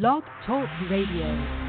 Blog 0.00 0.24
Talk 0.44 0.68
Radio. 0.90 1.63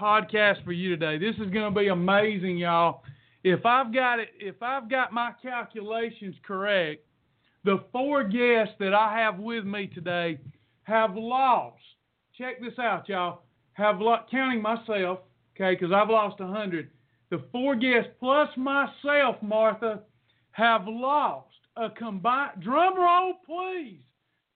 Podcast 0.00 0.64
for 0.64 0.72
you 0.72 0.96
today. 0.96 1.18
This 1.18 1.34
is 1.36 1.52
going 1.52 1.72
to 1.72 1.78
be 1.80 1.88
amazing, 1.88 2.58
y'all. 2.58 3.02
If 3.42 3.64
I've 3.64 3.92
got 3.92 4.20
it, 4.20 4.28
if 4.38 4.62
I've 4.62 4.90
got 4.90 5.12
my 5.12 5.32
calculations 5.42 6.36
correct, 6.42 7.04
the 7.64 7.84
four 7.92 8.24
guests 8.24 8.74
that 8.80 8.94
I 8.94 9.18
have 9.18 9.38
with 9.38 9.64
me 9.64 9.86
today 9.86 10.38
have 10.84 11.14
lost. 11.14 11.82
Check 12.36 12.60
this 12.60 12.78
out, 12.78 13.08
y'all. 13.08 13.42
Have 13.74 14.00
lo- 14.00 14.24
counting 14.30 14.62
myself, 14.62 15.20
okay, 15.54 15.74
because 15.74 15.92
I've 15.92 16.08
lost 16.08 16.40
a 16.40 16.46
hundred. 16.46 16.90
The 17.30 17.42
four 17.52 17.76
guests 17.76 18.10
plus 18.18 18.48
myself, 18.56 19.36
Martha, 19.42 20.00
have 20.52 20.82
lost 20.86 21.48
a 21.76 21.90
combined. 21.90 22.62
Drum 22.62 22.98
roll, 22.98 23.34
please. 23.46 24.00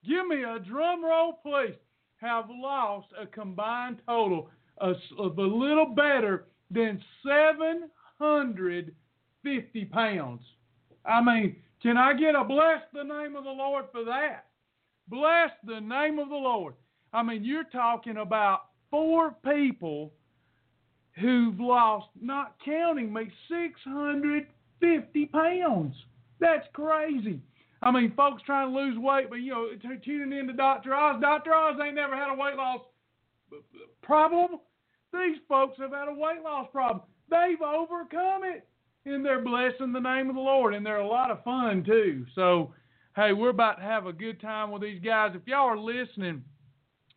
Give 0.07 0.27
me 0.27 0.43
a 0.43 0.59
drum 0.59 1.03
roll, 1.03 1.39
please. 1.43 1.75
Have 2.17 2.45
lost 2.49 3.07
a 3.19 3.25
combined 3.25 3.97
total 4.07 4.49
of, 4.77 4.95
of 5.19 5.37
a 5.37 5.41
little 5.41 5.87
better 5.87 6.45
than 6.71 7.03
750 7.23 9.85
pounds. 9.85 10.41
I 11.05 11.21
mean, 11.21 11.57
can 11.81 11.97
I 11.97 12.13
get 12.13 12.35
a 12.35 12.43
bless 12.43 12.81
the 12.93 13.03
name 13.03 13.35
of 13.35 13.43
the 13.43 13.51
Lord 13.51 13.85
for 13.91 14.03
that? 14.05 14.45
Bless 15.07 15.51
the 15.65 15.79
name 15.79 16.19
of 16.19 16.29
the 16.29 16.35
Lord. 16.35 16.73
I 17.13 17.21
mean, 17.21 17.43
you're 17.43 17.65
talking 17.65 18.17
about 18.17 18.61
four 18.89 19.35
people 19.45 20.11
who've 21.19 21.59
lost, 21.59 22.07
not 22.19 22.55
counting 22.63 23.13
me, 23.13 23.31
650 23.49 25.25
pounds. 25.27 25.95
That's 26.39 26.67
crazy. 26.73 27.39
I 27.81 27.91
mean, 27.91 28.13
folks 28.15 28.41
trying 28.43 28.71
to 28.71 28.77
lose 28.77 28.97
weight, 28.97 29.29
but 29.29 29.37
you 29.37 29.51
know, 29.51 29.67
tuning 30.03 30.37
in 30.37 30.47
to 30.47 30.53
Dr. 30.53 30.95
Oz. 30.95 31.21
Dr. 31.21 31.53
Oz 31.53 31.77
ain't 31.83 31.95
never 31.95 32.15
had 32.15 32.31
a 32.31 32.35
weight 32.35 32.55
loss 32.55 32.81
problem. 34.01 34.59
These 35.13 35.37
folks 35.47 35.77
have 35.79 35.91
had 35.91 36.07
a 36.07 36.13
weight 36.13 36.41
loss 36.43 36.67
problem. 36.71 37.01
They've 37.29 37.61
overcome 37.61 38.43
it. 38.43 38.67
And 39.07 39.23
they're 39.23 39.41
blessing 39.41 39.93
the 39.93 39.99
name 39.99 40.29
of 40.29 40.35
the 40.35 40.41
Lord. 40.41 40.73
And 40.73 40.83
they're 40.83 40.97
a 40.97 41.07
lot 41.07 41.29
of 41.29 41.43
fun, 41.43 41.83
too. 41.83 42.25
So, 42.33 42.73
hey, 43.15 43.33
we're 43.33 43.49
about 43.49 43.75
to 43.75 43.83
have 43.83 44.07
a 44.07 44.13
good 44.13 44.41
time 44.41 44.71
with 44.71 44.81
these 44.81 44.99
guys. 44.99 45.33
If 45.35 45.45
y'all 45.45 45.67
are 45.67 45.77
listening, 45.77 46.43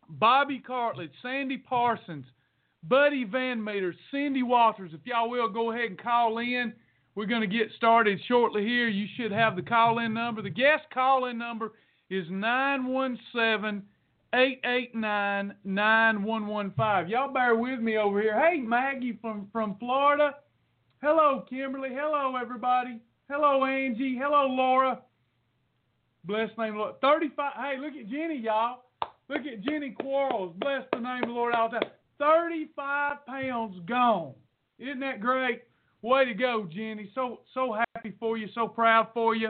Bobby 0.08 0.62
Cartledge, 0.66 1.12
Sandy 1.22 1.56
Parsons, 1.56 2.26
Buddy 2.82 3.24
Van 3.24 3.62
Meter, 3.62 3.94
Cindy 4.10 4.42
Walters, 4.42 4.92
if 4.92 5.00
y'all 5.04 5.30
will 5.30 5.48
go 5.48 5.72
ahead 5.72 5.86
and 5.86 5.98
call 5.98 6.38
in. 6.38 6.74
We're 7.18 7.26
going 7.26 7.40
to 7.40 7.48
get 7.48 7.72
started 7.76 8.20
shortly 8.28 8.64
here. 8.64 8.86
You 8.86 9.08
should 9.16 9.32
have 9.32 9.56
the 9.56 9.62
call 9.62 9.98
in 9.98 10.14
number. 10.14 10.40
The 10.40 10.50
guest 10.50 10.84
call 10.94 11.24
in 11.24 11.36
number 11.36 11.72
is 12.10 12.24
917 12.30 13.82
889 14.32 15.52
9115. 15.64 17.10
Y'all 17.10 17.32
bear 17.32 17.56
with 17.56 17.80
me 17.80 17.96
over 17.98 18.22
here. 18.22 18.38
Hey, 18.38 18.60
Maggie 18.60 19.18
from, 19.20 19.48
from 19.50 19.74
Florida. 19.80 20.36
Hello, 21.02 21.44
Kimberly. 21.50 21.88
Hello, 21.92 22.36
everybody. 22.40 23.00
Hello, 23.28 23.64
Angie. 23.64 24.16
Hello, 24.16 24.46
Laura. 24.46 25.00
Bless 26.24 26.50
the 26.56 26.62
name 26.62 26.74
of 26.74 27.00
the 27.00 27.08
Lord. 27.10 27.20
35. 27.20 27.52
Hey, 27.56 27.80
look 27.80 27.94
at 28.00 28.08
Jenny, 28.08 28.38
y'all. 28.38 28.84
Look 29.28 29.40
at 29.40 29.60
Jenny 29.64 29.90
Quarles. 30.00 30.54
Bless 30.60 30.84
the 30.92 31.00
name 31.00 31.24
of 31.24 31.30
the 31.30 31.34
Lord 31.34 31.52
all 31.52 31.68
the 31.68 31.80
time. 31.80 31.90
35 32.20 33.26
pounds 33.26 33.76
gone. 33.88 34.34
Isn't 34.78 35.00
that 35.00 35.20
great? 35.20 35.62
Way 36.02 36.26
to 36.26 36.34
go, 36.34 36.68
Jenny. 36.70 37.10
So 37.14 37.40
so 37.54 37.76
happy 37.94 38.14
for 38.20 38.36
you. 38.38 38.48
So 38.54 38.68
proud 38.68 39.08
for 39.12 39.34
you. 39.34 39.48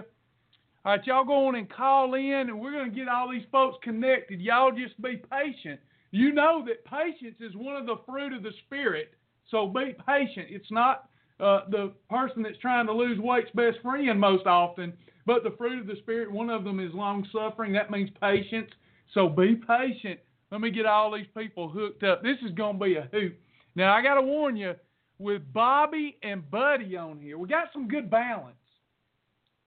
All 0.85 0.93
right, 0.93 1.07
y'all 1.07 1.25
go 1.25 1.49
on 1.49 1.57
and 1.57 1.69
call 1.69 2.15
in, 2.15 2.47
and 2.49 2.59
we're 2.59 2.73
going 2.73 2.91
to 2.91 2.97
get 2.97 3.09
all 3.09 3.31
these 3.31 3.45
folks 3.53 3.77
connected. 3.83 4.41
Y'all 4.41 4.71
just 4.71 5.01
be 5.03 5.21
patient. 5.31 5.81
You 6.13 6.33
know 6.33 6.65
that 6.67 6.85
patience 6.85 7.37
is 7.41 7.55
one 7.55 7.77
of 7.77 7.85
the 7.85 7.97
fruit 8.07 8.33
of 8.33 8.43
the 8.43 8.53
Spirit, 8.65 9.13
so 9.51 9.67
be 9.67 9.95
patient. 10.07 10.47
It's 10.49 10.71
not 10.71 11.11
uh, 11.41 11.63
the 11.69 11.93
person 12.09 12.43
that's 12.43 12.59
trying 12.59 12.87
to 12.87 12.93
lose 12.93 13.19
weight's 13.21 13.51
best 13.55 13.79
friend 13.83 14.19
most 14.19 14.47
often, 14.47 14.95
but 15.27 15.43
the 15.43 15.55
fruit 15.59 15.81
of 15.81 15.87
the 15.87 15.97
Spirit, 16.01 16.33
one 16.33 16.49
of 16.49 16.65
them 16.65 16.81
is 16.81 16.95
long 16.95 17.27
suffering. 17.33 17.73
That 17.75 17.91
means 17.91 18.09
patience. 18.21 18.71
So 19.13 19.29
be 19.29 19.57
patient. 19.57 20.21
Let 20.51 20.63
me 20.63 20.71
get 20.71 20.87
all 20.87 21.15
these 21.15 21.27
people 21.37 21.69
hooked 21.69 22.03
up. 22.05 22.23
This 22.23 22.39
is 22.43 22.55
going 22.55 22.79
to 22.79 22.85
be 22.85 22.95
a 22.97 23.09
hoot. 23.13 23.37
Now, 23.75 23.93
I 23.93 24.03
got 24.03 24.15
to 24.15 24.23
warn 24.23 24.57
you, 24.57 24.75
with 25.19 25.43
Bobby 25.53 26.17
and 26.23 26.49
Buddy 26.51 26.97
on 26.97 27.19
here, 27.19 27.39
we 27.39 27.49
got 27.49 27.69
some 27.73 27.89
good 27.89 28.11
balance 28.11 28.57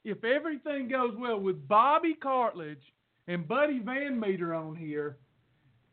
if 0.03 0.24
everything 0.24 0.88
goes 0.88 1.13
well 1.18 1.39
with 1.39 1.68
Bobby 1.68 2.18
Cartledge 2.21 2.81
and 3.27 3.48
Buddy 3.48 3.80
Van 3.80 4.19
Meter 4.19 4.53
on 4.53 4.75
here, 4.75 5.18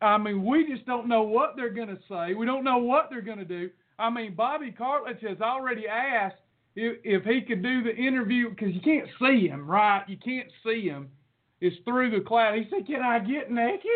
I 0.00 0.16
mean, 0.16 0.44
we 0.44 0.66
just 0.66 0.86
don't 0.86 1.08
know 1.08 1.22
what 1.22 1.56
they're 1.56 1.72
going 1.72 1.88
to 1.88 1.98
say. 2.08 2.34
We 2.34 2.46
don't 2.46 2.64
know 2.64 2.78
what 2.78 3.08
they're 3.10 3.20
going 3.20 3.38
to 3.38 3.44
do. 3.44 3.70
I 3.98 4.10
mean, 4.10 4.34
Bobby 4.34 4.74
Cartledge 4.76 5.26
has 5.28 5.40
already 5.40 5.88
asked 5.88 6.36
if, 6.76 6.98
if 7.04 7.24
he 7.24 7.40
could 7.42 7.62
do 7.62 7.82
the 7.82 7.94
interview 7.94 8.50
because 8.50 8.74
you 8.74 8.80
can't 8.80 9.08
see 9.20 9.48
him, 9.48 9.68
right? 9.68 10.04
You 10.08 10.16
can't 10.16 10.48
see 10.64 10.82
him. 10.88 11.08
It's 11.60 11.76
through 11.84 12.12
the 12.12 12.24
cloud. 12.24 12.54
He 12.54 12.68
said, 12.70 12.86
"Can 12.86 13.02
I 13.02 13.18
get 13.18 13.50
naked?" 13.50 13.90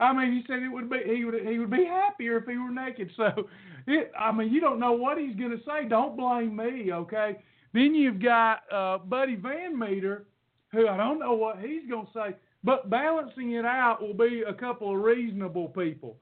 I 0.00 0.12
mean, 0.14 0.32
he 0.32 0.42
said 0.46 0.62
it 0.62 0.68
would 0.68 0.88
be 0.88 0.98
he 1.06 1.24
would 1.24 1.46
he 1.46 1.58
would 1.58 1.70
be 1.70 1.84
happier 1.84 2.38
if 2.38 2.46
he 2.46 2.56
were 2.56 2.70
naked. 2.70 3.10
So, 3.16 3.48
it, 3.86 4.10
I 4.18 4.32
mean, 4.32 4.52
you 4.52 4.60
don't 4.60 4.80
know 4.80 4.92
what 4.92 5.18
he's 5.18 5.36
going 5.36 5.50
to 5.50 5.62
say. 5.64 5.88
Don't 5.88 6.16
blame 6.16 6.56
me, 6.56 6.92
okay? 6.92 7.36
Then 7.72 7.94
you've 7.94 8.22
got 8.22 8.60
uh, 8.72 8.98
Buddy 8.98 9.36
Van 9.36 9.78
Meter, 9.78 10.26
who 10.72 10.88
I 10.88 10.96
don't 10.96 11.18
know 11.18 11.34
what 11.34 11.58
he's 11.58 11.88
going 11.88 12.06
to 12.06 12.12
say, 12.12 12.36
but 12.64 12.90
balancing 12.90 13.52
it 13.52 13.64
out 13.64 14.00
will 14.00 14.14
be 14.14 14.42
a 14.46 14.54
couple 14.54 14.94
of 14.94 15.02
reasonable 15.02 15.68
people 15.68 16.16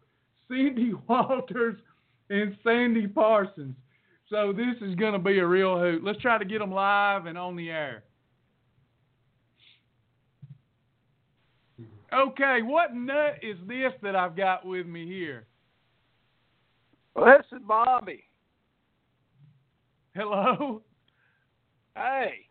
Cindy 0.48 0.92
Walters 1.08 1.80
and 2.30 2.56
Sandy 2.64 3.06
Parsons. 3.06 3.76
So 4.28 4.52
this 4.52 4.76
is 4.82 4.94
going 4.96 5.14
to 5.14 5.19
be 5.19 5.38
a 5.38 5.46
real 5.46 5.78
hoot. 5.78 6.04
Let's 6.04 6.20
try 6.20 6.36
to 6.36 6.44
get 6.44 6.58
them 6.58 6.72
live 6.72 7.26
and 7.26 7.38
on 7.38 7.56
the 7.56 7.70
air. 7.70 8.04
Okay, 12.12 12.60
what 12.62 12.94
nut 12.94 13.37
is 13.43 13.56
this 13.66 13.93
that 14.02 14.16
I've 14.16 14.37
got 14.37 14.64
with 14.64 14.87
me 14.87 15.06
here? 15.06 15.46
Well, 17.14 17.26
this 17.26 17.46
is 17.58 17.62
Bobby. 17.66 18.25
Hello? 20.14 20.82
Hey. 21.94 22.46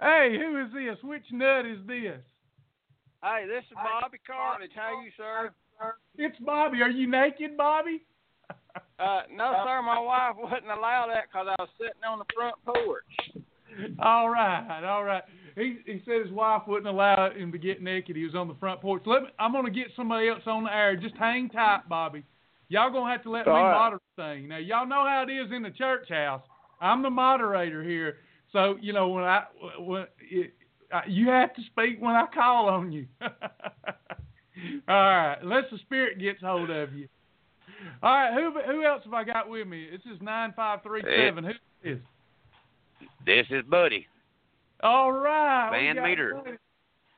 Hey, 0.00 0.36
who 0.38 0.64
is 0.64 0.72
this? 0.72 1.02
Which 1.02 1.24
nut 1.30 1.66
is 1.66 1.78
this? 1.86 2.20
Hey, 3.22 3.46
this 3.46 3.64
is 3.70 3.74
Bobby 3.74 4.18
Cartledge. 4.26 4.74
How 4.74 5.02
you, 5.02 5.10
sir? 5.16 5.52
It's 6.16 6.38
Bobby. 6.40 6.80
Are 6.80 6.90
you 6.90 7.10
naked, 7.10 7.56
Bobby? 7.56 8.02
Uh, 8.98 9.22
no, 9.30 9.62
sir. 9.66 9.82
My 9.82 10.00
wife 10.00 10.36
wouldn't 10.38 10.70
allow 10.70 11.06
that 11.12 11.24
because 11.30 11.48
I 11.48 11.62
was 11.62 11.68
sitting 11.76 12.04
on 12.08 12.18
the 12.18 12.24
front 12.34 12.56
porch. 12.64 13.04
All 14.00 14.30
right, 14.30 14.84
all 14.84 15.04
right. 15.04 15.22
He 15.56 15.78
he 15.86 16.02
said 16.04 16.20
his 16.22 16.30
wife 16.30 16.62
wouldn't 16.68 16.86
allow 16.86 17.30
him 17.30 17.50
to 17.50 17.58
get 17.58 17.82
naked. 17.82 18.14
He 18.14 18.24
was 18.24 18.34
on 18.34 18.46
the 18.46 18.54
front 18.56 18.82
porch. 18.82 19.02
Let 19.06 19.22
me, 19.22 19.28
I'm 19.38 19.52
gonna 19.52 19.70
get 19.70 19.86
somebody 19.96 20.28
else 20.28 20.42
on 20.46 20.64
the 20.64 20.74
air. 20.74 20.96
Just 20.96 21.16
hang 21.16 21.48
tight, 21.48 21.88
Bobby. 21.88 22.24
Y'all 22.68 22.92
gonna 22.92 23.10
have 23.10 23.22
to 23.22 23.30
let 23.30 23.46
All 23.46 23.54
me 23.54 23.60
right. 23.60 23.72
moderate 23.72 24.02
the 24.16 24.22
thing. 24.22 24.48
Now 24.48 24.58
y'all 24.58 24.86
know 24.86 25.04
how 25.06 25.24
it 25.26 25.32
is 25.32 25.50
in 25.50 25.62
the 25.62 25.70
church 25.70 26.10
house. 26.10 26.42
I'm 26.78 27.02
the 27.02 27.08
moderator 27.08 27.82
here, 27.82 28.18
so 28.52 28.76
you 28.82 28.92
know 28.92 29.08
when 29.08 29.24
I 29.24 29.44
when 29.78 30.06
it, 30.30 30.52
I, 30.92 31.02
you 31.08 31.28
have 31.28 31.54
to 31.54 31.62
speak 31.62 32.00
when 32.00 32.14
I 32.14 32.26
call 32.34 32.68
on 32.68 32.92
you. 32.92 33.06
all 33.22 33.30
right, 34.88 35.38
unless 35.40 35.64
the 35.72 35.78
spirit 35.78 36.18
gets 36.18 36.42
hold 36.42 36.68
of 36.68 36.92
you. 36.92 37.08
All 38.02 38.10
right, 38.12 38.34
who 38.34 38.60
who 38.60 38.84
else 38.84 39.02
have 39.04 39.14
I 39.14 39.24
got 39.24 39.48
with 39.48 39.66
me? 39.66 39.88
This 39.90 40.02
is 40.12 40.20
nine 40.20 40.52
five 40.54 40.82
three 40.82 41.02
seven. 41.16 41.44
Who 41.44 41.50
is? 41.50 41.56
This? 41.82 43.08
This 43.24 43.46
is 43.50 43.64
Buddy. 43.70 44.06
All 44.82 45.12
right. 45.12 45.70
we 45.70 45.92
Van 45.92 46.02
Meter. 46.02 46.58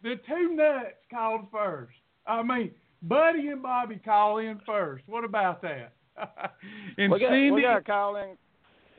The 0.03 0.15
two 0.29 0.55
nuts 0.55 0.95
called 1.11 1.47
first. 1.51 1.97
I 2.27 2.43
mean, 2.43 2.71
Buddy 3.03 3.49
and 3.49 3.63
Bobby 3.63 4.01
call 4.05 4.39
in 4.39 4.61
first. 4.65 5.05
What 5.07 5.25
about 5.25 5.63
that? 5.63 5.93
and 6.99 7.13
we 7.13 7.21
got 7.21 7.31
Cindy, 7.31 7.51
we 7.51 7.63
got 7.63 7.75
to 7.75 7.83
call 7.83 8.17
in. 8.17 8.37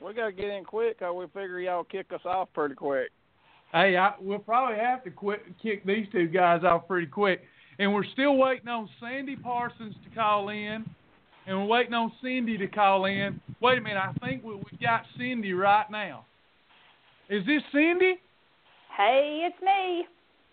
We 0.04 0.14
got 0.14 0.28
to 0.28 0.32
get 0.32 0.46
in 0.46 0.64
quick 0.64 1.00
because 1.00 1.14
we 1.16 1.26
figure 1.28 1.60
y'all 1.60 1.84
kick 1.84 2.08
us 2.14 2.22
off 2.26 2.50
pretty 2.54 2.76
quick. 2.76 3.12
hey, 3.74 3.98
I, 3.98 4.14
we'll 4.20 4.40
probably 4.40 4.78
have 4.78 5.04
to 5.04 5.12
quit, 5.12 5.42
kick 5.62 5.86
these 5.86 6.08
two 6.12 6.28
guys 6.28 6.64
off 6.64 6.88
pretty 6.88 7.08
quick. 7.08 7.42
And 7.78 7.94
we're 7.94 8.06
still 8.14 8.36
waiting 8.36 8.68
on 8.68 8.90
Sandy 9.00 9.38
Parsons 9.38 9.96
to 10.04 10.16
call 10.16 10.50
in, 10.50 10.86
and 11.48 11.58
we're 11.58 11.66
waiting 11.66 11.94
on 11.94 12.12
Cindy 12.22 12.58
to 12.58 12.68
call 12.68 13.06
in. 13.06 13.40
Wait 13.62 13.78
a 13.78 13.82
minute, 13.82 14.02
I 14.02 14.14
think 14.26 14.44
we, 14.44 14.56
we've 14.56 14.82
got 14.82 15.04
Cindy 15.18 15.54
right 15.54 15.90
now. 15.90 16.26
Is 17.30 17.46
this 17.46 17.62
Cindy? 17.72 18.20
Hey, 19.00 19.48
it's 19.48 19.62
me. 19.62 20.06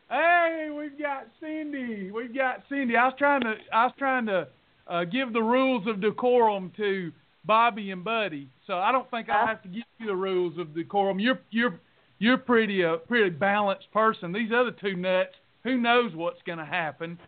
Hey, 0.09 0.69
we've 0.73 0.97
got 0.97 1.27
Cindy. 1.41 2.13
We've 2.13 2.33
got 2.33 2.63
Cindy. 2.69 2.97
I 2.97 3.07
was 3.07 3.15
trying 3.19 3.41
to 3.41 3.55
I 3.73 3.87
was 3.87 3.95
trying 3.99 4.27
to 4.27 4.47
uh, 4.87 5.03
give 5.03 5.33
the 5.33 5.43
rules 5.43 5.85
of 5.89 6.01
decorum 6.01 6.71
to 6.77 7.11
Bobby 7.45 7.91
and 7.91 8.05
Buddy. 8.05 8.49
So 8.69 8.75
I 8.75 8.93
don't 8.93 9.11
think 9.11 9.29
I 9.29 9.43
Uh. 9.43 9.47
have 9.49 9.63
to 9.63 9.69
give 9.69 9.83
you 9.99 10.07
the 10.07 10.15
rules 10.15 10.59
of 10.59 10.77
decorum. 10.77 11.19
You're 11.19 11.41
you're 11.51 11.81
you're 12.21 12.39
pretty 12.39 12.85
uh, 12.85 12.99
pretty 12.99 13.31
balanced 13.31 13.91
person. 13.93 14.31
These 14.33 14.53
other 14.55 14.71
two 14.71 14.95
nuts, 14.95 15.35
who 15.65 15.77
knows 15.79 16.15
what's 16.15 16.41
going 16.47 16.61
to 16.61 16.65
happen? 16.65 17.19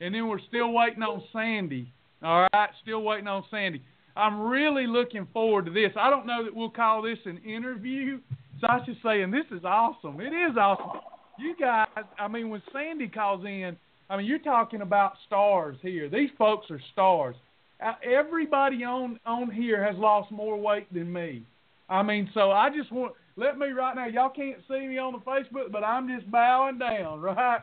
And 0.00 0.14
then 0.14 0.28
we're 0.28 0.38
still 0.46 0.70
waiting 0.72 1.02
on 1.02 1.24
Sandy. 1.32 1.92
All 2.22 2.46
right, 2.52 2.70
still 2.82 3.02
waiting 3.02 3.26
on 3.26 3.42
Sandy. 3.50 3.82
I'm 4.16 4.42
really 4.42 4.86
looking 4.86 5.26
forward 5.32 5.66
to 5.66 5.72
this. 5.72 5.90
I 5.98 6.08
don't 6.08 6.24
know 6.24 6.44
that 6.44 6.54
we'll 6.54 6.70
call 6.70 7.02
this 7.02 7.18
an 7.24 7.38
interview. 7.38 8.20
Just 8.60 9.02
saying, 9.02 9.30
this 9.30 9.44
is 9.50 9.64
awesome. 9.64 10.20
It 10.20 10.32
is 10.32 10.56
awesome. 10.56 11.00
You 11.38 11.54
guys, 11.58 11.86
I 12.18 12.28
mean, 12.28 12.50
when 12.50 12.62
Sandy 12.72 13.08
calls 13.08 13.44
in, 13.44 13.76
I 14.10 14.16
mean, 14.16 14.26
you're 14.26 14.38
talking 14.38 14.80
about 14.80 15.12
stars 15.26 15.76
here. 15.82 16.08
These 16.08 16.30
folks 16.36 16.70
are 16.70 16.80
stars. 16.92 17.36
Uh, 17.84 17.92
Everybody 18.02 18.82
on 18.84 19.20
on 19.24 19.50
here 19.50 19.84
has 19.84 19.96
lost 19.96 20.32
more 20.32 20.58
weight 20.58 20.92
than 20.92 21.12
me. 21.12 21.44
I 21.88 22.02
mean, 22.02 22.28
so 22.34 22.50
I 22.50 22.70
just 22.74 22.90
want 22.90 23.14
let 23.36 23.58
me 23.58 23.68
right 23.68 23.94
now. 23.94 24.06
Y'all 24.06 24.30
can't 24.30 24.58
see 24.66 24.86
me 24.86 24.98
on 24.98 25.12
the 25.12 25.18
Facebook, 25.20 25.70
but 25.70 25.84
I'm 25.84 26.08
just 26.08 26.28
bowing 26.30 26.78
down, 26.78 27.20
right? 27.22 27.60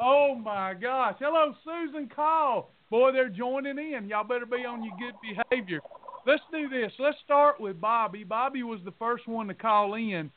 Oh 0.00 0.34
my 0.34 0.74
gosh! 0.74 1.16
Hello, 1.18 1.54
Susan 1.64 2.08
Call. 2.14 2.70
Boy, 2.90 3.12
they're 3.12 3.28
joining 3.28 3.76
in. 3.78 4.08
Y'all 4.08 4.24
better 4.24 4.46
be 4.46 4.64
on 4.64 4.82
your 4.82 4.94
good 4.98 5.14
behavior. 5.20 5.80
Let's 6.26 6.42
do 6.50 6.68
this. 6.68 6.92
Let's 6.98 7.18
start 7.24 7.60
with 7.60 7.80
Bobby. 7.80 8.24
Bobby 8.24 8.62
was 8.62 8.80
the 8.84 8.94
first 8.98 9.28
one 9.28 9.48
to 9.48 9.54
call 9.54 9.94
in. 9.94 10.30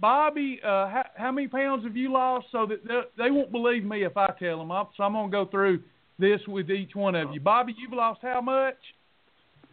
Bobby, 0.00 0.60
uh, 0.62 0.88
how, 0.88 1.04
how 1.16 1.32
many 1.32 1.48
pounds 1.48 1.84
have 1.84 1.96
you 1.96 2.12
lost? 2.12 2.46
So 2.52 2.66
that 2.66 2.86
they, 2.86 3.24
they 3.24 3.30
won't 3.30 3.50
believe 3.50 3.84
me 3.84 4.04
if 4.04 4.16
I 4.16 4.32
tell 4.38 4.58
them. 4.58 4.70
I'm, 4.70 4.86
so 4.96 5.02
I'm 5.02 5.12
gonna 5.12 5.30
go 5.30 5.46
through 5.46 5.82
this 6.18 6.40
with 6.46 6.70
each 6.70 6.94
one 6.94 7.14
of 7.14 7.32
you. 7.32 7.40
Bobby, 7.40 7.74
you've 7.78 7.92
lost 7.92 8.20
how 8.22 8.40
much? 8.40 8.76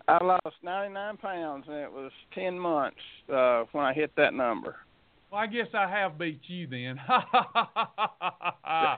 I 0.07 0.23
lost 0.23 0.55
99 0.63 1.17
pounds 1.17 1.65
and 1.67 1.77
it 1.77 1.91
was 1.91 2.11
10 2.35 2.59
months 2.59 2.97
uh, 3.33 3.63
when 3.71 3.85
I 3.85 3.93
hit 3.93 4.11
that 4.17 4.33
number. 4.33 4.75
Well, 5.31 5.41
I 5.41 5.47
guess 5.47 5.67
I 5.73 5.89
have 5.89 6.17
beat 6.19 6.41
you 6.47 6.67
then. 6.67 6.99
I 7.09 8.97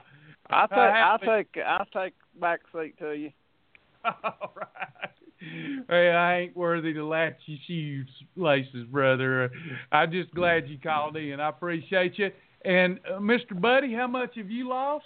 take 0.50 0.70
I 0.70 1.08
have 1.10 1.20
take 1.20 1.56
I 1.64 1.84
take 1.92 2.14
back 2.40 2.60
seat 2.72 2.98
to 2.98 3.12
you. 3.12 3.30
All 4.04 4.52
right. 4.56 5.10
Hey, 5.88 6.10
I 6.10 6.38
ain't 6.40 6.56
worthy 6.56 6.92
to 6.94 7.06
latch 7.06 7.36
your 7.46 7.58
shoes 7.66 8.08
laces, 8.34 8.86
brother. 8.90 9.50
I'm 9.92 10.10
just 10.10 10.34
glad 10.34 10.68
you 10.68 10.78
called 10.78 11.16
in. 11.16 11.38
I 11.38 11.48
appreciate 11.48 12.18
you. 12.18 12.30
And 12.64 12.98
uh, 13.08 13.18
Mr. 13.20 13.60
Buddy, 13.60 13.94
how 13.94 14.08
much 14.08 14.34
have 14.36 14.50
you 14.50 14.68
lost? 14.68 15.04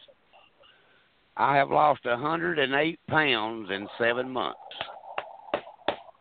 I 1.36 1.56
have 1.56 1.70
lost 1.70 2.00
a 2.06 2.10
108 2.10 2.98
pounds 3.08 3.68
in 3.70 3.88
seven 3.98 4.30
months. 4.30 4.58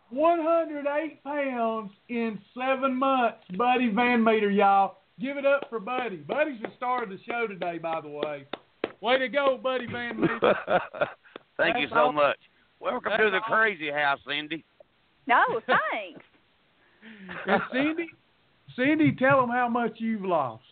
108 0.10 1.24
pounds 1.24 1.92
in 2.10 2.40
seven 2.58 2.96
months. 2.96 3.38
Buddy 3.58 3.90
Van 3.90 4.24
Meter, 4.24 4.50
y'all. 4.50 4.98
Give 5.22 5.38
it 5.38 5.46
up 5.46 5.68
for 5.70 5.80
Buddy. 5.80 6.18
Buddy's 6.18 6.62
the 6.62 6.70
star 6.78 7.04
of 7.04 7.10
the 7.10 7.20
show 7.28 7.48
today, 7.48 7.78
by 7.78 8.02
the 8.02 8.10
way. 8.10 8.46
Way 9.02 9.20
to 9.20 9.30
go, 9.30 9.60
Buddy 9.62 9.86
Van 9.92 10.20
Meter. 10.20 10.54
Thank 11.58 11.78
you 11.80 11.88
so 11.90 11.96
all- 11.96 12.14
much. 12.14 12.38
Welcome 12.80 13.12
that's 13.12 13.24
to 13.24 13.30
the 13.32 13.38
all- 13.38 13.44
crazy 13.58 13.90
house, 13.92 14.20
Cindy. 14.28 14.64
No, 15.28 15.44
thanks. 15.68 16.24
and 17.48 17.62
Cindy, 17.72 18.08
Cindy, 18.76 19.12
tell 19.18 19.40
them 19.42 19.50
how 19.50 19.68
much 19.70 19.94
you've 19.98 20.24
lost. 20.26 20.64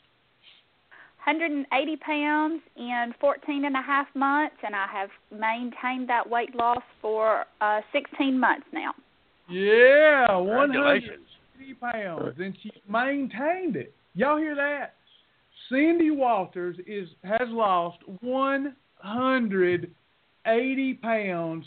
180 1.26 1.96
pounds 1.98 2.62
in 2.78 3.14
14 3.20 3.66
and 3.66 3.76
a 3.76 3.82
half 3.82 4.08
months, 4.16 4.56
and 4.66 4.74
I 4.74 4.88
have 4.88 5.10
maintained 5.32 6.08
that 6.10 6.30
weight 6.30 6.56
loss 6.56 6.82
for 7.02 7.44
uh, 7.60 7.82
16 7.92 8.40
months 8.40 8.66
now. 8.74 8.94
Yeah, 9.50 10.38
180 10.38 11.06
Congratulations. 11.06 11.28
pounds, 11.82 12.36
and 12.40 12.58
she 12.64 12.72
maintained 12.90 13.76
it. 13.76 13.94
Y'all 14.16 14.38
hear 14.38 14.56
that? 14.56 14.94
Cindy 15.70 16.12
Walters 16.12 16.78
is 16.88 17.10
has 17.26 17.50
lost 17.50 17.98
180 18.22 20.94
pounds 20.96 21.66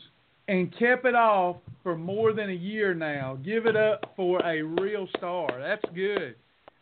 and 0.50 0.76
kept 0.76 1.07
it 1.07 1.14
off 1.14 1.59
for 1.85 1.97
more 1.97 2.33
than 2.33 2.50
a 2.50 2.54
year 2.54 2.92
now. 2.92 3.38
Give 3.45 3.66
it 3.66 3.76
up 3.76 4.12
for 4.16 4.45
a 4.45 4.61
real 4.62 5.07
star. 5.16 5.49
That's 5.61 5.95
good. 5.95 6.35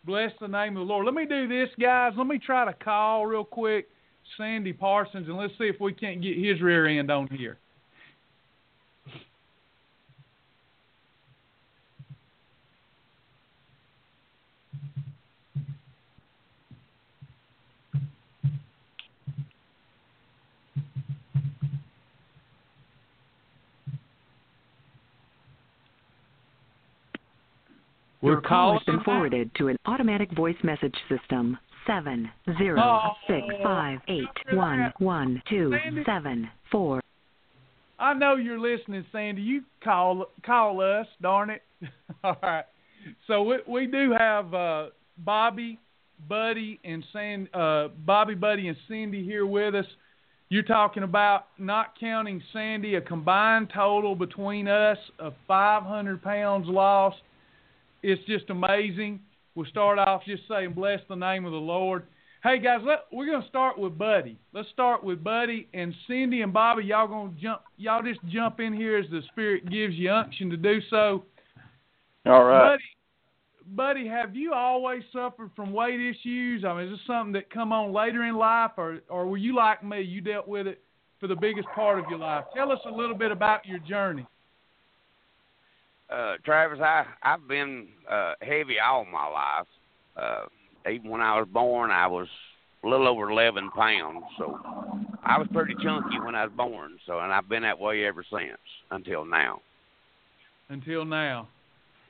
Bless 0.05 0.33
the 0.41 0.49
name 0.49 0.79
of 0.79 0.87
the 0.87 0.91
Lord. 0.91 1.05
Let 1.05 1.15
me 1.15 1.27
do 1.27 1.47
this, 1.47 1.69
guys. 1.79 2.15
Let 2.17 2.27
me 2.27 2.39
try 2.39 2.65
to 2.65 2.73
call 2.73 3.27
real 3.27 3.45
quick 3.45 3.89
Sandy 4.39 4.73
Parsons 4.73 5.29
and 5.29 5.37
let's 5.37 5.53
see 5.59 5.65
if 5.65 5.79
we 5.83 5.93
can't 5.93 6.23
get 6.23 6.39
his 6.39 6.63
rear 6.63 6.87
end 6.87 7.11
on 7.11 7.29
here. 7.31 7.59
Your 28.29 28.43
call 28.43 28.75
has 28.75 28.83
been 28.85 29.01
forwarded 29.05 29.51
to 29.57 29.69
an 29.69 29.79
automatic 29.87 30.31
voice 30.37 30.57
message 30.63 30.95
system. 31.09 31.57
Seven 31.87 32.31
zero 32.59 33.13
six 33.27 33.41
five 33.63 34.01
eight 34.09 34.27
one 34.53 34.93
one 34.99 35.43
two 35.49 35.75
seven 36.05 36.51
four. 36.71 37.01
I 37.99 38.13
know 38.13 38.37
you're 38.37 38.61
listening, 38.61 39.07
Sandy. 39.11 39.41
You 39.41 39.63
call 39.83 40.27
call 40.45 40.83
us, 40.83 41.07
darn 41.23 41.49
it. 41.49 41.63
All 42.25 42.37
right. 42.43 42.67
So 43.27 43.43
we 43.43 43.57
we 43.67 43.87
do 43.87 44.15
have 44.19 44.53
uh, 44.53 44.87
Bobby, 45.17 45.79
Buddy, 46.29 46.79
and 46.85 47.03
Sand, 47.11 47.49
uh, 47.55 47.89
Bobby, 48.05 48.35
Buddy, 48.35 48.69
and 48.69 48.77
Cindy 48.89 49.25
here 49.25 49.47
with 49.47 49.75
us. 49.75 49.87
You're 50.51 50.65
talking 50.65 51.03
about 51.03 51.47
not 51.59 51.99
counting 51.99 52.43
Sandy, 52.53 52.97
a 52.97 53.01
combined 53.01 53.71
total 53.75 54.15
between 54.15 54.69
us 54.69 54.99
of 55.19 55.33
500 55.47 56.23
pounds 56.23 56.67
lost. 56.69 57.17
It's 58.03 58.25
just 58.27 58.51
amazing. 58.51 59.21
We'll 59.55 59.67
start 59.67 59.99
off 59.99 60.23
just 60.25 60.43
saying, 60.49 60.73
bless 60.73 61.01
the 61.09 61.17
name 61.17 61.45
of 61.45 61.53
the 61.53 61.59
Lord. 61.59 62.05
Hey 62.45 62.61
guys, 62.61 62.79
let, 62.85 63.07
we're 63.13 63.27
gonna 63.27 63.49
start 63.49 63.77
with 63.77 63.99
Buddy. 63.99 64.39
Let's 64.53 64.69
start 64.69 65.03
with 65.03 65.25
Buddy 65.25 65.67
and 65.75 65.93
Cindy 66.07 66.43
and 66.43 66.53
Bobby. 66.53 66.85
Y'all 66.85 67.09
gonna 67.09 67.33
jump. 67.41 67.63
Y'all 67.77 68.03
just 68.03 68.21
jump 68.29 68.61
in 68.61 68.73
here 68.73 68.97
as 68.97 69.11
the 69.11 69.23
Spirit 69.33 69.69
gives 69.69 69.95
you 69.95 70.13
unction 70.13 70.49
to 70.51 70.57
do 70.57 70.81
so. 70.89 71.25
All 72.25 72.45
right. 72.45 72.71
Buddy, 72.71 72.85
Buddy, 73.75 74.09
have 74.09 74.37
you 74.37 74.53
always 74.53 75.03
suffered 75.13 75.51
from 75.57 75.73
weight 75.73 76.01
issues? 76.01 76.65
I 76.65 76.75
mean, 76.75 76.87
is 76.87 76.93
this 76.93 77.07
something 77.09 77.33
that 77.33 77.51
come 77.51 77.73
on 77.73 77.93
later 77.93 78.23
in 78.23 78.37
life, 78.37 78.71
or 78.77 79.01
or 79.09 79.27
were 79.27 79.37
you 79.37 79.57
like 79.57 79.83
me? 79.83 80.03
You 80.03 80.21
dealt 80.21 80.47
with 80.47 80.69
it 80.69 80.81
for 81.19 81.27
the 81.27 81.35
biggest 81.35 81.67
part 81.75 81.99
of 81.99 82.05
your 82.09 82.21
life. 82.21 82.45
Tell 82.55 82.71
us 82.71 82.79
a 82.87 82.91
little 82.91 83.17
bit 83.17 83.33
about 83.33 83.67
your 83.67 83.81
journey. 83.81 84.25
Uh, 86.11 86.35
Travis, 86.45 86.79
I 86.81 87.05
I've 87.23 87.47
been 87.49 87.89
uh, 88.11 88.35
heavy 88.41 88.77
all 88.81 89.05
my 89.05 89.27
life. 89.27 89.67
Uh, 90.17 90.91
even 90.91 91.11
when 91.11 91.21
I 91.21 91.39
was 91.39 91.49
born, 91.53 91.91
I 91.91 92.07
was 92.07 92.27
a 92.85 92.89
little 92.89 93.07
over 93.09 93.31
11 93.31 93.71
pounds. 93.73 94.23
So 94.39 94.59
I 95.25 95.37
was 95.39 95.47
pretty 95.53 95.75
chunky 95.83 96.19
when 96.21 96.35
I 96.35 96.45
was 96.45 96.53
born. 96.57 96.99
So 97.07 97.19
and 97.21 97.33
I've 97.33 97.49
been 97.49 97.63
that 97.63 97.79
way 97.79 98.05
ever 98.05 98.25
since 98.31 98.59
until 98.91 99.25
now. 99.25 99.61
until 100.71 101.05
now. 101.05 101.49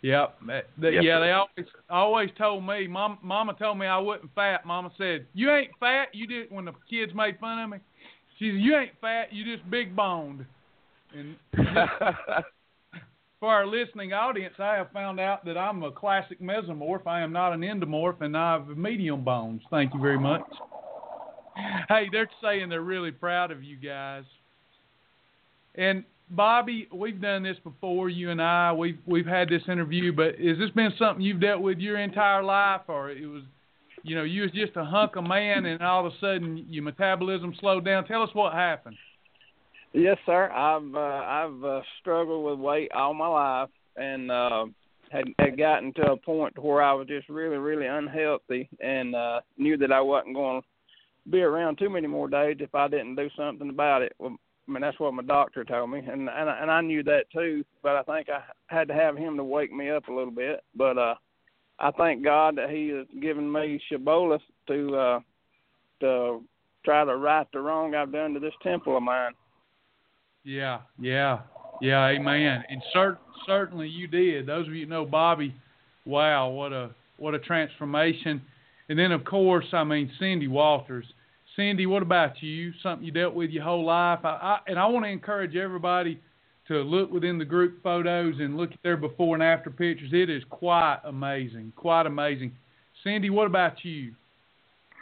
Yep. 0.02 0.38
That- 0.47 0.67
that- 0.78 0.93
Yes, 0.95 1.02
yeah, 1.05 1.19
they 1.19 1.33
always 1.33 1.67
always 1.90 2.31
told 2.38 2.64
me. 2.64 2.87
Mom, 2.87 3.19
Mama 3.23 3.55
told 3.55 3.78
me 3.78 3.87
I 3.87 3.99
wasn't 3.99 4.33
fat. 4.35 4.64
Mama 4.64 4.93
said, 4.97 5.26
"You 5.35 5.50
ain't 5.52 5.73
fat. 5.81 6.14
You 6.14 6.26
did." 6.28 6.50
When 6.50 6.64
the 6.67 6.73
kids 6.88 7.12
made 7.14 7.38
fun 7.40 7.59
of 7.59 7.71
me, 7.71 7.78
she 8.38 8.50
said, 8.52 8.61
"You 8.61 8.76
ain't 8.76 8.97
fat. 9.00 9.33
You 9.33 9.45
just 9.45 9.69
big 9.69 9.97
boned." 9.97 10.47
And 11.12 11.37
for 13.40 13.49
our 13.49 13.66
listening 13.66 14.12
audience, 14.12 14.54
I 14.59 14.75
have 14.75 14.90
found 14.92 15.21
out 15.21 15.45
that 15.45 15.57
I'm 15.57 15.83
a 15.83 15.92
classic 15.92 16.40
mesomorph. 16.40 17.07
I 17.07 17.21
am 17.21 17.33
not 17.33 17.52
an 17.52 17.61
endomorph, 17.61 18.21
and 18.21 18.37
I 18.37 18.54
have 18.54 18.76
medium 18.76 19.23
bones. 19.23 19.62
Thank 19.71 19.95
you 19.95 20.00
very 20.00 20.18
much. 20.18 20.42
Hey, 21.88 22.09
they're 22.11 22.30
saying 22.42 22.68
they're 22.68 22.83
really 22.83 23.11
proud 23.11 23.50
of 23.50 23.62
you 23.62 23.76
guys. 23.76 24.25
And 25.75 26.04
Bobby, 26.30 26.88
we've 26.92 27.21
done 27.21 27.42
this 27.42 27.57
before, 27.64 28.09
you 28.09 28.30
and 28.30 28.42
I. 28.42 28.73
We've 28.73 28.99
we've 29.07 29.26
had 29.26 29.49
this 29.49 29.62
interview, 29.68 30.12
but 30.12 30.38
has 30.38 30.59
this 30.59 30.71
been 30.71 30.92
something 30.99 31.25
you've 31.25 31.40
dealt 31.40 31.62
with 31.62 31.78
your 31.78 31.99
entire 31.99 32.42
life, 32.42 32.83
or 32.88 33.11
it 33.11 33.26
was, 33.26 33.42
you 34.02 34.14
know, 34.14 34.25
you 34.25 34.42
was 34.42 34.50
just 34.50 34.76
a 34.76 34.85
hunk 34.85 35.16
of 35.16 35.25
man, 35.25 35.66
and 35.66 35.80
all 35.80 36.07
of 36.07 36.12
a 36.12 36.16
sudden 36.21 36.66
your 36.68 36.83
metabolism 36.83 37.54
slowed 37.61 37.85
down? 37.85 38.04
Tell 38.07 38.23
us 38.23 38.30
what 38.35 38.52
happened. 38.52 38.97
Yes, 39.92 40.18
sir. 40.26 40.50
I've 40.50 40.95
uh, 40.95 40.99
I've 40.99 41.64
uh, 41.64 41.80
struggled 42.00 42.45
with 42.45 42.59
weight 42.59 42.92
all 42.92 43.14
my 43.14 43.26
life, 43.28 43.71
and 43.97 44.30
uh, 44.30 44.66
had 45.11 45.25
had 45.38 45.59
gotten 45.59 45.92
to 45.95 46.12
a 46.12 46.16
point 46.16 46.59
where 46.59 46.83
I 46.83 46.92
was 46.92 47.09
just 47.09 47.28
really, 47.28 47.57
really 47.57 47.87
unhealthy, 47.87 48.68
and 48.80 49.14
uh, 49.14 49.40
knew 49.57 49.76
that 49.78 49.92
I 49.92 50.00
wasn't 50.00 50.35
going 50.35 50.61
to 50.62 51.30
be 51.30 51.40
around 51.40 51.78
too 51.78 51.90
many 51.90 52.07
more 52.07 52.28
days 52.28 52.59
if 52.61 52.75
I 52.75 52.88
didn't 52.88 53.16
do 53.16 53.28
something 53.37 53.71
about 53.71 54.02
it. 54.02 54.12
Well, 54.18 54.37
I 54.68 54.71
mean, 54.71 54.83
that's 54.83 55.00
what 55.00 55.14
my 55.14 55.23
doctor 55.23 55.64
told 55.64 55.90
me, 55.90 56.00
and 56.00 56.28
and 56.28 56.50
I- 56.50 56.59
and 56.61 56.71
I 56.71 56.80
knew 56.83 57.02
that 57.04 57.30
too. 57.33 57.64
But 57.83 57.97
I 57.97 58.02
think 58.02 58.28
I 58.28 58.42
had 58.66 58.88
to 58.88 58.95
have 58.95 59.16
him 59.16 59.37
to 59.38 59.45
wake 59.45 59.73
me 59.73 59.90
up 59.90 60.09
a 60.09 60.12
little 60.12 60.30
bit. 60.30 60.62
But 60.75 60.99
uh, 60.99 61.14
I 61.78 61.90
thank 61.92 62.23
God 62.23 62.57
that 62.59 62.68
He 62.71 62.88
has 62.88 63.07
given 63.23 63.50
me 63.50 63.80
Shibboleth 63.88 64.42
to 64.66 64.97
uh, 64.97 65.21
to 66.00 66.45
try 66.85 67.04
to 67.07 67.16
right 67.16 67.47
the 67.52 67.61
wrong 67.61 67.95
I've 67.95 68.12
done 68.12 68.35
to 68.35 68.40
this 68.40 68.52
temple 68.62 68.97
of 68.97 69.02
mine. 69.02 69.33
Yeah, 70.49 70.78
yeah, 70.99 71.40
yeah, 71.83 72.07
amen. 72.07 72.64
And 72.71 72.83
cert- 72.97 73.19
certainly 73.47 73.87
you 73.87 74.07
did. 74.07 74.47
Those 74.47 74.67
of 74.67 74.75
you 74.75 74.87
know 74.87 75.05
Bobby, 75.05 75.55
wow, 76.07 76.49
what 76.49 76.73
a 76.73 76.90
what 77.19 77.35
a 77.35 77.38
transformation. 77.38 78.40
And 78.88 78.99
then 78.99 79.12
of 79.12 79.26
course, 79.26 79.67
I 79.75 79.85
mean 79.85 80.11
Cindy 80.19 80.49
Walters. 80.49 81.05
Cindy, 81.55 81.85
what 81.85 82.00
about 82.00 82.43
you? 82.43 82.73
Something 82.83 83.05
you 83.05 83.12
dealt 83.12 83.35
with 83.35 83.50
your 83.50 83.62
whole 83.62 83.85
life. 83.85 84.21
I, 84.25 84.28
I 84.28 84.59
and 84.69 84.78
I 84.78 84.87
want 84.87 85.05
to 85.05 85.11
encourage 85.11 85.55
everybody 85.55 86.19
to 86.69 86.76
look 86.76 87.12
within 87.12 87.37
the 87.37 87.45
group 87.45 87.83
photos 87.83 88.37
and 88.38 88.57
look 88.57 88.73
at 88.73 88.78
their 88.83 88.97
before 88.97 89.35
and 89.35 89.43
after 89.43 89.69
pictures. 89.69 90.12
It 90.14 90.31
is 90.31 90.43
quite 90.49 91.00
amazing, 91.05 91.75
quite 91.76 92.07
amazing. 92.07 92.52
Cindy, 93.05 93.28
what 93.28 93.47
about 93.47 93.85
you? 93.85 94.14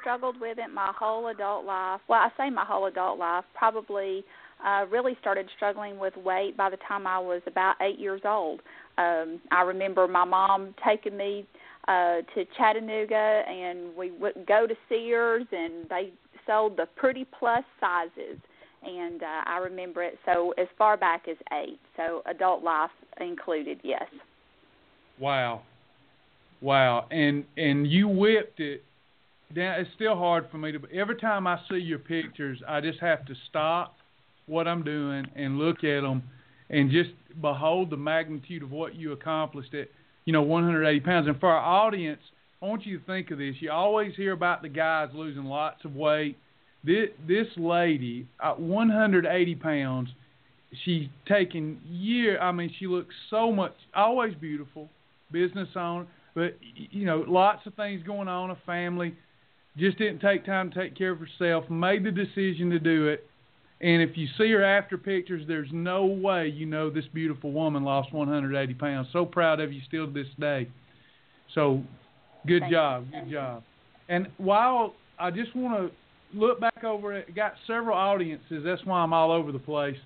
struggled 0.00 0.40
with 0.40 0.56
it 0.56 0.72
my 0.72 0.92
whole 0.96 1.26
adult 1.26 1.64
life. 1.64 2.00
Well, 2.06 2.20
I 2.20 2.28
say 2.36 2.48
my 2.48 2.64
whole 2.64 2.86
adult 2.86 3.18
life. 3.18 3.44
Probably 3.58 4.24
uh, 4.64 4.86
really 4.90 5.16
started 5.20 5.48
struggling 5.56 5.98
with 5.98 6.16
weight 6.16 6.56
by 6.56 6.70
the 6.70 6.78
time 6.88 7.06
I 7.06 7.18
was 7.18 7.42
about 7.46 7.76
eight 7.80 7.98
years 7.98 8.22
old. 8.24 8.60
Um, 8.98 9.40
I 9.50 9.62
remember 9.62 10.08
my 10.08 10.24
mom 10.24 10.74
taking 10.84 11.16
me 11.16 11.46
uh, 11.88 12.22
to 12.34 12.44
Chattanooga, 12.56 13.42
and 13.46 13.94
we 13.96 14.10
would 14.12 14.46
go 14.46 14.66
to 14.66 14.74
Sears, 14.88 15.46
and 15.52 15.88
they 15.88 16.12
sold 16.46 16.76
the 16.76 16.86
pretty 16.96 17.26
plus 17.38 17.64
sizes. 17.80 18.38
And 18.82 19.22
uh, 19.22 19.42
I 19.46 19.58
remember 19.58 20.02
it 20.02 20.18
so 20.24 20.54
as 20.58 20.68
far 20.78 20.96
back 20.96 21.26
as 21.28 21.36
eight. 21.52 21.80
So 21.96 22.22
adult 22.26 22.62
life 22.62 22.90
included, 23.20 23.80
yes. 23.82 24.04
Wow, 25.18 25.62
wow, 26.60 27.06
and 27.10 27.44
and 27.56 27.90
you 27.90 28.06
whipped 28.06 28.60
it 28.60 28.84
down. 29.54 29.80
It's 29.80 29.90
still 29.94 30.14
hard 30.14 30.48
for 30.50 30.58
me 30.58 30.72
to. 30.72 30.80
Every 30.92 31.16
time 31.16 31.46
I 31.46 31.58
see 31.70 31.78
your 31.78 31.98
pictures, 31.98 32.62
I 32.68 32.80
just 32.80 33.00
have 33.00 33.24
to 33.26 33.34
stop 33.48 33.96
what 34.46 34.68
I'm 34.68 34.82
doing 34.82 35.26
and 35.34 35.58
look 35.58 35.84
at 35.84 36.00
them, 36.00 36.22
and 36.70 36.90
just 36.90 37.10
behold 37.40 37.90
the 37.90 37.96
magnitude 37.96 38.62
of 38.62 38.70
what 38.70 38.94
you 38.94 39.12
accomplished 39.12 39.74
at, 39.74 39.88
you 40.24 40.32
know, 40.32 40.42
180 40.42 41.00
pounds. 41.00 41.28
And 41.28 41.38
for 41.38 41.50
our 41.50 41.84
audience, 41.86 42.20
I 42.62 42.66
want 42.66 42.86
you 42.86 42.98
to 42.98 43.04
think 43.04 43.30
of 43.30 43.38
this. 43.38 43.56
You 43.60 43.70
always 43.70 44.14
hear 44.16 44.32
about 44.32 44.62
the 44.62 44.68
guys 44.68 45.10
losing 45.14 45.44
lots 45.44 45.84
of 45.84 45.94
weight. 45.94 46.36
This 46.84 47.10
this 47.26 47.46
lady, 47.56 48.26
uh, 48.42 48.50
at 48.50 48.60
180 48.60 49.54
pounds, 49.56 50.08
she's 50.84 51.08
taken 51.26 51.80
year. 51.88 52.40
I 52.40 52.52
mean, 52.52 52.72
she 52.78 52.86
looks 52.86 53.14
so 53.28 53.52
much, 53.52 53.74
always 53.94 54.34
beautiful, 54.34 54.88
business 55.32 55.68
owner, 55.74 56.06
but 56.34 56.56
you 56.90 57.04
know, 57.04 57.24
lots 57.26 57.66
of 57.66 57.74
things 57.74 58.02
going 58.04 58.28
on, 58.28 58.50
a 58.50 58.58
family. 58.64 59.14
Just 59.76 59.98
didn't 59.98 60.20
take 60.20 60.46
time 60.46 60.70
to 60.70 60.82
take 60.82 60.96
care 60.96 61.10
of 61.10 61.18
herself. 61.18 61.68
Made 61.68 62.04
the 62.04 62.10
decision 62.10 62.70
to 62.70 62.78
do 62.78 63.08
it. 63.08 63.26
And 63.80 64.00
if 64.00 64.16
you 64.16 64.26
see 64.38 64.50
her 64.52 64.64
after 64.64 64.96
pictures, 64.96 65.44
there's 65.46 65.68
no 65.70 66.06
way 66.06 66.48
you 66.48 66.64
know 66.64 66.88
this 66.88 67.04
beautiful 67.12 67.52
woman 67.52 67.84
lost 67.84 68.12
180 68.12 68.74
pounds. 68.74 69.08
So 69.12 69.26
proud 69.26 69.60
of 69.60 69.72
you 69.72 69.82
still 69.86 70.06
to 70.06 70.12
this 70.12 70.28
day. 70.40 70.68
So, 71.54 71.82
good 72.46 72.62
Thank 72.62 72.72
job, 72.72 73.06
good 73.12 73.30
job. 73.30 73.62
And 74.08 74.28
while 74.38 74.94
I 75.18 75.30
just 75.30 75.54
want 75.54 75.90
to 75.90 76.38
look 76.38 76.60
back 76.60 76.84
over 76.84 77.12
it, 77.12 77.34
got 77.34 77.54
several 77.66 77.96
audiences. 77.96 78.62
That's 78.64 78.84
why 78.84 79.00
I'm 79.00 79.12
all 79.12 79.30
over 79.30 79.52
the 79.52 79.58
place. 79.58 79.96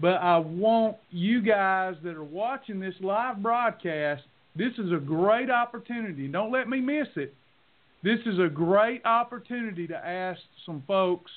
But 0.00 0.14
I 0.14 0.36
want 0.36 0.96
you 1.10 1.40
guys 1.40 1.94
that 2.04 2.14
are 2.14 2.24
watching 2.24 2.80
this 2.80 2.94
live 3.00 3.42
broadcast. 3.42 4.22
This 4.54 4.72
is 4.78 4.92
a 4.92 4.98
great 4.98 5.50
opportunity. 5.50 6.28
Don't 6.28 6.52
let 6.52 6.68
me 6.68 6.80
miss 6.80 7.08
it. 7.16 7.34
this 8.02 8.20
is 8.26 8.38
a 8.38 8.48
great 8.48 9.04
opportunity 9.06 9.86
to 9.86 9.96
ask 9.96 10.40
some 10.64 10.82
folks 10.86 11.30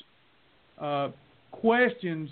uh, 0.80 1.10
questions 1.52 2.30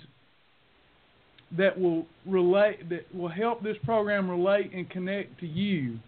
that 1.56 1.78
will 1.78 2.06
relate 2.26 2.88
that 2.90 3.12
will 3.14 3.28
help 3.28 3.62
this 3.62 3.76
program 3.84 4.28
relate 4.28 4.72
and 4.74 4.88
connect 4.90 5.38
to 5.40 5.46
you. 5.46 5.98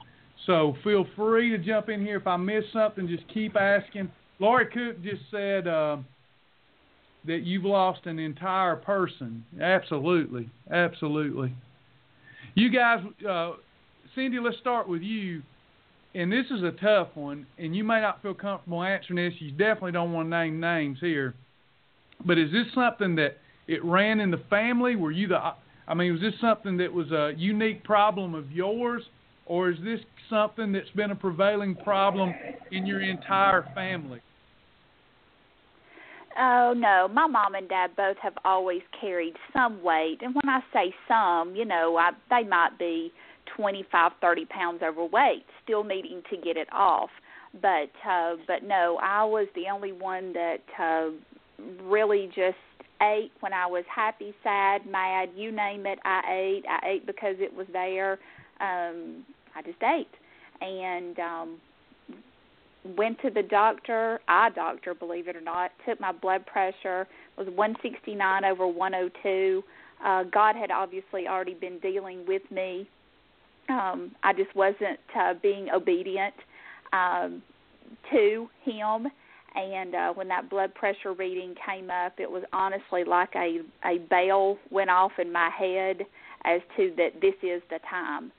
So 0.46 0.76
feel 0.82 1.06
free 1.16 1.50
to 1.50 1.58
jump 1.58 1.88
in 1.88 2.00
here. 2.00 2.16
If 2.16 2.26
I 2.26 2.36
miss 2.36 2.64
something, 2.72 3.08
just 3.08 3.26
keep 3.32 3.56
asking. 3.56 4.10
Lori 4.38 4.66
Cook 4.66 5.02
just 5.02 5.22
said 5.30 5.68
uh, 5.68 5.98
that 7.26 7.42
you've 7.42 7.64
lost 7.64 8.06
an 8.06 8.18
entire 8.18 8.76
person. 8.76 9.44
Absolutely, 9.60 10.48
absolutely. 10.70 11.54
You 12.54 12.70
guys, 12.70 13.00
uh, 13.28 13.52
Cindy, 14.14 14.38
let's 14.40 14.58
start 14.58 14.88
with 14.88 15.02
you. 15.02 15.42
And 16.14 16.32
this 16.32 16.46
is 16.50 16.64
a 16.64 16.72
tough 16.72 17.08
one, 17.14 17.46
and 17.56 17.76
you 17.76 17.84
may 17.84 18.00
not 18.00 18.20
feel 18.20 18.34
comfortable 18.34 18.82
answering 18.82 19.16
this. 19.16 19.40
You 19.40 19.52
definitely 19.52 19.92
don't 19.92 20.12
want 20.12 20.26
to 20.26 20.30
name 20.30 20.58
names 20.58 20.98
here. 21.00 21.34
But 22.24 22.38
is 22.38 22.50
this 22.52 22.66
something 22.74 23.16
that 23.16 23.38
it 23.66 23.84
ran 23.84 24.20
in 24.20 24.30
the 24.30 24.42
family? 24.50 24.96
Were 24.96 25.12
you 25.12 25.28
the? 25.28 25.38
I 25.88 25.94
mean, 25.94 26.12
was 26.12 26.20
this 26.20 26.34
something 26.40 26.76
that 26.76 26.92
was 26.92 27.10
a 27.10 27.32
unique 27.36 27.82
problem 27.82 28.34
of 28.34 28.50
yours, 28.52 29.02
or 29.46 29.70
is 29.70 29.78
this 29.82 30.00
something 30.28 30.72
that's 30.72 30.90
been 30.90 31.10
a 31.10 31.16
prevailing 31.16 31.74
problem 31.74 32.32
in 32.70 32.86
your 32.86 33.00
entire 33.00 33.66
family? 33.74 34.20
Oh 36.38 36.72
no, 36.76 37.08
my 37.12 37.26
mom 37.26 37.54
and 37.56 37.68
dad 37.68 37.90
both 37.96 38.16
have 38.22 38.34
always 38.44 38.82
carried 39.00 39.34
some 39.52 39.82
weight, 39.82 40.18
and 40.20 40.34
when 40.34 40.48
I 40.48 40.60
say 40.72 40.94
some, 41.08 41.56
you 41.56 41.64
know, 41.64 41.96
I, 41.96 42.10
they 42.30 42.48
might 42.48 42.78
be 42.78 43.12
twenty-five, 43.56 44.12
thirty 44.20 44.44
pounds 44.44 44.80
overweight, 44.82 45.44
still 45.64 45.82
needing 45.82 46.22
to 46.30 46.36
get 46.36 46.56
it 46.56 46.68
off. 46.72 47.10
But 47.60 47.90
uh, 48.08 48.36
but 48.46 48.62
no, 48.62 48.98
I 49.02 49.24
was 49.24 49.48
the 49.56 49.64
only 49.72 49.90
one 49.90 50.32
that 50.34 50.58
uh, 50.78 51.10
really 51.82 52.26
just 52.28 52.56
ate 53.02 53.32
when 53.40 53.52
I 53.52 53.66
was 53.66 53.84
happy, 53.94 54.34
sad, 54.42 54.86
mad, 54.86 55.30
you 55.34 55.52
name 55.52 55.86
it. 55.86 55.98
I 56.04 56.20
ate. 56.30 56.64
I 56.68 56.88
ate 56.88 57.06
because 57.06 57.36
it 57.38 57.54
was 57.54 57.66
there. 57.72 58.12
Um, 58.60 59.24
I 59.54 59.62
just 59.64 59.82
ate, 59.82 60.08
and 60.60 61.18
um, 61.18 61.58
went 62.96 63.20
to 63.22 63.30
the 63.30 63.42
doctor, 63.42 64.20
eye 64.28 64.50
doctor, 64.54 64.94
believe 64.94 65.28
it 65.28 65.36
or 65.36 65.40
not. 65.40 65.70
Took 65.86 66.00
my 66.00 66.12
blood 66.12 66.46
pressure 66.46 67.06
was 67.40 67.48
169 67.54 68.44
over 68.44 68.66
102. 68.66 69.62
Uh, 70.04 70.24
God 70.24 70.56
had 70.56 70.70
obviously 70.70 71.26
already 71.26 71.54
been 71.54 71.78
dealing 71.78 72.24
with 72.26 72.42
me. 72.50 72.88
Um, 73.68 74.12
I 74.22 74.32
just 74.32 74.54
wasn't 74.54 74.98
uh, 75.18 75.34
being 75.42 75.68
obedient 75.70 76.34
um, 76.92 77.42
to 78.10 78.48
Him 78.64 79.08
and 79.54 79.94
uh, 79.94 80.12
when 80.12 80.28
that 80.28 80.48
blood 80.48 80.74
pressure 80.74 81.12
reading 81.12 81.54
came 81.66 81.90
up, 81.90 82.14
it 82.18 82.30
was 82.30 82.42
honestly 82.52 83.04
like 83.04 83.30
a 83.34 83.60
a 83.84 83.98
bell 83.98 84.58
went 84.70 84.90
off 84.90 85.12
in 85.18 85.32
my 85.32 85.50
head 85.50 86.02
as 86.44 86.60
to 86.76 86.92
that 86.96 87.20
this 87.20 87.34
is 87.42 87.62
the 87.70 87.78
time. 87.88 88.32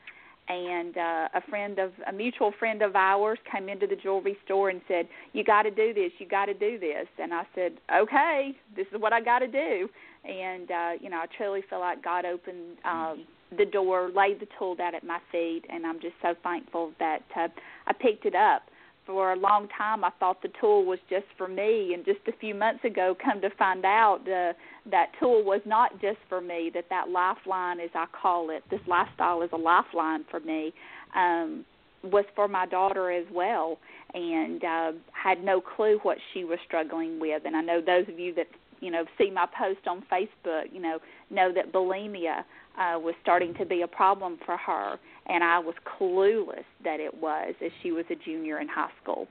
And 0.47 0.97
uh, 0.97 1.27
a 1.35 1.41
friend 1.49 1.79
of 1.79 1.91
a 2.07 2.11
mutual 2.11 2.51
friend 2.57 2.81
of 2.81 2.95
ours 2.95 3.39
came 3.51 3.69
into 3.69 3.87
the 3.87 3.95
jewelry 3.95 4.37
store 4.45 4.69
and 4.69 4.81
said, 4.87 5.07
"You 5.33 5.43
got 5.43 5.63
to 5.63 5.71
do 5.71 5.93
this. 5.93 6.11
You 6.17 6.27
got 6.27 6.45
to 6.45 6.53
do 6.53 6.79
this." 6.79 7.07
And 7.21 7.33
I 7.33 7.43
said, 7.55 7.73
"Okay, 7.93 8.55
this 8.75 8.87
is 8.93 8.99
what 8.99 9.13
I 9.13 9.21
got 9.21 9.39
to 9.39 9.47
do." 9.47 9.89
And 10.25 10.71
uh, 10.71 10.91
you 10.99 11.09
know, 11.09 11.17
I 11.17 11.25
truly 11.37 11.61
feel 11.69 11.79
like 11.79 12.03
God 12.03 12.25
opened 12.25 12.77
um, 12.85 13.25
the 13.57 13.65
door, 13.65 14.11
laid 14.15 14.39
the 14.39 14.47
tool 14.57 14.75
down 14.75 14.95
at 14.95 15.03
my 15.03 15.19
feet, 15.31 15.63
and 15.69 15.85
I'm 15.85 16.01
just 16.01 16.15
so 16.21 16.33
thankful 16.41 16.91
that 16.99 17.23
uh, 17.35 17.47
I 17.87 17.93
picked 17.93 18.25
it 18.25 18.35
up 18.35 18.63
for 19.05 19.33
a 19.33 19.35
long 19.35 19.67
time 19.77 20.03
I 20.03 20.11
thought 20.19 20.41
the 20.41 20.51
tool 20.59 20.85
was 20.85 20.99
just 21.09 21.25
for 21.37 21.47
me. 21.47 21.93
And 21.93 22.05
just 22.05 22.19
a 22.27 22.37
few 22.39 22.55
months 22.55 22.83
ago 22.83 23.15
come 23.23 23.41
to 23.41 23.49
find 23.57 23.85
out 23.85 24.19
uh, 24.21 24.53
that 24.89 25.11
tool 25.19 25.43
was 25.43 25.61
not 25.65 25.99
just 26.01 26.19
for 26.29 26.41
me 26.41 26.71
that 26.73 26.85
that 26.89 27.09
lifeline 27.09 27.79
as 27.79 27.89
I 27.95 28.05
call 28.19 28.49
it 28.49 28.63
this 28.69 28.81
lifestyle 28.87 29.41
is 29.41 29.49
a 29.53 29.57
lifeline 29.57 30.25
for 30.29 30.39
me 30.39 30.73
um 31.15 31.65
was 32.03 32.25
for 32.35 32.47
my 32.47 32.65
daughter 32.65 33.11
as 33.11 33.25
well. 33.31 33.77
And 34.13 34.63
uh 34.63 34.91
had 35.11 35.43
no 35.43 35.61
clue 35.61 35.99
what 36.03 36.17
she 36.33 36.43
was 36.43 36.59
struggling 36.65 37.19
with. 37.19 37.43
And 37.45 37.55
I 37.55 37.61
know 37.61 37.81
those 37.81 38.07
of 38.09 38.19
you 38.19 38.33
that 38.35 38.47
you 38.81 38.91
know 38.91 39.05
see 39.17 39.31
my 39.31 39.47
post 39.57 39.87
on 39.87 40.03
Facebook 40.11 40.65
you 40.71 40.81
know 40.81 40.99
know 41.29 41.51
that 41.53 41.71
bulimia 41.71 42.43
uh, 42.77 42.99
was 42.99 43.15
starting 43.21 43.53
to 43.55 43.65
be 43.65 43.81
a 43.81 43.87
problem 43.87 44.37
for 44.45 44.57
her, 44.57 44.97
and 45.27 45.43
I 45.43 45.59
was 45.59 45.75
clueless 45.85 46.63
that 46.83 46.99
it 46.99 47.13
was 47.13 47.53
as 47.63 47.71
she 47.81 47.91
was 47.91 48.05
a 48.09 48.15
junior 48.15 48.59
in 48.59 48.67
high 48.67 48.91
school. 49.01 49.27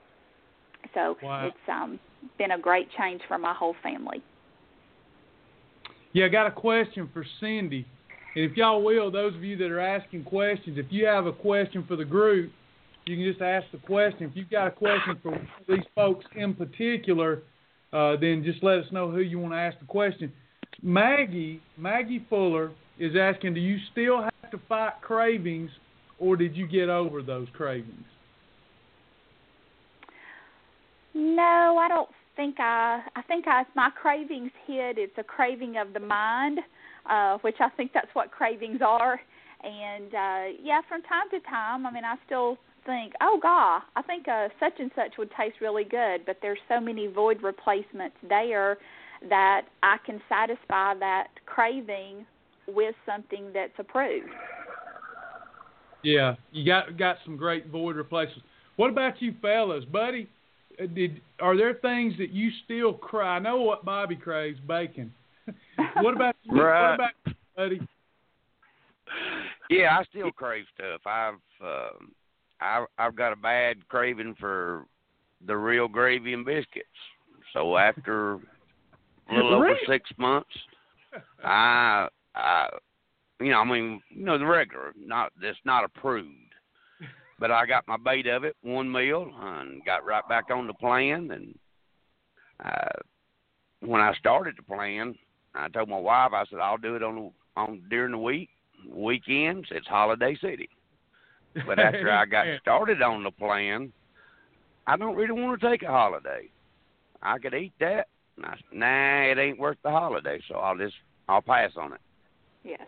So 0.93 1.17
wow. 1.21 1.47
it's 1.47 1.69
um, 1.69 1.99
been 2.37 2.51
a 2.51 2.59
great 2.59 2.87
change 2.97 3.21
for 3.27 3.37
my 3.37 3.53
whole 3.53 3.75
family. 3.83 4.23
Yeah, 6.13 6.25
I 6.25 6.29
got 6.29 6.47
a 6.47 6.51
question 6.51 7.09
for 7.13 7.25
Cindy. 7.39 7.85
And 8.35 8.49
if 8.49 8.57
y'all 8.57 8.83
will, 8.83 9.11
those 9.11 9.35
of 9.35 9.43
you 9.43 9.57
that 9.57 9.71
are 9.71 9.79
asking 9.79 10.23
questions, 10.23 10.77
if 10.77 10.87
you 10.89 11.05
have 11.05 11.25
a 11.25 11.33
question 11.33 11.83
for 11.87 11.95
the 11.95 12.05
group, 12.05 12.51
you 13.05 13.17
can 13.17 13.25
just 13.25 13.41
ask 13.41 13.65
the 13.71 13.77
question. 13.79 14.27
If 14.29 14.35
you've 14.35 14.49
got 14.49 14.67
a 14.67 14.71
question 14.71 15.17
for 15.21 15.39
these 15.67 15.85
folks 15.95 16.25
in 16.35 16.53
particular, 16.53 17.41
uh, 17.93 18.15
then 18.19 18.43
just 18.43 18.63
let 18.63 18.79
us 18.79 18.85
know 18.91 19.11
who 19.11 19.19
you 19.19 19.39
want 19.39 19.53
to 19.53 19.57
ask 19.57 19.79
the 19.79 19.85
question. 19.85 20.31
Maggie, 20.81 21.61
Maggie 21.77 22.25
Fuller 22.29 22.71
is 22.99 23.13
asking, 23.19 23.53
do 23.53 23.59
you 23.59 23.77
still 23.91 24.21
have 24.21 24.51
to 24.51 24.59
fight 24.69 24.93
cravings, 25.01 25.69
or 26.19 26.35
did 26.35 26.55
you 26.55 26.67
get 26.67 26.89
over 26.89 27.21
those 27.21 27.47
cravings? 27.53 28.05
No, 31.13 31.77
I 31.79 31.87
don't 31.89 32.09
think 32.35 32.55
I. 32.59 33.01
I 33.15 33.21
think 33.23 33.45
I 33.47 33.63
my 33.75 33.89
cravings 33.89 34.51
hit. 34.65 34.97
It's 34.97 35.17
a 35.17 35.23
craving 35.23 35.77
of 35.77 35.93
the 35.93 35.99
mind, 35.99 36.59
uh, 37.09 37.37
which 37.39 37.57
I 37.59 37.69
think 37.69 37.91
that's 37.93 38.07
what 38.13 38.31
cravings 38.31 38.79
are. 38.81 39.19
And 39.63 40.13
uh, 40.13 40.57
yeah, 40.61 40.81
from 40.87 41.01
time 41.03 41.29
to 41.31 41.39
time, 41.41 41.85
I 41.85 41.91
mean, 41.91 42.05
I 42.05 42.15
still 42.25 42.57
think, 42.85 43.13
oh 43.21 43.39
God, 43.41 43.81
I 43.95 44.01
think 44.01 44.27
uh, 44.27 44.49
such 44.59 44.73
and 44.79 44.91
such 44.95 45.17
would 45.17 45.29
taste 45.39 45.57
really 45.61 45.83
good, 45.83 46.25
but 46.25 46.37
there's 46.41 46.59
so 46.67 46.79
many 46.79 47.07
void 47.07 47.41
replacements 47.43 48.15
there 48.27 48.77
that 49.29 49.63
I 49.83 49.97
can 50.05 50.21
satisfy 50.27 50.95
that 50.99 51.27
craving 51.45 52.25
with 52.67 52.95
something 53.05 53.51
that's 53.53 53.73
approved. 53.77 54.29
Yeah, 56.03 56.35
you 56.51 56.65
got 56.65 56.97
got 56.97 57.17
some 57.23 57.37
great 57.37 57.67
void 57.67 57.95
replacements. 57.95 58.43
What 58.75 58.89
about 58.89 59.21
you 59.21 59.35
fellas, 59.41 59.85
buddy? 59.85 60.27
Uh, 60.81 60.87
did 60.87 61.21
are 61.39 61.55
there 61.55 61.75
things 61.75 62.13
that 62.17 62.31
you 62.31 62.49
still 62.65 62.93
cry? 62.93 63.35
I 63.35 63.39
know 63.39 63.61
what 63.61 63.85
Bobby 63.85 64.15
craves, 64.15 64.59
bacon. 64.67 65.13
what 66.01 66.15
about 66.15 66.35
you? 66.43 66.59
Right. 66.59 66.89
What 66.89 66.95
about 66.95 67.11
you, 67.25 67.33
buddy? 67.55 67.87
Yeah, 69.69 69.97
I 69.99 70.03
still 70.05 70.31
crave 70.31 70.65
stuff. 70.73 71.01
I've 71.05 71.35
uh, 71.63 71.89
I 72.61 72.85
I've 72.97 73.15
got 73.15 73.33
a 73.33 73.37
bad 73.37 73.87
craving 73.89 74.35
for 74.39 74.85
the 75.45 75.57
real 75.57 75.87
gravy 75.87 76.33
and 76.33 76.45
biscuits. 76.45 76.87
So 77.53 77.77
after 77.77 78.33
a 79.29 79.33
little 79.33 79.55
over 79.55 79.75
six 79.87 80.09
months, 80.17 80.49
I 81.43 82.07
uh, 82.35 82.67
you 83.39 83.51
know, 83.51 83.59
I 83.59 83.65
mean, 83.65 84.01
you 84.09 84.25
know, 84.25 84.37
the 84.37 84.45
regular, 84.45 84.93
not 84.97 85.31
that's 85.41 85.57
not 85.65 85.83
approved. 85.83 86.37
But 87.39 87.49
I 87.49 87.65
got 87.65 87.87
my 87.87 87.97
bait 87.97 88.27
of 88.27 88.43
it, 88.43 88.55
one 88.61 88.91
meal, 88.91 89.31
and 89.41 89.83
got 89.83 90.05
right 90.05 90.27
back 90.29 90.51
on 90.51 90.67
the 90.67 90.75
plan. 90.75 91.31
And 91.31 91.57
uh, 92.63 92.99
when 93.79 93.99
I 93.99 94.13
started 94.19 94.55
the 94.57 94.63
plan, 94.63 95.15
I 95.55 95.67
told 95.69 95.89
my 95.89 95.97
wife, 95.97 96.33
I 96.33 96.43
said, 96.49 96.59
I'll 96.59 96.77
do 96.77 96.95
it 96.95 97.03
on 97.03 97.31
on 97.57 97.81
during 97.89 98.11
the 98.11 98.17
week, 98.19 98.49
weekends. 98.87 99.67
It's 99.71 99.87
holiday 99.87 100.37
city. 100.39 100.69
But 101.65 101.79
after 101.79 102.11
I 102.11 102.25
got 102.25 102.45
started 102.61 103.01
on 103.01 103.23
the 103.23 103.31
plan, 103.31 103.91
I 104.87 104.97
don't 104.97 105.15
really 105.15 105.39
want 105.39 105.59
to 105.59 105.69
take 105.69 105.83
a 105.83 105.87
holiday. 105.87 106.49
I 107.21 107.37
could 107.37 107.53
eat 107.53 107.73
that. 107.79 108.07
And 108.37 108.45
I 108.45 108.55
said, 108.55 108.77
nah, 108.77 109.31
it 109.31 109.37
ain't 109.37 109.59
worth 109.59 109.77
the 109.83 109.91
holiday, 109.91 110.39
so 110.47 110.55
I'll 110.55 110.77
just 110.77 110.95
I'll 111.27 111.41
pass 111.41 111.71
on 111.77 111.93
it. 111.93 112.01
Yes. 112.63 112.87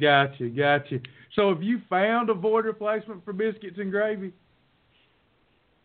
Gotcha, 0.00 0.48
gotcha. 0.48 1.00
So 1.34 1.52
have 1.52 1.62
you 1.62 1.80
found 1.88 2.30
a 2.30 2.34
void 2.34 2.64
replacement 2.64 3.24
for 3.24 3.32
biscuits 3.32 3.78
and 3.78 3.90
gravy? 3.90 4.32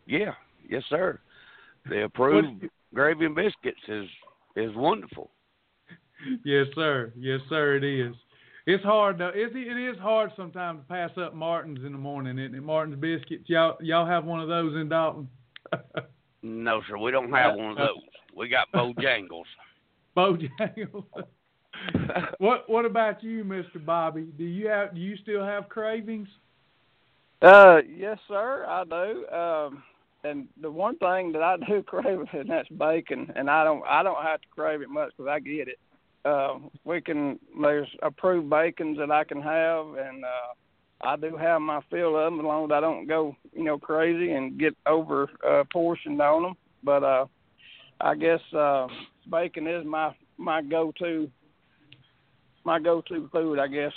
Yeah, 0.06 0.34
yes, 0.70 0.84
sir. 0.90 1.20
The 1.90 2.04
approved 2.06 2.66
gravy 2.94 3.26
and 3.26 3.36
biscuits 3.36 3.80
is 3.88 4.08
is 4.56 4.76
wonderful. 4.76 5.30
Yes, 6.44 6.66
sir. 6.74 7.12
Yes, 7.16 7.42
sir. 7.50 7.76
It 7.76 7.84
is. 7.84 8.16
It's 8.66 8.84
hard 8.84 9.20
though. 9.20 9.32
It, 9.34 9.56
it 9.56 9.78
is 9.78 9.98
hard 10.00 10.32
sometimes 10.36 10.82
to 10.82 10.88
pass 10.88 11.12
up 11.18 11.36
Martin's 11.36 11.86
in 11.86 11.92
the 11.92 11.98
morning, 11.98 12.40
isn't 12.40 12.56
it? 12.56 12.64
Martin's 12.64 13.00
biscuits. 13.00 13.48
Y'all 13.48 13.78
y'all 13.82 14.08
have 14.08 14.26
one 14.26 14.40
of 14.40 14.48
those 14.48 14.76
in 14.76 14.90
Dalton? 14.90 15.30
no, 16.44 16.82
sir. 16.88 16.98
We 16.98 17.12
don't 17.12 17.32
have 17.32 17.56
one 17.56 17.72
of 17.72 17.78
those. 17.78 18.02
We 18.36 18.50
got 18.50 18.72
Bojangles. 18.72 19.44
Bojangles 20.18 21.04
what 22.40 22.70
What 22.70 22.86
about 22.86 23.24
you, 23.24 23.44
Mister 23.44 23.80
Bobby? 23.80 24.28
Do 24.38 24.44
you 24.44 24.68
have 24.68 24.96
Do 24.96 25.02
you 25.02 25.16
still 25.18 25.44
have 25.44 25.70
cravings? 25.70 26.28
Uh, 27.42 27.80
yes, 27.88 28.18
sir. 28.28 28.66
I 28.68 28.84
do. 28.84 29.28
Um, 29.28 29.84
and 30.24 30.48
the 30.60 30.72
one 30.72 30.98
thing 30.98 31.32
that 31.34 31.44
I 31.44 31.58
do 31.68 31.84
crave 31.84 32.20
and 32.34 32.50
that's 32.50 32.70
bacon, 32.70 33.32
and 33.36 33.50
I 33.50 33.64
don't 33.64 33.84
I 33.88 34.04
don't 34.04 34.24
have 34.24 34.42
to 34.42 34.48
crave 34.48 34.82
it 34.82 34.90
much 34.90 35.12
because 35.16 35.30
I 35.30 35.40
get 35.40 35.68
it. 35.68 35.78
Uh, 36.26 36.58
we 36.84 37.02
can 37.02 37.40
there's 37.62 37.88
approved 38.02 38.50
bacons 38.50 38.98
that 38.98 39.12
I 39.12 39.24
can 39.24 39.42
have, 39.42 39.86
and 39.86 40.26
uh, 40.26 41.08
I 41.08 41.16
do 41.18 41.38
have 41.38 41.62
my 41.62 41.82
fill 41.92 42.18
of 42.18 42.26
them 42.26 42.40
as 42.40 42.46
long 42.46 42.66
as 42.66 42.72
I 42.74 42.80
don't 42.80 43.06
go 43.08 43.36
you 43.54 43.64
know 43.64 43.78
crazy 43.78 44.32
and 44.32 44.60
get 44.60 44.76
over 44.88 45.30
uh, 45.48 45.64
portioned 45.72 46.20
on 46.20 46.44
them. 46.44 46.54
But 46.84 47.04
uh, 47.04 47.26
I 48.02 48.16
guess 48.16 48.40
uh, 48.58 48.88
bacon 49.30 49.68
is 49.68 49.86
my 49.86 50.16
my 50.38 50.64
go 50.64 50.92
to 51.00 51.30
my 52.64 52.80
go 52.80 53.02
to 53.08 53.30
food. 53.32 53.60
I 53.60 53.68
guess. 53.68 53.94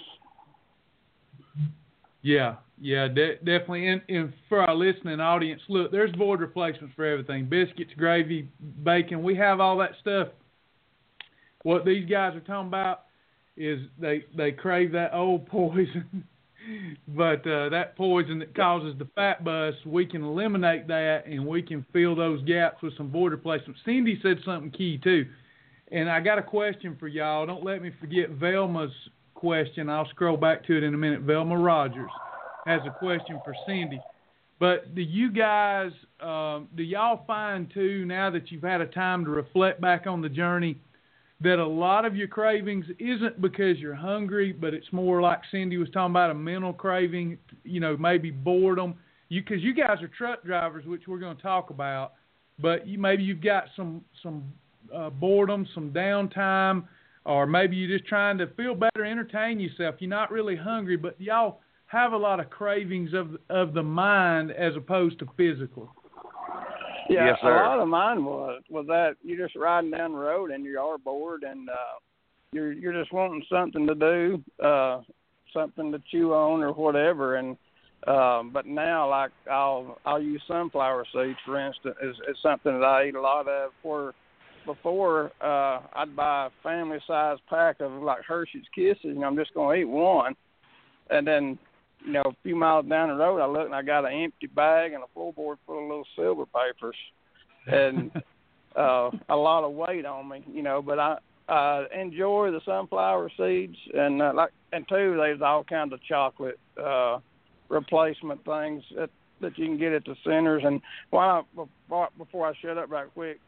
Yeah, 2.21 2.57
yeah, 2.81 3.09
de- 3.09 3.37
definitely. 3.37 3.89
And, 3.89 4.03
and 4.09 4.33
for 4.49 4.61
our 4.61 4.75
listening 4.75 5.21
audience, 5.21 5.63
look, 5.69 5.91
there's 5.91 6.15
void 6.17 6.41
replacements 6.41 6.95
for 6.95 7.07
everything: 7.07 7.47
biscuits, 7.47 7.93
gravy, 7.97 8.49
bacon. 8.85 9.23
We 9.23 9.35
have 9.37 9.61
all 9.61 9.79
that 9.79 9.93
stuff. 10.01 10.29
What 11.69 11.85
these 11.85 12.09
guys 12.09 12.35
are 12.35 12.41
talking 12.41 12.69
about 12.69 13.03
is 13.55 13.79
they 13.99 14.25
they 14.35 14.53
crave 14.53 14.91
that 14.93 15.13
old 15.13 15.47
poison, 15.49 16.25
but 17.09 17.47
uh, 17.47 17.69
that 17.69 17.95
poison 17.95 18.39
that 18.39 18.55
causes 18.57 18.95
the 18.99 19.07
fat 19.15 19.45
bust, 19.45 19.77
we 19.85 20.07
can 20.07 20.25
eliminate 20.25 20.89
that 20.89 21.27
and 21.27 21.47
we 21.47 21.61
can 21.61 21.85
fill 21.93 22.17
those 22.17 22.43
gaps 22.45 22.81
with 22.81 22.97
some 22.97 23.11
void 23.11 23.33
replacements. 23.33 23.83
Cindy 23.85 24.19
said 24.23 24.39
something 24.47 24.71
key 24.71 24.99
too, 25.05 25.27
and 25.93 26.09
I 26.09 26.21
got 26.21 26.39
a 26.39 26.43
question 26.43 26.97
for 26.99 27.07
y'all. 27.07 27.45
Don't 27.45 27.63
let 27.63 27.83
me 27.83 27.93
forget 28.01 28.31
Velma's 28.31 28.91
question. 29.35 29.91
I'll 29.91 30.09
scroll 30.09 30.39
back 30.39 30.65
to 30.69 30.75
it 30.75 30.83
in 30.83 30.95
a 30.95 30.99
minute. 30.99 31.21
Velma 31.21 31.59
Rogers 31.59 32.11
has 32.65 32.81
a 32.87 32.99
question 32.99 33.43
for 33.45 33.55
Cindy. 33.67 34.01
But 34.59 34.95
do 34.95 35.03
you 35.03 35.31
guys, 35.31 35.93
um, 36.21 36.69
do 36.75 36.83
y'all 36.83 37.25
find 37.27 37.71
too, 37.75 38.07
now 38.07 38.31
that 38.31 38.51
you've 38.51 38.63
had 38.63 38.81
a 38.81 38.87
time 38.87 39.23
to 39.27 39.31
reflect 39.31 39.83
back 39.83 40.07
on 40.07 40.23
the 40.23 40.31
journey, 40.31 40.81
that 41.41 41.59
a 41.59 41.67
lot 41.67 42.05
of 42.05 42.17
your 42.17 42.27
cravings 42.27 42.85
isn't 42.99 43.41
because 43.41 43.79
you're 43.79 43.95
hungry, 43.95 44.53
but 44.53 44.75
it's 44.75 44.93
more 44.93 45.23
like 45.23 45.41
Cindy 45.51 45.77
was 45.77 45.89
talking 45.91 46.13
about 46.13 46.31
a 46.31 46.35
mental 46.35 46.73
craving, 46.73 47.39
you 47.65 47.81
know, 47.81 47.97
maybe 47.97 48.31
boredom. 48.31 48.97
You 49.29 49.43
because 49.43 49.63
you 49.63 49.75
guys 49.75 50.03
are 50.03 50.09
truck 50.09 50.43
drivers, 50.45 50.85
which 50.87 51.03
we're 51.07 51.19
going 51.19 51.37
to 51.37 51.43
talk 51.43 51.71
about, 51.71 52.15
but 52.59 52.87
you 52.87 52.99
maybe 52.99 53.23
you've 53.23 53.43
got 53.43 53.65
some 53.77 54.03
some 54.23 54.43
uh, 54.93 55.11
boredom, 55.11 55.67
some 55.75 55.91
downtime, 55.91 56.85
or 57.25 57.47
maybe 57.47 57.77
you're 57.77 57.97
just 57.97 58.09
trying 58.09 58.39
to 58.39 58.49
feel 58.57 58.75
better, 58.75 59.05
entertain 59.05 59.61
yourself. 59.61 59.97
You're 59.99 60.11
not 60.11 60.33
really 60.33 60.57
hungry, 60.57 60.97
but 60.97 61.21
y'all 61.21 61.61
have 61.87 62.13
a 62.13 62.17
lot 62.17 62.41
of 62.41 62.51
cravings 62.51 63.15
of 63.15 63.37
of 63.49 63.75
the 63.75 63.83
mind 63.83 64.51
as 64.51 64.75
opposed 64.77 65.21
to 65.21 65.29
physical. 65.37 65.95
Yeah, 67.09 67.27
yes, 67.27 67.39
sir. 67.41 67.65
a 67.65 67.69
lot 67.69 67.81
of 67.81 67.89
mine 67.89 68.25
was 68.25 68.63
was 68.71 68.87
that 68.87 69.17
you're 69.23 69.47
just 69.47 69.57
riding 69.57 69.91
down 69.91 70.13
the 70.13 70.19
road 70.19 70.51
and 70.51 70.65
you 70.65 70.79
are 70.79 70.99
bored 70.99 71.43
and 71.43 71.69
uh 71.69 71.99
you're 72.53 72.73
you're 72.73 72.93
just 72.93 73.13
wanting 73.13 73.45
something 73.51 73.87
to 73.87 73.95
do, 73.95 74.43
uh 74.63 75.01
something 75.53 75.91
to 75.93 76.03
chew 76.11 76.35
on 76.35 76.63
or 76.63 76.73
whatever. 76.73 77.37
And 77.37 77.57
um 78.07 78.51
but 78.53 78.67
now 78.67 79.09
like 79.09 79.31
I'll 79.51 79.99
I'll 80.05 80.23
use 80.23 80.43
sunflower 80.47 81.07
seeds 81.13 81.39
for 81.45 81.59
instance 81.65 81.97
is 82.03 82.17
is 82.29 82.37
something 82.43 82.73
that 82.73 82.85
I 82.85 83.09
eat 83.09 83.15
a 83.15 83.21
lot 83.21 83.49
of. 83.49 83.71
For 83.83 84.15
before 84.67 85.33
uh 85.41 85.81
I'd 85.95 86.15
buy 86.15 86.47
a 86.47 86.51
family 86.63 86.99
size 87.07 87.39
pack 87.49 87.81
of 87.81 87.93
like 88.03 88.23
Hershey's 88.25 88.67
Kisses 88.75 88.99
and 89.05 89.25
I'm 89.25 89.37
just 89.37 89.55
gonna 89.55 89.75
eat 89.77 89.85
one. 89.85 90.35
And 91.11 91.27
then 91.27 91.59
you 92.05 92.13
know, 92.13 92.23
a 92.25 92.37
few 92.43 92.57
miles 92.57 92.87
down 92.87 93.09
the 93.09 93.15
road, 93.15 93.41
I 93.41 93.47
look 93.47 93.67
and 93.67 93.75
I 93.75 93.83
got 93.83 94.05
an 94.05 94.13
empty 94.13 94.47
bag 94.47 94.93
and 94.93 95.03
a 95.03 95.19
floorboard 95.19 95.57
full 95.67 95.83
of 95.83 95.89
little 95.89 96.07
silver 96.17 96.45
papers, 96.47 96.97
and 97.67 98.11
uh, 98.77 99.11
a 99.29 99.37
lot 99.37 99.65
of 99.65 99.73
weight 99.73 100.07
on 100.07 100.29
me, 100.29 100.45
you 100.53 100.63
know. 100.63 100.83
But 100.83 100.99
I 100.99 101.19
I 101.49 101.87
enjoy 101.95 102.51
the 102.51 102.61
sunflower 102.65 103.31
seeds, 103.37 103.77
and 103.95 104.23
uh, 104.23 104.33
like 104.35 104.51
and 104.73 104.87
too, 104.89 105.17
there's 105.17 105.43
all 105.43 105.65
kinds 105.65 105.93
of 105.93 106.03
chocolate 106.05 106.59
uh, 106.83 107.19
replacement 107.69 108.45
things 108.45 108.83
that 108.97 109.11
that 109.41 109.57
you 109.57 109.67
can 109.67 109.79
get 109.79 109.93
at 109.93 110.05
the 110.05 110.17
centers. 110.25 110.63
And 110.65 110.81
why 111.11 111.43
before, 111.55 112.09
before 112.17 112.49
I 112.49 112.53
shut 112.61 112.79
up 112.79 112.91
right 112.91 113.09
quick, 113.15 113.41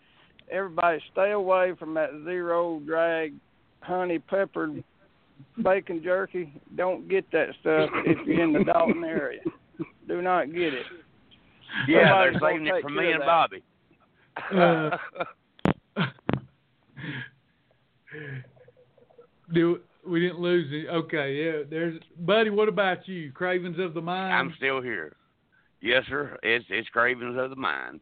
everybody 0.50 1.00
stay 1.12 1.32
away 1.32 1.74
from 1.78 1.94
that 1.94 2.10
zero 2.24 2.80
drag 2.80 3.34
honey 3.80 4.18
peppered 4.18 4.84
bacon 5.62 6.02
jerky. 6.02 6.52
Don't 6.76 7.08
get 7.08 7.30
that 7.32 7.48
stuff 7.60 7.90
if 8.06 8.26
you're 8.26 8.42
in 8.42 8.52
the 8.52 8.64
Dalton 8.64 9.04
area. 9.04 9.40
Do 10.08 10.22
not 10.22 10.52
get 10.52 10.74
it. 10.74 10.86
Yeah, 11.88 12.08
Somebody's 12.10 12.40
they're 12.40 12.50
saving 12.50 12.66
it 12.66 12.82
for 12.82 12.90
me 12.90 13.12
and. 13.12 13.22
Bobby. 13.24 13.62
Uh, 14.54 14.96
Do 19.52 19.80
we 20.06 20.20
didn't 20.20 20.40
lose 20.40 20.66
it? 20.70 20.88
Okay, 20.88 21.34
yeah. 21.34 21.62
There's 21.68 22.00
buddy. 22.18 22.50
What 22.50 22.68
about 22.68 23.06
you? 23.08 23.32
Cravings 23.32 23.78
of 23.78 23.94
the 23.94 24.00
mind. 24.00 24.32
I'm 24.32 24.54
still 24.56 24.80
here. 24.80 25.16
Yes, 25.80 26.04
sir. 26.08 26.38
It's 26.42 26.64
it's 26.68 26.88
cravings 26.88 27.36
of 27.38 27.50
the 27.50 27.56
mind. 27.56 28.00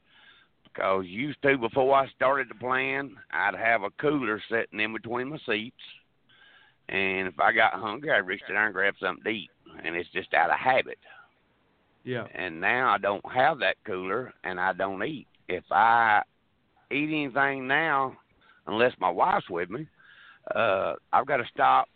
Because 0.65 1.07
used 1.07 1.41
to 1.43 1.59
before 1.59 1.95
I 1.95 2.09
started 2.11 2.49
the 2.49 2.55
plan, 2.55 3.17
I'd 3.33 3.55
have 3.55 3.83
a 3.83 3.91
cooler 4.01 4.41
sitting 4.51 4.81
in 4.81 4.93
between 4.93 5.31
my 5.31 5.39
seats, 5.47 5.77
and 6.89 7.29
if 7.29 7.39
I 7.39 7.53
got 7.53 7.75
hungry, 7.75 8.11
I'd 8.11 8.27
reach 8.27 8.43
down 8.49 8.67
and 8.67 8.75
grab 8.75 8.95
something 9.01 9.25
to 9.25 9.31
eat, 9.31 9.51
and 9.85 9.95
it's 9.95 10.09
just 10.11 10.33
out 10.35 10.51
of 10.51 10.59
habit. 10.59 10.99
yeah. 12.05 12.27
And 12.35 12.61
now 12.61 12.91
I 12.91 12.99
don't 12.99 13.25
have 13.33 13.59
that 13.61 13.77
cooler, 13.87 14.33
and 14.45 14.59
I 14.59 14.73
don't 14.73 15.03
eat. 15.05 15.27
If 15.49 15.65
I 15.71 16.23
eat 16.91 17.11
anything 17.11 17.67
now, 17.67 18.17
unless 18.67 18.93
my 18.99 19.11
wife's 19.11 19.49
with 19.51 19.71
me, 19.71 19.87
uh, 20.55 20.95
I've 21.13 21.27
got 21.27 21.39
to 21.39 21.45
stop 21.53 21.89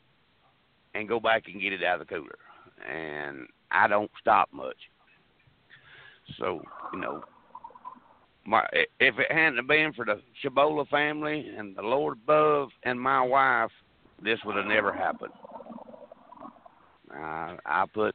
and 0.95 1.09
go 1.09 1.19
back 1.19 1.45
and 1.47 1.61
get 1.61 1.73
it 1.73 1.83
out 1.83 2.01
of 2.01 2.07
the 2.07 2.15
cooler, 2.15 2.39
and 2.87 3.47
I 3.71 3.89
don't 3.89 4.11
stop 4.21 4.51
much. 4.53 4.77
So 6.39 6.63
you 6.93 7.01
know, 7.01 7.25
my 8.47 8.63
if 9.01 9.19
it 9.19 9.33
hadn't 9.33 9.67
been 9.67 9.93
for 9.95 10.05
the 10.05 10.21
Shibboleth 10.43 10.89
family 10.89 11.51
and 11.57 11.75
the 11.77 11.83
Lord 11.83 12.19
above 12.23 12.69
and 12.83 13.01
my 13.01 13.23
wife, 13.23 13.71
this 14.23 14.39
would 14.45 14.57
have 14.57 14.67
never 14.67 14.93
happened. 14.93 15.33
I 17.13 17.57
I 17.67 17.85
put 17.93 18.15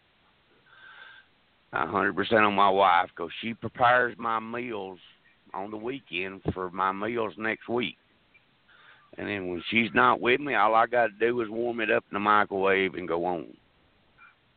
a 1.74 1.86
hundred 1.88 2.16
percent 2.16 2.42
on 2.42 2.54
my 2.54 2.70
wife 2.70 3.10
because 3.16 3.32
she 3.42 3.54
prepares 3.54 4.16
my 4.18 4.40
meals 4.40 5.00
on 5.54 5.72
the 5.72 5.78
weekend 5.78 6.42
for 6.54 6.70
my 6.72 6.92
meals 6.92 7.34
next 7.38 7.68
week. 7.70 7.98
And 9.18 9.28
then 9.28 9.50
when 9.50 9.64
she's 9.70 9.90
not 9.94 10.22
with 10.22 10.40
me, 10.40 10.54
all 10.56 10.76
I 10.76 10.86
got 10.86 11.08
to 11.08 11.14
do 11.20 11.42
is 11.42 11.50
warm 11.50 11.80
it 11.80 11.90
up 11.90 12.04
in 12.12 12.16
the 12.16 12.20
microwave 12.20 12.94
and 12.96 13.08
go 13.08 13.26
on. 13.26 13.48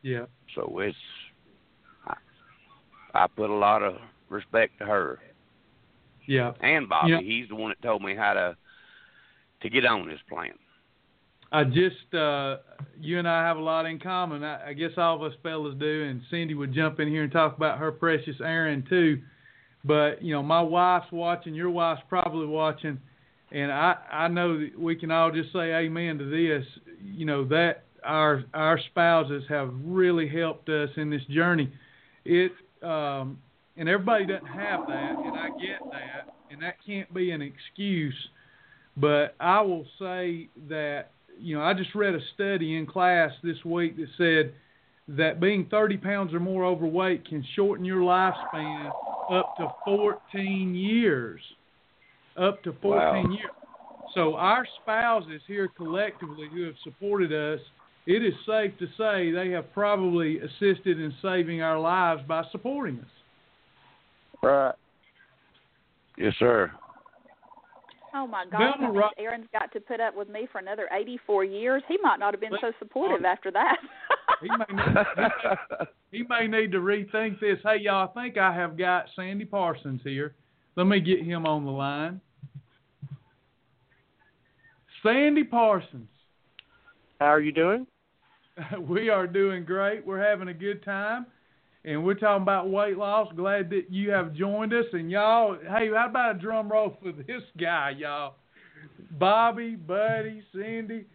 Yeah. 0.03 0.25
So 0.55 0.79
it's 0.79 0.97
I, 2.05 2.15
I 3.13 3.27
put 3.27 3.49
a 3.49 3.53
lot 3.53 3.81
of 3.81 3.95
respect 4.29 4.77
to 4.79 4.85
her 4.85 5.19
Yeah. 6.27 6.53
and 6.61 6.87
Bobby. 6.89 7.11
Yeah. 7.11 7.19
He's 7.21 7.49
the 7.49 7.55
one 7.55 7.69
that 7.69 7.81
told 7.81 8.01
me 8.03 8.15
how 8.15 8.33
to 8.33 8.55
to 9.61 9.69
get 9.69 9.85
on 9.85 10.07
this 10.07 10.19
plan. 10.29 10.53
I 11.51 11.63
just 11.65 12.13
uh 12.13 12.57
you 12.99 13.19
and 13.19 13.27
I 13.27 13.45
have 13.45 13.57
a 13.57 13.61
lot 13.61 13.85
in 13.85 13.99
common. 13.99 14.43
I, 14.43 14.69
I 14.69 14.73
guess 14.73 14.91
all 14.97 15.15
of 15.15 15.23
us 15.23 15.37
fellas 15.43 15.75
do, 15.79 16.03
and 16.03 16.21
Cindy 16.29 16.53
would 16.53 16.73
jump 16.73 16.99
in 16.99 17.07
here 17.07 17.23
and 17.23 17.31
talk 17.31 17.57
about 17.57 17.79
her 17.79 17.91
precious 17.91 18.35
Aaron 18.41 18.85
too. 18.87 19.21
But 19.83 20.21
you 20.21 20.33
know, 20.33 20.43
my 20.43 20.61
wife's 20.61 21.11
watching, 21.11 21.53
your 21.53 21.69
wife's 21.69 22.03
probably 22.07 22.45
watching, 22.45 22.99
and 23.51 23.71
I 23.71 23.95
I 24.11 24.27
know 24.27 24.59
that 24.59 24.79
we 24.79 24.95
can 24.95 25.11
all 25.11 25.31
just 25.31 25.51
say 25.51 25.73
amen 25.73 26.19
to 26.19 26.25
this. 26.25 26.65
You 27.03 27.25
know 27.25 27.45
that 27.45 27.83
our 28.03 28.43
our 28.53 28.79
spouses 28.91 29.43
have 29.49 29.73
really 29.83 30.29
helped 30.29 30.69
us 30.69 30.89
in 30.95 31.09
this 31.09 31.23
journey. 31.29 31.71
It 32.23 32.51
um 32.81 33.39
and 33.77 33.89
everybody 33.89 34.25
doesn't 34.25 34.45
have 34.45 34.87
that, 34.87 35.15
and 35.17 35.35
I 35.35 35.49
get 35.59 35.79
that, 35.91 36.33
and 36.51 36.61
that 36.61 36.75
can't 36.85 37.11
be 37.13 37.31
an 37.31 37.41
excuse. 37.41 38.15
But 38.97 39.35
I 39.39 39.61
will 39.61 39.85
say 39.97 40.49
that 40.69 41.11
you 41.41 41.57
know 41.57 41.63
I 41.63 41.73
just 41.73 41.93
read 41.95 42.15
a 42.15 42.19
study 42.33 42.77
in 42.77 42.85
class 42.85 43.31
this 43.43 43.63
week 43.65 43.97
that 43.97 44.07
said 44.17 44.53
that 45.17 45.39
being 45.39 45.67
30 45.69 45.97
pounds 45.97 46.33
or 46.33 46.39
more 46.39 46.63
overweight 46.63 47.27
can 47.27 47.45
shorten 47.55 47.83
your 47.83 48.01
lifespan 48.01 48.91
up 49.31 49.55
to 49.57 49.67
14 49.85 50.75
years. 50.75 51.41
Up 52.37 52.63
to 52.63 52.73
14 52.81 52.99
Wow. 52.99 53.29
years. 53.29 53.51
So 54.13 54.35
our 54.35 54.65
spouses 54.81 55.41
here 55.47 55.67
collectively 55.67 56.49
who 56.53 56.63
have 56.63 56.75
supported 56.83 57.31
us, 57.31 57.59
it 58.05 58.23
is 58.23 58.33
safe 58.45 58.77
to 58.79 58.87
say 58.97 59.31
they 59.31 59.51
have 59.51 59.71
probably 59.73 60.39
assisted 60.39 60.99
in 60.99 61.13
saving 61.21 61.61
our 61.61 61.79
lives 61.79 62.21
by 62.27 62.43
supporting 62.51 62.99
us. 62.99 63.05
Right. 64.41 64.75
Yes, 66.17 66.33
sir. 66.39 66.71
Oh 68.13 68.27
my 68.27 68.45
God! 68.51 68.75
Velma 68.79 68.91
Ro- 68.91 69.09
Aaron's 69.17 69.47
got 69.53 69.71
to 69.73 69.79
put 69.79 69.99
up 69.99 70.15
with 70.15 70.29
me 70.29 70.47
for 70.51 70.59
another 70.59 70.89
84 70.91 71.45
years. 71.45 71.83
He 71.87 71.97
might 72.01 72.19
not 72.19 72.33
have 72.33 72.41
been 72.41 72.51
so 72.59 72.71
supportive 72.79 73.25
after 73.25 73.51
that. 73.51 73.77
he, 74.41 74.49
may 74.49 74.83
need, 74.83 74.97
he 76.11 76.23
may 76.27 76.47
need 76.47 76.71
to 76.71 76.79
rethink 76.79 77.39
this. 77.39 77.57
Hey, 77.63 77.79
y'all, 77.81 78.09
I 78.09 78.21
think 78.21 78.37
I 78.37 78.53
have 78.53 78.77
got 78.77 79.05
Sandy 79.15 79.45
Parsons 79.45 80.01
here. 80.03 80.35
Let 80.75 80.87
me 80.87 80.99
get 80.99 81.23
him 81.23 81.45
on 81.45 81.65
the 81.65 81.71
line. 81.71 82.19
Sandy 85.03 85.43
Parsons. 85.43 86.09
How 87.19 87.27
are 87.27 87.41
you 87.41 87.51
doing? 87.51 87.87
we 88.81 89.09
are 89.09 89.27
doing 89.27 89.63
great. 89.63 90.05
We're 90.05 90.23
having 90.23 90.49
a 90.49 90.53
good 90.53 90.83
time. 90.83 91.27
And 91.83 92.03
we're 92.03 92.13
talking 92.13 92.43
about 92.43 92.69
weight 92.69 92.97
loss. 92.97 93.31
Glad 93.35 93.69
that 93.71 93.85
you 93.89 94.11
have 94.11 94.33
joined 94.33 94.73
us. 94.73 94.85
And 94.93 95.09
y'all, 95.09 95.55
hey, 95.55 95.89
how 95.89 96.07
about 96.09 96.35
a 96.35 96.39
drum 96.39 96.71
roll 96.71 96.97
for 97.01 97.11
this 97.27 97.43
guy, 97.59 97.93
y'all? 97.97 98.35
Bobby, 99.11 99.75
Buddy, 99.75 100.43
Sandy. 100.53 101.05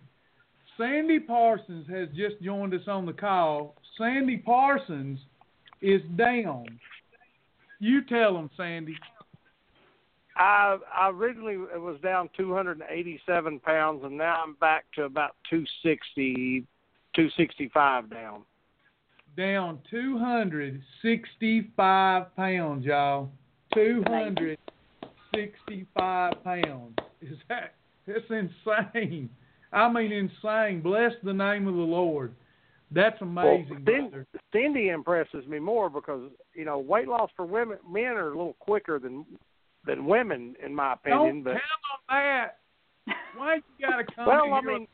Sandy 0.77 1.21
Parsons 1.21 1.87
has 1.89 2.09
just 2.15 2.41
joined 2.43 2.75
us 2.75 2.87
on 2.87 3.07
the 3.07 3.13
call. 3.13 3.77
Sandy 3.97 4.37
Parsons 4.37 5.19
is 5.81 6.03
down. 6.17 6.67
You 7.79 8.05
tell 8.05 8.37
him, 8.37 8.51
Sandy. 8.57 8.97
I 10.37 10.77
I 10.95 11.09
originally 11.11 11.57
was 11.57 11.99
down 12.03 12.29
287 12.37 13.61
pounds, 13.61 14.03
and 14.05 14.19
now 14.19 14.43
I'm 14.45 14.55
back 14.55 14.85
to 14.97 15.05
about 15.05 15.37
260, 15.49 16.67
265 17.15 18.11
down. 18.11 18.43
Down 19.37 19.81
265 19.91 22.37
pounds, 22.37 22.85
y'all. 22.85 23.29
265 23.75 26.45
pounds. 26.45 26.99
Is 27.21 27.37
that? 27.49 27.75
That's 28.07 28.25
insane. 28.31 29.29
I 29.73 29.93
mean, 29.93 30.13
insane. 30.13 30.81
Bless 30.81 31.13
the 31.23 31.35
name 31.35 31.69
of 31.69 31.75
the 31.75 31.81
Lord. 31.81 32.33
That's 32.91 33.21
amazing. 33.21 33.85
Well, 33.85 34.25
Cindy 34.53 34.89
impresses 34.91 35.45
me 35.47 35.59
more 35.59 35.91
because 35.91 36.31
you 36.55 36.65
know 36.65 36.79
weight 36.79 37.09
loss 37.09 37.31
for 37.37 37.45
women, 37.45 37.79
men 37.89 38.13
are 38.13 38.29
a 38.29 38.37
little 38.37 38.57
quicker 38.61 38.99
than 38.99 39.27
than 39.85 40.07
women, 40.07 40.55
in 40.65 40.75
my 40.75 40.95
opinion. 40.95 41.43
Don't 41.43 41.45
but 41.45 41.53
count 41.53 41.63
on 42.09 42.17
that. 42.17 42.57
Why 43.37 43.57
you 43.57 43.63
gotta 43.81 44.05
come? 44.05 44.27
well, 44.27 44.53
I 44.53 44.61
here 44.61 44.79
mean, 44.79 44.89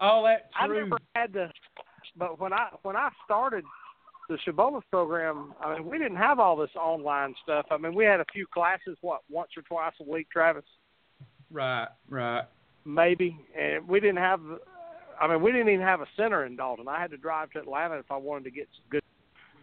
all 0.00 0.24
that 0.24 0.50
I 0.58 0.66
truth. 0.66 0.88
never 0.88 0.98
had 1.14 1.32
to. 1.34 1.52
But 2.20 2.38
when 2.38 2.52
I 2.52 2.68
when 2.82 2.96
I 2.96 3.08
started 3.24 3.64
the 4.28 4.36
Shibboleths 4.46 4.82
program, 4.90 5.54
I 5.58 5.74
mean, 5.74 5.90
we 5.90 5.96
didn't 5.98 6.18
have 6.18 6.38
all 6.38 6.54
this 6.54 6.70
online 6.76 7.34
stuff. 7.42 7.64
I 7.70 7.78
mean, 7.78 7.94
we 7.94 8.04
had 8.04 8.20
a 8.20 8.26
few 8.32 8.46
classes, 8.46 8.96
what 9.00 9.22
once 9.30 9.50
or 9.56 9.62
twice 9.62 9.94
a 10.00 10.08
week, 10.08 10.28
Travis. 10.30 10.62
Right, 11.50 11.88
right. 12.10 12.44
Maybe, 12.84 13.36
and 13.58 13.88
we 13.88 14.00
didn't 14.00 14.18
have. 14.18 14.40
I 15.18 15.26
mean, 15.28 15.42
we 15.42 15.50
didn't 15.50 15.70
even 15.70 15.84
have 15.84 16.02
a 16.02 16.06
center 16.16 16.44
in 16.44 16.56
Dalton. 16.56 16.88
I 16.88 17.00
had 17.00 17.10
to 17.10 17.16
drive 17.16 17.50
to 17.52 17.58
Atlanta 17.60 17.96
if 17.98 18.10
I 18.10 18.16
wanted 18.18 18.44
to 18.44 18.50
get 18.50 18.68
some 18.76 18.84
good, 18.90 19.02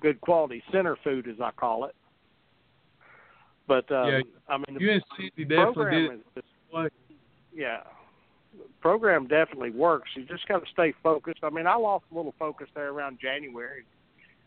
good 0.02 0.22
quality 0.22 0.63
center 0.72 0.98
food, 1.04 1.28
as 1.28 1.39
I 1.39 1.52
call 1.52 1.86
it. 1.86 1.96
But 3.67 3.91
um, 3.91 4.10
Yeah, 4.10 4.20
I 4.50 4.58
mean, 4.58 4.78
the 4.80 5.02
Cindy 5.15 5.43
definitely 5.43 5.74
program 5.74 6.10
did. 6.10 6.13
is 6.13 6.26
just, 6.36 6.48
yeah, 7.56 7.82
program 8.82 9.28
definitely 9.28 9.72
works. 9.72 10.10
You 10.15 10.24
just 10.26 10.48
got 10.48 10.60
to 10.60 10.72
stay 10.72 10.93
focused. 11.04 11.39
I 11.43 11.50
mean, 11.50 11.67
I 11.67 11.76
lost 11.76 12.06
a 12.12 12.15
little 12.15 12.34
focus 12.38 12.67
there 12.74 12.89
around 12.89 13.20
January. 13.22 13.86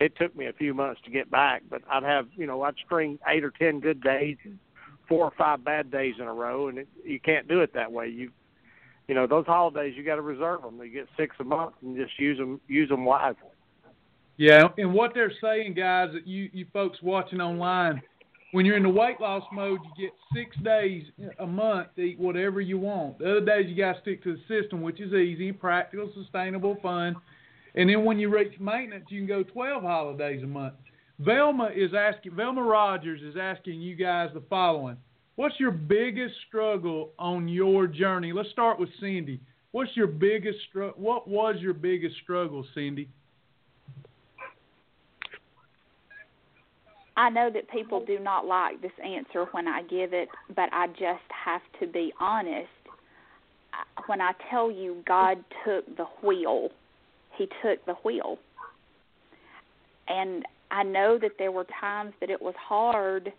It 0.00 0.16
took 0.16 0.34
me 0.34 0.46
a 0.46 0.52
few 0.52 0.72
months 0.72 1.00
to 1.04 1.10
get 1.10 1.30
back, 1.30 1.62
but 1.68 1.82
I'd 1.90 2.02
have 2.02 2.26
you 2.36 2.46
know 2.46 2.62
I'd 2.62 2.74
string 2.84 3.18
eight 3.28 3.44
or 3.44 3.50
ten 3.50 3.80
good 3.80 4.02
days, 4.02 4.36
four 5.08 5.24
or 5.24 5.32
five 5.36 5.62
bad 5.64 5.90
days 5.90 6.14
in 6.18 6.26
a 6.26 6.32
row, 6.32 6.68
and 6.68 6.78
it, 6.78 6.88
you 7.04 7.20
can't 7.20 7.46
do 7.48 7.60
it 7.60 7.74
that 7.74 7.92
way. 7.92 8.08
You 8.08 8.30
you 9.08 9.14
know 9.14 9.26
those 9.26 9.44
holidays 9.46 9.94
you 9.96 10.04
got 10.04 10.16
to 10.16 10.22
reserve 10.22 10.62
them. 10.62 10.80
You 10.82 10.90
get 10.90 11.08
six 11.16 11.36
a 11.38 11.44
month 11.44 11.74
and 11.82 11.96
just 11.96 12.18
use 12.18 12.38
them 12.38 12.60
use 12.66 12.88
them 12.88 13.04
wisely. 13.04 13.42
Yeah, 14.38 14.68
and 14.78 14.94
what 14.94 15.12
they're 15.12 15.32
saying, 15.42 15.74
guys, 15.74 16.08
that 16.14 16.26
you 16.26 16.48
you 16.54 16.64
folks 16.72 17.02
watching 17.02 17.42
online, 17.42 18.00
when 18.52 18.66
you're 18.66 18.76
in 18.76 18.82
the 18.82 18.88
weight 18.88 19.20
loss 19.20 19.44
mode, 19.52 19.80
you 19.84 20.08
get 20.08 20.14
six 20.34 20.56
days 20.64 21.04
a 21.38 21.46
month 21.46 21.88
to 21.96 22.02
eat 22.02 22.18
whatever 22.18 22.60
you 22.60 22.78
want. 22.78 23.18
The 23.18 23.30
other 23.30 23.44
days 23.44 23.66
you 23.68 23.76
got 23.76 23.94
to 23.94 24.00
stick 24.00 24.22
to 24.24 24.36
the 24.36 24.62
system, 24.62 24.82
which 24.82 25.00
is 25.00 25.12
easy, 25.12 25.52
practical, 25.52 26.10
sustainable, 26.14 26.76
fun. 26.82 27.16
And 27.74 27.88
then 27.88 28.04
when 28.04 28.18
you 28.18 28.28
reach 28.28 28.58
maintenance, 28.58 29.06
you 29.08 29.20
can 29.20 29.28
go 29.28 29.42
12 29.44 29.82
holidays 29.82 30.42
a 30.42 30.46
month. 30.46 30.74
Velma 31.20 31.70
is 31.74 31.92
asking, 31.94 32.34
Velma 32.34 32.62
Rogers 32.62 33.20
is 33.22 33.36
asking 33.40 33.80
you 33.80 33.94
guys 33.94 34.30
the 34.34 34.42
following: 34.48 34.96
What's 35.36 35.60
your 35.60 35.70
biggest 35.70 36.34
struggle 36.48 37.12
on 37.18 37.46
your 37.46 37.86
journey? 37.86 38.32
Let's 38.32 38.50
start 38.50 38.80
with 38.80 38.88
Cindy. 39.00 39.40
What's 39.72 39.94
your 39.96 40.08
biggest 40.08 40.58
What 40.96 41.28
was 41.28 41.56
your 41.60 41.74
biggest 41.74 42.16
struggle, 42.22 42.64
Cindy? 42.74 43.08
I 47.20 47.28
know 47.28 47.50
that 47.52 47.70
people 47.70 48.02
do 48.02 48.18
not 48.18 48.46
like 48.46 48.80
this 48.80 48.92
answer 49.04 49.44
when 49.52 49.68
I 49.68 49.82
give 49.82 50.14
it, 50.14 50.30
but 50.56 50.70
I 50.72 50.86
just 50.86 51.28
have 51.44 51.60
to 51.78 51.86
be 51.86 52.14
honest. 52.18 52.68
When 54.06 54.22
I 54.22 54.32
tell 54.50 54.70
you 54.70 55.02
God 55.06 55.36
took 55.66 55.84
the 55.98 56.06
wheel, 56.26 56.70
He 57.36 57.46
took 57.62 57.84
the 57.84 57.92
wheel. 58.04 58.38
And 60.08 60.46
I 60.70 60.82
know 60.82 61.18
that 61.20 61.32
there 61.38 61.52
were 61.52 61.66
times 61.78 62.14
that 62.20 62.30
it 62.30 62.40
was 62.40 62.54
hard, 62.58 63.30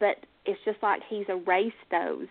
but 0.00 0.16
it's 0.46 0.60
just 0.64 0.78
like 0.82 1.02
He's 1.06 1.26
erased 1.28 1.76
those. 1.90 2.28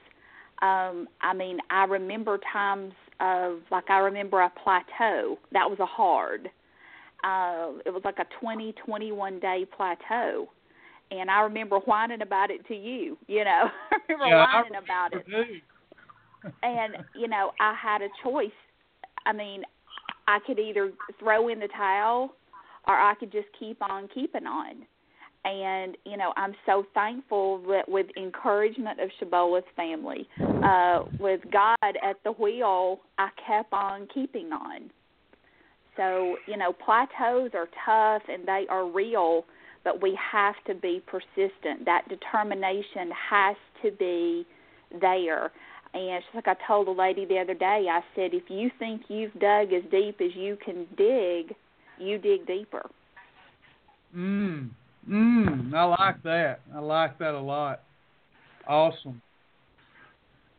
Um, 0.63 1.07
I 1.21 1.35
mean, 1.35 1.59
I 1.69 1.83
remember 1.83 2.39
times 2.51 2.93
of, 3.19 3.59
like, 3.69 3.91
I 3.91 3.99
remember 3.99 4.41
a 4.41 4.51
plateau. 4.63 5.37
That 5.51 5.69
was 5.69 5.77
a 5.79 5.85
hard 5.85 6.49
uh 7.23 7.71
it 7.85 7.91
was 7.93 8.01
like 8.05 8.19
a 8.19 8.25
20 8.39 8.73
21 8.85 9.39
day 9.39 9.65
plateau. 9.75 10.47
And 11.11 11.31
i 11.31 11.41
remember 11.41 11.77
whining 11.79 12.21
about 12.21 12.51
it 12.51 12.65
to 12.67 12.75
you 12.75 13.17
you 13.27 13.43
know. 13.43 13.69
I 13.91 13.97
remember 14.09 14.27
Yeah, 14.35 14.45
I 14.47 14.61
whining 14.61 14.83
about 14.83 15.13
it. 15.13 15.25
and 16.63 16.95
you 17.13 17.27
know 17.27 17.51
i 17.59 17.73
had 17.81 18.01
a 18.01 18.09
choice. 18.23 18.51
I 19.25 19.33
mean 19.33 19.63
i 20.27 20.39
could 20.45 20.59
either 20.59 20.91
throw 21.19 21.47
in 21.49 21.59
the 21.59 21.67
towel 21.69 22.33
or 22.87 22.95
i 22.95 23.13
could 23.19 23.31
just 23.31 23.47
keep 23.59 23.81
on 23.81 24.07
keeping 24.13 24.45
on. 24.45 24.85
And 25.45 25.95
you 26.05 26.17
know 26.17 26.33
i'm 26.35 26.53
so 26.65 26.85
thankful 26.93 27.59
that 27.69 27.87
with 27.87 28.07
encouragement 28.17 28.99
of 28.99 29.09
Shibboleth's 29.19 29.67
family 29.75 30.27
uh 30.63 31.03
with 31.19 31.39
god 31.51 31.77
at 32.03 32.17
the 32.25 32.31
wheel 32.33 32.99
i 33.17 33.29
kept 33.47 33.71
on 33.71 34.07
keeping 34.13 34.51
on 34.51 34.89
so, 35.97 36.37
you 36.45 36.55
know, 36.55 36.71
plateaus 36.71 37.51
are 37.53 37.67
tough 37.85 38.21
and 38.29 38.47
they 38.47 38.65
are 38.69 38.89
real, 38.89 39.45
but 39.83 40.01
we 40.01 40.17
have 40.31 40.55
to 40.67 40.75
be 40.75 41.01
persistent. 41.05 41.85
That 41.85 42.07
determination 42.07 43.11
has 43.29 43.55
to 43.83 43.91
be 43.91 44.45
there. 45.01 45.51
And 45.93 46.21
just 46.23 46.35
like 46.35 46.47
I 46.47 46.55
told 46.67 46.87
a 46.87 46.91
lady 46.91 47.25
the 47.25 47.39
other 47.39 47.53
day, 47.53 47.87
I 47.89 48.01
said, 48.15 48.33
if 48.33 48.43
you 48.49 48.69
think 48.77 49.03
you've 49.07 49.33
dug 49.33 49.73
as 49.73 49.83
deep 49.89 50.21
as 50.21 50.35
you 50.35 50.57
can 50.63 50.85
dig, 50.95 51.55
you 51.97 52.17
dig 52.19 52.45
deeper. 52.45 52.87
Mm. 54.15 54.69
Mm. 55.09 55.73
I 55.73 55.83
like 55.83 56.21
that. 56.23 56.59
I 56.75 56.79
like 56.79 57.17
that 57.19 57.33
a 57.33 57.39
lot. 57.39 57.81
Awesome. 58.67 59.21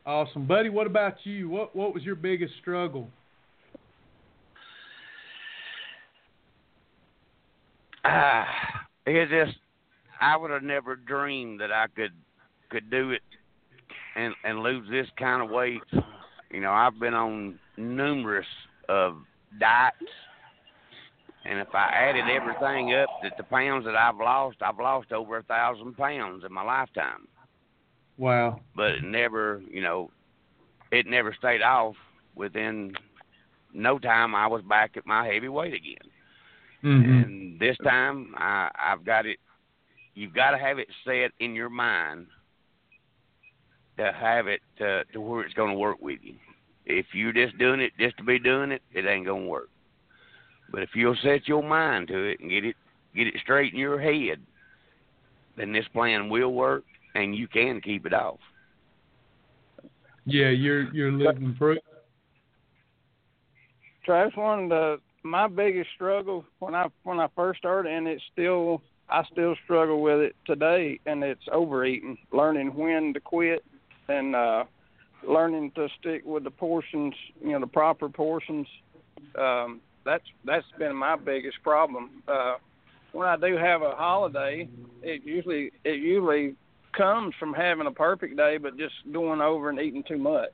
Awesome. 0.06 0.46
Buddy, 0.46 0.70
what 0.70 0.86
about 0.86 1.16
you? 1.24 1.50
What 1.50 1.76
what 1.76 1.92
was 1.92 2.02
your 2.02 2.14
biggest 2.14 2.54
struggle? 2.60 3.08
Ah, 8.10 8.46
it 9.06 9.28
just 9.28 9.58
I 10.20 10.36
would 10.36 10.50
have 10.50 10.62
never 10.62 10.96
dreamed 10.96 11.60
that 11.60 11.70
I 11.70 11.86
could 11.94 12.12
could 12.70 12.90
do 12.90 13.10
it 13.10 13.22
and 14.16 14.34
and 14.44 14.60
lose 14.60 14.88
this 14.90 15.06
kind 15.18 15.42
of 15.42 15.50
weight. 15.50 15.82
You 16.50 16.60
know, 16.60 16.72
I've 16.72 16.98
been 16.98 17.14
on 17.14 17.58
numerous 17.76 18.46
of 18.88 19.18
diets, 19.60 19.96
and 21.44 21.58
if 21.58 21.68
I 21.74 21.90
added 21.92 22.24
everything 22.30 22.94
up, 22.94 23.10
that 23.22 23.36
the 23.36 23.44
pounds 23.44 23.84
that 23.84 23.94
I've 23.94 24.16
lost, 24.16 24.56
I've 24.62 24.78
lost 24.78 25.12
over 25.12 25.36
a 25.36 25.42
thousand 25.42 25.94
pounds 25.96 26.44
in 26.46 26.52
my 26.52 26.62
lifetime. 26.62 27.28
Wow. 28.16 28.60
But 28.74 28.92
it 28.92 29.04
never, 29.04 29.62
you 29.70 29.82
know, 29.82 30.10
it 30.90 31.06
never 31.06 31.34
stayed 31.38 31.62
off. 31.62 31.94
Within 32.34 32.94
no 33.74 33.98
time, 33.98 34.34
I 34.34 34.46
was 34.46 34.62
back 34.62 34.96
at 34.96 35.06
my 35.06 35.26
heavy 35.26 35.48
weight 35.48 35.74
again. 35.74 36.10
Mm-hmm. 36.84 37.12
And 37.12 37.60
this 37.60 37.76
time, 37.84 38.34
I, 38.36 38.70
I've 38.80 39.04
got 39.04 39.26
it. 39.26 39.38
You've 40.14 40.34
got 40.34 40.52
to 40.52 40.58
have 40.58 40.78
it 40.78 40.88
set 41.04 41.32
in 41.40 41.54
your 41.54 41.68
mind 41.68 42.26
to 43.98 44.12
have 44.12 44.46
it 44.46 44.60
to, 44.78 45.04
to 45.12 45.20
where 45.20 45.42
it's 45.42 45.54
going 45.54 45.72
to 45.72 45.78
work 45.78 46.00
with 46.00 46.20
you. 46.22 46.34
If 46.86 47.06
you're 47.12 47.32
just 47.32 47.58
doing 47.58 47.80
it 47.80 47.92
just 47.98 48.16
to 48.18 48.24
be 48.24 48.38
doing 48.38 48.72
it, 48.72 48.82
it 48.92 49.04
ain't 49.06 49.26
going 49.26 49.42
to 49.42 49.48
work. 49.48 49.68
But 50.70 50.82
if 50.82 50.90
you'll 50.94 51.16
set 51.22 51.48
your 51.48 51.62
mind 51.62 52.08
to 52.08 52.24
it 52.24 52.40
and 52.40 52.50
get 52.50 52.64
it 52.64 52.76
get 53.14 53.26
it 53.26 53.34
straight 53.42 53.72
in 53.72 53.78
your 53.78 54.00
head, 54.00 54.40
then 55.56 55.72
this 55.72 55.86
plan 55.92 56.28
will 56.28 56.52
work, 56.52 56.84
and 57.14 57.34
you 57.34 57.48
can 57.48 57.80
keep 57.80 58.06
it 58.06 58.12
off. 58.12 58.38
Yeah, 60.24 60.50
you're 60.50 60.92
you're 60.94 61.12
living 61.12 61.54
proof. 61.58 61.78
Travis, 64.04 64.36
one 64.36 64.64
of 64.64 64.68
the 64.68 64.96
my 65.28 65.46
biggest 65.46 65.90
struggle 65.94 66.44
when 66.58 66.74
I 66.74 66.86
when 67.04 67.20
I 67.20 67.28
first 67.36 67.58
started, 67.58 67.92
and 67.92 68.08
it's 68.08 68.22
still 68.32 68.82
I 69.08 69.24
still 69.30 69.54
struggle 69.64 70.02
with 70.02 70.20
it 70.20 70.36
today, 70.46 71.00
and 71.06 71.22
it's 71.22 71.46
overeating. 71.52 72.18
Learning 72.32 72.74
when 72.74 73.14
to 73.14 73.20
quit, 73.20 73.64
and 74.08 74.34
uh, 74.34 74.64
learning 75.26 75.72
to 75.72 75.88
stick 76.00 76.22
with 76.24 76.44
the 76.44 76.50
portions, 76.50 77.14
you 77.42 77.50
know, 77.50 77.60
the 77.60 77.66
proper 77.66 78.08
portions. 78.08 78.66
Um, 79.38 79.80
that's 80.04 80.24
that's 80.44 80.66
been 80.78 80.96
my 80.96 81.16
biggest 81.16 81.62
problem. 81.62 82.22
Uh, 82.26 82.56
when 83.12 83.28
I 83.28 83.36
do 83.36 83.56
have 83.56 83.82
a 83.82 83.92
holiday, 83.92 84.68
it 85.02 85.22
usually 85.24 85.72
it 85.84 86.00
usually 86.00 86.54
comes 86.96 87.34
from 87.38 87.52
having 87.52 87.86
a 87.86 87.92
perfect 87.92 88.36
day, 88.36 88.56
but 88.56 88.76
just 88.78 88.94
going 89.12 89.40
over 89.40 89.70
and 89.70 89.78
eating 89.78 90.04
too 90.06 90.18
much. 90.18 90.50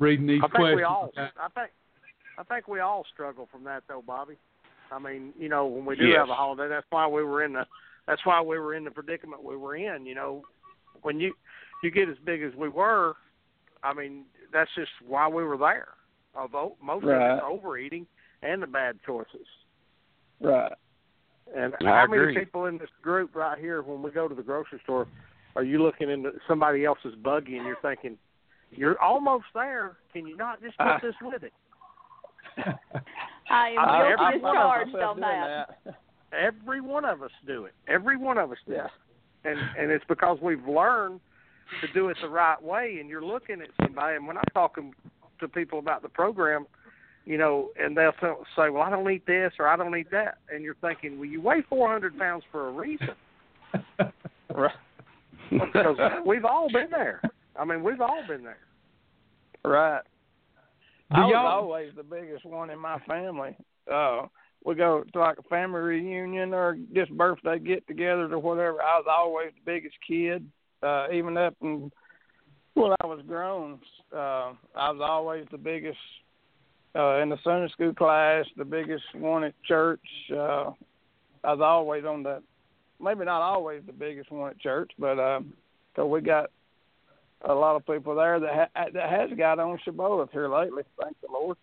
Reading 0.00 0.26
these 0.26 0.40
I 0.42 0.46
think 0.46 0.52
questions. 0.54 0.76
we 0.76 0.82
all. 0.82 1.12
I 1.16 1.48
think. 1.54 1.70
I 2.38 2.42
think 2.44 2.68
we 2.68 2.80
all 2.80 3.04
struggle 3.12 3.46
from 3.52 3.62
that 3.64 3.82
though, 3.86 4.02
Bobby. 4.04 4.36
I 4.90 4.98
mean, 4.98 5.32
you 5.38 5.48
know, 5.48 5.66
when 5.66 5.84
we 5.84 5.94
do 5.94 6.06
Yes. 6.06 6.18
have 6.20 6.30
a 6.30 6.34
holiday, 6.34 6.68
that's 6.68 6.86
why 6.90 7.06
we 7.06 7.22
were 7.22 7.44
in 7.44 7.52
the. 7.52 7.66
That's 8.06 8.24
why 8.24 8.40
we 8.40 8.58
were 8.58 8.74
in 8.74 8.82
the 8.84 8.90
predicament 8.90 9.44
we 9.44 9.56
were 9.56 9.76
in. 9.76 10.06
You 10.06 10.14
know, 10.14 10.42
when 11.02 11.20
you 11.20 11.34
you 11.84 11.90
get 11.90 12.08
as 12.08 12.16
big 12.24 12.42
as 12.42 12.54
we 12.56 12.68
were, 12.68 13.14
I 13.82 13.92
mean, 13.94 14.24
that's 14.52 14.70
just 14.74 14.90
why 15.06 15.28
we 15.28 15.44
were 15.44 15.58
there. 15.58 15.88
Although 16.34 16.76
most 16.82 17.04
Right. 17.04 17.30
of 17.32 17.36
it's 17.38 17.44
overeating 17.46 18.06
and 18.42 18.62
the 18.62 18.66
bad 18.66 18.98
choices. 19.04 19.46
Right. 20.40 20.72
And 21.54 21.74
I 21.80 22.00
how 22.00 22.06
many 22.06 22.34
people 22.34 22.66
in 22.66 22.78
this 22.78 22.90
group 23.02 23.34
right 23.34 23.58
here, 23.58 23.82
when 23.82 24.02
we 24.02 24.10
go 24.10 24.28
to 24.28 24.34
the 24.34 24.42
grocery 24.42 24.80
store, 24.84 25.06
are 25.56 25.64
you 25.64 25.82
looking 25.82 26.08
into 26.08 26.32
somebody 26.48 26.84
else's 26.84 27.14
buggy 27.16 27.56
and 27.58 27.66
you're 27.66 27.76
thinking, 27.82 28.16
you're 28.70 29.00
almost 29.00 29.46
there. 29.54 29.96
Can 30.12 30.26
you 30.26 30.36
not 30.36 30.60
just 30.62 30.76
put 30.78 30.86
Uh, 30.86 30.98
this 31.02 31.14
with 31.22 31.42
it? 31.42 31.52
I 33.50 33.70
am 33.70 33.78
I- 33.78 34.08
guilty 34.32 34.36
as 34.36 34.42
charged 34.42 34.92
myself 34.92 35.16
on 35.16 35.22
doing 35.22 35.40
that. 35.84 35.94
Every 36.32 36.80
one 36.80 37.04
of 37.04 37.22
us 37.22 37.30
do 37.46 37.64
it. 37.64 37.74
Every 37.88 38.16
one 38.16 38.38
of 38.38 38.52
us 38.52 38.58
does. 38.68 38.76
Yeah. 38.76 39.50
And 39.50 39.58
and 39.78 39.90
it's 39.90 40.04
because 40.08 40.38
we've 40.42 40.66
learned 40.66 41.20
to 41.80 41.86
do 41.92 42.08
it 42.08 42.16
the 42.22 42.28
right 42.28 42.60
way. 42.62 42.98
And 43.00 43.08
you're 43.08 43.24
looking 43.24 43.60
at 43.62 43.68
somebody, 43.84 44.16
and 44.16 44.26
when 44.26 44.36
I'm 44.36 44.42
talking 44.54 44.94
to 45.40 45.48
people 45.48 45.78
about 45.78 46.02
the 46.02 46.08
program, 46.08 46.66
you 47.24 47.38
know, 47.38 47.70
and 47.78 47.96
they'll 47.96 48.12
say, 48.56 48.68
"Well, 48.70 48.82
I 48.82 48.90
don't 48.90 49.10
eat 49.10 49.24
this 49.26 49.52
or 49.58 49.66
I 49.66 49.76
don't 49.76 49.96
eat 49.96 50.10
that," 50.10 50.38
and 50.52 50.62
you're 50.62 50.74
thinking, 50.76 51.18
"Well, 51.18 51.28
you 51.28 51.40
weigh 51.40 51.62
400 51.68 52.18
pounds 52.18 52.44
for 52.52 52.68
a 52.68 52.72
reason." 52.72 53.10
Right. 54.52 54.72
because 55.48 55.96
we've 56.26 56.44
all 56.44 56.68
been 56.72 56.90
there. 56.90 57.22
I 57.60 57.64
mean, 57.66 57.82
we've 57.82 58.00
all 58.00 58.22
been 58.26 58.42
there. 58.42 58.58
Right. 59.62 60.00
Do 61.10 61.16
I 61.16 61.24
was 61.24 61.30
y'all- 61.32 61.46
always 61.46 61.92
the 61.94 62.02
biggest 62.02 62.46
one 62.46 62.70
in 62.70 62.78
my 62.78 62.98
family. 63.00 63.54
Uh, 63.90 64.26
we 64.64 64.74
go 64.74 65.04
to 65.12 65.18
like 65.18 65.38
a 65.38 65.42
family 65.42 65.80
reunion 65.80 66.54
or 66.54 66.78
just 66.94 67.10
birthday 67.12 67.58
get 67.58 67.86
togethers 67.86 68.32
or 68.32 68.38
whatever. 68.38 68.82
I 68.82 68.96
was 68.98 69.06
always 69.08 69.52
the 69.54 69.70
biggest 69.70 69.96
kid. 70.06 70.48
Uh, 70.82 71.08
even 71.12 71.36
up 71.36 71.54
in 71.60 71.92
when 72.74 72.92
I 73.02 73.06
was 73.06 73.20
grown, 73.26 73.80
uh, 74.12 74.52
I 74.74 74.90
was 74.90 75.00
always 75.02 75.46
the 75.50 75.58
biggest 75.58 75.98
uh, 76.94 77.18
in 77.18 77.28
the 77.28 77.38
Sunday 77.44 77.68
school 77.72 77.92
class, 77.94 78.46
the 78.56 78.64
biggest 78.64 79.04
one 79.14 79.44
at 79.44 79.54
church. 79.64 80.00
Uh, 80.30 80.72
I 81.44 81.52
was 81.52 81.60
always 81.60 82.04
on 82.04 82.22
the, 82.22 82.42
maybe 83.00 83.24
not 83.24 83.42
always 83.42 83.82
the 83.86 83.92
biggest 83.92 84.30
one 84.30 84.50
at 84.50 84.58
church, 84.58 84.90
but 84.98 85.18
um, 85.18 85.52
so 85.96 86.06
we 86.06 86.20
got 86.20 86.50
a 87.48 87.54
lot 87.54 87.76
of 87.76 87.86
people 87.86 88.14
there 88.14 88.38
that 88.40 88.70
ha- 88.74 88.88
that 88.92 89.10
has 89.10 89.30
got 89.36 89.58
on 89.58 89.78
Shibboleth 89.84 90.30
here 90.32 90.48
lately. 90.48 90.82
Thank 91.00 91.16
the 91.20 91.28
Lord. 91.32 91.56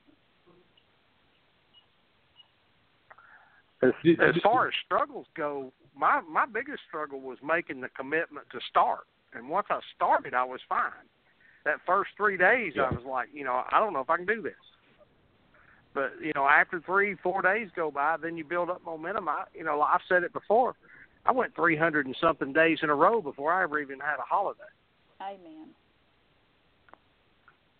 As, 3.83 3.91
as 4.05 4.41
far 4.41 4.67
as 4.67 4.73
struggles 4.85 5.27
go, 5.35 5.71
my 5.95 6.21
my 6.21 6.45
biggest 6.45 6.79
struggle 6.87 7.21
was 7.21 7.37
making 7.43 7.81
the 7.81 7.89
commitment 7.89 8.47
to 8.51 8.59
start. 8.69 9.01
And 9.33 9.49
once 9.49 9.67
I 9.69 9.79
started, 9.95 10.33
I 10.33 10.43
was 10.43 10.59
fine. 10.67 10.91
That 11.65 11.75
first 11.85 12.11
three 12.17 12.37
days, 12.37 12.73
I 12.77 12.89
was 12.93 13.03
like, 13.05 13.27
you 13.33 13.43
know, 13.43 13.63
I 13.69 13.79
don't 13.79 13.93
know 13.93 13.99
if 13.99 14.09
I 14.09 14.17
can 14.17 14.25
do 14.25 14.41
this. 14.41 14.53
But 15.93 16.13
you 16.21 16.31
know, 16.33 16.47
after 16.47 16.79
three, 16.79 17.15
four 17.21 17.41
days 17.41 17.69
go 17.75 17.91
by, 17.91 18.17
then 18.21 18.37
you 18.37 18.45
build 18.45 18.69
up 18.69 18.83
momentum. 18.85 19.29
I, 19.29 19.43
you 19.53 19.63
know, 19.63 19.81
I've 19.81 20.01
said 20.07 20.23
it 20.23 20.33
before. 20.33 20.75
I 21.25 21.31
went 21.31 21.55
300 21.55 22.05
and 22.05 22.15
something 22.21 22.53
days 22.53 22.79
in 22.81 22.89
a 22.89 22.95
row 22.95 23.21
before 23.21 23.51
I 23.51 23.63
ever 23.63 23.79
even 23.79 23.99
had 23.99 24.15
a 24.15 24.21
holiday. 24.21 24.61
Amen. 25.21 25.67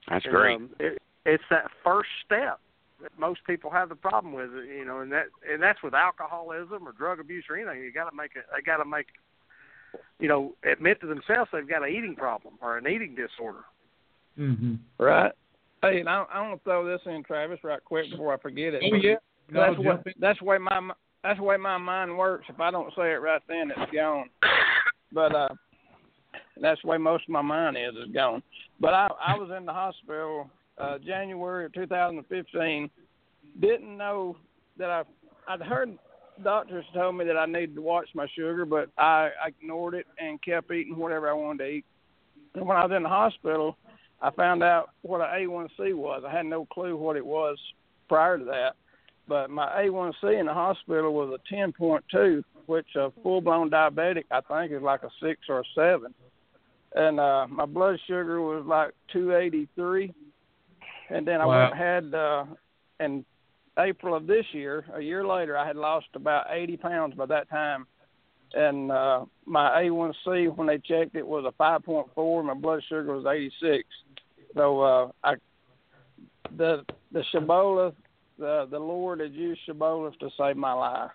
That's 0.09 0.25
And, 0.25 0.33
great. 0.33 0.55
Um, 0.55 0.69
it, 0.79 1.01
it's 1.25 1.43
that 1.49 1.69
first 1.83 2.09
step 2.25 2.59
that 3.01 3.11
most 3.19 3.41
people 3.45 3.69
have 3.69 3.89
the 3.89 3.95
problem 3.95 4.33
with, 4.33 4.49
you 4.53 4.85
know, 4.85 5.01
and 5.01 5.11
that 5.11 5.25
and 5.49 5.61
that's 5.61 5.83
with 5.83 5.93
alcoholism 5.93 6.87
or 6.87 6.93
drug 6.93 7.19
abuse 7.19 7.45
or 7.49 7.57
anything. 7.57 7.83
You 7.83 7.91
got 7.91 8.09
to 8.09 8.15
make 8.15 8.31
it. 8.35 8.45
They 8.55 8.61
got 8.61 8.77
to 8.77 8.85
make, 8.85 9.07
you 10.19 10.27
know, 10.27 10.55
admit 10.69 11.01
to 11.01 11.07
themselves 11.07 11.49
they've 11.51 11.67
got 11.67 11.83
an 11.83 11.93
eating 11.93 12.15
problem 12.15 12.55
or 12.61 12.77
an 12.77 12.87
eating 12.87 13.15
disorder. 13.15 13.65
hmm 14.35 14.75
Right. 14.97 15.31
Hey, 15.83 15.99
and 15.99 16.09
I, 16.09 16.25
I 16.33 16.41
want 16.41 16.59
to 16.59 16.63
throw 16.63 16.85
this 16.85 17.01
in, 17.05 17.23
Travis, 17.23 17.59
right 17.63 17.83
quick 17.83 18.09
before 18.09 18.33
I 18.33 18.37
forget 18.37 18.73
it. 18.73 18.83
Oh 18.83 18.95
yeah. 18.95 19.15
No, 19.51 19.75
that's 19.75 19.85
what 19.85 20.13
that's 20.19 20.39
the 20.39 20.45
way 20.45 20.57
my 20.57 20.91
that's 21.23 21.37
the 21.37 21.43
way 21.43 21.57
my 21.57 21.77
mind 21.77 22.17
works. 22.17 22.45
If 22.49 22.59
I 22.59 22.71
don't 22.71 22.91
say 22.95 23.11
it 23.11 23.21
right 23.21 23.41
then, 23.47 23.71
it's 23.75 23.91
gone. 23.91 24.29
But 25.11 25.35
uh, 25.35 25.49
that's 26.61 26.81
the 26.81 26.87
way 26.87 26.97
most 26.97 27.23
of 27.23 27.29
my 27.29 27.41
mind 27.41 27.77
is 27.77 27.95
is 27.95 28.13
gone. 28.13 28.41
But 28.79 28.93
I 28.93 29.09
I 29.25 29.37
was 29.37 29.49
in 29.55 29.65
the 29.65 29.73
hospital 29.73 30.49
uh, 30.77 30.97
January 30.99 31.65
of 31.65 31.73
2015. 31.73 32.89
Didn't 33.59 33.97
know 33.97 34.37
that 34.77 34.89
I 34.89 35.03
I'd 35.47 35.61
heard 35.61 35.97
doctors 36.43 36.85
told 36.93 37.15
me 37.15 37.25
that 37.25 37.37
I 37.37 37.45
needed 37.45 37.75
to 37.75 37.81
watch 37.81 38.09
my 38.13 38.27
sugar, 38.35 38.65
but 38.65 38.89
I 38.97 39.29
ignored 39.45 39.95
it 39.95 40.05
and 40.19 40.41
kept 40.41 40.71
eating 40.71 40.97
whatever 40.97 41.29
I 41.29 41.33
wanted 41.33 41.63
to 41.63 41.69
eat. 41.69 41.85
And 42.55 42.67
when 42.67 42.77
I 42.77 42.85
was 42.85 42.95
in 42.95 43.03
the 43.03 43.09
hospital, 43.09 43.77
I 44.21 44.31
found 44.31 44.63
out 44.63 44.89
what 45.01 45.21
an 45.21 45.27
A1C 45.27 45.93
was. 45.93 46.23
I 46.27 46.31
had 46.31 46.45
no 46.45 46.65
clue 46.65 46.95
what 46.95 47.15
it 47.15 47.25
was 47.25 47.57
prior 48.07 48.37
to 48.37 48.45
that. 48.45 48.75
But 49.27 49.49
my 49.49 49.67
A1C 49.83 50.39
in 50.39 50.45
the 50.45 50.53
hospital 50.53 51.13
was 51.13 51.37
a 51.37 51.53
10.2, 51.53 52.43
which 52.65 52.87
a 52.95 53.11
full-blown 53.21 53.69
diabetic 53.69 54.23
I 54.31 54.41
think 54.41 54.71
is 54.71 54.81
like 54.81 55.03
a 55.03 55.09
six 55.21 55.41
or 55.49 55.59
a 55.59 55.63
seven. 55.75 56.13
And 56.95 57.19
uh, 57.19 57.47
my 57.49 57.65
blood 57.65 57.99
sugar 58.07 58.41
was 58.41 58.65
like 58.65 58.93
283. 59.11 60.13
And 61.09 61.27
then 61.27 61.41
I 61.41 61.45
Wow. 61.45 61.69
went 61.69 61.75
had 61.75 62.13
uh, 62.13 62.45
in 62.99 63.25
April 63.79 64.15
of 64.15 64.27
this 64.27 64.45
year, 64.51 64.85
a 64.93 65.01
year 65.01 65.25
later, 65.25 65.57
I 65.57 65.67
had 65.67 65.75
lost 65.75 66.07
about 66.15 66.47
80 66.49 66.77
pounds 66.77 67.15
by 67.15 67.25
that 67.27 67.49
time. 67.49 67.85
And 68.53 68.91
uh, 68.91 69.25
my 69.45 69.83
A1C, 69.83 70.55
when 70.55 70.67
they 70.67 70.77
checked 70.77 71.15
it, 71.15 71.27
was 71.27 71.45
a 71.45 71.61
5.4. 71.61 72.45
My 72.45 72.53
blood 72.53 72.81
sugar 72.87 73.15
was 73.15 73.25
86. 73.25 73.83
So 74.55 74.81
uh, 74.81 75.11
I, 75.23 75.35
the 76.57 76.83
the 77.11 77.23
Shibboleth, 77.31 77.93
the 78.39 78.67
the 78.71 78.79
Lord 78.79 79.19
has 79.19 79.31
used 79.31 79.61
Shibboleth 79.65 80.17
to 80.19 80.29
save 80.37 80.57
my 80.57 80.73
life. 80.73 81.11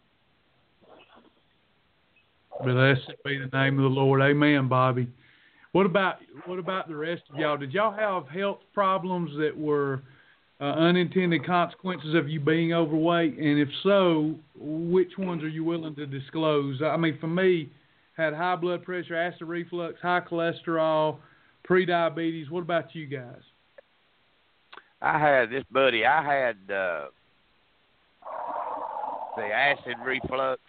Blessed 2.63 3.13
be 3.25 3.39
the 3.39 3.49
name 3.57 3.79
of 3.79 3.83
the 3.85 3.89
Lord. 4.01 4.21
Amen, 4.21 4.69
Bobby. 4.69 5.09
What 5.73 5.87
about 5.87 6.17
what 6.47 6.59
about 6.59 6.89
the 6.89 6.97
rest 6.97 7.23
of 7.33 7.39
y'all? 7.39 7.57
Did 7.57 7.73
y'all 7.73 7.93
have 7.93 8.29
health 8.29 8.59
problems 8.75 9.31
that 9.39 9.57
were 9.57 10.03
uh, 10.61 10.65
unintended 10.65 11.47
consequences 11.47 12.15
of 12.15 12.29
you 12.29 12.41
being 12.41 12.75
overweight? 12.75 13.39
And 13.39 13.59
if 13.59 13.69
so, 13.83 14.35
which 14.55 15.13
ones 15.19 15.43
are 15.43 15.49
you 15.49 15.65
willing 15.65 15.95
to 15.97 16.07
disclose? 16.07 16.81
I 16.83 16.97
mean, 16.99 17.17
for 17.21 17.27
me, 17.27 17.71
had 18.17 18.35
high 18.35 18.57
blood 18.57 18.85
pressure, 18.85 19.17
acid 19.17 19.49
reflux, 19.49 19.95
high 20.03 20.21
cholesterol, 20.21 21.19
pre-diabetes. 21.65 22.51
What 22.51 22.61
about 22.61 22.95
you 22.95 23.07
guys? 23.07 23.41
I 25.01 25.19
had 25.19 25.51
this 25.51 25.65
buddy. 25.73 26.05
I 26.05 26.23
had 26.23 26.57
uh, 26.73 27.07
the 29.37 29.43
acid 29.43 29.97
reflux. 30.05 30.61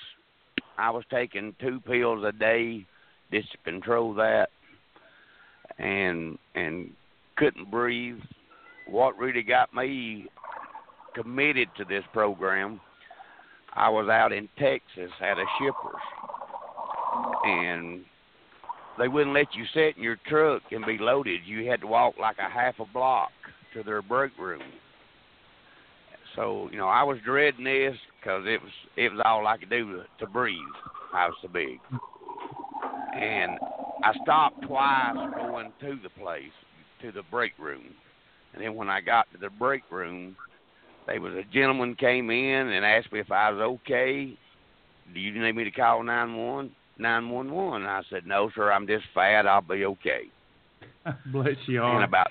I 0.77 0.89
was 0.89 1.03
taking 1.11 1.53
two 1.59 1.79
pills 1.81 2.23
a 2.25 2.31
day 2.31 2.85
just 3.31 3.51
to 3.51 3.57
control 3.59 4.13
that, 4.15 4.47
and 5.79 6.37
and 6.55 6.91
couldn't 7.37 7.69
breathe. 7.71 8.19
What 8.87 9.17
really 9.17 9.43
got 9.43 9.73
me 9.73 10.27
committed 11.15 11.69
to 11.77 11.85
this 11.85 12.03
program, 12.11 12.81
I 13.73 13.89
was 13.89 14.09
out 14.09 14.31
in 14.31 14.49
Texas 14.59 15.11
at 15.21 15.37
a 15.37 15.45
shipper's, 15.59 16.01
and 17.45 18.01
they 18.99 19.07
wouldn't 19.07 19.33
let 19.33 19.47
you 19.53 19.65
sit 19.73 19.97
in 19.97 20.03
your 20.03 20.17
truck 20.27 20.61
and 20.71 20.85
be 20.85 20.97
loaded. 20.97 21.41
You 21.45 21.69
had 21.69 21.81
to 21.81 21.87
walk 21.87 22.15
like 22.19 22.37
a 22.37 22.49
half 22.49 22.79
a 22.79 22.85
block 22.85 23.31
to 23.73 23.83
their 23.83 24.01
break 24.01 24.37
room. 24.37 24.61
So 26.35 26.69
you 26.71 26.77
know, 26.77 26.87
I 26.87 27.03
was 27.03 27.17
dreading 27.23 27.65
this 27.65 27.95
because 28.19 28.43
it 28.45 28.61
was 28.61 28.71
it 28.97 29.11
was 29.11 29.21
all 29.25 29.47
I 29.47 29.57
could 29.57 29.69
do 29.69 29.97
to, 29.97 30.25
to 30.25 30.31
breathe. 30.31 30.57
I 31.13 31.27
was 31.27 31.35
so 31.41 31.47
big. 31.47 31.79
And 33.13 33.59
I 34.03 34.13
stopped 34.23 34.65
twice 34.65 35.15
going 35.35 35.71
to 35.81 35.97
the 36.01 36.09
place, 36.21 36.51
to 37.01 37.11
the 37.11 37.23
break 37.29 37.53
room. 37.59 37.83
And 38.53 38.63
then 38.63 38.75
when 38.75 38.89
I 38.89 39.01
got 39.01 39.31
to 39.33 39.37
the 39.37 39.49
break 39.49 39.83
room, 39.89 40.35
there 41.07 41.19
was 41.19 41.33
a 41.33 41.43
gentleman 41.53 41.95
came 41.95 42.29
in 42.29 42.67
and 42.69 42.85
asked 42.85 43.11
me 43.11 43.19
if 43.19 43.31
I 43.31 43.51
was 43.51 43.61
okay. 43.61 44.37
Do 45.13 45.19
you 45.19 45.41
need 45.41 45.55
me 45.55 45.63
to 45.63 45.71
call 45.71 46.03
nine 46.03 46.35
one 46.35 46.71
nine 46.97 47.29
one 47.29 47.51
one? 47.51 47.85
I 47.85 48.01
said, 48.09 48.25
No, 48.25 48.49
sir, 48.55 48.71
I'm 48.71 48.87
just 48.87 49.05
fat, 49.13 49.45
I'll 49.47 49.61
be 49.61 49.85
okay. 49.85 50.23
Bless 51.31 51.57
you. 51.67 51.83
And 51.83 52.03
about 52.03 52.27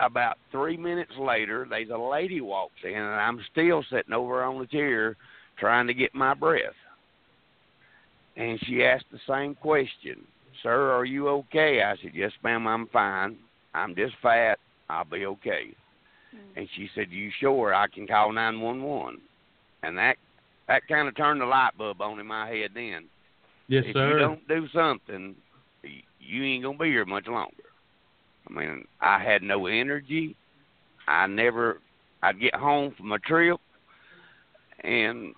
about 0.00 0.38
three 0.50 0.76
minutes 0.76 1.12
later, 1.18 1.66
there's 1.68 1.90
a 1.90 1.98
lady 1.98 2.40
walks 2.40 2.80
in, 2.84 2.94
and 2.94 3.20
I'm 3.20 3.38
still 3.52 3.84
sitting 3.90 4.14
over 4.14 4.42
on 4.42 4.58
the 4.58 4.66
chair 4.66 5.16
trying 5.58 5.86
to 5.86 5.94
get 5.94 6.14
my 6.14 6.34
breath. 6.34 6.72
And 8.36 8.58
she 8.66 8.82
asked 8.82 9.04
the 9.12 9.18
same 9.28 9.54
question, 9.54 10.24
"Sir, 10.62 10.92
are 10.92 11.04
you 11.04 11.28
okay?" 11.28 11.82
I 11.82 11.96
said, 11.96 12.14
"Yes, 12.14 12.32
ma'am, 12.42 12.66
I'm 12.66 12.86
fine. 12.88 13.36
I'm 13.74 13.94
just 13.94 14.14
fat. 14.22 14.58
I'll 14.88 15.04
be 15.04 15.26
okay." 15.26 15.74
Mm. 16.34 16.38
And 16.56 16.68
she 16.76 16.88
said, 16.94 17.10
"You 17.10 17.30
sure 17.30 17.74
I 17.74 17.86
can 17.88 18.06
call 18.06 18.32
911?" 18.32 19.20
And 19.82 19.96
that 19.98 20.16
that 20.66 20.86
kind 20.86 21.08
of 21.08 21.16
turned 21.16 21.40
the 21.40 21.46
light 21.46 21.76
bulb 21.76 22.00
on 22.00 22.20
in 22.20 22.26
my 22.26 22.48
head. 22.48 22.70
Then, 22.74 23.08
Yes, 23.66 23.84
if 23.86 23.94
sir. 23.94 24.12
you 24.12 24.18
don't 24.18 24.46
do 24.46 24.68
something, 24.68 25.34
you 26.20 26.44
ain't 26.44 26.62
gonna 26.62 26.78
be 26.78 26.86
here 26.90 27.04
much 27.04 27.26
longer. 27.26 27.64
I 28.48 28.52
mean, 28.52 28.86
I 29.00 29.18
had 29.18 29.42
no 29.42 29.66
energy. 29.66 30.36
I 31.08 31.26
never. 31.26 31.80
I'd 32.22 32.40
get 32.40 32.54
home 32.54 32.92
from 32.96 33.12
a 33.12 33.18
trip, 33.18 33.58
and 34.80 35.34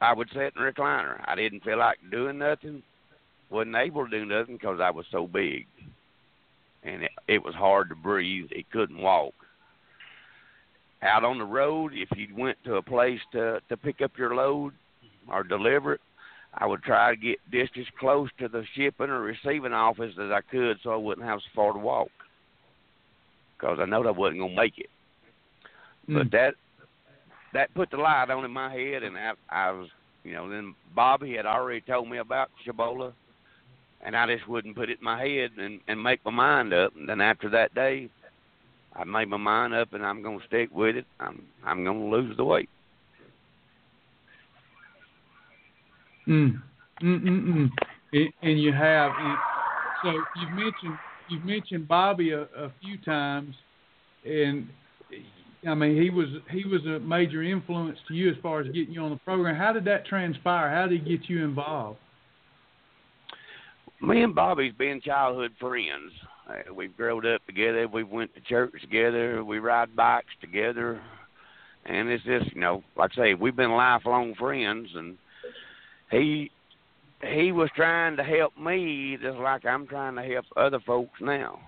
I 0.00 0.14
would 0.14 0.28
sit 0.30 0.54
in 0.56 0.62
a 0.62 0.72
recliner. 0.72 1.22
I 1.26 1.34
didn't 1.34 1.64
feel 1.64 1.78
like 1.78 1.98
doing 2.10 2.38
nothing. 2.38 2.82
Wasn't 3.50 3.76
able 3.76 4.04
to 4.04 4.10
do 4.10 4.26
nothing 4.26 4.56
because 4.56 4.78
I 4.80 4.90
was 4.90 5.06
so 5.10 5.26
big, 5.26 5.66
and 6.82 7.02
it, 7.04 7.10
it 7.26 7.42
was 7.42 7.54
hard 7.54 7.88
to 7.88 7.94
breathe. 7.94 8.48
It 8.50 8.70
couldn't 8.70 9.00
walk. 9.00 9.32
Out 11.00 11.24
on 11.24 11.38
the 11.38 11.44
road, 11.44 11.92
if 11.94 12.08
you 12.16 12.34
went 12.36 12.58
to 12.64 12.76
a 12.76 12.82
place 12.82 13.20
to 13.32 13.60
to 13.68 13.76
pick 13.76 14.02
up 14.02 14.12
your 14.18 14.34
load 14.34 14.74
or 15.30 15.44
deliver 15.44 15.94
it, 15.94 16.00
I 16.54 16.66
would 16.66 16.82
try 16.82 17.14
to 17.14 17.16
get 17.16 17.38
just 17.50 17.76
as 17.78 17.86
close 17.98 18.28
to 18.38 18.48
the 18.48 18.64
shipping 18.74 19.08
or 19.08 19.20
receiving 19.20 19.72
office 19.72 20.14
as 20.20 20.30
I 20.30 20.40
could, 20.50 20.78
so 20.82 20.90
I 20.90 20.96
wouldn't 20.96 21.26
have 21.26 21.40
so 21.40 21.48
far 21.54 21.72
to 21.72 21.78
walk. 21.78 22.10
Because 23.56 23.78
I 23.80 23.86
know 23.86 24.06
I 24.06 24.10
wasn't 24.10 24.40
gonna 24.40 24.54
make 24.54 24.78
it. 24.78 24.90
But 26.06 26.26
Mm. 26.26 26.30
that 26.32 26.54
that 27.52 27.72
put 27.74 27.90
the 27.90 27.96
light 27.96 28.30
on 28.30 28.44
in 28.44 28.50
my 28.50 28.70
head, 28.72 29.02
and 29.02 29.16
I, 29.16 29.32
I 29.48 29.70
was, 29.70 29.88
you 30.22 30.34
know, 30.34 30.48
then 30.50 30.74
Bobby 30.94 31.34
had 31.34 31.46
already 31.46 31.80
told 31.80 32.10
me 32.10 32.18
about 32.18 32.50
Shibboleth, 32.64 33.14
and 34.04 34.16
I 34.16 34.26
just 34.26 34.48
wouldn't 34.48 34.76
put 34.76 34.90
it 34.90 34.98
in 34.98 35.04
my 35.04 35.20
head 35.20 35.50
and 35.58 35.80
and 35.88 36.02
make 36.02 36.24
my 36.24 36.30
mind 36.30 36.72
up. 36.72 36.94
And 36.96 37.08
then 37.08 37.20
after 37.20 37.48
that 37.50 37.74
day, 37.74 38.08
I 38.94 39.04
made 39.04 39.28
my 39.28 39.36
mind 39.36 39.74
up, 39.74 39.92
and 39.92 40.04
I'm 40.04 40.22
gonna 40.22 40.38
stick 40.46 40.70
with 40.72 40.96
it. 40.96 41.06
I'm 41.20 41.42
I'm 41.64 41.84
gonna 41.84 42.08
lose 42.08 42.36
the 42.36 42.44
weight. 42.44 42.68
Mm. 46.26 46.60
Mm 47.02 47.22
mm 47.22 47.46
mm. 47.46 47.70
And, 48.12 48.32
and 48.42 48.60
you 48.60 48.72
have 48.72 49.12
and 49.16 49.36
so 50.02 50.10
you've 50.10 50.50
mentioned 50.50 50.98
you've 51.28 51.44
mentioned 51.44 51.88
Bobby 51.88 52.32
a, 52.32 52.42
a 52.42 52.72
few 52.80 52.98
times, 52.98 53.54
and 54.24 54.68
I 55.66 55.74
mean 55.74 56.00
he 56.00 56.10
was 56.10 56.28
he 56.50 56.64
was 56.64 56.84
a 56.86 57.00
major 57.00 57.42
influence 57.42 57.98
to 58.08 58.14
you 58.14 58.30
as 58.30 58.36
far 58.42 58.60
as 58.60 58.66
getting 58.66 58.94
you 58.94 59.00
on 59.00 59.10
the 59.10 59.16
program. 59.18 59.56
How 59.56 59.72
did 59.72 59.84
that 59.86 60.06
transpire? 60.06 60.70
How 60.70 60.86
did 60.86 61.02
he 61.02 61.16
get 61.16 61.28
you 61.28 61.44
involved? 61.44 61.98
Me 64.00 64.22
and 64.22 64.34
Bobby's 64.34 64.72
been 64.72 65.00
childhood 65.00 65.52
friends. 65.58 66.12
Uh, 66.48 66.72
we've 66.72 66.96
grown 66.96 67.26
up 67.26 67.44
together. 67.46 67.86
We 67.88 68.04
went 68.04 68.34
to 68.34 68.40
church 68.40 68.72
together. 68.80 69.44
We 69.44 69.58
ride 69.58 69.94
bikes 69.94 70.26
together, 70.40 71.00
and 71.84 72.08
it's 72.08 72.24
just 72.24 72.54
you 72.54 72.60
know, 72.60 72.82
like 72.96 73.10
I 73.14 73.16
say, 73.16 73.34
we've 73.34 73.56
been 73.56 73.72
lifelong 73.72 74.34
friends. 74.34 74.88
And 74.94 75.16
he 76.10 76.50
he 77.22 77.52
was 77.52 77.70
trying 77.74 78.16
to 78.16 78.24
help 78.24 78.56
me 78.56 79.18
just 79.20 79.38
like 79.38 79.66
I'm 79.66 79.86
trying 79.86 80.16
to 80.16 80.22
help 80.22 80.46
other 80.56 80.80
folks 80.86 81.20
now. 81.20 81.58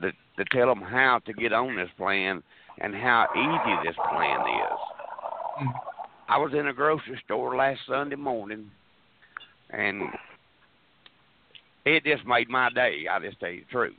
To 0.00 0.10
to 0.10 0.44
tell 0.50 0.66
them 0.66 0.82
how 0.82 1.20
to 1.26 1.32
get 1.32 1.52
on 1.52 1.76
this 1.76 1.90
plan 1.96 2.42
and 2.80 2.94
how 2.94 3.28
easy 3.36 3.88
this 3.88 3.96
plan 4.10 4.40
is. 4.40 4.78
Mm. 5.62 5.72
I 6.28 6.38
was 6.38 6.54
in 6.54 6.68
a 6.68 6.72
grocery 6.72 7.20
store 7.24 7.54
last 7.54 7.80
Sunday 7.86 8.16
morning, 8.16 8.70
and 9.70 10.04
it 11.84 12.04
just 12.04 12.26
made 12.26 12.48
my 12.48 12.70
day. 12.70 13.06
I 13.10 13.18
just 13.20 13.40
tell 13.40 13.50
you 13.50 13.60
the 13.60 13.72
truth. 13.72 13.94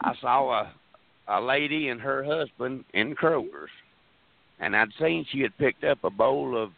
I 0.00 0.14
saw 0.20 0.62
a 0.62 0.72
a 1.26 1.40
lady 1.40 1.88
and 1.88 2.00
her 2.00 2.22
husband 2.22 2.84
in 2.92 3.14
Kroger's, 3.14 3.70
and 4.60 4.76
I'd 4.76 4.88
seen 5.00 5.24
she 5.30 5.40
had 5.40 5.56
picked 5.56 5.84
up 5.84 6.04
a 6.04 6.10
bowl 6.10 6.56
of, 6.62 6.70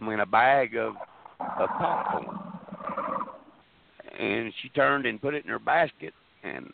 I 0.00 0.06
mean, 0.06 0.20
a 0.20 0.26
bag 0.26 0.76
of 0.76 0.94
of 1.40 1.68
popcorn, 1.68 2.38
and 4.18 4.52
she 4.62 4.68
turned 4.70 5.06
and 5.06 5.20
put 5.20 5.34
it 5.34 5.44
in 5.44 5.50
her 5.50 5.58
basket. 5.58 6.12
And 6.42 6.72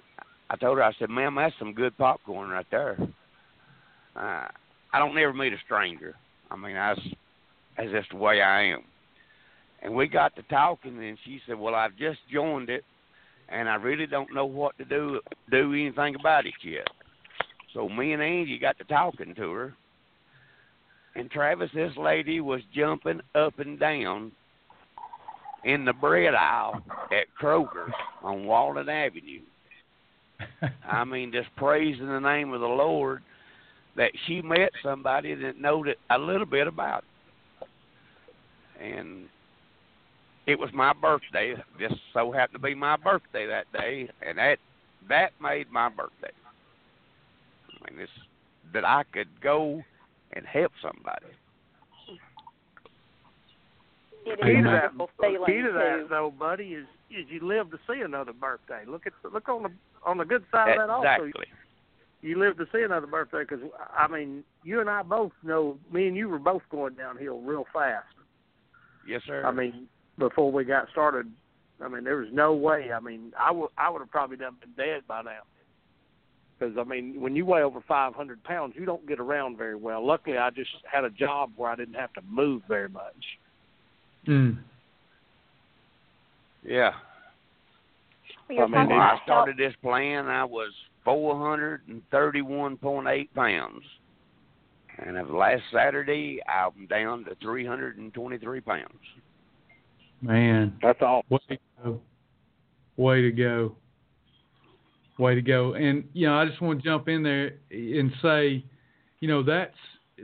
I 0.50 0.56
told 0.56 0.78
her, 0.78 0.84
I 0.84 0.92
said, 0.98 1.10
"Ma'am, 1.10 1.36
that's 1.36 1.54
some 1.58 1.72
good 1.72 1.96
popcorn 1.96 2.50
right 2.50 2.66
there." 2.70 2.96
Uh, 4.16 4.46
I 4.92 4.98
don't 4.98 5.14
never 5.14 5.32
meet 5.32 5.52
a 5.52 5.58
stranger. 5.64 6.16
I 6.50 6.56
mean, 6.56 6.74
that's 6.74 7.00
that's 7.76 7.90
just 7.90 8.10
the 8.10 8.16
way 8.16 8.42
I 8.42 8.64
am. 8.64 8.82
And 9.82 9.94
we 9.94 10.08
got 10.08 10.36
to 10.36 10.42
talking, 10.44 11.02
and 11.02 11.18
she 11.24 11.40
said, 11.46 11.58
"Well, 11.58 11.74
I've 11.74 11.96
just 11.96 12.18
joined 12.32 12.68
it, 12.68 12.84
and 13.48 13.68
I 13.68 13.76
really 13.76 14.06
don't 14.06 14.34
know 14.34 14.46
what 14.46 14.76
to 14.78 14.84
do 14.84 15.20
do 15.50 15.72
anything 15.72 16.14
about 16.16 16.46
it 16.46 16.54
yet." 16.62 16.88
So 17.72 17.88
me 17.88 18.12
and 18.12 18.22
Angie 18.22 18.58
got 18.58 18.78
to 18.78 18.84
talking 18.84 19.34
to 19.36 19.52
her, 19.52 19.74
and 21.14 21.30
Travis, 21.30 21.70
this 21.74 21.96
lady 21.96 22.40
was 22.40 22.60
jumping 22.74 23.20
up 23.34 23.58
and 23.58 23.78
down 23.78 24.32
in 25.64 25.84
the 25.84 25.92
bread 25.92 26.34
aisle 26.34 26.82
at 27.12 27.26
Kroger 27.40 27.90
on 28.22 28.44
Walnut 28.44 28.88
Avenue. 28.88 29.42
I 30.90 31.04
mean, 31.04 31.32
just 31.32 31.48
praising 31.56 32.06
the 32.06 32.20
name 32.20 32.52
of 32.52 32.60
the 32.60 32.66
Lord 32.66 33.22
that 33.96 34.12
she 34.26 34.40
met 34.40 34.70
somebody 34.82 35.34
that 35.34 35.60
knowed 35.60 35.88
it 35.88 35.98
a 36.10 36.18
little 36.18 36.46
bit 36.46 36.66
about 36.66 37.04
it. 37.04 37.68
And 38.82 39.26
it 40.46 40.58
was 40.58 40.70
my 40.72 40.92
birthday. 40.92 41.54
Just 41.78 41.96
so 42.12 42.32
happened 42.32 42.62
to 42.62 42.66
be 42.66 42.74
my 42.74 42.96
birthday 42.96 43.46
that 43.46 43.66
day, 43.72 44.08
and 44.26 44.38
that 44.38 44.58
that 45.08 45.30
made 45.40 45.70
my 45.70 45.88
birthday. 45.88 46.32
I 47.68 47.90
mean, 47.90 47.98
this 47.98 48.10
that 48.72 48.84
I 48.84 49.04
could 49.12 49.28
go 49.42 49.82
and 50.32 50.46
help 50.46 50.72
somebody. 50.82 51.26
It 54.26 54.38
Key 54.40 54.62
to 54.62 54.62
that, 54.64 54.96
wonderful 54.96 55.46
key 55.46 55.62
to 55.62 55.68
too. 55.68 55.72
that 55.72 56.06
though, 56.10 56.32
buddy, 56.38 56.74
is 56.74 56.86
is 57.10 57.26
you 57.28 57.46
live 57.46 57.70
to 57.70 57.78
see 57.88 58.00
another 58.00 58.32
birthday. 58.32 58.82
Look 58.86 59.06
at 59.06 59.12
look 59.32 59.48
on 59.48 59.62
the 59.62 59.70
on 60.04 60.18
the 60.18 60.24
good 60.24 60.44
side 60.52 60.72
of 60.72 60.76
that 60.76 60.90
also. 60.90 61.24
Exactly. 61.24 61.46
You 62.22 62.38
live 62.38 62.58
to 62.58 62.66
see 62.72 62.82
another 62.82 63.06
birthday 63.06 63.44
because 63.48 63.64
I 63.96 64.06
mean, 64.06 64.44
you 64.62 64.80
and 64.80 64.90
I 64.90 65.02
both 65.02 65.32
know. 65.42 65.78
Me 65.90 66.06
and 66.06 66.16
you 66.16 66.28
were 66.28 66.38
both 66.38 66.62
going 66.70 66.94
downhill 66.94 67.40
real 67.40 67.64
fast. 67.72 68.06
Yes, 69.08 69.22
sir. 69.26 69.44
I 69.44 69.50
mean, 69.52 69.88
before 70.20 70.52
we 70.52 70.64
got 70.64 70.88
started, 70.92 71.26
I 71.82 71.88
mean, 71.88 72.04
there 72.04 72.18
was 72.18 72.28
no 72.32 72.54
way. 72.54 72.90
I 72.94 73.00
mean, 73.00 73.32
I 73.38 73.50
would 73.50 73.70
I 73.76 73.90
would 73.90 73.98
have 73.98 74.12
probably 74.12 74.36
done 74.36 74.54
been 74.60 74.70
dead 74.76 75.02
by 75.08 75.22
now. 75.22 75.40
Because 76.56 76.76
I 76.78 76.84
mean, 76.84 77.20
when 77.20 77.34
you 77.34 77.44
weigh 77.46 77.62
over 77.62 77.80
500 77.88 78.44
pounds, 78.44 78.74
you 78.76 78.84
don't 78.84 79.08
get 79.08 79.18
around 79.18 79.56
very 79.56 79.74
well. 79.74 80.06
Luckily, 80.06 80.36
I 80.36 80.50
just 80.50 80.70
had 80.90 81.04
a 81.04 81.10
job 81.10 81.50
where 81.56 81.70
I 81.70 81.76
didn't 81.76 81.94
have 81.94 82.12
to 82.12 82.20
move 82.30 82.62
very 82.68 82.90
much. 82.90 83.14
Mm. 84.28 84.58
yeah. 86.62 86.92
Well, 88.50 88.64
I 88.64 88.66
mean, 88.66 88.88
When 88.88 88.98
I 88.98 89.18
started 89.24 89.56
this 89.56 89.72
plan, 89.82 90.26
I 90.26 90.44
was 90.44 90.72
431.8 91.06 93.28
pounds. 93.34 93.82
And 94.98 95.16
of 95.16 95.30
last 95.30 95.62
Saturday, 95.72 96.40
I'm 96.46 96.84
down 96.86 97.24
to 97.24 97.34
323 97.36 98.60
pounds. 98.60 98.84
Man, 100.22 100.76
That's 100.82 100.98
all. 101.00 101.24
way 101.30 101.38
to 101.48 101.58
go. 101.82 102.00
Way 102.96 103.22
to 103.22 103.30
go. 103.30 103.76
Way 105.18 105.34
to 105.34 105.42
go. 105.42 105.74
And 105.74 106.04
you 106.12 106.26
know, 106.26 106.34
I 106.34 106.46
just 106.46 106.60
want 106.60 106.82
to 106.82 106.88
jump 106.88 107.08
in 107.08 107.22
there 107.22 107.54
and 107.70 108.12
say, 108.22 108.64
you 109.20 109.28
know, 109.28 109.42
that's 109.42 109.76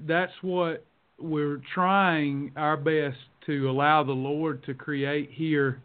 that's 0.07 0.33
what 0.43 0.85
we're 1.19 1.61
trying 1.75 2.53
our 2.57 2.77
best 2.77 3.17
to 3.47 3.71
allow 3.71 4.03
the 4.03 4.13
Lord 4.13 4.65
to 4.65 4.75
create 4.75 5.31
here. 5.33 5.81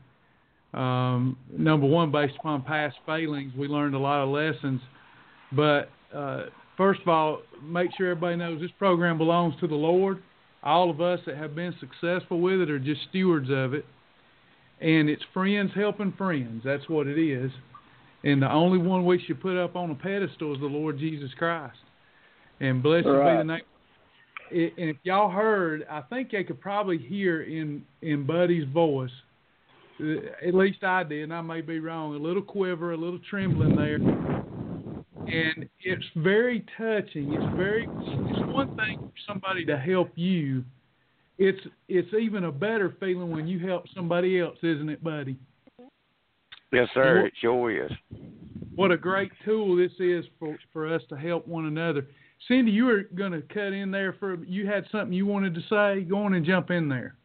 Um, 0.73 1.37
number 1.55 1.85
one, 1.85 2.11
based 2.11 2.35
upon 2.39 2.63
past 2.63 2.97
failings, 3.05 3.53
we 3.57 3.67
learned 3.67 3.95
a 3.95 3.99
lot 3.99 4.23
of 4.23 4.29
lessons. 4.29 4.81
But 5.51 5.89
uh, 6.13 6.45
first 6.77 7.01
of 7.01 7.07
all, 7.09 7.41
make 7.63 7.91
sure 7.97 8.11
everybody 8.11 8.37
knows 8.37 8.61
this 8.61 8.71
program 8.79 9.17
belongs 9.17 9.53
to 9.59 9.67
the 9.67 9.75
Lord. 9.75 10.21
All 10.63 10.89
of 10.89 11.01
us 11.01 11.19
that 11.25 11.37
have 11.37 11.55
been 11.55 11.75
successful 11.79 12.39
with 12.39 12.61
it 12.61 12.69
are 12.69 12.79
just 12.79 13.01
stewards 13.09 13.49
of 13.49 13.73
it. 13.73 13.85
And 14.81 15.09
it's 15.09 15.23
friends 15.33 15.71
helping 15.75 16.13
friends. 16.17 16.63
That's 16.65 16.87
what 16.89 17.07
it 17.07 17.21
is. 17.21 17.51
And 18.23 18.41
the 18.41 18.51
only 18.51 18.77
one 18.77 19.05
we 19.05 19.21
should 19.25 19.41
put 19.41 19.57
up 19.57 19.75
on 19.75 19.91
a 19.91 19.95
pedestal 19.95 20.53
is 20.53 20.59
the 20.59 20.67
Lord 20.67 20.99
Jesus 20.99 21.31
Christ. 21.37 21.77
And 22.59 22.83
blessed 22.83 23.07
right. 23.07 23.33
be 23.33 23.37
the 23.37 23.43
name. 23.43 23.61
And 24.77 24.89
if 24.89 24.97
y'all 25.03 25.31
heard, 25.31 25.87
I 25.89 26.01
think 26.01 26.31
they 26.31 26.43
could 26.43 26.59
probably 26.59 26.97
hear 26.97 27.43
in 27.43 27.83
in 28.01 28.25
Buddy's 28.25 28.67
voice. 28.73 29.09
uh, 30.01 30.45
At 30.45 30.53
least 30.53 30.83
I 30.83 31.03
did, 31.03 31.23
and 31.23 31.33
I 31.33 31.41
may 31.41 31.61
be 31.61 31.79
wrong. 31.79 32.15
A 32.15 32.17
little 32.17 32.41
quiver, 32.41 32.91
a 32.91 32.97
little 32.97 33.19
trembling 33.29 33.75
there, 33.75 33.95
and 33.95 35.69
it's 35.79 36.05
very 36.17 36.65
touching. 36.77 37.33
It's 37.33 37.55
very. 37.55 37.87
It's 37.87 38.53
one 38.53 38.75
thing 38.75 38.99
for 38.99 39.11
somebody 39.25 39.65
to 39.65 39.77
help 39.77 40.11
you. 40.15 40.65
It's 41.43 41.59
it's 41.89 42.13
even 42.13 42.43
a 42.43 42.51
better 42.51 42.95
feeling 42.99 43.31
when 43.31 43.47
you 43.47 43.57
help 43.57 43.85
somebody 43.95 44.39
else, 44.39 44.57
isn't 44.61 44.89
it, 44.89 45.03
Buddy? 45.03 45.35
Yes, 46.71 46.87
sir. 46.93 47.25
It 47.25 47.33
sure 47.41 47.85
is. 47.85 47.91
What 48.75 48.91
a 48.91 48.97
great 48.97 49.31
tool 49.43 49.75
this 49.75 49.91
is 49.97 50.23
for 50.37 50.55
for 50.71 50.93
us 50.93 51.01
to 51.09 51.15
help 51.15 51.47
one 51.47 51.65
another. 51.65 52.05
Cindy, 52.47 52.69
you 52.69 52.85
were 52.85 53.05
going 53.15 53.31
to 53.31 53.41
cut 53.41 53.73
in 53.73 53.89
there 53.89 54.13
for 54.19 54.35
you 54.43 54.67
had 54.67 54.85
something 54.91 55.13
you 55.13 55.25
wanted 55.25 55.55
to 55.55 55.61
say. 55.61 56.03
Go 56.03 56.25
on 56.25 56.35
and 56.35 56.45
jump 56.45 56.69
in 56.69 56.87
there. 56.87 57.15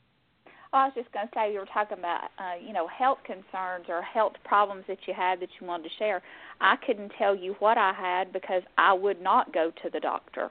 Oh, 0.73 0.79
I 0.79 0.85
was 0.87 0.95
just 0.97 1.13
going 1.13 1.27
to 1.27 1.33
say 1.35 1.53
you 1.53 1.59
were 1.59 1.67
talking 1.67 1.99
about 1.99 2.31
uh, 2.39 2.55
you 2.67 2.73
know 2.73 2.89
health 2.89 3.19
concerns 3.23 3.85
or 3.91 4.01
health 4.01 4.33
problems 4.47 4.85
that 4.89 4.99
you 5.07 5.13
had 5.13 5.41
that 5.41 5.51
you 5.61 5.67
wanted 5.67 5.91
to 5.91 5.95
share. 5.99 6.23
I 6.63 6.77
couldn't 6.87 7.13
tell 7.19 7.37
you 7.37 7.55
what 7.59 7.77
I 7.77 7.93
had 7.93 8.33
because 8.33 8.63
I 8.79 8.95
would 8.95 9.21
not 9.21 9.53
go 9.53 9.73
to 9.83 9.91
the 9.91 10.01
doctor. 10.01 10.51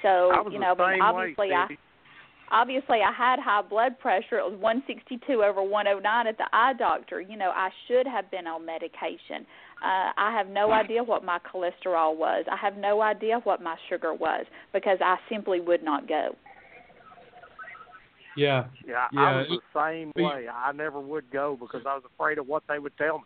So 0.00 0.30
I 0.30 0.40
was 0.40 0.50
you 0.50 0.58
know, 0.58 0.74
the 0.74 0.78
but 0.78 1.00
obviously 1.02 1.48
way, 1.50 1.54
I 1.54 1.66
Cindy. 1.68 1.80
Obviously 2.50 2.98
I 3.00 3.12
had 3.12 3.38
high 3.38 3.62
blood 3.62 3.98
pressure. 3.98 4.38
It 4.38 4.50
was 4.50 4.58
162 4.60 5.42
over 5.42 5.62
109 5.62 6.26
at 6.26 6.38
the 6.38 6.46
eye 6.52 6.72
doctor. 6.78 7.20
You 7.20 7.36
know, 7.36 7.50
I 7.54 7.70
should 7.86 8.06
have 8.06 8.30
been 8.30 8.46
on 8.46 8.64
medication. 8.64 9.46
Uh, 9.82 10.12
I 10.16 10.32
have 10.36 10.48
no 10.48 10.72
idea 10.72 11.02
what 11.02 11.24
my 11.24 11.38
cholesterol 11.40 12.16
was. 12.16 12.44
I 12.50 12.56
have 12.56 12.76
no 12.76 13.02
idea 13.02 13.40
what 13.44 13.62
my 13.62 13.76
sugar 13.88 14.14
was 14.14 14.46
because 14.72 14.98
I 15.02 15.16
simply 15.28 15.60
would 15.60 15.82
not 15.82 16.08
go. 16.08 16.34
Yeah. 18.36 18.64
Yeah, 18.86 19.06
Yeah, 19.12 19.20
I 19.20 19.36
was 19.36 19.46
the 19.48 19.78
same 19.78 20.12
we- 20.16 20.22
way. 20.24 20.46
I 20.48 20.72
never 20.72 20.98
would 21.00 21.30
go 21.30 21.56
because 21.60 21.82
I 21.86 21.94
was 21.94 22.02
afraid 22.14 22.38
of 22.38 22.46
what 22.48 22.62
they 22.68 22.78
would 22.78 22.96
tell 22.96 23.18
me. 23.18 23.24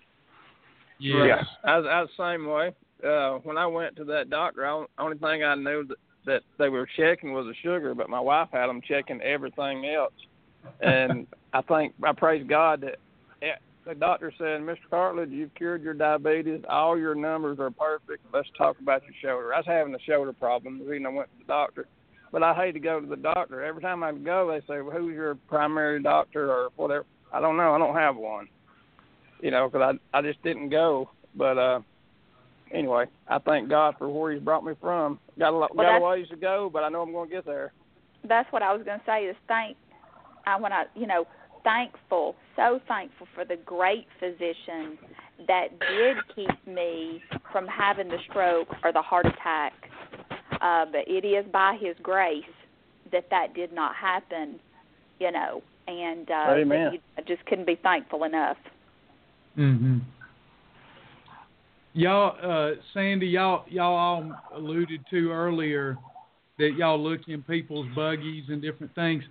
Yeah. 0.98 1.44
I 1.64 1.78
was, 1.78 1.86
I 1.88 2.00
was 2.02 2.10
the 2.16 2.32
same 2.32 2.46
way. 2.46 2.74
Uh, 3.04 3.38
when 3.44 3.56
I 3.56 3.66
went 3.66 3.94
to 3.96 4.04
that 4.04 4.28
doctor, 4.28 4.66
I, 4.66 4.84
only 4.98 5.16
thing 5.18 5.44
I 5.44 5.54
knew 5.54 5.86
that, 5.86 5.96
that 6.28 6.42
they 6.58 6.68
were 6.68 6.88
checking 6.96 7.32
was 7.32 7.46
the 7.46 7.54
sugar, 7.62 7.94
but 7.94 8.08
my 8.08 8.20
wife 8.20 8.48
had 8.52 8.68
them 8.68 8.80
checking 8.86 9.20
everything 9.22 9.86
else. 9.86 10.12
And 10.80 11.26
I 11.52 11.62
think 11.62 11.94
I 12.02 12.12
praise 12.12 12.46
God 12.48 12.82
that 12.82 12.96
eh, 13.42 13.56
the 13.86 13.94
doctor 13.94 14.32
said, 14.38 14.60
"Mr. 14.60 14.76
Cartledge, 14.90 15.30
you've 15.30 15.54
cured 15.54 15.82
your 15.82 15.94
diabetes. 15.94 16.62
All 16.68 16.98
your 16.98 17.14
numbers 17.14 17.58
are 17.58 17.70
perfect. 17.70 18.24
Let's 18.32 18.48
talk 18.56 18.78
about 18.80 19.02
your 19.02 19.14
shoulder." 19.20 19.54
I 19.54 19.58
was 19.58 19.66
having 19.66 19.94
a 19.94 20.00
shoulder 20.00 20.32
problem. 20.32 20.78
The 20.78 20.84
reason 20.84 21.06
I 21.06 21.10
went 21.10 21.30
to 21.32 21.38
the 21.38 21.48
doctor, 21.48 21.86
but 22.30 22.42
I 22.42 22.54
hate 22.54 22.72
to 22.72 22.80
go 22.80 23.00
to 23.00 23.06
the 23.06 23.16
doctor. 23.16 23.64
Every 23.64 23.82
time 23.82 24.02
I 24.02 24.12
go, 24.12 24.48
they 24.48 24.60
say, 24.72 24.80
well, 24.80 24.96
"Who's 24.96 25.14
your 25.14 25.34
primary 25.48 26.02
doctor?" 26.02 26.52
or 26.52 26.68
whatever. 26.76 27.06
I 27.32 27.40
don't 27.40 27.56
know. 27.56 27.74
I 27.74 27.78
don't 27.78 27.96
have 27.96 28.16
one. 28.16 28.48
You 29.40 29.50
know, 29.50 29.68
because 29.68 29.98
I 30.12 30.18
I 30.18 30.22
just 30.22 30.42
didn't 30.42 30.68
go. 30.68 31.10
But 31.34 31.58
uh 31.58 31.80
anyway, 32.72 33.06
I 33.28 33.38
thank 33.38 33.68
God 33.68 33.94
for 33.98 34.08
where 34.08 34.32
He's 34.32 34.42
brought 34.42 34.64
me 34.64 34.74
from. 34.80 35.18
Got 35.38 35.52
a 35.52 35.56
lot, 35.56 35.76
Well, 35.76 35.86
got 35.86 35.98
a 35.98 36.04
ways 36.04 36.26
to 36.30 36.36
go, 36.36 36.68
but 36.72 36.82
I 36.82 36.88
know 36.88 37.02
I'm 37.02 37.12
going 37.12 37.28
to 37.28 37.34
get 37.34 37.46
there. 37.46 37.72
That's 38.28 38.50
what 38.52 38.62
I 38.62 38.72
was 38.74 38.84
going 38.84 38.98
to 38.98 39.04
say 39.06 39.24
is 39.24 39.36
thank 39.46 39.76
I 40.46 40.58
when 40.58 40.72
I 40.72 40.84
you 40.94 41.06
know 41.06 41.26
thankful 41.62 42.34
so 42.56 42.80
thankful 42.88 43.28
for 43.34 43.44
the 43.44 43.56
great 43.56 44.06
physician 44.18 44.98
that 45.46 45.68
did 45.78 46.16
keep 46.34 46.66
me 46.66 47.22
from 47.52 47.66
having 47.66 48.08
the 48.08 48.18
stroke 48.28 48.68
or 48.82 48.92
the 48.92 49.02
heart 49.02 49.26
attack. 49.26 49.72
Uh, 50.60 50.86
but 50.86 51.06
it 51.06 51.24
is 51.24 51.44
by 51.52 51.76
His 51.80 51.94
grace 52.02 52.42
that 53.12 53.26
that 53.30 53.54
did 53.54 53.72
not 53.72 53.94
happen, 53.94 54.58
you 55.20 55.30
know, 55.30 55.62
and 55.86 56.28
uh, 56.30 56.46
Amen. 56.50 56.92
you, 56.94 56.98
I 57.16 57.20
just 57.22 57.44
couldn't 57.46 57.66
be 57.66 57.76
thankful 57.76 58.24
enough. 58.24 58.56
Mhm. 59.56 60.00
Y'all, 61.94 62.36
uh, 62.42 62.74
Sandy, 62.94 63.26
y'all, 63.26 63.64
y'all 63.68 63.94
all 63.94 64.32
alluded 64.54 65.00
to 65.10 65.30
earlier 65.30 65.96
that 66.58 66.74
y'all 66.76 67.02
look 67.02 67.20
in 67.28 67.42
people's 67.42 67.86
buggies 67.94 68.44
and 68.48 68.60
different 68.60 68.94
things. 68.94 69.22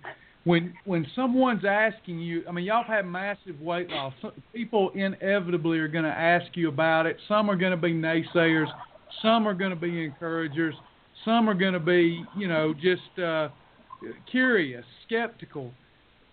When 0.44 0.72
when 0.84 1.06
someone's 1.14 1.64
asking 1.68 2.20
you, 2.20 2.42
I 2.48 2.52
mean, 2.52 2.64
y'all 2.64 2.84
have 2.84 3.04
massive 3.04 3.60
weight 3.60 3.90
loss. 3.90 4.14
People 4.54 4.90
inevitably 4.94 5.78
are 5.78 5.88
going 5.88 6.04
to 6.04 6.10
ask 6.10 6.46
you 6.56 6.68
about 6.68 7.06
it. 7.06 7.16
Some 7.28 7.50
are 7.50 7.56
going 7.56 7.72
to 7.72 7.76
be 7.76 7.92
naysayers. 7.92 8.68
Some 9.20 9.46
are 9.46 9.54
going 9.54 9.70
to 9.70 9.76
be 9.76 10.04
encouragers. 10.04 10.74
Some 11.24 11.48
are 11.50 11.54
going 11.54 11.74
to 11.74 11.80
be, 11.80 12.24
you 12.36 12.48
know, 12.48 12.72
just 12.72 13.18
uh, 13.22 13.48
curious, 14.30 14.84
skeptical. 15.06 15.72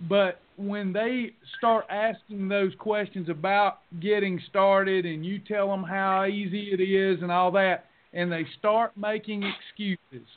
But 0.01 0.39
when 0.57 0.93
they 0.93 1.31
start 1.57 1.85
asking 1.89 2.47
those 2.47 2.73
questions 2.79 3.29
about 3.29 3.79
getting 3.99 4.41
started 4.49 5.05
and 5.05 5.25
you 5.25 5.39
tell 5.39 5.67
them 5.69 5.83
how 5.83 6.25
easy 6.25 6.69
it 6.71 6.81
is 6.81 7.21
and 7.21 7.31
all 7.31 7.51
that, 7.51 7.85
and 8.13 8.31
they 8.31 8.45
start 8.59 8.95
making 8.97 9.43
excuses, 9.43 10.27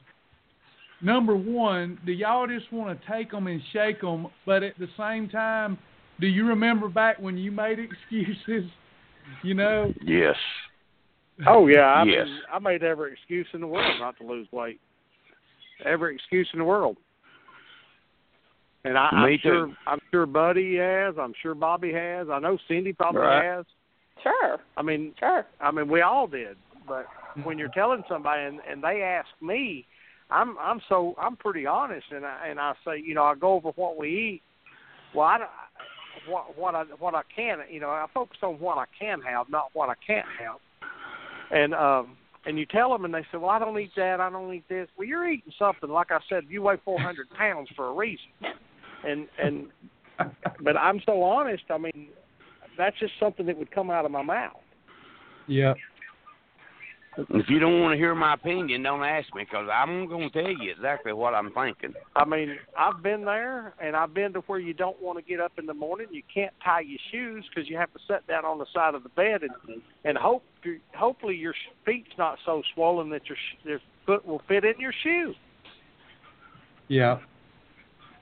number 1.00 1.36
one, 1.36 1.98
do 2.04 2.12
y'all 2.12 2.46
just 2.46 2.72
want 2.72 3.00
to 3.00 3.06
take 3.10 3.30
them 3.30 3.46
and 3.46 3.60
shake 3.72 4.00
them? 4.00 4.28
But 4.46 4.62
at 4.62 4.78
the 4.78 4.88
same 4.96 5.28
time, 5.28 5.78
do 6.20 6.26
you 6.26 6.46
remember 6.46 6.88
back 6.88 7.18
when 7.20 7.36
you 7.36 7.52
made 7.52 7.78
excuses? 8.12 8.70
You 9.44 9.54
know? 9.54 9.92
Yes. 10.02 10.36
Oh 11.46 11.68
yeah, 11.68 11.82
I 11.82 12.04
Yes. 12.04 12.26
mean, 12.26 12.40
I 12.52 12.58
made 12.58 12.82
every 12.82 13.12
excuse 13.12 13.46
in 13.52 13.60
the 13.60 13.66
world 13.66 13.92
not 14.00 14.16
to 14.18 14.24
lose 14.24 14.48
weight. 14.50 14.80
Every 15.84 16.14
excuse 16.14 16.48
in 16.52 16.58
the 16.58 16.64
world. 16.64 16.96
And 18.84 18.96
I, 18.96 19.10
Me 19.12 19.18
I'm 19.18 19.30
too. 19.30 19.38
sure 19.42 19.70
I'm 19.86 19.98
sure 20.10 20.26
Buddy 20.26 20.76
has, 20.76 21.14
I'm 21.20 21.34
sure 21.42 21.54
Bobby 21.54 21.92
has, 21.92 22.28
I 22.30 22.38
know 22.38 22.58
Cindy 22.68 22.92
probably 22.92 23.20
Right. 23.22 23.44
has. 23.44 23.64
Sure, 24.22 24.58
I 24.76 24.82
mean 24.82 25.14
sure. 25.18 25.46
I 25.60 25.70
mean 25.70 25.88
we 25.88 26.00
all 26.00 26.26
did. 26.26 26.56
But 26.86 27.06
when 27.44 27.58
you're 27.58 27.68
telling 27.68 28.02
somebody 28.08 28.42
and, 28.44 28.60
and 28.68 28.82
they 28.82 29.02
ask 29.02 29.28
me, 29.42 29.84
I'm 30.30 30.56
I'm 30.58 30.80
so 30.88 31.14
I'm 31.20 31.36
pretty 31.36 31.66
honest 31.66 32.06
and 32.10 32.24
I 32.24 32.48
and 32.48 32.60
I 32.60 32.74
say, 32.84 33.02
you 33.04 33.14
know, 33.14 33.24
I 33.24 33.34
go 33.34 33.52
over 33.54 33.70
what 33.70 33.96
we 33.98 34.08
eat. 34.08 34.42
Well 35.14 35.26
I 35.26 35.38
what 36.28 36.56
what 36.56 36.74
I 36.74 36.84
what 36.98 37.14
I 37.14 37.22
can 37.34 37.58
you 37.70 37.80
know, 37.80 37.90
I 37.90 38.06
focus 38.14 38.38
on 38.42 38.54
what 38.60 38.78
I 38.78 38.84
can 38.98 39.20
have, 39.22 39.48
not 39.50 39.70
what 39.72 39.88
I 39.88 39.94
can't 40.06 40.26
have. 40.40 40.56
And 41.50 41.74
um 41.74 42.16
and 42.46 42.58
you 42.58 42.64
tell 42.66 42.90
them 42.90 43.04
and 43.04 43.12
they 43.12 43.22
say, 43.32 43.38
Well 43.38 43.50
I 43.50 43.58
don't 43.58 43.78
eat 43.78 43.90
that, 43.96 44.20
I 44.20 44.30
don't 44.30 44.52
eat 44.54 44.68
this. 44.68 44.88
Well 44.96 45.06
you're 45.06 45.28
eating 45.28 45.52
something, 45.58 45.90
like 45.90 46.10
I 46.10 46.18
said, 46.28 46.44
you 46.48 46.62
weigh 46.62 46.76
four 46.84 47.00
hundred 47.00 47.28
pounds 47.30 47.68
for 47.76 47.88
a 47.88 47.92
reason. 47.92 48.26
And 49.06 49.28
and 49.42 49.66
but 50.62 50.76
I'm 50.76 51.00
so 51.06 51.22
honest, 51.22 51.64
I 51.70 51.78
mean 51.78 52.08
that's 52.76 52.98
just 52.98 53.12
something 53.20 53.46
that 53.46 53.58
would 53.58 53.70
come 53.70 53.90
out 53.90 54.04
of 54.04 54.10
my 54.10 54.22
mouth. 54.22 54.60
Yeah. 55.46 55.74
If 57.30 57.50
you 57.50 57.58
don't 57.58 57.80
want 57.80 57.92
to 57.94 57.98
hear 57.98 58.14
my 58.14 58.34
opinion, 58.34 58.84
don't 58.84 59.02
ask 59.02 59.34
me 59.34 59.42
because 59.42 59.68
I'm 59.72 60.06
going 60.06 60.30
to 60.30 60.42
tell 60.42 60.52
you 60.52 60.70
exactly 60.70 61.12
what 61.12 61.34
I'm 61.34 61.50
thinking. 61.52 61.92
I 62.14 62.24
mean, 62.24 62.56
I've 62.78 63.02
been 63.02 63.24
there, 63.24 63.74
and 63.82 63.96
I've 63.96 64.14
been 64.14 64.32
to 64.34 64.40
where 64.40 64.60
you 64.60 64.72
don't 64.72 65.00
want 65.02 65.18
to 65.18 65.24
get 65.24 65.40
up 65.40 65.52
in 65.58 65.66
the 65.66 65.74
morning. 65.74 66.06
You 66.12 66.22
can't 66.32 66.52
tie 66.64 66.82
your 66.82 67.00
shoes 67.10 67.44
because 67.48 67.68
you 67.68 67.76
have 67.76 67.92
to 67.94 67.98
sit 68.06 68.24
down 68.28 68.44
on 68.44 68.58
the 68.58 68.66
side 68.72 68.94
of 68.94 69.02
the 69.02 69.08
bed, 69.08 69.42
and 69.42 69.82
and 70.04 70.16
hope 70.16 70.44
hopefully 70.94 71.34
your 71.34 71.54
feet's 71.84 72.10
not 72.18 72.38
so 72.46 72.62
swollen 72.74 73.10
that 73.10 73.22
your 73.28 73.38
your 73.64 73.80
foot 74.06 74.24
will 74.24 74.42
fit 74.46 74.64
in 74.64 74.78
your 74.78 74.94
shoe. 75.02 75.34
Yeah. 76.86 77.18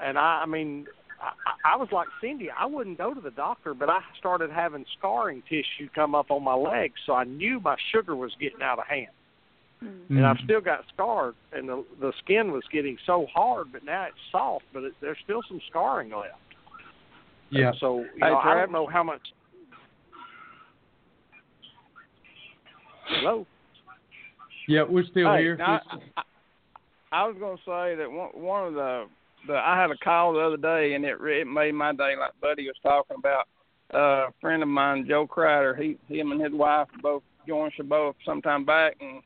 And 0.02 0.18
I, 0.18 0.42
I 0.42 0.46
mean, 0.46 0.86
I, 1.20 1.72
I 1.74 1.76
was 1.76 1.88
like 1.92 2.08
Cindy. 2.20 2.48
I 2.50 2.66
wouldn't 2.66 2.98
go 2.98 3.14
to 3.14 3.20
the 3.20 3.30
doctor, 3.30 3.74
but 3.74 3.88
I 3.88 4.00
started 4.18 4.50
having 4.50 4.84
scarring 4.98 5.42
tissue 5.48 5.88
come 5.94 6.14
up 6.14 6.30
on 6.30 6.42
my 6.44 6.54
legs, 6.54 6.94
so 7.06 7.14
I 7.14 7.24
knew 7.24 7.60
my 7.60 7.76
sugar 7.92 8.14
was 8.16 8.32
getting 8.40 8.62
out 8.62 8.78
of 8.78 8.86
hand. 8.86 9.08
Mm. 9.84 10.08
and 10.08 10.26
I've 10.26 10.38
still 10.42 10.62
got 10.62 10.84
scarred, 10.94 11.34
and 11.52 11.68
the 11.68 11.84
the 12.00 12.10
skin 12.24 12.50
was 12.50 12.62
getting 12.72 12.96
so 13.06 13.26
hard, 13.34 13.72
but 13.72 13.84
now 13.84 14.04
it's 14.04 14.16
soft, 14.32 14.64
but 14.72 14.84
it, 14.84 14.94
there's 15.02 15.18
still 15.22 15.42
some 15.48 15.60
scarring 15.68 16.10
left. 16.10 16.38
Yeah. 17.50 17.68
And 17.68 17.76
so 17.78 17.98
you 17.98 18.08
Hey, 18.22 18.30
know, 18.30 18.38
I 18.38 18.42
Trav. 18.46 18.60
don't 18.62 18.72
know 18.72 18.86
how 18.86 19.02
much. 19.02 19.20
Hello. 23.08 23.46
Yeah, 24.66 24.84
we're 24.88 25.04
still 25.04 25.30
Hey, 25.32 25.42
here. 25.42 25.56
now, 25.56 25.80
I, 25.90 26.20
I, 26.20 26.22
I 27.12 27.28
was 27.28 27.36
going 27.38 27.56
to 27.56 27.62
say 27.64 27.94
that 27.96 28.10
one 28.10 28.30
one 28.30 28.66
of 28.68 28.74
the 28.74 29.04
the 29.46 29.54
I 29.54 29.80
had 29.80 29.90
a 29.90 29.96
call 29.96 30.34
the 30.34 30.40
other 30.40 30.56
day 30.56 30.94
and 30.94 31.04
it 31.04 31.16
it 31.20 31.46
made 31.46 31.72
my 31.72 31.92
day 31.92 32.14
like 32.18 32.32
Buddy 32.40 32.66
was 32.66 32.76
talking 32.82 33.16
about. 33.18 33.48
Uh, 33.94 34.28
a 34.28 34.34
friend 34.40 34.64
of 34.64 34.68
mine, 34.68 35.06
Joe 35.08 35.26
Crider, 35.26 35.74
he 35.74 35.96
him 36.08 36.32
and 36.32 36.40
his 36.40 36.52
wife 36.52 36.88
both 37.02 37.22
joined 37.46 37.72
Shibboleth 37.76 38.16
sometime 38.24 38.64
back 38.64 38.96
and 39.00 39.22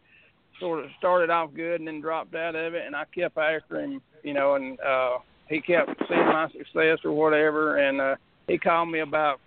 sort 0.59 0.85
of 0.85 0.91
started 0.99 1.31
off 1.31 1.55
good 1.55 1.81
and 1.81 1.89
then 1.89 2.01
dropped 2.01 2.35
out 2.35 2.55
of 2.55 2.75
it 2.75 2.87
and 2.87 2.95
I 2.95 3.05
kept 3.15 3.39
after 3.39 3.81
him, 3.81 4.03
you 4.23 4.35
know, 4.35 4.55
and 4.57 4.79
uh 4.81 5.19
he 5.49 5.61
kept 5.61 5.91
seeing 6.09 6.27
my 6.27 6.49
success 6.51 6.99
or 7.05 7.13
whatever 7.13 7.79
and 7.79 8.01
uh 8.01 8.17
he 8.47 8.59
called 8.59 8.91
me 8.91 9.01
about 9.01 9.41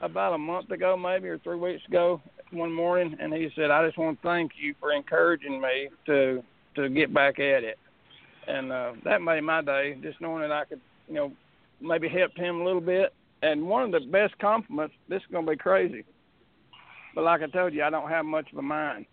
about 0.00 0.34
a 0.34 0.38
month 0.38 0.70
ago, 0.70 0.96
maybe 0.96 1.28
or 1.28 1.38
three 1.38 1.56
weeks 1.56 1.82
ago, 1.88 2.20
one 2.50 2.72
morning, 2.72 3.16
and 3.20 3.32
he 3.32 3.48
said, 3.54 3.70
"I 3.70 3.86
just 3.86 3.98
want 3.98 4.20
to 4.20 4.28
thank 4.28 4.52
you 4.60 4.74
for 4.80 4.92
encouraging 4.92 5.60
me 5.60 5.88
to 6.06 6.42
to 6.76 6.88
get 6.88 7.12
back 7.14 7.38
at 7.38 7.64
it." 7.64 7.78
And 8.46 8.72
uh, 8.72 8.92
that 9.04 9.22
made 9.22 9.42
my 9.42 9.62
day, 9.62 9.96
just 10.02 10.20
knowing 10.20 10.42
that 10.42 10.52
I 10.52 10.64
could, 10.64 10.80
you 11.08 11.14
know, 11.14 11.32
maybe 11.80 12.08
help 12.08 12.36
him 12.36 12.60
a 12.60 12.64
little 12.64 12.80
bit. 12.80 13.12
And 13.42 13.66
one 13.66 13.82
of 13.82 13.92
the 13.92 14.08
best 14.08 14.38
compliments. 14.38 14.94
This 15.08 15.20
is 15.20 15.28
gonna 15.30 15.50
be 15.50 15.56
crazy, 15.56 16.04
but 17.14 17.24
like 17.24 17.42
I 17.42 17.46
told 17.46 17.74
you, 17.74 17.82
I 17.82 17.90
don't 17.90 18.08
have 18.08 18.24
much 18.24 18.50
of 18.52 18.58
a 18.58 18.62
mind. 18.62 19.06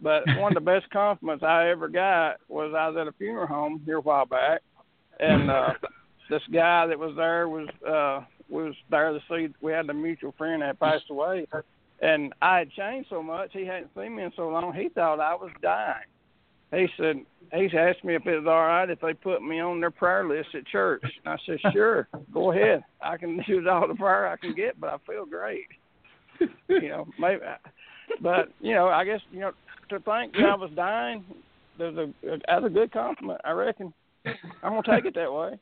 But 0.00 0.24
one 0.38 0.56
of 0.56 0.62
the 0.62 0.70
best 0.70 0.90
compliments 0.90 1.42
I 1.42 1.70
ever 1.70 1.88
got 1.88 2.36
was 2.48 2.74
I 2.76 2.88
was 2.88 2.96
at 3.00 3.08
a 3.08 3.12
funeral 3.12 3.46
home 3.46 3.82
here 3.84 3.98
a 3.98 4.00
while 4.00 4.26
back, 4.26 4.60
and 5.18 5.50
uh, 5.50 5.72
this 6.30 6.42
guy 6.52 6.86
that 6.86 6.98
was 6.98 7.14
there 7.16 7.48
was 7.48 7.68
uh, 7.86 8.24
was 8.48 8.74
there 8.90 9.12
to 9.12 9.20
see. 9.30 9.48
We 9.60 9.72
had 9.72 9.88
a 9.88 9.94
mutual 9.94 10.34
friend 10.36 10.62
that 10.62 10.78
passed 10.78 11.10
away, 11.10 11.46
and 12.00 12.34
I 12.42 12.58
had 12.58 12.70
changed 12.72 13.08
so 13.08 13.22
much. 13.22 13.50
He 13.52 13.64
hadn't 13.64 13.90
seen 13.96 14.16
me 14.16 14.24
in 14.24 14.32
so 14.36 14.48
long. 14.48 14.74
He 14.74 14.88
thought 14.90 15.20
I 15.20 15.34
was 15.34 15.50
dying. 15.62 16.04
He 16.72 16.86
said 16.96 17.16
he 17.52 17.78
asked 17.78 18.04
me 18.04 18.14
if 18.14 18.26
it 18.26 18.38
was 18.38 18.46
all 18.46 18.66
right 18.66 18.90
if 18.90 19.00
they 19.00 19.14
put 19.14 19.42
me 19.42 19.60
on 19.60 19.80
their 19.80 19.90
prayer 19.90 20.28
list 20.28 20.48
at 20.54 20.66
church. 20.66 21.02
And 21.24 21.34
I 21.34 21.36
said, 21.46 21.58
sure, 21.72 22.08
go 22.32 22.52
ahead. 22.52 22.84
I 23.02 23.16
can 23.16 23.42
use 23.46 23.66
all 23.70 23.88
the 23.88 23.94
prayer 23.94 24.28
I 24.28 24.36
can 24.36 24.54
get, 24.54 24.78
but 24.80 24.90
I 24.90 24.96
feel 25.06 25.24
great. 25.24 25.66
you 26.68 26.88
know, 26.88 27.06
maybe, 27.18 27.42
I, 27.42 27.56
but 28.20 28.50
you 28.60 28.74
know, 28.74 28.88
I 28.88 29.04
guess 29.04 29.20
you 29.32 29.40
know 29.40 29.52
to 29.90 29.98
think 30.00 30.34
that 30.34 30.44
I 30.44 30.54
was 30.54 30.70
dying. 30.76 31.24
There's 31.78 31.96
a 31.96 32.12
that's 32.46 32.66
a 32.66 32.68
good 32.68 32.92
compliment, 32.92 33.40
I 33.44 33.52
reckon. 33.52 33.92
I'm 34.62 34.74
gonna 34.74 34.82
take 34.82 35.04
it 35.04 35.14
that 35.14 35.32
way. 35.32 35.58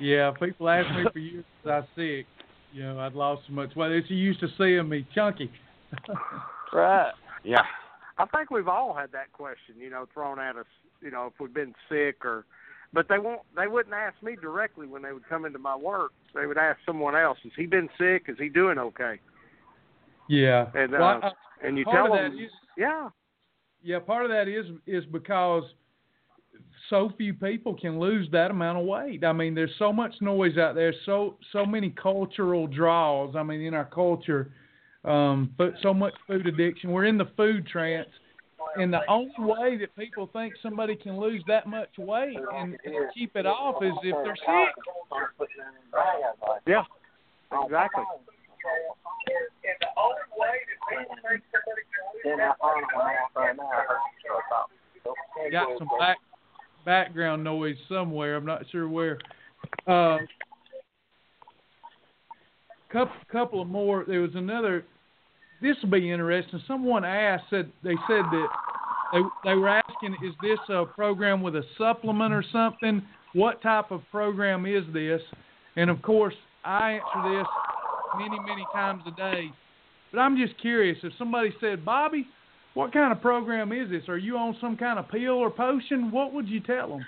Yeah, 0.00 0.30
people 0.38 0.68
ask 0.68 0.88
me 0.94 1.04
for 1.12 1.18
years 1.18 1.44
I 1.64 1.68
was 1.68 1.84
sick. 1.96 2.26
You 2.72 2.84
know, 2.84 3.00
I'd 3.00 3.14
lost 3.14 3.42
so 3.48 3.54
much 3.54 3.74
weight. 3.74 3.88
They're 3.88 4.16
used 4.16 4.40
to 4.40 4.48
seeing 4.56 4.88
me 4.88 5.06
chunky. 5.14 5.50
right. 6.72 7.12
Yeah. 7.42 7.62
I 8.18 8.26
think 8.26 8.50
we've 8.50 8.68
all 8.68 8.94
had 8.94 9.12
that 9.12 9.32
question, 9.32 9.76
you 9.78 9.90
know, 9.90 10.06
thrown 10.12 10.38
at 10.40 10.56
us, 10.56 10.66
you 11.00 11.10
know, 11.10 11.26
if 11.26 11.34
we've 11.40 11.54
been 11.54 11.74
sick 11.88 12.24
or 12.24 12.44
but 12.92 13.06
they 13.08 13.18
won't 13.18 13.42
they 13.56 13.66
wouldn't 13.66 13.94
ask 13.94 14.20
me 14.22 14.36
directly 14.40 14.86
when 14.86 15.02
they 15.02 15.12
would 15.12 15.28
come 15.28 15.44
into 15.44 15.58
my 15.58 15.76
work. 15.76 16.12
They 16.34 16.46
would 16.46 16.58
ask 16.58 16.78
someone 16.86 17.14
else, 17.14 17.38
Has 17.42 17.52
he 17.56 17.66
been 17.66 17.88
sick? 17.98 18.24
Is 18.28 18.36
he 18.38 18.48
doing 18.48 18.78
okay? 18.78 19.20
Yeah. 20.28 20.66
And 20.74 20.94
uh, 20.94 20.98
I, 20.98 21.30
and 21.62 21.76
you 21.76 21.84
tell 21.84 22.12
them 22.12 22.32
is, 22.32 22.50
Yeah. 22.76 23.10
Yeah, 23.82 24.00
part 24.00 24.24
of 24.24 24.30
that 24.30 24.48
is 24.48 24.66
is 24.86 25.04
because 25.06 25.64
so 26.90 27.12
few 27.16 27.34
people 27.34 27.74
can 27.74 28.00
lose 28.00 28.28
that 28.32 28.50
amount 28.50 28.78
of 28.78 28.86
weight. 28.86 29.22
I 29.22 29.32
mean, 29.32 29.54
there's 29.54 29.74
so 29.78 29.92
much 29.92 30.14
noise 30.20 30.56
out 30.56 30.74
there, 30.74 30.94
so 31.04 31.36
so 31.52 31.66
many 31.66 31.90
cultural 31.90 32.66
draws. 32.66 33.36
I 33.36 33.42
mean, 33.42 33.60
in 33.60 33.74
our 33.74 33.84
culture, 33.84 34.52
um, 35.08 35.52
but 35.56 35.72
so 35.82 35.94
much 35.94 36.12
food 36.26 36.46
addiction. 36.46 36.90
We're 36.90 37.06
in 37.06 37.18
the 37.18 37.28
food 37.36 37.66
trance, 37.66 38.08
and 38.76 38.92
the 38.92 39.00
only 39.08 39.32
way 39.38 39.78
that 39.78 39.96
people 39.96 40.28
think 40.32 40.54
somebody 40.62 40.96
can 40.96 41.18
lose 41.18 41.42
that 41.48 41.66
much 41.66 41.88
weight 41.96 42.36
and, 42.54 42.76
and 42.84 43.12
keep 43.14 43.34
it 43.36 43.46
off 43.46 43.82
is 43.82 43.92
if 44.02 44.14
they're 44.24 44.36
sick. 44.36 44.74
Yeah. 46.66 46.82
Exactly. 47.64 48.04
Got 55.50 55.78
some 55.78 55.88
back 55.98 56.18
background 56.84 57.44
noise 57.44 57.76
somewhere. 57.88 58.36
I'm 58.36 58.46
not 58.46 58.64
sure 58.70 58.88
where. 58.88 59.18
Uh, 59.86 60.18
couple 62.90 63.14
couple 63.30 63.62
of 63.62 63.68
more. 63.68 64.04
There 64.06 64.20
was 64.20 64.34
another. 64.34 64.84
This 65.60 65.76
will 65.82 65.90
be 65.90 66.10
interesting. 66.10 66.60
Someone 66.66 67.04
asked 67.04 67.44
said 67.50 67.70
they 67.82 67.94
said 68.06 68.24
that 68.30 68.46
they 69.12 69.20
they 69.44 69.54
were 69.54 69.68
asking, 69.68 70.16
is 70.24 70.34
this 70.42 70.58
a 70.68 70.84
program 70.84 71.42
with 71.42 71.56
a 71.56 71.62
supplement 71.76 72.32
or 72.32 72.44
something? 72.52 73.02
What 73.32 73.60
type 73.62 73.90
of 73.90 74.02
program 74.10 74.66
is 74.66 74.84
this? 74.92 75.20
And 75.76 75.90
of 75.90 76.00
course, 76.02 76.34
I 76.64 76.92
answer 76.92 77.38
this 77.38 77.46
many 78.18 78.38
many 78.40 78.66
times 78.72 79.02
a 79.06 79.10
day. 79.12 79.50
But 80.12 80.20
I'm 80.20 80.36
just 80.36 80.58
curious 80.60 80.98
if 81.02 81.12
somebody 81.18 81.52
said, 81.60 81.84
Bobby, 81.84 82.26
what 82.74 82.92
kind 82.92 83.12
of 83.12 83.20
program 83.20 83.72
is 83.72 83.90
this? 83.90 84.08
Are 84.08 84.16
you 84.16 84.36
on 84.38 84.56
some 84.60 84.76
kind 84.76 84.98
of 84.98 85.08
pill 85.08 85.32
or 85.32 85.50
potion? 85.50 86.10
What 86.10 86.32
would 86.32 86.48
you 86.48 86.60
tell 86.60 86.88
them? 86.88 87.04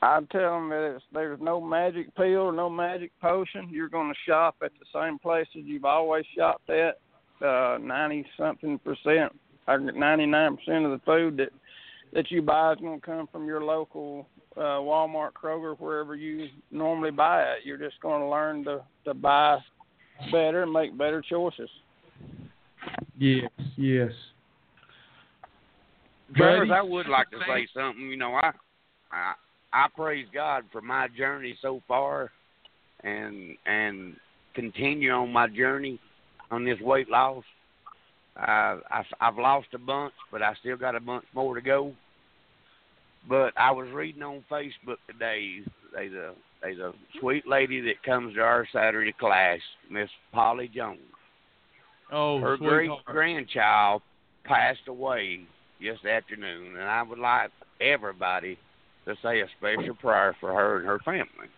I'd 0.00 0.30
tell 0.30 0.54
them 0.54 0.68
that 0.70 0.94
it's, 0.94 1.04
there's 1.12 1.40
no 1.40 1.60
magic 1.60 2.14
pill 2.14 2.52
no 2.52 2.70
magic 2.70 3.10
potion. 3.20 3.68
You're 3.70 3.88
going 3.88 4.08
to 4.08 4.30
shop 4.30 4.56
at 4.62 4.70
the 4.78 4.86
same 4.94 5.18
places 5.18 5.64
you've 5.64 5.84
always 5.84 6.24
shopped 6.36 6.70
at. 6.70 6.98
Ninety 7.40 8.24
uh, 8.38 8.42
something 8.42 8.78
percent, 8.78 9.32
or 9.66 9.78
ninety 9.78 10.26
nine 10.26 10.56
percent 10.56 10.84
of 10.84 10.90
the 10.90 11.00
food 11.04 11.36
that 11.36 11.50
that 12.12 12.30
you 12.30 12.42
buy 12.42 12.72
is 12.72 12.78
going 12.80 13.00
to 13.00 13.06
come 13.06 13.28
from 13.30 13.46
your 13.46 13.62
local 13.62 14.26
uh, 14.56 14.80
Walmart, 14.80 15.32
Kroger, 15.32 15.78
wherever 15.78 16.14
you 16.14 16.48
normally 16.70 17.10
buy 17.10 17.42
it. 17.42 17.58
You're 17.64 17.76
just 17.76 18.00
going 18.00 18.20
to 18.20 18.28
learn 18.28 18.64
to 18.64 18.82
to 19.04 19.14
buy 19.14 19.58
better 20.32 20.62
and 20.62 20.72
make 20.72 20.96
better 20.96 21.22
choices. 21.22 21.70
Yes, 23.18 23.50
yes. 23.76 24.10
Travis, 26.36 26.68
I 26.72 26.82
would 26.82 27.08
like 27.08 27.30
to 27.30 27.38
say 27.46 27.66
something. 27.74 28.08
You 28.08 28.16
know, 28.16 28.34
I, 28.34 28.52
I 29.12 29.32
I 29.72 29.86
praise 29.94 30.26
God 30.32 30.64
for 30.72 30.80
my 30.80 31.08
journey 31.08 31.56
so 31.62 31.82
far, 31.86 32.30
and 33.04 33.56
and 33.66 34.16
continue 34.54 35.12
on 35.12 35.32
my 35.32 35.46
journey 35.46 36.00
on 36.50 36.64
this 36.64 36.80
weight 36.80 37.08
loss. 37.08 37.44
Uh, 38.36 38.78
I, 38.90 39.02
I've 39.20 39.38
lost 39.38 39.68
a 39.74 39.78
bunch, 39.78 40.12
but 40.30 40.42
I 40.42 40.54
still 40.60 40.76
got 40.76 40.94
a 40.94 41.00
bunch 41.00 41.24
more 41.34 41.54
to 41.54 41.60
go. 41.60 41.92
But 43.28 43.52
I 43.56 43.72
was 43.72 43.88
reading 43.92 44.22
on 44.22 44.44
Facebook 44.50 44.98
today. 45.10 45.60
There's 45.92 46.12
a 46.12 46.34
there's 46.62 46.78
a 46.78 46.92
sweet 47.20 47.46
lady 47.46 47.80
that 47.82 48.02
comes 48.04 48.34
to 48.34 48.40
our 48.40 48.66
Saturday 48.72 49.12
class, 49.12 49.58
Miss 49.90 50.08
Polly 50.32 50.68
Jones. 50.68 50.98
Oh, 52.10 52.40
her 52.40 52.56
great 52.56 52.90
grandchild 53.04 54.02
passed 54.44 54.88
away 54.88 55.40
this 55.80 56.04
afternoon, 56.04 56.76
and 56.76 56.88
I 56.88 57.02
would 57.02 57.18
like 57.18 57.50
everybody 57.80 58.58
to 59.04 59.14
say 59.22 59.40
a 59.40 59.46
special 59.58 59.94
prayer 59.94 60.34
for 60.40 60.52
her 60.52 60.78
and 60.78 60.86
her 60.86 60.98
family. 61.00 61.48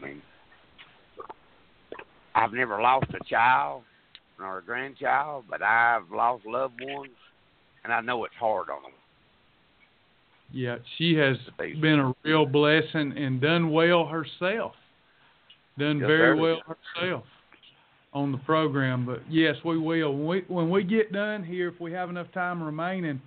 I 0.00 0.04
mean, 0.04 0.22
I've 2.34 2.52
never 2.52 2.80
lost 2.80 3.06
a 3.10 3.24
child 3.28 3.82
nor 4.40 4.58
a 4.58 4.62
grandchild, 4.62 5.44
but 5.48 5.62
I've 5.62 6.10
lost 6.12 6.46
loved 6.46 6.80
ones, 6.82 7.10
and 7.84 7.92
I 7.92 8.00
know 8.00 8.24
it's 8.24 8.34
hard 8.38 8.70
on 8.70 8.82
them. 8.82 8.92
Yeah, 10.52 10.76
she 10.98 11.14
has 11.14 11.36
been 11.58 12.00
a 12.00 12.14
real 12.24 12.44
blessing 12.44 13.14
and 13.16 13.40
done 13.40 13.70
well 13.70 14.06
herself. 14.06 14.72
Done 15.78 16.00
very 16.00 16.38
well 16.38 16.60
herself 16.66 17.24
on 18.12 18.32
the 18.32 18.38
program. 18.38 19.06
But 19.06 19.20
yes, 19.30 19.54
we 19.64 19.78
will. 19.78 20.12
When 20.12 20.26
we 20.26 20.44
when 20.48 20.70
we 20.70 20.82
get 20.82 21.12
done 21.12 21.44
here, 21.44 21.68
if 21.68 21.80
we 21.80 21.92
have 21.92 22.10
enough 22.10 22.26
time 22.32 22.62
remaining, 22.62 23.20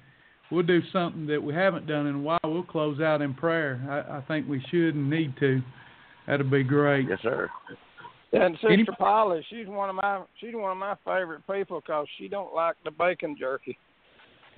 we'll 0.51 0.63
do 0.63 0.81
something 0.91 1.25
that 1.27 1.41
we 1.41 1.53
haven't 1.53 1.87
done 1.87 2.07
in 2.07 2.15
a 2.15 2.19
while. 2.19 2.39
We'll 2.43 2.63
close 2.63 2.99
out 2.99 3.21
in 3.21 3.33
prayer. 3.33 3.81
I, 3.89 4.17
I 4.17 4.21
think 4.27 4.47
we 4.47 4.63
should 4.69 4.95
and 4.95 5.09
need 5.09 5.33
to. 5.39 5.61
That'd 6.27 6.51
be 6.51 6.63
great. 6.63 7.07
Yes, 7.09 7.19
sir. 7.21 7.49
And 8.33 8.55
Sister 8.55 8.71
Any- 8.71 8.83
Polly, 8.97 9.45
she's 9.49 9.67
one 9.67 9.89
of 9.89 9.95
my 9.95 10.23
she's 10.39 10.53
one 10.55 10.71
of 10.71 10.77
my 10.77 10.95
favorite 11.05 11.41
people 11.49 11.79
because 11.81 12.07
she 12.17 12.27
don't 12.27 12.53
like 12.53 12.75
the 12.83 12.91
bacon 12.91 13.35
jerky. 13.37 13.77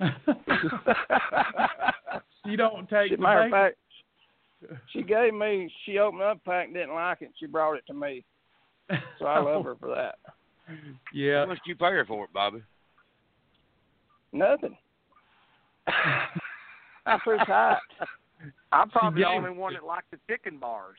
you 2.44 2.56
don't 2.56 2.88
take 2.88 3.12
As 3.12 3.18
the 3.18 3.22
matter 3.22 3.42
of 3.44 3.50
bacon- 3.50 3.52
fact, 3.52 3.76
she 4.92 5.02
gave 5.02 5.34
me. 5.34 5.70
She 5.84 5.98
opened 5.98 6.22
up 6.22 6.38
a 6.38 6.40
pack, 6.48 6.66
and 6.66 6.74
didn't 6.74 6.94
like 6.94 7.20
it. 7.22 7.30
She 7.38 7.46
brought 7.46 7.74
it 7.74 7.86
to 7.88 7.94
me, 7.94 8.24
so 9.18 9.26
I 9.26 9.38
love 9.40 9.64
her 9.64 9.74
for 9.76 9.88
that. 9.94 10.14
Yeah. 11.12 11.40
How 11.40 11.46
much 11.46 11.58
do 11.64 11.70
you 11.70 11.76
pay 11.76 11.90
her 11.90 12.04
for 12.06 12.24
it, 12.24 12.32
Bobby? 12.32 12.62
Nothing. 14.32 14.76
That's 17.06 17.22
pretty 17.22 17.44
hot. 17.44 17.78
I'm 18.72 18.90
probably 18.90 19.22
the 19.22 19.28
only 19.28 19.50
one 19.50 19.74
that 19.74 19.84
liked 19.84 20.10
the 20.10 20.18
chicken 20.28 20.58
bars. 20.58 20.98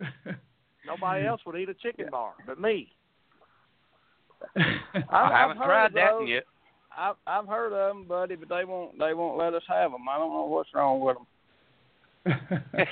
Nobody 0.86 1.22
hmm. 1.22 1.28
else 1.28 1.40
would 1.46 1.56
eat 1.56 1.68
a 1.68 1.74
chicken 1.74 2.06
bar 2.10 2.32
but 2.46 2.60
me. 2.60 2.92
I've, 4.56 4.64
I 5.10 5.38
haven't 5.38 5.58
I've 5.58 5.64
tried 5.64 5.94
that 5.94 6.10
those. 6.18 6.28
yet. 6.28 6.44
I've 6.96 7.16
I've 7.26 7.46
heard 7.46 7.72
of 7.72 7.94
them, 7.94 8.04
buddy, 8.06 8.36
but 8.36 8.48
they 8.48 8.64
won't 8.64 8.98
they 8.98 9.14
won't 9.14 9.38
let 9.38 9.54
us 9.54 9.62
have 9.68 9.92
them. 9.92 10.08
I 10.08 10.18
don't 10.18 10.32
know 10.32 10.46
what's 10.46 10.68
wrong 10.74 11.00
with 11.00 11.16
them. 11.16 11.26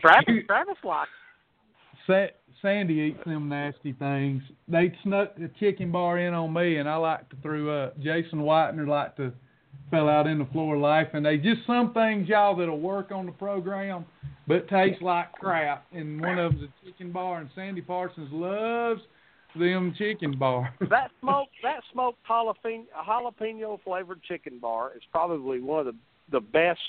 Travis, 0.00 0.34
Travis 0.46 0.76
likes. 0.84 1.10
Sa- 2.06 2.34
Sandy 2.60 2.94
eats 2.94 3.24
them 3.24 3.48
nasty 3.48 3.92
things. 3.92 4.42
They 4.68 4.92
snuck 5.02 5.36
the 5.36 5.50
chicken 5.58 5.90
bar 5.92 6.18
in 6.18 6.34
on 6.34 6.52
me, 6.52 6.76
and 6.76 6.88
I 6.88 6.96
like 6.96 7.28
to 7.30 7.36
throw 7.42 7.84
up. 7.84 7.98
Jason 8.00 8.40
Whitener 8.40 8.86
liked 8.86 9.16
to 9.18 9.32
fell 9.90 10.08
out 10.08 10.26
in 10.26 10.38
the 10.38 10.44
floor 10.46 10.76
of 10.76 10.80
life, 10.80 11.08
and 11.14 11.24
they 11.24 11.36
just 11.36 11.60
some 11.66 11.92
things 11.92 12.28
y'all 12.28 12.56
that'll 12.56 12.78
work 12.78 13.10
on 13.10 13.26
the 13.26 13.32
program 13.32 14.04
but 14.50 14.68
tastes 14.68 15.00
like 15.00 15.30
crap. 15.32 15.86
And 15.92 16.20
one 16.20 16.36
of 16.38 16.52
them's 16.52 16.64
a 16.64 16.84
chicken 16.84 17.12
bar, 17.12 17.38
and 17.40 17.48
Sandy 17.54 17.80
Parsons 17.80 18.28
loves 18.32 19.00
them 19.56 19.94
chicken 19.96 20.36
bars. 20.36 20.72
that 20.90 21.10
smoked 21.20 21.52
that 21.62 21.80
smoked 21.92 22.18
jalapeno, 22.28 22.84
jalapeno 23.08 23.78
flavored 23.84 24.20
chicken 24.24 24.58
bar 24.58 24.90
is 24.96 25.02
probably 25.12 25.60
one 25.60 25.86
of 25.86 25.94
the 25.94 25.98
the 26.32 26.40
best 26.40 26.80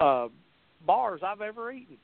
uh 0.00 0.26
bars 0.84 1.20
I've 1.24 1.40
ever 1.40 1.70
eaten. 1.70 1.98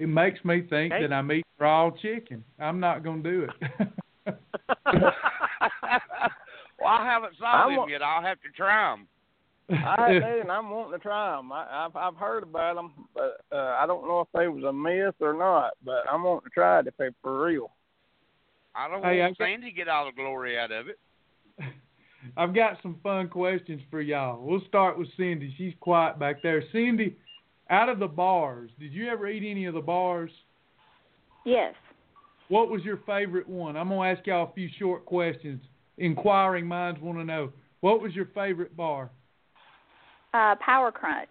It 0.00 0.08
makes 0.08 0.44
me 0.44 0.62
think 0.68 0.92
Okay. 0.92 1.02
that 1.02 1.12
I'm 1.12 1.30
eating 1.30 1.44
raw 1.60 1.90
chicken. 1.90 2.42
I'm 2.58 2.80
not 2.80 3.04
gonna 3.04 3.22
do 3.22 3.46
it. 3.46 3.50
well, 4.92 5.12
I 6.88 7.04
haven't 7.04 7.34
saw 7.38 7.46
I'm 7.46 7.70
them 7.70 7.76
wa- 7.78 7.86
yet. 7.86 8.02
I'll 8.02 8.22
have 8.22 8.40
to 8.42 8.48
try 8.56 8.90
them. 8.90 9.06
I 9.70 10.12
did, 10.12 10.22
and 10.22 10.50
I'm 10.52 10.70
wanting 10.70 10.92
to 10.92 10.98
try 10.98 11.36
them. 11.36 11.52
I, 11.52 11.66
I've 11.86 11.96
I've 11.96 12.16
heard 12.16 12.42
about 12.42 12.74
them, 12.76 12.92
but 13.14 13.40
uh, 13.52 13.76
I 13.78 13.86
don't 13.86 14.06
know 14.06 14.20
if 14.20 14.28
they 14.34 14.48
was 14.48 14.64
a 14.64 14.72
myth 14.72 15.14
or 15.20 15.32
not. 15.34 15.72
But 15.84 16.04
I'm 16.10 16.24
wanting 16.24 16.44
to 16.48 16.50
try 16.50 16.80
it 16.80 16.86
if 16.86 16.94
they're 16.98 17.14
for 17.22 17.44
real. 17.46 17.70
I 18.74 18.88
don't 18.88 19.02
Hey, 19.02 19.20
want 19.20 19.36
I- 19.40 19.44
Sandy 19.44 19.70
to 19.70 19.76
get 19.76 19.88
all 19.88 20.06
the 20.06 20.12
glory 20.12 20.58
out 20.58 20.72
of 20.72 20.86
it. 20.88 20.98
I've 22.36 22.54
got 22.54 22.78
some 22.82 22.98
fun 23.02 23.28
questions 23.28 23.82
for 23.90 24.00
y'all. 24.00 24.40
We'll 24.44 24.62
start 24.68 24.98
with 24.98 25.08
Cindy. 25.16 25.54
She's 25.58 25.74
quiet 25.80 26.18
back 26.18 26.42
there. 26.42 26.62
Cindy, 26.72 27.16
out 27.70 27.88
of 27.88 27.98
the 27.98 28.06
bars, 28.06 28.70
did 28.78 28.92
you 28.92 29.08
ever 29.08 29.28
eat 29.28 29.48
any 29.48 29.64
of 29.66 29.74
the 29.74 29.80
bars? 29.80 30.30
Yes. 31.44 31.74
What 32.48 32.68
was 32.70 32.82
your 32.84 32.98
favorite 33.06 33.48
one? 33.48 33.76
I'm 33.76 33.88
gonna 33.88 34.08
ask 34.08 34.26
y'all 34.26 34.50
a 34.50 34.54
few 34.54 34.68
short 34.78 35.04
questions. 35.04 35.62
Inquiring 35.98 36.66
minds 36.66 37.00
want 37.00 37.18
to 37.18 37.24
know. 37.24 37.50
What 37.80 38.00
was 38.00 38.14
your 38.14 38.26
favorite 38.34 38.76
bar? 38.76 39.10
Uh, 40.34 40.54
Power 40.64 40.90
Crunch. 40.90 41.28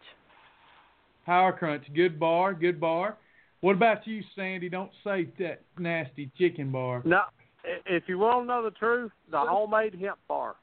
Power 1.25 1.51
Crunch, 1.53 1.83
good 1.95 2.19
bar, 2.19 2.53
good 2.53 2.79
bar. 2.79 3.17
What 3.61 3.75
about 3.75 4.05
you, 4.07 4.21
Sandy? 4.35 4.69
Don't 4.69 4.91
say 5.03 5.27
that 5.39 5.61
nasty 5.77 6.31
chicken 6.37 6.71
bar. 6.71 7.01
No, 7.05 7.21
if 7.85 8.03
you 8.07 8.17
want 8.17 8.43
to 8.43 8.47
know 8.47 8.63
the 8.63 8.71
truth, 8.71 9.11
the 9.29 9.39
homemade 9.39 9.95
hemp 9.99 10.17
bar. 10.27 10.55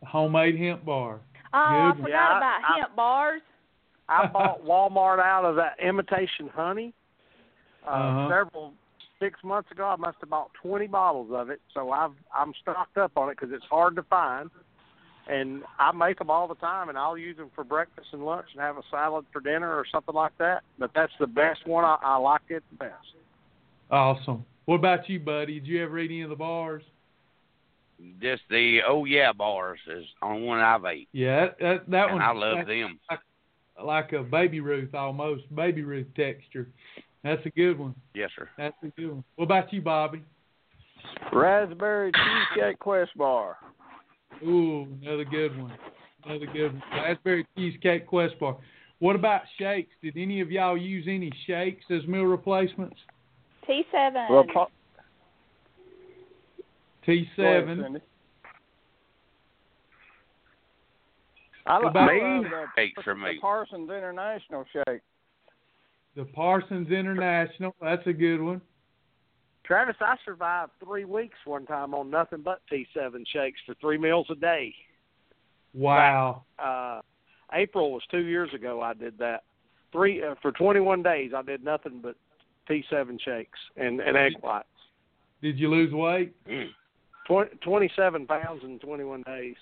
The 0.00 0.06
homemade 0.06 0.58
hemp 0.58 0.84
bar. 0.84 1.20
Oh, 1.52 1.58
I 1.58 1.92
forgot 1.94 2.08
Yeah, 2.08 2.36
about 2.36 2.60
I- 2.64 2.78
hemp 2.80 2.96
bars. 2.96 3.42
I 4.08 4.26
bought 4.26 4.64
Walmart 4.64 5.20
out 5.20 5.44
of 5.44 5.54
that 5.56 5.76
imitation 5.80 6.48
honey 6.52 6.92
uh, 7.86 7.90
Uh-huh. 7.90 8.28
several 8.28 8.72
six 9.20 9.38
months 9.44 9.70
ago. 9.70 9.84
I 9.86 9.94
must 9.96 10.16
have 10.20 10.30
bought 10.30 10.50
twenty 10.60 10.88
bottles 10.88 11.30
of 11.32 11.48
it, 11.48 11.60
so 11.74 11.92
I've 11.92 12.10
I'm 12.36 12.52
stocked 12.60 12.96
up 12.98 13.12
on 13.16 13.28
it 13.30 13.36
because 13.38 13.54
it's 13.54 13.64
hard 13.70 13.94
to 13.96 14.02
find. 14.04 14.50
And 15.28 15.62
I 15.78 15.92
make 15.92 16.18
them 16.18 16.30
all 16.30 16.48
the 16.48 16.54
time, 16.56 16.88
and 16.88 16.98
I'll 16.98 17.18
use 17.18 17.36
them 17.36 17.50
for 17.54 17.62
breakfast 17.62 18.08
and 18.12 18.24
lunch, 18.24 18.46
and 18.52 18.60
have 18.60 18.76
a 18.76 18.82
salad 18.90 19.24
for 19.32 19.40
dinner 19.40 19.68
or 19.74 19.84
something 19.92 20.14
like 20.14 20.36
that. 20.38 20.62
But 20.78 20.90
that's 20.94 21.12
the 21.20 21.26
best 21.26 21.66
one. 21.66 21.84
I, 21.84 21.96
I 22.02 22.16
like 22.16 22.40
it 22.48 22.62
the 22.70 22.76
best. 22.76 22.94
Awesome. 23.90 24.44
What 24.64 24.76
about 24.76 25.08
you, 25.08 25.20
buddy? 25.20 25.60
Did 25.60 25.66
you 25.66 25.82
ever 25.84 25.98
eat 25.98 26.10
any 26.10 26.22
of 26.22 26.30
the 26.30 26.36
bars? 26.36 26.82
Just 28.22 28.42
the 28.48 28.80
oh 28.88 29.04
yeah 29.04 29.32
bars 29.32 29.78
is 29.86 30.04
on 30.22 30.42
one 30.42 30.60
I've 30.60 30.84
ate, 30.86 31.08
Yeah, 31.12 31.46
that 31.46 31.58
that, 31.60 31.90
that 31.90 32.10
one. 32.10 32.22
I 32.22 32.32
love 32.32 32.58
that's 32.58 32.68
them. 32.68 32.98
like 33.84 34.12
a 34.12 34.22
baby 34.22 34.60
Ruth 34.60 34.94
almost, 34.94 35.54
baby 35.54 35.82
Ruth 35.82 36.06
texture. 36.16 36.68
That's 37.22 37.44
a 37.44 37.50
good 37.50 37.78
one. 37.78 37.94
Yes, 38.14 38.30
sir. 38.36 38.48
That's 38.56 38.74
a 38.82 38.86
good 38.88 39.10
one. 39.10 39.24
What 39.36 39.44
about 39.44 39.70
you, 39.72 39.82
Bobby? 39.82 40.22
Raspberry 41.32 42.12
cheesecake 42.12 42.78
quest 42.78 43.10
bar. 43.16 43.56
Ooh, 44.42 44.86
another 45.02 45.24
good 45.24 45.56
one. 45.60 45.72
Another 46.24 46.46
good 46.46 46.72
one. 46.72 46.82
Raspberry 46.92 47.46
cheesecake 47.56 48.06
quest 48.06 48.38
bar. 48.38 48.56
What 48.98 49.16
about 49.16 49.42
shakes? 49.58 49.92
Did 50.02 50.16
any 50.16 50.40
of 50.40 50.50
y'all 50.50 50.76
use 50.76 51.06
any 51.08 51.32
shakes 51.46 51.84
as 51.90 52.06
meal 52.06 52.24
replacements? 52.24 52.96
T7. 53.68 54.30
Well, 54.30 54.44
pa- 54.52 54.66
T 57.06 57.28
seven. 57.36 58.00
I, 61.66 61.76
li- 61.78 61.84
What 61.84 61.90
about- 61.90 62.10
I 62.10 62.18
love 62.18 62.44
the, 62.44 62.64
Shakes 62.76 63.02
for 63.02 63.14
the. 63.14 63.40
Parsons 63.40 63.90
International 63.90 64.64
shake. 64.72 65.00
The 66.16 66.24
Parsons 66.24 66.90
International. 66.90 67.74
That's 67.80 68.06
a 68.06 68.12
good 68.12 68.40
one. 68.40 68.60
Travis, 69.64 69.96
I 70.00 70.16
survived 70.24 70.72
three 70.82 71.04
weeks 71.04 71.38
one 71.44 71.66
time 71.66 71.94
on 71.94 72.10
nothing 72.10 72.42
but 72.42 72.60
T7 72.72 73.24
shakes 73.32 73.60
for 73.66 73.74
three 73.80 73.98
meals 73.98 74.26
a 74.30 74.34
day. 74.34 74.74
Wow. 75.74 76.44
uh 76.58 77.00
April 77.52 77.92
was 77.92 78.02
two 78.10 78.24
years 78.24 78.52
ago 78.54 78.80
I 78.80 78.94
did 78.94 79.18
that. 79.18 79.44
Three 79.92 80.22
uh, 80.22 80.34
for 80.42 80.52
21 80.52 81.02
days 81.02 81.32
I 81.36 81.42
did 81.42 81.64
nothing 81.64 82.00
but 82.02 82.16
T7 82.68 83.20
shakes 83.20 83.58
and 83.76 84.00
and 84.00 84.16
egg 84.16 84.32
whites. 84.40 84.66
Did 85.42 85.58
you 85.58 85.68
lose 85.68 85.92
weight? 85.92 86.34
Mm. 86.48 86.68
Twen- 87.26 87.48
27 87.62 88.26
pounds 88.26 88.62
in 88.64 88.78
21 88.80 89.22
days. 89.22 89.56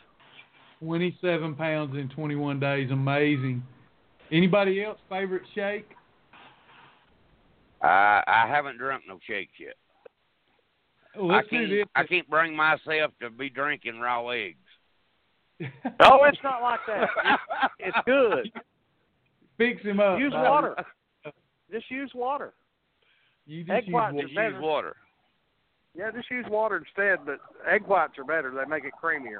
Twenty 0.81 1.17
seven 1.21 1.55
pounds 1.57 1.97
in 1.97 2.09
twenty 2.09 2.37
one 2.37 2.61
days. 2.61 2.91
Amazing. 2.93 3.65
Anybody 4.31 4.85
else 4.85 4.99
favorite 5.09 5.43
shake? 5.55 5.89
I 7.83 8.23
I 8.27 8.47
haven't 8.49 8.79
drunk 8.79 9.03
no 9.09 9.19
shakes 9.27 9.55
yet. 9.59 9.75
Well, 11.19 11.31
I 11.33 11.37
let's 11.37 11.49
do 11.49 11.57
can't 11.59 11.71
this. 11.71 11.85
I 11.97 12.05
can't 12.05 12.31
bring 12.31 12.55
myself 12.57 13.13
to 13.21 13.31
be 13.31 13.51
drinking 13.51 14.01
raw 14.01 14.29
eggs. 14.29 14.57
Oh, 16.01 16.23
it's 16.25 16.39
not 16.45 16.63
like 16.63 16.79
that. 16.87 17.09
It's, 17.25 17.73
it's 17.81 17.97
good. 18.07 18.53
Fix 19.57 19.83
him 19.83 19.99
up. 19.99 20.19
Use 20.21 20.33
water. 20.33 20.77
Just 21.73 21.91
use 21.91 22.13
water. 22.15 22.55
You 23.47 23.65
just 23.65 23.71
Egg 23.73 23.87
use 23.87 23.93
whites 23.95 24.15
water. 24.15 24.23
Just 24.27 24.35
better. 24.37 24.51
use 24.51 24.63
water. 24.63 24.97
Yeah, 25.97 26.11
just 26.13 26.31
use 26.31 26.47
water 26.49 26.77
instead. 26.77 27.27
But 27.27 27.41
egg 27.69 27.87
whites 27.89 28.13
are 28.19 28.25
better. 28.25 28.53
They 28.55 28.65
make 28.71 28.85
it 28.85 28.93
creamier. 29.03 29.39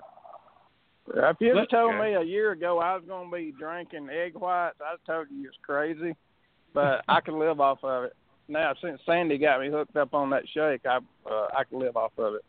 If 1.15 1.37
you 1.41 1.55
Let's 1.55 1.71
had 1.71 1.77
told 1.77 1.93
go. 1.93 2.03
me 2.03 2.15
a 2.15 2.23
year 2.23 2.51
ago 2.53 2.81
I 2.81 2.95
was 2.97 3.05
going 3.07 3.31
to 3.31 3.37
be 3.37 3.55
drinking 3.59 4.09
egg 4.11 4.35
whites, 4.35 4.77
I'd 4.85 4.97
told 5.07 5.29
you 5.31 5.47
it's 5.47 5.57
crazy. 5.63 6.15
But 6.75 7.05
I 7.09 7.21
can 7.21 7.39
live 7.39 7.61
off 7.61 7.79
of 7.85 8.05
it. 8.05 8.17
Now, 8.49 8.73
since 8.83 9.01
Sandy 9.05 9.37
got 9.39 9.61
me 9.61 9.69
hooked 9.71 9.97
up 9.97 10.15
on 10.15 10.31
that 10.31 10.45
shake, 10.55 10.87
I 10.87 10.99
uh, 11.31 11.49
I 11.57 11.65
can 11.65 11.79
live 11.79 11.97
off 11.97 12.13
of 12.19 12.35
it. 12.35 12.45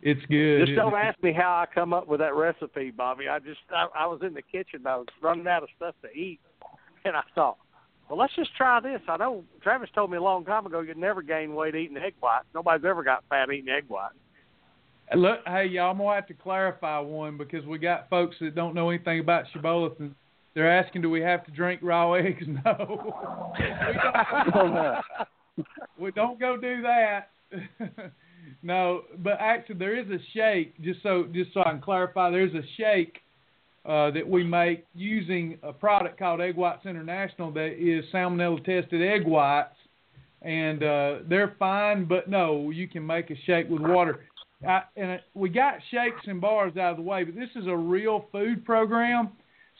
It's 0.00 0.24
good. 0.26 0.66
Just 0.66 0.76
don't 0.76 0.94
ask 0.94 1.20
me 1.22 1.32
how 1.32 1.50
I 1.50 1.66
come 1.72 1.92
up 1.92 2.08
with 2.08 2.20
that 2.20 2.34
recipe, 2.34 2.90
Bobby. 2.90 3.28
I 3.28 3.38
just 3.38 3.60
I, 3.70 3.86
I 3.96 4.06
was 4.06 4.20
in 4.22 4.34
the 4.34 4.42
kitchen. 4.42 4.86
I 4.86 4.96
was 4.96 5.06
running 5.20 5.46
out 5.46 5.62
of 5.62 5.68
stuff 5.76 5.94
to 6.02 6.10
eat, 6.10 6.40
and 7.04 7.16
I 7.16 7.22
thought, 7.34 7.58
well, 8.08 8.18
let's 8.18 8.34
just 8.34 8.54
try 8.56 8.80
this. 8.80 9.00
I 9.08 9.16
know 9.16 9.44
Travis 9.62 9.90
told 9.94 10.10
me 10.10 10.16
a 10.16 10.22
long 10.22 10.44
time 10.44 10.66
ago 10.66 10.80
you'd 10.80 10.96
never 10.96 11.22
gain 11.22 11.54
weight 11.54 11.74
eating 11.74 11.96
egg 11.96 12.14
whites. 12.20 12.46
Nobody's 12.54 12.84
ever 12.84 13.02
got 13.02 13.24
fat 13.28 13.50
eating 13.50 13.70
egg 13.70 13.84
whites. 13.88 14.14
Look, 15.14 15.40
hey, 15.46 15.66
y'all, 15.66 15.90
I'm 15.90 15.98
gonna 15.98 16.14
have 16.14 16.26
to 16.28 16.34
clarify 16.34 16.98
one 16.98 17.36
because 17.36 17.64
we 17.66 17.78
got 17.78 18.08
folks 18.08 18.36
that 18.40 18.54
don't 18.54 18.74
know 18.74 18.90
anything 18.90 19.20
about 19.20 19.44
shibboleths. 19.54 20.14
They're 20.54 20.70
asking, 20.70 21.02
do 21.02 21.10
we 21.10 21.20
have 21.20 21.44
to 21.46 21.50
drink 21.50 21.80
raw 21.82 22.12
eggs? 22.14 22.44
No, 22.46 23.14
we 23.58 24.50
don't. 24.52 24.96
we 25.98 26.10
don't 26.12 26.40
go 26.40 26.56
do 26.56 26.82
that. 26.82 27.30
no, 28.62 29.02
but 29.18 29.36
actually, 29.40 29.76
there 29.76 29.98
is 29.98 30.08
a 30.08 30.18
shake. 30.34 30.80
Just 30.82 31.02
so, 31.02 31.26
just 31.32 31.52
so 31.54 31.60
I 31.60 31.70
can 31.70 31.80
clarify, 31.80 32.30
there's 32.30 32.54
a 32.54 32.62
shake 32.76 33.18
uh, 33.84 34.10
that 34.12 34.26
we 34.28 34.44
make 34.44 34.86
using 34.94 35.58
a 35.62 35.72
product 35.72 36.18
called 36.18 36.40
Egg 36.40 36.56
Whites 36.56 36.86
International 36.86 37.50
that 37.52 37.72
is 37.78 38.04
salmonella 38.12 38.64
tested 38.64 39.02
egg 39.02 39.26
whites, 39.26 39.76
and 40.42 40.82
uh, 40.82 41.18
they're 41.28 41.54
fine. 41.58 42.04
But 42.04 42.28
no, 42.28 42.70
you 42.70 42.88
can 42.88 43.06
make 43.06 43.30
a 43.30 43.36
shake 43.44 43.68
with 43.68 43.82
water. 43.82 44.20
I, 44.66 44.82
and 44.96 45.10
it, 45.10 45.22
we 45.34 45.48
got 45.48 45.74
shakes 45.90 46.20
and 46.26 46.40
bars 46.40 46.76
out 46.76 46.92
of 46.92 46.96
the 46.96 47.02
way, 47.02 47.24
but 47.24 47.34
this 47.34 47.50
is 47.56 47.66
a 47.66 47.76
real 47.76 48.26
food 48.30 48.64
program. 48.64 49.30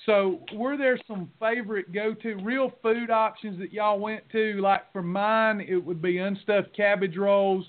So, 0.06 0.40
were 0.54 0.76
there 0.76 0.98
some 1.06 1.30
favorite 1.38 1.92
go-to 1.92 2.34
real 2.42 2.72
food 2.82 3.10
options 3.10 3.58
that 3.60 3.72
y'all 3.72 4.00
went 4.00 4.28
to? 4.32 4.60
Like 4.60 4.90
for 4.92 5.02
mine, 5.02 5.60
it 5.60 5.76
would 5.76 6.02
be 6.02 6.18
unstuffed 6.18 6.74
cabbage 6.76 7.16
rolls, 7.16 7.66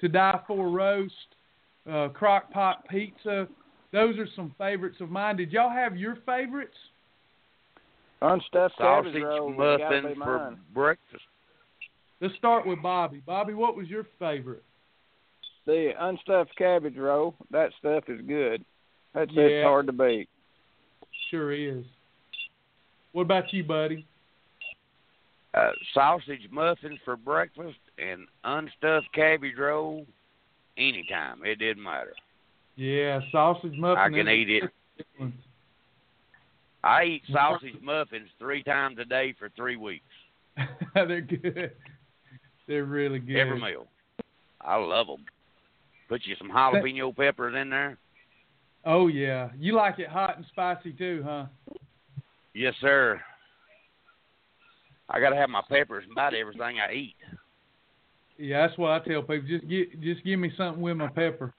to 0.00 0.08
die 0.08 0.40
for 0.46 0.68
roast, 0.68 1.14
uh, 1.90 2.08
crock 2.08 2.50
pot 2.50 2.88
pizza. 2.88 3.46
Those 3.92 4.18
are 4.18 4.26
some 4.34 4.52
favorites 4.58 4.96
of 5.00 5.10
mine. 5.10 5.36
Did 5.36 5.52
y'all 5.52 5.70
have 5.70 5.96
your 5.96 6.16
favorites? 6.26 6.76
Unstuffed 8.20 8.76
cabbage 8.78 9.12
Sausage 9.12 9.22
rolls 9.22 9.52
has 9.52 9.80
muffin 9.80 10.08
be 10.08 10.14
for 10.18 10.38
mine. 10.38 10.58
breakfast. 10.74 11.24
Let's 12.20 12.34
start 12.36 12.66
with 12.66 12.82
Bobby. 12.82 13.22
Bobby, 13.24 13.54
what 13.54 13.76
was 13.76 13.88
your 13.88 14.06
favorite? 14.18 14.62
The 15.66 15.92
unstuffed 15.98 16.56
cabbage 16.56 16.96
roll, 16.96 17.34
that 17.50 17.70
stuff 17.78 18.04
is 18.08 18.20
good. 18.22 18.64
That's 19.14 19.30
Yeah. 19.32 19.42
it's 19.44 19.64
hard 19.64 19.86
to 19.86 19.92
beat. 19.92 20.28
Sure 21.30 21.52
is. 21.52 21.84
What 23.12 23.22
about 23.22 23.52
you, 23.52 23.64
buddy? 23.64 24.06
Uh, 25.54 25.70
sausage 25.94 26.46
muffins 26.50 26.98
for 27.04 27.16
breakfast 27.16 27.78
and 27.98 28.26
unstuffed 28.44 29.10
cabbage 29.14 29.56
roll 29.58 30.06
anytime. 30.76 31.40
It 31.44 31.58
didn't 31.58 31.82
matter. 31.82 32.12
Yeah, 32.76 33.20
sausage 33.32 33.72
muffins. 33.78 34.14
I 34.14 34.16
can 34.16 34.28
eat 34.28 34.50
it. 34.50 35.32
I 36.84 37.04
eat 37.04 37.22
sausage 37.32 37.80
muffins 37.82 38.28
three 38.38 38.62
times 38.62 38.98
a 39.00 39.04
day 39.04 39.34
for 39.38 39.48
three 39.56 39.76
weeks. 39.76 40.04
They're 40.94 41.20
good. 41.22 41.72
They're 42.68 42.84
really 42.84 43.18
good. 43.18 43.36
Every 43.36 43.60
meal. 43.60 43.86
I 44.60 44.76
love 44.76 45.06
them. 45.06 45.24
Put 46.08 46.22
you 46.26 46.36
some 46.36 46.50
jalapeno 46.50 47.16
peppers 47.16 47.54
in 47.60 47.70
there. 47.70 47.98
Oh 48.86 49.08
yeah, 49.08 49.48
you 49.58 49.74
like 49.74 49.98
it 49.98 50.08
hot 50.08 50.36
and 50.36 50.46
spicy 50.46 50.92
too, 50.92 51.22
huh? 51.26 51.46
Yes, 52.54 52.72
sir. 52.80 53.20
I 55.10 55.18
gotta 55.18 55.34
have 55.34 55.50
my 55.50 55.62
peppers 55.68 56.04
about 56.10 56.34
everything 56.34 56.76
I 56.78 56.92
eat. 56.92 57.16
Yeah, 58.38 58.66
that's 58.66 58.78
what 58.78 58.92
I 58.92 58.98
tell 59.00 59.22
people. 59.22 59.48
Just 59.48 59.68
get, 59.68 60.00
just 60.00 60.24
give 60.24 60.38
me 60.38 60.52
something 60.56 60.80
with 60.80 60.96
my 60.96 61.08
pepper. 61.08 61.52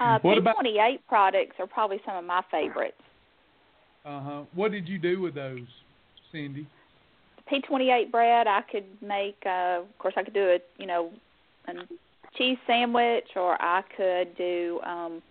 uh, 0.00 0.18
what 0.22 0.38
about 0.38 0.56
P28 0.56 1.00
products 1.06 1.56
are 1.58 1.66
probably 1.66 2.00
some 2.06 2.16
of 2.16 2.24
my 2.24 2.42
favorites. 2.50 2.96
Uh 4.06 4.20
huh. 4.20 4.42
What 4.54 4.70
did 4.72 4.88
you 4.88 4.98
do 4.98 5.20
with 5.20 5.34
those, 5.34 5.66
Cindy? 6.32 6.66
P28 7.52 8.10
bread, 8.10 8.46
I 8.46 8.62
could 8.62 8.84
make. 9.02 9.36
Uh, 9.44 9.80
of 9.82 9.98
course, 9.98 10.14
I 10.16 10.22
could 10.22 10.34
do 10.34 10.48
it. 10.48 10.64
you 10.78 10.86
know, 10.86 11.10
a 11.68 11.72
cheese 12.36 12.58
sandwich, 12.66 13.28
or 13.36 13.60
I 13.60 13.82
could 13.96 14.36
do 14.36 14.80
um, 14.84 15.22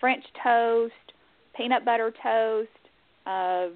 French 0.00 0.24
toast, 0.42 0.92
peanut 1.56 1.84
butter 1.84 2.12
toast. 2.22 2.68
Uh, 3.26 3.68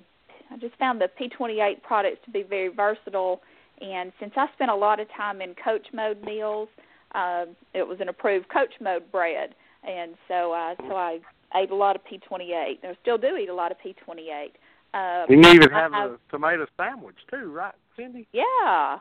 I 0.50 0.56
just 0.60 0.76
found 0.76 1.00
the 1.00 1.08
P28 1.20 1.82
products 1.82 2.18
to 2.24 2.30
be 2.30 2.42
very 2.42 2.68
versatile. 2.68 3.40
And 3.80 4.12
since 4.18 4.32
I 4.36 4.46
spent 4.54 4.70
a 4.70 4.74
lot 4.74 5.00
of 5.00 5.06
time 5.16 5.40
in 5.40 5.54
coach 5.62 5.86
mode 5.92 6.22
meals, 6.22 6.68
uh, 7.14 7.46
it 7.74 7.86
was 7.86 7.98
an 8.00 8.08
approved 8.08 8.48
coach 8.48 8.72
mode 8.80 9.10
bread, 9.10 9.54
and 9.86 10.14
so 10.26 10.52
uh, 10.52 10.74
so 10.88 10.96
I 10.96 11.20
ate 11.56 11.70
a 11.70 11.74
lot 11.74 11.96
of 11.96 12.02
P28. 12.04 12.52
I 12.52 12.96
still 13.00 13.16
do 13.18 13.36
eat 13.36 13.48
a 13.48 13.54
lot 13.54 13.72
of 13.72 13.78
P28. 13.78 14.48
Uh, 14.94 15.26
you 15.28 15.40
can 15.40 15.54
even 15.54 15.70
have, 15.70 15.92
have 15.92 16.10
a 16.12 16.18
tomato 16.30 16.66
sandwich 16.76 17.16
too, 17.30 17.50
right, 17.50 17.74
Cindy? 17.96 18.26
Yeah, 18.32 18.98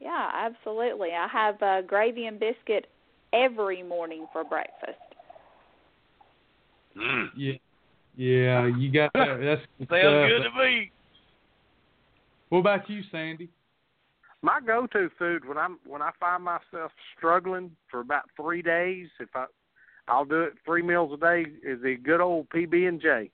yeah, 0.00 0.30
absolutely. 0.34 1.10
I 1.12 1.28
have 1.28 1.62
uh, 1.62 1.82
gravy 1.82 2.26
and 2.26 2.38
biscuit 2.38 2.86
every 3.36 3.82
morning 3.82 4.26
for 4.32 4.44
breakfast. 4.44 4.98
Mm. 6.96 7.28
Yeah, 7.36 7.52
yeah, 8.16 8.66
you 8.66 8.90
got 8.90 9.12
that. 9.14 9.38
That's 9.40 9.62
good 9.78 9.88
Sounds 9.90 10.00
stuff. 10.00 10.30
good 10.30 10.42
to 10.44 10.64
me. 10.64 10.90
What 12.48 12.60
about 12.60 12.88
you, 12.88 13.02
Sandy? 13.10 13.50
My 14.42 14.60
go-to 14.64 15.10
food 15.18 15.46
when 15.46 15.58
I'm 15.58 15.78
when 15.86 16.02
I 16.02 16.10
find 16.20 16.44
myself 16.44 16.92
struggling 17.16 17.72
for 17.90 18.00
about 18.00 18.24
three 18.40 18.62
days, 18.62 19.08
if 19.20 19.28
I 19.34 19.46
I'll 20.08 20.24
do 20.24 20.42
it 20.42 20.54
three 20.64 20.82
meals 20.82 21.12
a 21.12 21.16
day, 21.16 21.46
is 21.64 21.82
the 21.82 21.96
good 21.96 22.20
old 22.20 22.48
PB 22.50 22.88
and 22.88 23.00
J 23.00 23.30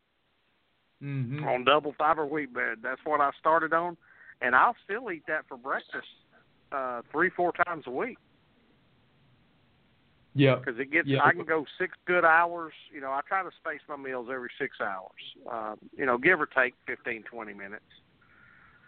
Mm-hmm. 1.02 1.42
on 1.42 1.64
double 1.64 1.94
fiber 1.98 2.24
wheat 2.24 2.52
bread. 2.52 2.78
That's 2.80 3.00
what 3.02 3.20
I 3.20 3.30
started 3.40 3.72
on, 3.72 3.96
and 4.40 4.54
I'll 4.54 4.76
still 4.84 5.10
eat 5.10 5.24
that 5.26 5.44
for 5.48 5.56
breakfast 5.56 6.06
uh 6.70 7.02
three 7.10 7.28
four 7.36 7.52
times 7.66 7.84
a 7.86 7.90
week 7.90 8.16
Yeah. 10.34 10.56
because 10.56 10.78
it 10.80 10.90
gets 10.90 11.08
Yeah. 11.08 11.22
I 11.22 11.32
can 11.32 11.44
go 11.44 11.66
six 11.78 11.96
good 12.06 12.24
hours. 12.24 12.72
You 12.92 13.00
know, 13.00 13.10
I 13.10 13.20
try 13.26 13.42
to 13.42 13.50
space 13.60 13.80
my 13.88 13.96
meals 13.96 14.28
every 14.32 14.50
six 14.58 14.80
hours. 14.80 15.10
Uh, 15.50 15.74
you 15.96 16.06
know, 16.06 16.18
give 16.18 16.40
or 16.40 16.46
take 16.46 16.74
fifteen 16.86 17.22
twenty 17.22 17.54
minutes. 17.54 17.84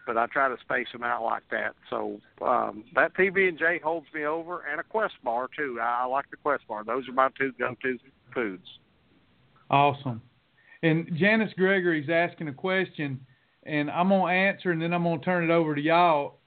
But 0.07 0.19
I 0.19 0.27
try 0.27 0.49
to 0.49 0.57
space 0.61 0.89
them 0.93 1.03
out 1.03 1.23
like 1.23 1.45
that. 1.51 1.75
So 1.89 2.21
um, 2.43 2.85
that 2.95 3.15
PB 3.15 3.49
and 3.49 3.59
J 3.59 3.81
holds 3.83 4.07
me 4.15 4.25
over, 4.25 4.63
and 4.71 4.79
a 4.79 4.83
Quest 4.83 5.15
bar 5.25 5.49
too. 5.57 5.79
I, 5.81 6.03
I 6.03 6.05
like 6.05 6.31
the 6.31 6.37
Quest 6.37 6.67
bar. 6.69 6.85
Those 6.85 7.09
are 7.09 7.13
my 7.13 7.31
two 7.39 7.53
go-to 7.59 7.99
foods. 8.35 8.67
Awesome. 9.71 10.21
And 10.83 11.09
Janice 11.17 11.53
Gregory's 11.57 12.11
asking 12.11 12.49
a 12.49 12.53
question, 12.53 13.19
and 13.63 13.91
I'm 13.91 14.11
going 14.11 14.31
to 14.31 14.39
answer, 14.39 14.71
and 14.73 14.83
then 14.83 14.93
I'm 14.93 15.05
going 15.05 15.19
to 15.19 15.25
turn 15.25 15.43
it 15.43 15.51
over 15.51 15.75
to 15.75 15.81
y'all. 15.81 16.41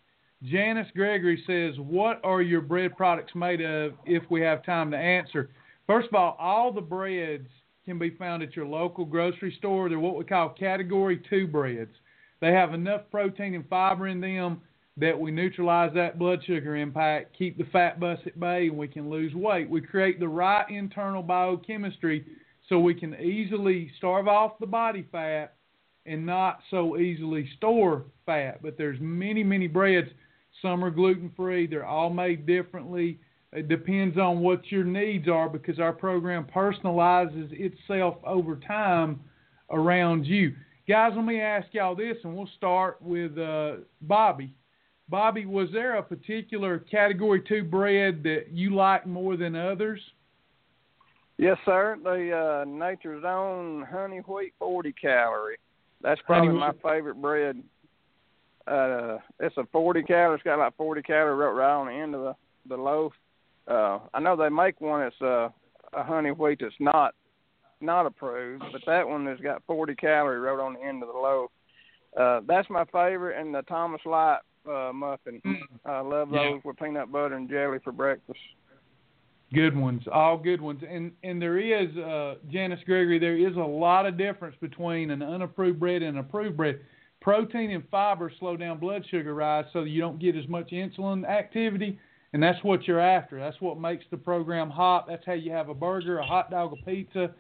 Janice 0.44 0.88
Gregory 0.96 1.44
says, 1.48 1.80
What 1.80 2.22
are 2.24 2.42
your 2.42 2.62
bread 2.62 2.96
products 2.96 3.34
made 3.34 3.62
of 3.62 3.94
if 4.06 4.24
we 4.30 4.42
have 4.42 4.64
time 4.64 4.92
to 4.92 4.98
answer? 4.98 5.50
First 5.88 6.10
of 6.10 6.16
all, 6.16 6.38
all 6.40 6.72
the 6.72 6.82
breads 6.82 7.48
can 7.86 7.98
be 7.98 8.12
found 8.12 8.44
at 8.44 8.56
your 8.56 8.68
local 8.68 9.06
grocery 9.06 9.56
store. 9.58 9.90
They're 9.90 10.00
what 10.00 10.18
we 10.18 10.26
call 10.26 10.50
category 10.50 11.22
two 11.30 11.48
breads. 11.48 11.92
They 12.40 12.52
have 12.52 12.74
enough 12.74 13.02
protein 13.10 13.56
and 13.56 13.68
fiber 13.68 14.08
in 14.08 14.22
them 14.22 14.62
that 14.98 15.20
we 15.20 15.32
neutralize 15.32 15.94
that 15.94 16.20
blood 16.20 16.40
sugar 16.46 16.76
impact, 16.76 17.36
keep 17.38 17.58
the 17.58 17.66
fat 17.72 18.00
bus 18.00 18.20
at 18.26 18.40
bay, 18.40 18.68
and 18.68 18.78
we 18.78 18.88
can 18.88 19.10
lose 19.10 19.34
weight. 19.34 19.70
We 19.70 19.82
create 19.82 20.20
the 20.20 20.28
right 20.28 20.70
internal 20.70 21.24
biochemistry 21.24 22.26
so 22.68 22.80
we 22.80 22.94
can 22.94 23.16
easily 23.16 23.92
starve 23.98 24.28
off 24.28 24.60
the 24.60 24.66
body 24.68 25.08
fat 25.12 25.54
and 26.06 26.26
not 26.26 26.60
so 26.70 26.98
easily 26.98 27.50
store 27.58 28.06
fat. 28.26 28.62
But 28.62 28.78
there's 28.78 29.00
many, 29.00 29.44
many 29.44 29.68
breads. 29.68 30.10
Some 30.62 30.84
are 30.84 30.90
gluten 30.90 31.32
free. 31.36 31.68
They're 31.68 31.86
all 31.86 32.10
made 32.10 32.46
differently. 32.46 33.20
It 33.54 33.68
depends 33.68 34.18
on 34.18 34.40
what 34.40 34.72
your 34.72 34.84
needs 34.84 35.28
are 35.28 35.50
because 35.50 35.80
our 35.80 35.94
program 35.94 36.46
personalizes 36.54 37.50
itself 37.52 38.16
over 38.26 38.56
time 38.58 39.20
around 39.72 40.26
you. 40.26 40.54
Guys, 40.88 41.14
let 41.16 41.26
me 41.26 41.42
ask 41.42 41.68
y'all 41.72 41.96
this, 41.96 42.18
and 42.24 42.36
we'll 42.36 42.50
start 42.58 43.02
with 43.02 43.38
uh, 43.38 43.78
Bobby. 44.02 44.54
Bobby, 45.10 45.46
was 45.46 45.70
there 45.72 45.96
a 45.96 46.04
particular 46.04 46.80
category 46.80 47.42
two 47.48 47.64
bread 47.64 48.24
that 48.24 48.48
you 48.52 48.76
like 48.76 49.06
more 49.06 49.38
than 49.38 49.56
others? 49.56 50.02
Yes, 51.38 51.58
sir. 51.66 51.98
The 52.04 52.64
uh, 52.64 52.70
Nature's 52.70 53.24
Own 53.26 53.86
honey 53.90 54.20
wheat 54.20 54.54
40 54.60 54.94
calorie. 54.94 55.58
That's 56.02 56.20
probably 56.26 56.48
Honey 56.48 56.60
my 56.60 56.72
wheat. 56.72 56.82
favorite 56.84 57.22
bread. 57.22 57.64
Uh, 58.68 59.18
it's 59.40 59.58
a 59.58 59.66
40 59.72 60.04
calorie. 60.04 60.36
It's 60.36 60.44
got 60.44 60.60
like 60.60 60.76
40 60.78 61.02
calorie 61.04 61.36
right, 61.36 61.52
right 61.52 61.74
on 61.76 61.88
the 61.88 61.94
end 61.94 62.16
of 62.16 62.22
the 62.22 62.36
the 62.70 62.76
loaf. 62.82 63.14
Uh, 63.68 64.00
I 64.14 64.20
know 64.20 64.36
they 64.36 64.50
make 64.50 64.82
one 64.82 65.00
that's 65.02 65.22
uh, 65.22 65.50
a 65.94 66.04
honey 66.04 66.32
wheat 66.32 66.60
that's 66.62 66.74
not 66.80 67.16
not 67.80 68.06
approved, 68.06 68.64
but 68.72 68.82
that 68.86 69.08
one 69.08 69.26
has 69.28 69.40
got 69.40 69.64
40 69.68 69.96
calorie 69.96 70.40
right 70.40 70.60
on 70.60 70.74
the 70.74 70.82
end 70.82 71.02
of 71.04 71.10
the 71.10 71.18
loaf. 71.18 71.52
Uh, 72.20 72.42
that's 72.48 72.70
my 72.70 72.84
favorite, 72.86 73.40
and 73.40 73.54
the 73.54 73.62
Thomas 73.64 74.02
Light 74.06 74.40
uh, 74.68 74.92
muffin. 74.94 75.42
I 75.86 76.00
love 76.02 76.28
Mm. 76.30 76.34
Yeah. 76.34 76.50
those 76.52 76.62
with 76.66 76.78
peanut 76.78 77.12
butter 77.12 77.36
and 77.36 77.50
jelly 77.50 77.78
for 77.84 77.92
breakfast. 77.94 78.40
Good 79.54 79.78
ones, 79.78 80.02
all 80.12 80.38
good 80.38 80.60
ones. 80.60 80.82
And 80.90 81.14
and 81.24 81.42
there 81.42 81.58
is, 81.58 81.96
uh, 81.96 82.36
Janice 82.52 82.82
Gregory, 82.86 83.18
there 83.18 83.38
is 83.38 83.56
a 83.56 83.60
lot 83.60 84.06
of 84.06 84.18
difference 84.18 84.58
between 84.60 85.10
an 85.12 85.22
unapproved 85.22 85.80
bread 85.80 86.02
and 86.02 86.18
an 86.18 86.26
approved 86.26 86.58
bread. 86.58 86.82
Protein 87.28 87.72
and 87.72 87.84
fiber 87.90 88.32
slow 88.40 88.56
down 88.56 88.80
blood 88.80 89.04
sugar 89.12 89.34
rise 89.34 89.66
so 89.74 89.84
you 89.84 90.00
don't 90.00 90.18
get 90.18 90.38
as 90.38 90.48
much 90.48 90.70
insulin 90.70 91.28
activity, 91.28 92.00
and 92.32 92.42
that's 92.42 92.64
what 92.64 92.88
you're 92.88 93.02
after. 93.02 93.38
That's 93.38 93.60
what 93.60 93.78
makes 93.78 94.06
the 94.10 94.16
program 94.16 94.70
hot. 94.70 95.08
That's 95.10 95.26
how 95.26 95.34
you 95.34 95.52
have 95.52 95.68
a 95.68 95.74
burger, 95.74 96.20
a 96.20 96.26
hot 96.26 96.50
dog, 96.50 96.72
a 96.72 96.86
pizza, 96.86 97.32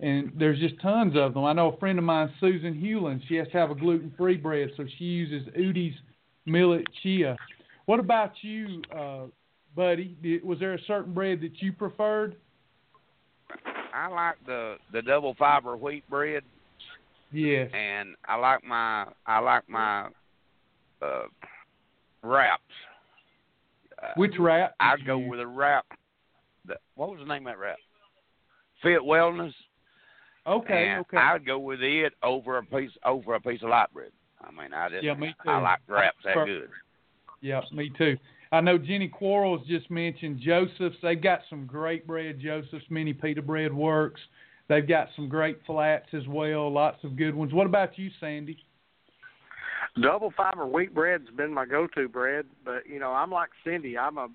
and 0.00 0.32
there's 0.36 0.58
just 0.58 0.74
tons 0.82 1.12
of 1.16 1.34
them. 1.34 1.44
I 1.44 1.52
know 1.52 1.72
a 1.72 1.76
friend 1.76 2.00
of 2.00 2.04
mine, 2.04 2.32
Susan 2.40 2.74
Hewlin, 2.74 3.22
she 3.28 3.36
has 3.36 3.46
to 3.52 3.58
have 3.58 3.70
a 3.70 3.76
gluten-free 3.76 4.38
bread, 4.38 4.70
so 4.76 4.84
she 4.98 5.04
uses 5.04 5.48
Udi's 5.56 5.94
millet 6.44 6.84
chia. 7.04 7.36
What 7.86 8.00
about 8.00 8.32
you, 8.42 8.82
uh, 8.92 9.26
buddy? 9.76 10.16
Did, 10.20 10.42
was 10.42 10.58
there 10.58 10.74
a 10.74 10.82
certain 10.88 11.14
bread 11.14 11.42
that 11.42 11.62
you 11.62 11.72
preferred? 11.72 12.34
I 13.94 14.08
like 14.08 14.34
the 14.46 14.78
the 14.92 15.00
double 15.00 15.36
fiber 15.38 15.76
wheat 15.76 16.02
bread, 16.10 16.42
Yes. 17.32 17.70
and 17.74 18.14
I 18.26 18.36
like 18.36 18.64
my 18.64 19.06
I 19.26 19.38
like 19.40 19.68
my 19.68 20.08
uh, 21.02 21.22
wraps. 22.22 22.62
Uh, 24.02 24.12
Which 24.16 24.34
wrap? 24.38 24.74
I'd 24.80 25.00
you 25.00 25.06
go 25.06 25.18
with 25.18 25.40
a 25.40 25.46
wrap. 25.46 25.86
The, 26.66 26.76
what 26.94 27.10
was 27.10 27.18
the 27.20 27.26
name 27.26 27.46
of 27.46 27.52
that 27.52 27.58
wrap? 27.58 27.76
Fit 28.82 29.00
Wellness. 29.00 29.52
Okay. 30.46 30.88
and 30.88 31.00
okay. 31.00 31.16
I'd 31.16 31.44
go 31.44 31.58
with 31.58 31.82
it 31.82 32.14
over 32.22 32.58
a 32.58 32.64
piece 32.64 32.90
over 33.04 33.34
a 33.34 33.40
piece 33.40 33.62
of 33.62 33.68
light 33.68 33.92
bread. 33.92 34.10
I 34.40 34.50
mean, 34.50 34.72
I 34.72 34.88
just 34.88 35.02
Yeah, 35.02 35.14
me 35.14 35.34
too. 35.42 35.50
I 35.50 35.60
like 35.60 35.80
wraps 35.88 36.16
that 36.24 36.46
good. 36.46 36.68
Yeah, 37.40 37.60
me 37.72 37.90
too. 37.98 38.16
I 38.50 38.60
know 38.60 38.78
Jenny 38.78 39.08
Quarles 39.08 39.66
just 39.66 39.90
mentioned 39.90 40.40
Joseph's. 40.40 40.96
They've 41.02 41.20
got 41.20 41.40
some 41.50 41.66
great 41.66 42.06
bread. 42.06 42.40
Joseph's 42.40 42.84
mini 42.88 43.12
pita 43.12 43.42
bread 43.42 43.72
works. 43.74 44.20
They've 44.68 44.86
got 44.86 45.08
some 45.16 45.28
great 45.28 45.58
flats 45.66 46.08
as 46.12 46.26
well. 46.28 46.70
Lots 46.70 47.02
of 47.02 47.16
good 47.16 47.34
ones. 47.34 47.52
What 47.52 47.66
about 47.66 47.98
you, 47.98 48.10
Sandy? 48.20 48.58
Double 50.02 50.32
fiber 50.36 50.66
wheat 50.66 50.94
bread's 50.94 51.28
been 51.36 51.52
my 51.52 51.64
go-to 51.64 52.08
bread, 52.08 52.44
but 52.64 52.86
you 52.86 53.00
know 53.00 53.10
I'm 53.10 53.30
like 53.30 53.48
Cindy. 53.64 53.96
I'm 53.96 54.18
a, 54.18 54.28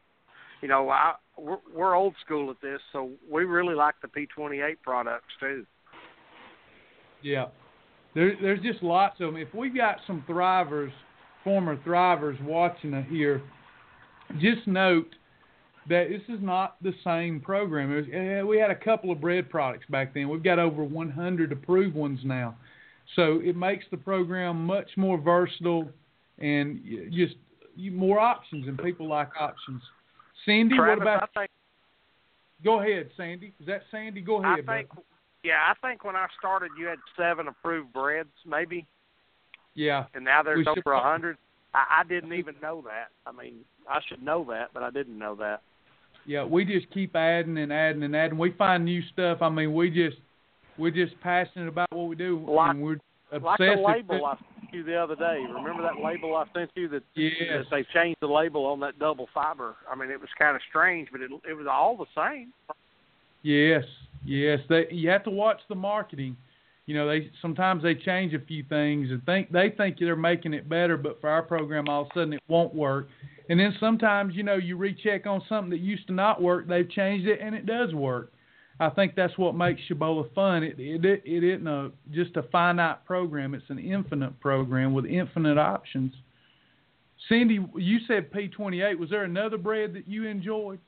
you 0.61 0.67
know, 0.67 0.89
I 0.89 1.13
we're, 1.37 1.57
we're 1.73 1.95
old 1.95 2.15
school 2.25 2.49
at 2.49 2.57
this, 2.61 2.79
so 2.91 3.11
we 3.31 3.45
really 3.45 3.75
like 3.75 3.95
the 4.01 4.07
P28 4.07 4.77
products 4.81 5.33
too. 5.39 5.65
Yeah. 7.21 7.45
There, 8.15 8.33
there's 8.41 8.61
just 8.61 8.83
lots 8.83 9.19
of 9.21 9.27
them. 9.27 9.37
If 9.37 9.53
we've 9.53 9.75
got 9.75 9.97
some 10.05 10.23
thrivers, 10.27 10.91
former 11.43 11.77
thrivers 11.77 12.41
watching 12.43 12.93
it 12.93 13.05
here, 13.05 13.41
just 14.39 14.67
note 14.67 15.15
that 15.89 16.07
this 16.09 16.21
is 16.35 16.41
not 16.41 16.75
the 16.81 16.93
same 17.03 17.39
program. 17.39 17.93
Was, 17.93 18.05
eh, 18.11 18.41
we 18.43 18.57
had 18.57 18.71
a 18.71 18.75
couple 18.75 19.11
of 19.11 19.19
bread 19.21 19.49
products 19.49 19.85
back 19.89 20.13
then. 20.13 20.29
We've 20.29 20.43
got 20.43 20.59
over 20.59 20.83
100 20.83 21.51
approved 21.51 21.95
ones 21.95 22.19
now. 22.23 22.55
So 23.15 23.41
it 23.43 23.55
makes 23.55 23.85
the 23.91 23.97
program 23.97 24.65
much 24.65 24.89
more 24.97 25.17
versatile. 25.17 25.89
and 26.39 26.81
just 27.11 27.35
more 27.77 28.19
options, 28.19 28.67
and 28.67 28.77
people 28.79 29.07
like 29.07 29.29
options. 29.39 29.81
Sandy, 30.45 30.75
Travis, 30.75 30.99
what 30.99 31.01
about? 31.01 31.29
Think, 31.33 31.49
go 32.63 32.81
ahead, 32.81 33.09
Sandy. 33.15 33.53
Is 33.59 33.67
that 33.67 33.83
Sandy? 33.91 34.19
Go 34.21 34.37
ahead. 34.43 34.65
I 34.67 34.77
think, 34.77 34.89
brother. 34.89 35.03
yeah, 35.43 35.59
I 35.67 35.87
think 35.87 36.03
when 36.03 36.15
I 36.15 36.25
started, 36.39 36.71
you 36.77 36.87
had 36.87 36.97
seven 37.15 37.47
approved 37.47 37.93
breads, 37.93 38.29
maybe, 38.45 38.87
Yeah. 39.75 40.05
and 40.15 40.25
now 40.25 40.41
there's 40.43 40.65
over 40.67 40.93
a 40.93 40.99
hundred. 40.99 41.37
I, 41.73 42.01
I 42.01 42.03
didn't 42.03 42.33
even 42.33 42.55
know 42.61 42.81
that. 42.85 43.09
I 43.27 43.31
mean, 43.31 43.57
I 43.89 43.99
should 44.07 44.23
know 44.23 44.43
that, 44.49 44.69
but 44.73 44.81
I 44.83 44.89
didn't 44.89 45.17
know 45.17 45.35
that. 45.35 45.61
Yeah, 46.25 46.45
we 46.45 46.63
just 46.65 46.89
keep 46.93 47.15
adding 47.15 47.57
and 47.57 47.71
adding 47.73 48.03
and 48.03 48.15
adding. 48.15 48.37
We 48.37 48.51
find 48.51 48.85
new 48.85 49.01
stuff. 49.11 49.41
I 49.41 49.49
mean, 49.49 49.73
we 49.73 49.89
just 49.89 50.17
we're 50.77 50.91
just 50.91 51.19
passionate 51.21 51.67
about 51.67 51.91
what 51.91 52.07
we 52.07 52.15
do, 52.15 52.43
Like- 52.47 52.71
and 52.71 52.81
we're 52.81 52.97
obsessed. 53.31 53.81
Like 53.81 54.07
the 54.07 54.13
label 54.13 54.25
I 54.25 54.35
sent 54.37 54.73
you 54.73 54.83
the 54.83 54.95
other 54.95 55.15
day. 55.15 55.43
Remember 55.53 55.83
that 55.83 56.01
label 56.03 56.35
I 56.35 56.45
sent 56.53 56.71
you 56.75 56.87
that, 56.89 57.03
Yes. 57.15 57.33
that 57.49 57.65
they 57.69 57.83
changed 57.93 58.17
the 58.21 58.27
label 58.27 58.65
on 58.65 58.79
that 58.79 58.97
double 58.99 59.27
fiber. 59.33 59.75
I 59.91 59.95
mean, 59.95 60.09
it 60.09 60.19
was 60.19 60.29
kind 60.39 60.55
of 60.55 60.61
strange, 60.69 61.09
but 61.11 61.21
it 61.21 61.29
it 61.47 61.53
was 61.53 61.67
all 61.67 61.97
the 61.97 62.05
same. 62.15 62.53
Yes, 63.41 63.83
yes. 64.25 64.59
They 64.69 64.87
you 64.91 65.09
have 65.09 65.23
to 65.25 65.29
watch 65.29 65.59
the 65.67 65.75
marketing. 65.75 66.37
You 66.85 66.95
know, 66.95 67.07
they 67.07 67.29
sometimes 67.41 67.83
they 67.83 67.95
change 67.95 68.33
a 68.33 68.39
few 68.39 68.63
things 68.63 69.09
and 69.11 69.23
think 69.25 69.51
they 69.51 69.69
think 69.69 69.97
they're 69.99 70.15
making 70.15 70.53
it 70.53 70.67
better, 70.67 70.97
but 70.97 71.19
for 71.21 71.29
our 71.29 71.41
program, 71.43 71.87
all 71.87 72.01
of 72.03 72.07
a 72.07 72.13
sudden 72.13 72.33
it 72.33 72.43
won't 72.47 72.73
work. 72.73 73.07
And 73.49 73.59
then 73.59 73.75
sometimes, 73.79 74.35
you 74.35 74.43
know, 74.43 74.55
you 74.55 74.77
recheck 74.77 75.25
on 75.25 75.41
something 75.49 75.69
that 75.71 75.79
used 75.79 76.07
to 76.07 76.13
not 76.13 76.41
work, 76.41 76.67
they've 76.67 76.89
changed 76.89 77.27
it 77.27 77.39
and 77.41 77.53
it 77.53 77.65
does 77.65 77.93
work. 77.93 78.31
I 78.79 78.89
think 78.89 79.15
that's 79.15 79.37
what 79.37 79.55
makes 79.55 79.81
Shibboleth 79.87 80.33
fun. 80.33 80.63
It 80.63 80.79
it 80.79 81.05
it, 81.05 81.21
it 81.25 81.43
isn't 81.43 81.67
a 81.67 81.91
just 82.11 82.35
a 82.37 82.43
finite 82.43 83.05
program; 83.05 83.53
it's 83.53 83.69
an 83.69 83.77
infinite 83.77 84.39
program 84.39 84.93
with 84.93 85.05
infinite 85.05 85.57
options. 85.59 86.11
Cindy, 87.29 87.59
you 87.75 87.99
said 88.07 88.31
P28. 88.31 88.97
Was 88.97 89.09
there 89.09 89.23
another 89.23 89.57
bread 89.57 89.93
that 89.93 90.07
you 90.07 90.25
enjoyed? 90.25 90.79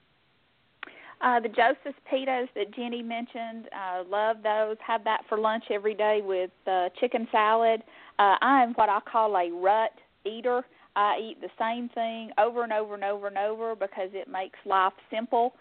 Uh, 1.21 1.39
the 1.39 1.47
Joseph's 1.47 1.97
pitas 2.11 2.47
that 2.55 2.73
Jenny 2.75 3.01
mentioned, 3.01 3.69
uh, 3.73 4.03
love 4.09 4.37
those. 4.43 4.75
Have 4.85 5.03
that 5.05 5.21
for 5.29 5.37
lunch 5.37 5.63
every 5.71 5.93
day 5.93 6.21
with 6.23 6.51
uh, 6.67 6.89
chicken 6.99 7.27
salad. 7.31 7.81
Uh, 8.19 8.35
I 8.41 8.63
am 8.63 8.73
what 8.73 8.89
I 8.89 8.99
call 8.99 9.37
a 9.37 9.49
rut 9.51 9.91
eater. 10.25 10.65
I 10.95 11.19
eat 11.21 11.41
the 11.41 11.49
same 11.59 11.89
thing 11.89 12.31
over 12.37 12.63
and 12.63 12.71
over 12.71 12.95
and 12.95 13.03
over 13.03 13.27
and 13.27 13.37
over 13.37 13.75
because 13.75 14.09
it 14.13 14.27
makes 14.27 14.57
life 14.65 14.93
simple. 15.11 15.53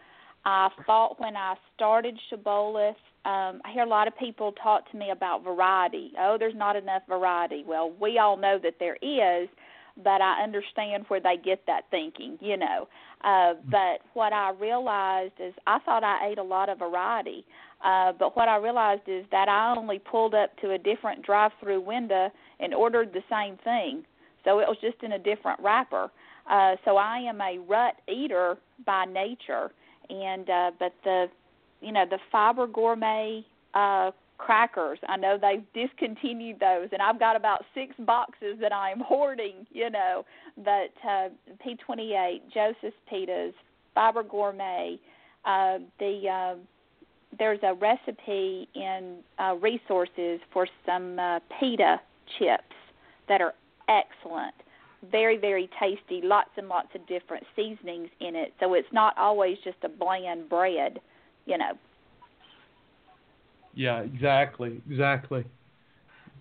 I 0.45 0.69
thought 0.87 1.19
when 1.19 1.37
I 1.37 1.55
started 1.75 2.19
Shibboleths, 2.31 2.97
um, 3.25 3.63
I 3.65 3.73
hear 3.73 3.85
a 3.85 3.89
lot 3.89 4.07
of 4.07 4.17
people 4.19 4.53
talk 4.63 4.91
to 4.91 4.99
me 4.99 5.11
about 5.11 5.43
variety. 5.43 6.13
Oh, 6.21 6.37
there's 6.39 6.55
not 6.55 6.77
enough 6.77 7.03
variety. 7.09 7.65
Well, 7.67 7.93
we 7.99 8.19
all 8.19 8.37
know 8.37 8.59
that 8.63 8.75
there 8.79 8.97
is, 8.97 9.49
but 10.03 10.21
I 10.21 10.43
understand 10.43 11.05
where 11.09 11.21
they 11.21 11.37
get 11.43 11.63
that 11.67 11.85
thinking, 11.91 12.37
you 12.41 12.59
know. 12.59 12.87
Uh, 13.23 13.55
but 13.71 14.01
what 14.13 14.35
I 14.35 14.51
realized 14.51 15.35
is 15.39 15.55
I 15.67 15.79
thought 15.79 16.05
I 16.05 16.29
ate 16.29 16.39
a 16.39 16.43
lot 16.43 16.69
of 16.69 16.79
variety, 16.79 17.47
uh, 17.83 18.13
but 18.13 18.37
what 18.37 18.49
I 18.49 18.57
realized 18.57 19.09
is 19.09 19.25
that 19.31 19.49
I 19.49 19.75
only 19.75 19.99
pulled 19.99 20.35
up 20.35 20.55
to 20.59 20.73
a 20.73 20.79
different 20.79 21.25
drive-through 21.25 21.81
window 21.81 22.31
and 22.61 22.75
ordered 22.75 23.15
the 23.15 23.23
same 23.31 23.57
thing. 23.65 24.05
So 24.45 24.59
it 24.59 24.69
was 24.69 24.77
just 24.81 25.03
in 25.03 25.13
a 25.13 25.19
different 25.19 25.61
wrapper. 25.61 26.11
Uh, 26.51 26.77
so 26.85 26.97
I 26.97 27.19
am 27.19 27.41
a 27.41 27.59
rut 27.59 27.95
eater 28.09 28.59
by 28.85 29.07
nature, 29.07 29.71
and 30.11 30.49
uh, 30.51 30.71
but 30.79 30.93
the, 31.03 31.27
you 31.81 31.93
know, 31.93 32.05
the 32.09 32.19
Fiber 32.31 32.67
Gourmet 32.67 33.45
uh, 33.73 34.11
crackers. 34.37 34.99
I 35.09 35.17
know 35.17 35.39
they've 35.41 35.65
discontinued 35.73 36.61
those, 36.61 36.89
and 36.93 37.01
I've 37.01 37.19
got 37.19 37.37
about 37.37 37.65
six 37.75 37.95
boxes 38.01 38.59
that 38.61 38.73
I'm 38.73 39.01
hoarding. 39.01 39.67
You 39.73 39.91
know, 39.91 40.25
but 40.57 40.93
uh, 41.09 41.29
P28, 41.65 42.41
Joseph's 42.53 42.97
Pitas, 43.11 43.55
Fiber 43.95 44.23
Gourmet, 44.23 44.99
uh, 45.47 45.79
the 45.99 46.29
uh, 46.29 46.55
there's 47.39 47.61
a 47.63 47.75
recipe 47.75 48.69
in 48.75 49.17
uh, 49.39 49.55
resources 49.61 50.41
for 50.53 50.69
some 50.87 51.19
uh, 51.19 51.41
pita 51.59 52.01
chips 52.39 52.75
that 53.29 53.41
are 53.41 53.55
excellent. 53.89 54.55
Very, 55.11 55.37
very 55.37 55.69
tasty. 55.79 56.21
Lots 56.23 56.51
and 56.57 56.69
lots 56.69 56.89
of 56.95 57.07
different 57.07 57.45
seasonings 57.55 58.09
in 58.21 58.35
it, 58.35 58.55
so 58.61 58.75
it's 58.75 58.89
not 58.93 59.17
always 59.19 59.59
just 59.65 59.77
a 59.85 59.89
bland 59.89 60.49
bread. 60.49 60.99
You 61.47 61.59
know, 61.59 61.73
Yeah, 63.75 64.01
exactly, 64.01 64.81
exactly. 64.91 65.45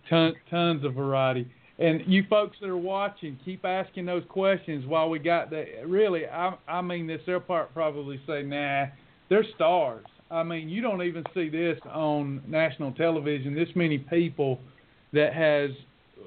Ton, 0.09 0.33
tons 0.49 0.85
of 0.85 0.93
variety. 0.93 1.47
And 1.79 2.01
you 2.05 2.23
folks 2.29 2.57
that 2.61 2.69
are 2.69 2.77
watching, 2.77 3.37
keep 3.43 3.65
asking 3.65 4.05
those 4.05 4.23
questions 4.29 4.85
while 4.85 5.09
we 5.09 5.19
got 5.19 5.49
that. 5.49 5.65
Really, 5.85 6.27
I, 6.27 6.55
I 6.67 6.81
mean 6.81 7.07
this. 7.07 7.21
They'll 7.25 7.39
probably 7.39 8.21
say, 8.27 8.43
"Nah, 8.43 8.85
they're 9.29 9.45
stars." 9.55 10.05
I 10.29 10.43
mean, 10.43 10.69
you 10.69 10.81
don't 10.81 11.01
even 11.03 11.23
see 11.33 11.49
this 11.49 11.79
on 11.91 12.41
national 12.47 12.93
television. 12.93 13.53
This 13.55 13.69
many 13.75 13.97
people 13.97 14.59
that 15.13 15.33
has 15.33 15.71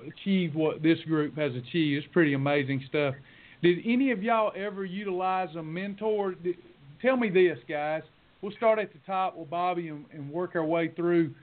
achieved 0.07 0.55
what 0.55 0.82
this 0.82 0.99
group 1.07 1.36
has 1.36 1.53
achieved. 1.53 2.05
It's 2.05 2.12
pretty 2.12 2.34
amazing 2.34 2.84
stuff. 2.88 3.14
Did 3.62 3.78
any 3.84 4.11
of 4.11 4.22
y'all 4.22 4.53
ever 4.57 4.84
utilize 4.84 5.55
a 5.57 5.62
mentor? 5.62 6.34
Did, 6.34 6.57
tell 7.01 7.16
me 7.16 7.30
this, 7.30 7.59
guys. 7.68 8.03
We'll 8.42 8.53
start 8.53 8.78
at 8.78 8.92
the 8.92 8.99
top 9.07 9.36
with 9.36 9.51
Bobby 9.51 9.88
and, 9.88 10.05
and 10.12 10.30
work 10.30 10.55
our 10.55 10.64
way 10.64 10.92
through. 10.94 11.34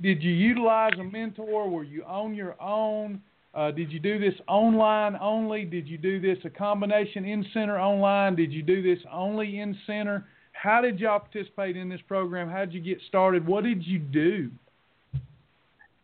Did 0.00 0.22
you 0.22 0.32
utilize 0.32 0.92
a 0.98 1.04
mentor? 1.04 1.68
Were 1.68 1.84
you 1.84 2.04
on 2.04 2.34
your 2.34 2.60
own? 2.62 3.20
Uh, 3.52 3.70
did 3.72 3.90
you 3.90 3.98
do 3.98 4.18
this 4.18 4.34
online 4.46 5.16
only? 5.20 5.64
Did 5.64 5.88
you 5.88 5.98
do 5.98 6.20
this 6.20 6.38
a 6.44 6.50
combination 6.50 7.24
in 7.24 7.44
center 7.52 7.78
online? 7.78 8.36
Did 8.36 8.52
you 8.52 8.62
do 8.62 8.80
this 8.80 9.04
only 9.12 9.58
in 9.58 9.76
center? 9.86 10.26
How 10.52 10.80
did 10.80 11.00
y'all 11.00 11.18
participate 11.18 11.76
in 11.76 11.88
this 11.88 12.00
program? 12.06 12.48
How 12.48 12.60
did 12.64 12.72
you 12.72 12.80
get 12.80 12.98
started? 13.08 13.46
What 13.46 13.64
did 13.64 13.84
you 13.84 13.98
do? 13.98 14.50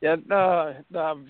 Yeah, 0.00 0.16
uh, 0.30 0.74
I've 0.96 1.26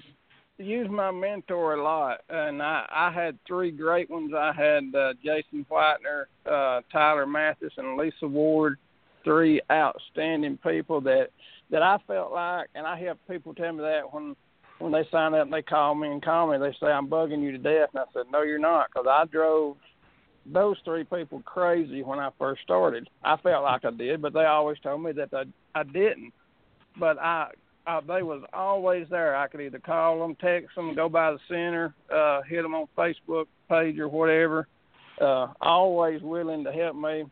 used 0.59 0.91
my 0.91 1.11
mentor 1.11 1.75
a 1.75 1.83
lot, 1.83 2.21
and 2.29 2.62
I, 2.62 2.87
I 2.91 3.11
had 3.12 3.39
three 3.47 3.71
great 3.71 4.11
ones. 4.11 4.33
I 4.37 4.53
had 4.53 4.95
uh, 4.95 5.12
Jason 5.23 5.64
Whitener, 5.71 6.25
uh, 6.51 6.81
Tyler 6.91 7.27
Mathis, 7.27 7.73
and 7.77 7.97
Lisa 7.97 8.27
Ward. 8.27 8.79
Three 9.25 9.61
outstanding 9.73 10.57
people 10.59 11.01
that 11.01 11.31
that 11.73 11.83
I 11.83 11.99
felt 12.07 12.31
like, 12.33 12.69
and 12.77 12.87
I 12.87 12.97
have 13.01 13.19
people 13.29 13.55
tell 13.55 13.73
me 13.73 13.83
that 13.83 14.12
when 14.12 14.37
when 14.79 14.93
they 14.93 15.03
sign 15.11 15.35
up 15.35 15.43
and 15.43 15.53
they 15.53 15.62
call 15.62 15.97
me 15.97 16.07
and 16.07 16.23
call 16.23 16.49
me, 16.53 16.59
they 16.59 16.73
say 16.79 16.93
I'm 16.93 17.09
bugging 17.09 17.43
you 17.43 17.51
to 17.51 17.59
death, 17.59 17.89
and 17.93 18.03
I 18.03 18.05
said 18.12 18.27
no, 18.31 18.43
you're 18.43 18.61
not, 18.61 18.87
because 18.89 19.09
I 19.11 19.25
drove 19.25 19.79
those 20.47 20.77
three 20.85 21.03
people 21.03 21.43
crazy 21.45 22.05
when 22.05 22.21
I 22.21 22.31
first 22.39 22.62
started. 22.62 23.11
I 23.25 23.37
felt 23.39 23.64
like 23.64 23.85
I 23.85 23.91
did, 23.91 24.23
but 24.23 24.33
they 24.33 24.45
always 24.45 24.79
told 24.79 25.03
me 25.03 25.11
that 25.11 25.31
I 25.33 25.43
I 25.75 25.83
didn't. 25.83 26.33
But 26.97 27.19
I 27.19 27.49
uh, 27.87 28.01
they 28.01 28.22
was 28.22 28.43
always 28.53 29.07
there. 29.11 29.37
I 29.37 29.47
could 29.49 29.61
either 29.61 29.78
call 29.78 30.20
them, 30.20 30.37
text 30.41 30.74
them, 30.74 30.95
go 30.95 31.09
by 31.09 31.32
the 31.32 31.39
center, 31.49 31.95
uh, 32.12 32.43
hit 32.43 32.62
them 32.62 32.74
on 32.74 32.89
Facebook 32.97 33.47
page 33.68 33.99
or 33.99 34.09
whatever. 34.09 34.66
Uh, 35.20 35.49
always 35.61 36.20
willing 36.22 36.64
to 36.64 36.72
help 36.72 36.97
me. 36.97 37.24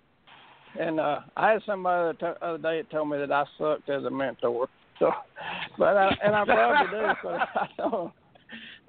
And 0.78 0.98
uh, 0.98 1.20
I 1.36 1.52
had 1.52 1.62
somebody 1.66 2.16
the 2.20 2.44
other 2.44 2.59
day 2.59 2.82
that 2.82 2.90
told 2.90 3.11
me 3.11 3.18
that 3.18 3.30
I 3.30 3.44
sucked 3.59 3.88
as 3.88 4.05
a 4.05 4.11
mentor. 4.11 4.68
So, 5.00 5.11
but 5.76 5.96
I, 5.96 6.16
and 6.22 6.36
I 6.36 6.44
probably 6.44 6.96
do. 6.96 7.07
But 7.24 7.32
I 7.34 7.68
don't. 7.76 8.12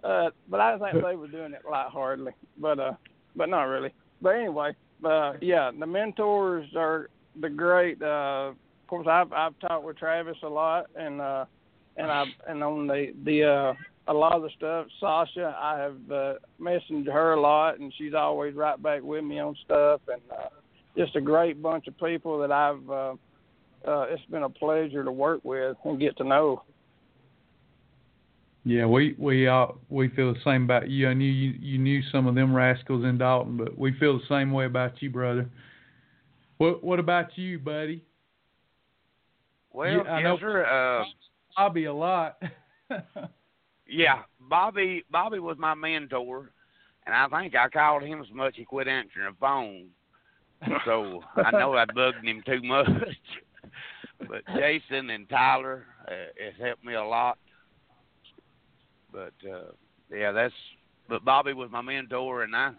Uh, 0.04 0.30
but 0.48 0.60
I 0.60 0.78
think 0.78 1.04
they 1.04 1.16
were 1.16 1.28
doing 1.28 1.54
it 1.54 1.64
lightheartedly. 1.68 2.34
But 2.60 2.80
uh, 2.80 2.94
but 3.36 3.50
not 3.50 3.64
really. 3.64 3.92
But 4.22 4.36
anyway, 4.36 4.76
uh, 5.04 5.34
yeah, 5.42 5.72
the 5.78 5.88
mentors 5.88 6.68
are 6.76 7.10
the 7.42 7.50
great. 7.50 8.00
Uh, 8.04 8.52
of 8.52 8.88
course, 8.88 9.08
I've 9.10 9.34
I've 9.34 9.60
talked 9.60 9.84
with 9.84 9.98
Travis 9.98 10.38
a 10.44 10.48
lot, 10.48 10.86
and 10.96 11.20
uh, 11.20 11.46
and 11.98 12.12
I 12.12 12.26
and 12.48 12.64
on 12.64 12.88
the 12.88 13.14
the 13.24 13.44
uh, 13.44 13.74
a 14.08 14.14
lot 14.14 14.34
of 14.36 14.44
the 14.44 14.50
stuff, 14.58 14.88
Sasha, 15.00 15.56
I 15.60 15.80
have 15.80 16.12
uh, 16.12 16.34
messaged 16.62 17.12
her 17.12 17.34
a 17.34 17.42
lot, 17.42 17.80
and 17.80 17.94
she's 17.98 18.14
always 18.14 18.54
right 18.56 18.82
back 18.82 19.02
with 19.02 19.24
me 19.24 19.40
on 19.40 19.56
stuff, 19.66 20.02
and 20.08 20.22
uh, 20.32 20.50
just 20.98 21.16
a 21.16 21.22
great 21.22 21.62
bunch 21.62 21.88
of 21.88 21.98
people 22.00 22.40
that 22.40 22.52
I've. 22.52 22.90
Uh, 22.90 23.14
uh, 23.88 24.08
it's 24.10 24.26
been 24.32 24.44
a 24.44 24.50
pleasure 24.50 25.04
to 25.04 25.12
work 25.12 25.42
with 25.44 25.78
and 25.86 26.00
get 26.00 26.18
to 26.18 26.24
know. 26.24 26.64
Yeah, 28.64 28.88
we 28.88 29.16
we 29.20 29.48
uh, 29.48 29.68
we 29.90 30.10
feel 30.10 30.34
the 30.34 30.40
same 30.44 30.64
about 30.64 30.90
you. 30.90 31.08
I 31.08 31.14
knew 31.14 31.26
you 31.30 31.54
you 31.60 31.78
knew 31.78 32.02
some 32.12 32.26
of 32.26 32.34
them 32.34 32.54
rascals 32.56 33.06
in 33.06 33.20
Dalton, 33.20 33.58
but 33.58 33.78
we 33.78 33.94
feel 34.00 34.18
the 34.18 34.26
same 34.28 34.52
way 34.52 34.66
about 34.66 35.02
you, 35.04 35.12
brother. 35.12 35.48
What 36.58 36.84
what 36.84 36.98
about 37.00 37.38
you, 37.38 37.60
buddy? 37.60 38.04
Well, 39.72 39.92
Yeah, 39.92 40.12
I 40.12 40.18
yes, 40.20 40.24
know- 40.24 40.38
sir. 40.40 40.66
Uh, 40.66 41.04
Bobby 41.56 41.86
a 41.86 41.94
lot. 41.94 42.42
yeah, 43.88 44.24
Bobby. 44.40 45.04
Bobby 45.12 45.40
was 45.40 45.58
my 45.58 45.74
mentor, 45.74 46.52
and 47.06 47.16
I 47.16 47.28
think 47.28 47.56
I 47.56 47.70
called 47.70 48.04
him 48.04 48.24
so 48.28 48.36
much 48.36 48.56
he 48.56 48.66
quit 48.66 48.88
answering 48.88 49.28
the 49.30 49.38
phone. 49.40 49.88
So 50.86 51.22
I 51.36 51.52
know 51.52 51.76
I 51.76 51.86
bugged 51.86 52.26
him 52.26 52.42
too 52.46 52.62
much. 52.64 52.88
but 54.28 54.42
Jason 54.56 55.10
and 55.10 55.30
Tyler 55.30 55.86
uh, 56.08 56.12
has 56.44 56.54
helped 56.62 56.84
me 56.84 56.94
a 56.94 57.04
lot. 57.04 57.38
But 59.12 59.34
uh, 59.50 59.72
yeah, 60.12 60.32
that's 60.32 60.54
but 61.08 61.24
Bobby 61.24 61.54
was 61.54 61.70
my 61.72 61.82
mentor, 61.82 62.44
and 62.44 62.56
I, 62.56 62.72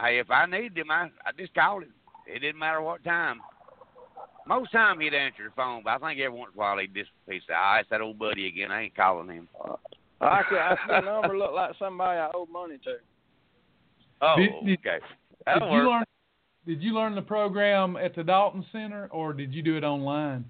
hey, 0.00 0.18
if 0.18 0.30
I 0.30 0.46
needed 0.46 0.78
him, 0.78 0.90
I 0.90 1.10
I 1.24 1.32
just 1.36 1.54
called 1.54 1.84
him. 1.84 1.94
It 2.26 2.40
didn't 2.40 2.58
matter 2.58 2.80
what 2.80 3.04
time. 3.04 3.40
Most 4.50 4.72
time 4.72 4.98
he'd 4.98 5.14
answer 5.14 5.44
the 5.44 5.50
phone, 5.54 5.82
but 5.84 5.90
I 5.90 5.98
think 6.08 6.20
every 6.20 6.36
once 6.36 6.50
in 6.52 6.58
a 6.58 6.60
while 6.60 6.76
he'd 6.78 6.92
just 6.92 7.10
he 7.28 7.40
said, 7.46 7.54
"Ah, 7.56 7.78
it's 7.78 7.88
that 7.90 8.00
old 8.00 8.18
buddy 8.18 8.48
again. 8.48 8.72
I 8.72 8.82
ain't 8.82 8.96
calling 8.96 9.28
him." 9.28 9.48
Uh, 9.64 9.76
I 10.20 10.42
could, 10.42 10.58
I 10.58 10.74
see 10.74 10.80
the 10.88 11.00
number 11.02 11.38
look 11.38 11.52
like 11.54 11.76
somebody 11.78 12.18
I 12.18 12.30
owe 12.34 12.46
money 12.52 12.76
to. 12.84 12.96
Oh, 14.20 14.34
Did- 14.36 14.50
did- 14.66 14.78
okay. 14.80 14.98
Did 14.98 15.46
That'll 15.46 15.68
you 15.70 15.74
work. 15.78 15.86
learn? 15.86 16.04
Did 16.66 16.82
you 16.82 16.92
learn 16.94 17.14
the 17.14 17.22
program 17.22 17.96
at 17.96 18.14
the 18.14 18.22
Dalton 18.24 18.66
Center, 18.72 19.08
or 19.12 19.32
did 19.32 19.54
you 19.54 19.62
do 19.62 19.76
it 19.76 19.84
online? 19.84 20.44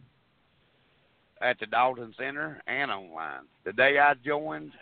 at 1.42 1.58
the 1.58 1.64
Dalton 1.64 2.12
Center 2.18 2.60
and 2.66 2.90
online. 2.90 3.44
The 3.64 3.72
day 3.72 3.98
I 3.98 4.12
joined, 4.22 4.72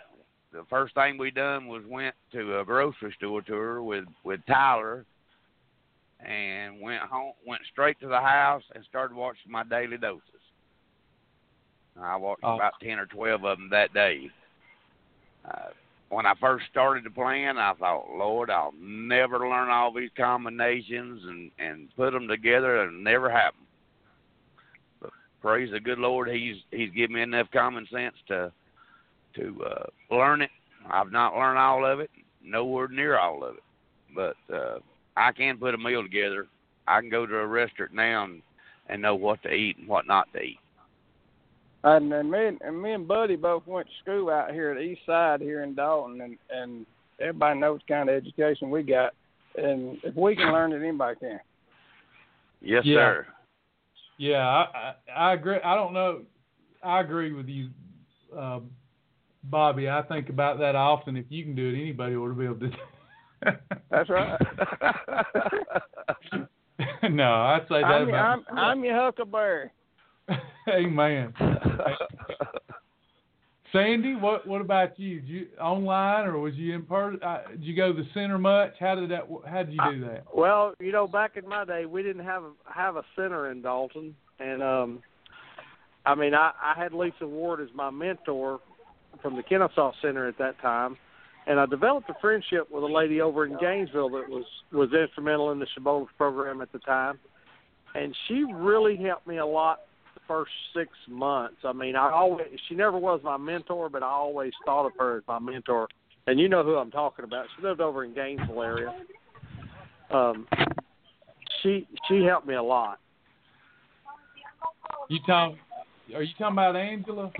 the 0.52 0.64
first 0.68 0.92
thing 0.94 1.16
we 1.16 1.30
done 1.30 1.68
was 1.68 1.84
went 1.86 2.16
to 2.32 2.58
a 2.58 2.64
grocery 2.64 3.12
store 3.16 3.42
tour 3.42 3.80
with 3.82 4.06
with 4.24 4.40
Tyler, 4.48 5.04
and 6.24 6.80
went 6.80 7.02
home, 7.02 7.32
went 7.46 7.62
straight 7.70 7.98
to 8.00 8.08
the 8.08 8.20
house 8.20 8.62
and 8.74 8.84
started 8.84 9.16
watching 9.16 9.50
my 9.50 9.64
daily 9.64 9.96
doses. 9.96 10.22
I 12.00 12.16
watched 12.16 12.44
Oh. 12.44 12.56
about 12.56 12.74
ten 12.80 12.98
or 12.98 13.06
twelve 13.06 13.44
of 13.44 13.58
them 13.58 13.68
that 13.70 13.92
day. 13.92 14.30
Uh, 15.44 15.70
when 16.10 16.26
I 16.26 16.34
first 16.40 16.66
started 16.70 17.04
the 17.04 17.10
plan, 17.10 17.58
I 17.58 17.74
thought, 17.74 18.10
Lord, 18.10 18.50
I'll 18.50 18.72
never 18.78 19.40
learn 19.40 19.68
all 19.68 19.92
these 19.92 20.10
combinations 20.16 21.24
and 21.24 21.50
and 21.58 21.94
put 21.96 22.12
them 22.12 22.28
together. 22.28 22.82
It'll 22.82 22.92
never 22.92 23.30
happen 23.30 23.66
praise 25.40 25.70
the 25.70 25.80
good 25.80 25.98
Lord, 25.98 26.28
He's 26.28 26.56
He's 26.70 26.90
given 26.90 27.14
me 27.16 27.22
enough 27.22 27.50
common 27.52 27.86
sense 27.92 28.14
to 28.28 28.52
to 29.36 29.64
uh, 29.64 30.14
learn 30.14 30.42
it. 30.42 30.50
I've 30.90 31.12
not 31.12 31.36
learned 31.36 31.58
all 31.58 31.84
of 31.84 32.00
it, 32.00 32.10
nowhere 32.42 32.88
near 32.88 33.18
all 33.18 33.44
of 33.44 33.56
it, 33.56 33.62
but 34.14 34.36
uh, 34.54 34.78
I 35.18 35.32
can 35.32 35.58
put 35.58 35.74
a 35.74 35.78
meal 35.78 36.02
together. 36.02 36.46
I 36.86 37.00
can 37.00 37.10
go 37.10 37.26
to 37.26 37.36
a 37.36 37.46
restaurant 37.46 37.92
now 37.92 38.24
and, 38.24 38.40
and 38.88 39.02
know 39.02 39.14
what 39.14 39.42
to 39.42 39.50
eat 39.52 39.76
and 39.78 39.88
what 39.88 40.06
not 40.06 40.32
to 40.32 40.40
eat. 40.40 40.58
And, 41.84 42.12
and 42.12 42.30
me 42.30 42.46
and, 42.46 42.60
and 42.62 42.80
me 42.82 42.92
and 42.92 43.06
Buddy 43.06 43.36
both 43.36 43.66
went 43.66 43.86
to 43.86 43.92
school 44.02 44.30
out 44.30 44.52
here 44.52 44.70
at 44.70 44.82
East 44.82 45.02
Side 45.06 45.40
here 45.40 45.62
in 45.62 45.74
Dalton, 45.74 46.20
and 46.20 46.36
and 46.50 46.86
everybody 47.20 47.58
knows 47.58 47.80
the 47.86 47.94
kind 47.94 48.08
of 48.08 48.16
education 48.16 48.70
we 48.70 48.82
got. 48.82 49.12
And 49.56 49.98
if 50.02 50.14
we 50.16 50.36
can 50.36 50.52
learn 50.52 50.72
it, 50.72 50.82
anybody 50.82 51.18
can. 51.20 51.40
Yes, 52.60 52.84
Yeah. 52.84 52.96
sir. 52.96 53.26
Yeah, 54.18 54.46
I, 54.46 54.66
I 54.74 55.12
I 55.30 55.34
agree. 55.34 55.58
I 55.64 55.76
don't 55.76 55.92
know. 55.92 56.22
I 56.82 57.00
agree 57.00 57.32
with 57.32 57.46
you, 57.46 57.68
uh, 58.36 58.60
Bobby. 59.44 59.88
I 59.88 60.02
think 60.02 60.28
about 60.28 60.58
that 60.58 60.74
often. 60.74 61.16
If 61.16 61.26
you 61.28 61.44
can 61.44 61.54
do 61.54 61.68
it, 61.68 61.80
anybody 61.80 62.16
ought 62.16 62.28
to 62.28 62.34
be 62.34 62.44
able 62.44 62.60
to. 62.60 62.70
That's 63.90 64.10
right. 64.10 64.38
no, 67.10 67.32
I'd 67.32 67.66
say 67.68 67.80
that 67.80 67.84
I'm, 67.84 68.08
about. 68.08 68.44
I'm, 68.50 68.58
I'm 68.58 68.84
your 68.84 68.96
huckleberry. 68.96 69.70
Amen. 70.68 71.32
Sandy, 73.72 74.14
what 74.14 74.46
what 74.46 74.60
about 74.60 74.98
you? 74.98 75.20
Did 75.20 75.28
you 75.28 75.46
online 75.60 76.26
or 76.26 76.38
was 76.38 76.54
you 76.54 76.74
in 76.74 76.84
person? 76.84 77.22
Uh, 77.22 77.42
did 77.50 77.62
you 77.62 77.76
go 77.76 77.92
to 77.92 78.02
the 78.02 78.08
center 78.14 78.38
much? 78.38 78.74
How 78.80 78.94
did 78.94 79.10
that? 79.10 79.28
How 79.46 79.62
did 79.62 79.74
you 79.74 79.80
do 79.92 80.00
that? 80.06 80.24
Well, 80.34 80.74
you 80.80 80.90
know, 80.90 81.06
back 81.06 81.36
in 81.36 81.46
my 81.46 81.64
day, 81.64 81.84
we 81.84 82.02
didn't 82.02 82.24
have 82.24 82.44
a, 82.44 82.50
have 82.72 82.96
a 82.96 83.02
center 83.14 83.50
in 83.50 83.60
Dalton, 83.60 84.14
and 84.40 84.62
um, 84.62 85.02
I 86.06 86.14
mean, 86.14 86.34
I, 86.34 86.52
I 86.62 86.74
had 86.80 86.92
Lisa 86.92 87.26
Ward 87.26 87.60
as 87.60 87.68
my 87.74 87.90
mentor 87.90 88.60
from 89.20 89.36
the 89.36 89.42
Kennesaw 89.42 89.92
Center 90.00 90.26
at 90.26 90.38
that 90.38 90.58
time, 90.60 90.96
and 91.48 91.58
I 91.58 91.66
developed 91.66 92.08
a 92.10 92.14
friendship 92.20 92.70
with 92.70 92.84
a 92.84 92.86
lady 92.86 93.20
over 93.20 93.46
in 93.46 93.56
Gainesville 93.58 94.10
that 94.10 94.28
was 94.28 94.44
was 94.72 94.92
instrumental 94.92 95.50
in 95.52 95.58
the 95.58 95.66
Shibboleth 95.74 96.08
program 96.16 96.60
at 96.60 96.70
the 96.72 96.78
time, 96.80 97.18
and 97.94 98.14
she 98.26 98.44
really 98.44 98.96
helped 98.96 99.26
me 99.26 99.38
a 99.38 99.46
lot 99.46 99.80
the 100.14 100.20
first 100.28 100.52
six 100.74 100.90
months. 101.08 101.56
I 101.64 101.72
mean, 101.72 101.96
I 101.96 102.10
always 102.10 102.46
she 102.68 102.74
never 102.74 102.98
was 102.98 103.20
my 103.24 103.36
mentor, 103.36 103.88
but 103.88 104.02
I 104.02 104.10
always 104.10 104.52
thought 104.64 104.86
of 104.86 104.92
her 104.98 105.18
as 105.18 105.22
my 105.26 105.38
mentor. 105.38 105.88
And 106.26 106.38
you 106.38 106.48
know 106.48 106.62
who 106.62 106.76
I'm 106.76 106.90
talking 106.90 107.24
about. 107.24 107.46
She 107.56 107.62
lived 107.66 107.80
over 107.80 108.04
in 108.04 108.12
Gainesville 108.12 108.62
area 108.62 108.94
um, 110.10 110.46
she 111.62 111.86
she 112.08 112.22
helped 112.22 112.46
me 112.46 112.54
a 112.54 112.62
lot. 112.62 112.98
You 115.08 115.18
talk? 115.26 115.54
Are 116.14 116.22
you 116.22 116.32
talking 116.38 116.54
about 116.54 116.76
Angela? 116.76 117.30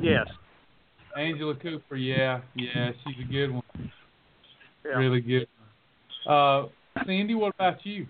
Yes. 0.00 0.26
Angela 1.16 1.54
Cooper. 1.54 1.96
Yeah, 1.96 2.40
yeah, 2.54 2.90
she's 3.04 3.24
a 3.24 3.32
good 3.32 3.50
one. 3.52 3.62
Yeah. 4.84 4.92
Really 4.92 5.20
good. 5.20 5.48
Uh, 6.28 6.66
Sandy, 7.06 7.34
what 7.34 7.54
about 7.54 7.84
you? 7.84 8.06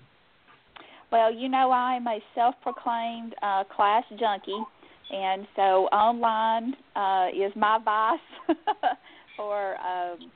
Well, 1.11 1.33
you 1.33 1.49
know, 1.49 1.71
I'm 1.71 2.07
a 2.07 2.19
self 2.35 2.55
proclaimed 2.63 3.35
uh, 3.43 3.65
class 3.65 4.05
junkie, 4.19 4.63
and 5.11 5.47
so 5.57 5.87
online 5.87 6.75
uh, 6.95 7.29
is 7.35 7.53
my 7.57 7.79
vice 7.83 8.57
for 9.37 9.77
um, 9.79 10.31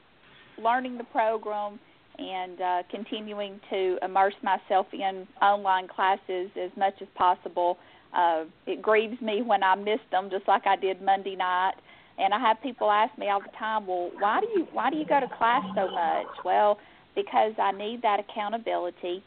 learning 0.63 0.97
the 0.97 1.05
program 1.05 1.79
and 2.19 2.61
uh, 2.61 2.83
continuing 2.91 3.61
to 3.71 3.99
immerse 4.03 4.35
myself 4.43 4.87
in 4.93 5.27
online 5.41 5.89
classes 5.89 6.51
as 6.61 6.71
much 6.77 6.95
as 7.01 7.09
possible. 7.15 7.79
Uh, 8.15 8.45
it 8.67 8.83
grieves 8.83 9.21
me 9.21 9.43
when 9.43 9.63
I 9.63 9.75
miss 9.75 10.01
them, 10.11 10.29
just 10.31 10.47
like 10.47 10.67
I 10.67 10.77
did 10.77 11.03
Monday 11.03 11.37
night. 11.37 11.75
And 12.23 12.33
I 12.33 12.39
have 12.39 12.63
people 12.63 12.91
ask 12.91 13.17
me 13.19 13.29
all 13.29 13.41
the 13.41 13.57
time, 13.59 13.87
"Well, 13.87 14.11
why 14.19 14.41
do 14.41 14.47
you 14.55 14.67
why 14.73 14.91
do 14.91 14.97
you 14.97 15.05
go 15.05 15.19
to 15.19 15.29
class 15.39 15.65
so 15.75 15.91
much?" 15.91 16.27
Well, 16.45 16.79
because 17.15 17.53
I 17.59 17.73
need 17.73 18.03
that 18.03 18.21
accountability. 18.21 19.23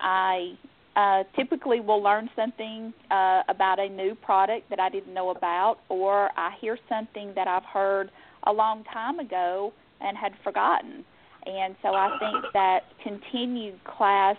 I 0.00 0.56
uh, 0.96 1.24
typically 1.36 1.80
will 1.80 2.02
learn 2.02 2.30
something 2.34 2.92
uh, 3.10 3.42
about 3.48 3.78
a 3.78 3.88
new 3.88 4.14
product 4.14 4.68
that 4.70 4.80
I 4.80 4.88
didn't 4.88 5.14
know 5.14 5.30
about, 5.30 5.78
or 5.88 6.30
I 6.36 6.52
hear 6.60 6.78
something 6.88 7.32
that 7.34 7.46
I've 7.46 7.64
heard 7.64 8.10
a 8.44 8.52
long 8.52 8.84
time 8.84 9.18
ago 9.20 9.72
and 10.00 10.16
had 10.16 10.32
forgotten. 10.42 11.04
And 11.46 11.76
so 11.82 11.88
I 11.94 12.16
think 12.18 12.44
that 12.52 12.80
continued 13.02 13.78
class 13.84 14.36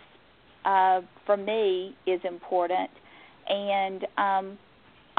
uh, 0.66 1.02
for 1.26 1.38
me 1.38 1.96
is 2.06 2.20
important. 2.24 2.90
And 3.48 4.06
um, 4.18 4.58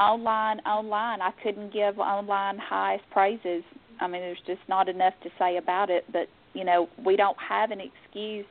online, 0.01 0.59
online, 0.61 1.21
I 1.21 1.31
couldn't 1.43 1.71
give 1.71 1.99
online 1.99 2.57
highest 2.57 3.03
praises. 3.11 3.63
I 3.99 4.07
mean, 4.07 4.21
there's 4.21 4.41
just 4.47 4.61
not 4.67 4.89
enough 4.89 5.13
to 5.23 5.29
say 5.37 5.57
about 5.57 5.89
it. 5.89 6.05
But 6.11 6.27
you 6.53 6.63
know, 6.63 6.89
we 7.05 7.15
don't 7.15 7.37
have 7.37 7.71
an 7.71 7.79
excuse 7.79 8.45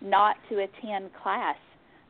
not 0.00 0.36
to 0.48 0.56
attend 0.56 1.10
class 1.22 1.56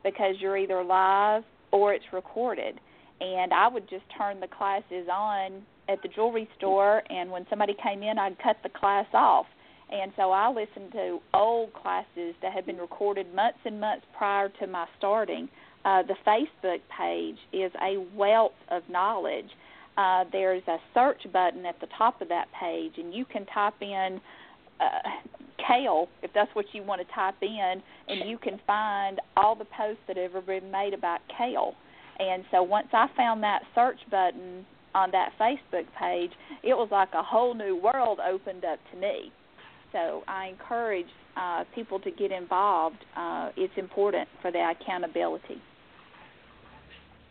because 0.04 0.36
you're 0.38 0.56
either 0.56 0.82
live 0.84 1.42
or 1.72 1.92
it's 1.92 2.04
recorded. 2.12 2.78
And 3.20 3.52
I 3.52 3.68
would 3.68 3.88
just 3.88 4.04
turn 4.16 4.40
the 4.40 4.46
classes 4.46 5.08
on 5.12 5.62
at 5.88 6.02
the 6.02 6.08
jewelry 6.08 6.48
store, 6.58 7.02
and 7.10 7.30
when 7.30 7.46
somebody 7.48 7.74
came 7.82 8.02
in, 8.02 8.18
I'd 8.18 8.38
cut 8.38 8.56
the 8.62 8.68
class 8.68 9.06
off. 9.14 9.46
And 9.90 10.12
so 10.16 10.32
I 10.32 10.48
listened 10.48 10.92
to 10.92 11.18
old 11.32 11.72
classes 11.72 12.34
that 12.42 12.52
had 12.52 12.66
been 12.66 12.76
recorded 12.76 13.32
months 13.34 13.60
and 13.64 13.80
months 13.80 14.04
prior 14.16 14.48
to 14.60 14.66
my 14.66 14.86
starting. 14.98 15.48
Uh, 15.86 16.02
the 16.02 16.16
Facebook 16.26 16.80
page 16.98 17.36
is 17.52 17.70
a 17.80 18.04
wealth 18.16 18.58
of 18.72 18.82
knowledge. 18.90 19.46
Uh, 19.96 20.24
there's 20.32 20.62
a 20.66 20.78
search 20.92 21.22
button 21.32 21.64
at 21.64 21.78
the 21.80 21.86
top 21.96 22.20
of 22.20 22.28
that 22.28 22.46
page, 22.60 22.94
and 22.98 23.14
you 23.14 23.24
can 23.24 23.46
type 23.46 23.80
in 23.80 24.20
uh, 24.80 25.08
kale 25.64 26.08
if 26.24 26.32
that's 26.34 26.50
what 26.54 26.66
you 26.72 26.82
want 26.82 27.00
to 27.00 27.14
type 27.14 27.36
in, 27.40 27.80
and 28.08 28.28
you 28.28 28.36
can 28.36 28.60
find 28.66 29.20
all 29.36 29.54
the 29.54 29.64
posts 29.64 30.02
that 30.08 30.16
have 30.16 30.32
ever 30.32 30.40
been 30.40 30.72
made 30.72 30.92
about 30.92 31.20
kale. 31.38 31.74
And 32.18 32.44
so 32.50 32.64
once 32.64 32.88
I 32.92 33.06
found 33.16 33.44
that 33.44 33.62
search 33.72 34.00
button 34.10 34.66
on 34.92 35.12
that 35.12 35.30
Facebook 35.40 35.86
page, 36.00 36.32
it 36.64 36.74
was 36.74 36.88
like 36.90 37.10
a 37.14 37.22
whole 37.22 37.54
new 37.54 37.76
world 37.76 38.18
opened 38.18 38.64
up 38.64 38.80
to 38.92 38.98
me. 38.98 39.30
So 39.92 40.24
I 40.26 40.48
encourage 40.48 41.06
uh, 41.36 41.62
people 41.76 42.00
to 42.00 42.10
get 42.10 42.32
involved. 42.32 42.96
Uh, 43.16 43.50
it's 43.56 43.72
important 43.76 44.28
for 44.42 44.50
the 44.50 44.74
accountability. 44.80 45.62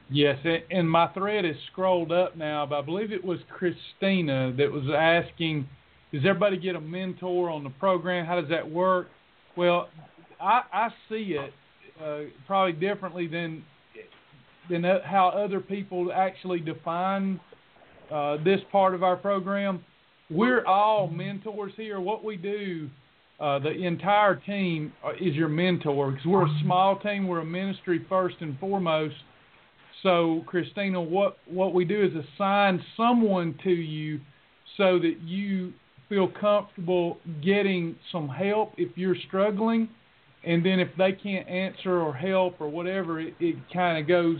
Yes, 0.09 0.37
and- 0.69 0.89
my 0.89 1.07
thread 1.07 1.45
is 1.45 1.55
scrolled 1.71 2.11
up 2.11 2.35
now, 2.35 2.65
but 2.65 2.77
I 2.79 2.81
believe 2.81 3.11
it 3.11 3.23
was 3.23 3.39
Christina 3.49 4.53
that 4.57 4.71
was 4.71 4.87
asking, 4.89 5.67
does 6.11 6.23
everybody 6.25 6.57
get 6.57 6.75
a 6.75 6.81
mentor 6.81 7.49
on 7.49 7.63
the 7.63 7.71
program? 7.71 8.25
How 8.25 8.39
does 8.39 8.49
that 8.49 8.69
work? 8.69 9.09
Well, 9.55 9.89
I, 10.39 10.61
I 10.71 10.89
see 11.09 11.37
it 11.37 11.53
uh, 12.01 12.29
probably 12.45 12.73
differently 12.73 13.27
than 13.27 13.63
than 14.69 14.83
how 14.83 15.29
other 15.29 15.59
people 15.59 16.11
actually 16.11 16.59
define 16.59 17.39
uh, 18.11 18.37
this 18.43 18.59
part 18.71 18.95
of 18.95 19.03
our 19.03 19.15
program. 19.15 19.83
We're 20.29 20.65
all 20.65 21.07
mentors 21.07 21.73
here. 21.77 21.99
What 21.99 22.23
we 22.23 22.35
do, 22.35 22.89
uh, 23.39 23.59
the 23.59 23.69
entire 23.71 24.35
team 24.35 24.91
uh, 25.05 25.11
is 25.21 25.35
your 25.35 25.49
mentor 25.49 26.11
because 26.11 26.25
we're 26.25 26.47
a 26.47 26.59
small 26.63 26.97
team. 26.97 27.27
We're 27.27 27.41
a 27.41 27.45
ministry 27.45 28.05
first 28.09 28.37
and 28.39 28.57
foremost. 28.59 29.15
So, 30.05 30.43
Christina, 30.45 31.01
what 31.01 31.39
what 31.47 31.73
we 31.73 31.83
do 31.83 32.03
is 32.03 32.11
assign 32.13 32.79
someone 32.95 33.57
to 33.63 33.71
you 33.71 34.19
so 34.77 34.99
that 34.99 35.15
you 35.25 35.73
feel 36.07 36.27
comfortable 36.27 37.17
getting 37.43 37.95
some 38.11 38.29
help 38.29 38.73
if 38.77 38.95
you're 38.95 39.15
struggling, 39.27 39.89
and 40.43 40.63
then 40.63 40.79
if 40.79 40.89
they 40.95 41.11
can't 41.11 41.47
answer 41.47 41.99
or 41.99 42.13
help 42.13 42.61
or 42.61 42.69
whatever, 42.69 43.19
it, 43.19 43.33
it 43.39 43.55
kind 43.73 43.97
of 43.97 44.07
goes 44.07 44.37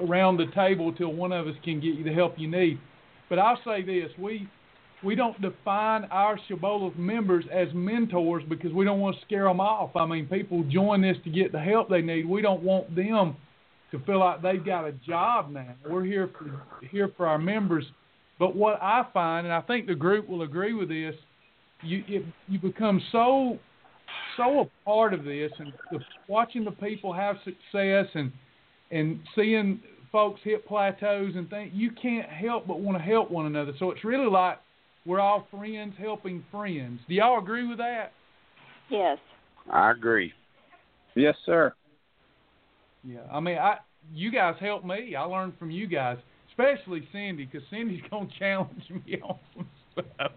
around 0.00 0.38
the 0.38 0.46
table 0.54 0.94
till 0.94 1.12
one 1.12 1.30
of 1.30 1.46
us 1.46 1.54
can 1.62 1.78
get 1.78 1.94
you 1.94 2.02
the 2.02 2.12
help 2.14 2.38
you 2.38 2.50
need. 2.50 2.78
But 3.28 3.38
I'll 3.38 3.60
say 3.66 3.82
this: 3.82 4.10
we 4.18 4.48
we 5.04 5.14
don't 5.14 5.38
define 5.42 6.04
our 6.04 6.38
Shibboleth 6.48 6.96
members 6.96 7.44
as 7.52 7.68
mentors 7.74 8.44
because 8.48 8.72
we 8.72 8.86
don't 8.86 9.00
want 9.00 9.16
to 9.16 9.22
scare 9.26 9.44
them 9.44 9.60
off. 9.60 9.94
I 9.94 10.06
mean, 10.06 10.26
people 10.26 10.64
join 10.70 11.02
this 11.02 11.18
to 11.24 11.30
get 11.30 11.52
the 11.52 11.60
help 11.60 11.90
they 11.90 12.00
need. 12.00 12.26
We 12.26 12.40
don't 12.40 12.62
want 12.62 12.96
them 12.96 13.36
to 13.90 13.98
feel 14.00 14.20
like 14.20 14.42
they've 14.42 14.64
got 14.64 14.84
a 14.84 14.92
job 14.92 15.50
now. 15.50 15.74
We're 15.88 16.04
here 16.04 16.30
for 16.38 16.86
here 16.86 17.10
for 17.16 17.26
our 17.26 17.38
members. 17.38 17.84
But 18.38 18.54
what 18.54 18.80
I 18.82 19.06
find, 19.12 19.46
and 19.46 19.54
I 19.54 19.62
think 19.62 19.86
the 19.86 19.94
group 19.94 20.28
will 20.28 20.42
agree 20.42 20.74
with 20.74 20.88
this, 20.88 21.14
you 21.82 22.04
it, 22.08 22.24
you 22.48 22.58
become 22.58 23.00
so 23.12 23.58
so 24.36 24.60
a 24.60 24.84
part 24.84 25.14
of 25.14 25.24
this, 25.24 25.50
and 25.58 25.72
the, 25.90 26.00
watching 26.28 26.64
the 26.64 26.70
people 26.72 27.12
have 27.12 27.36
success 27.44 28.06
and 28.14 28.32
and 28.90 29.20
seeing 29.34 29.80
folks 30.12 30.40
hit 30.44 30.66
plateaus 30.66 31.32
and 31.34 31.48
think 31.50 31.72
you 31.74 31.90
can't 31.90 32.28
help 32.28 32.66
but 32.66 32.80
want 32.80 32.96
to 32.96 33.02
help 33.02 33.30
one 33.30 33.46
another. 33.46 33.72
So 33.78 33.90
it's 33.90 34.04
really 34.04 34.30
like 34.30 34.58
we're 35.04 35.20
all 35.20 35.46
friends 35.50 35.94
helping 35.98 36.44
friends. 36.50 37.00
Do 37.08 37.14
y'all 37.14 37.38
agree 37.38 37.66
with 37.66 37.78
that? 37.78 38.12
Yes. 38.90 39.18
I 39.70 39.90
agree. 39.90 40.32
Yes, 41.14 41.34
sir. 41.44 41.72
Yeah, 43.04 43.20
I 43.30 43.40
mean, 43.40 43.58
I 43.58 43.78
you 44.12 44.30
guys 44.30 44.54
help 44.60 44.84
me. 44.84 45.14
I 45.14 45.22
learned 45.22 45.54
from 45.58 45.70
you 45.70 45.86
guys, 45.86 46.18
especially 46.50 47.06
Cindy, 47.12 47.44
because 47.44 47.66
Cindy's 47.70 48.02
gonna 48.10 48.28
challenge 48.38 48.82
me 48.90 49.20
on 49.22 49.38
some 49.54 49.66
stuff. 49.92 50.32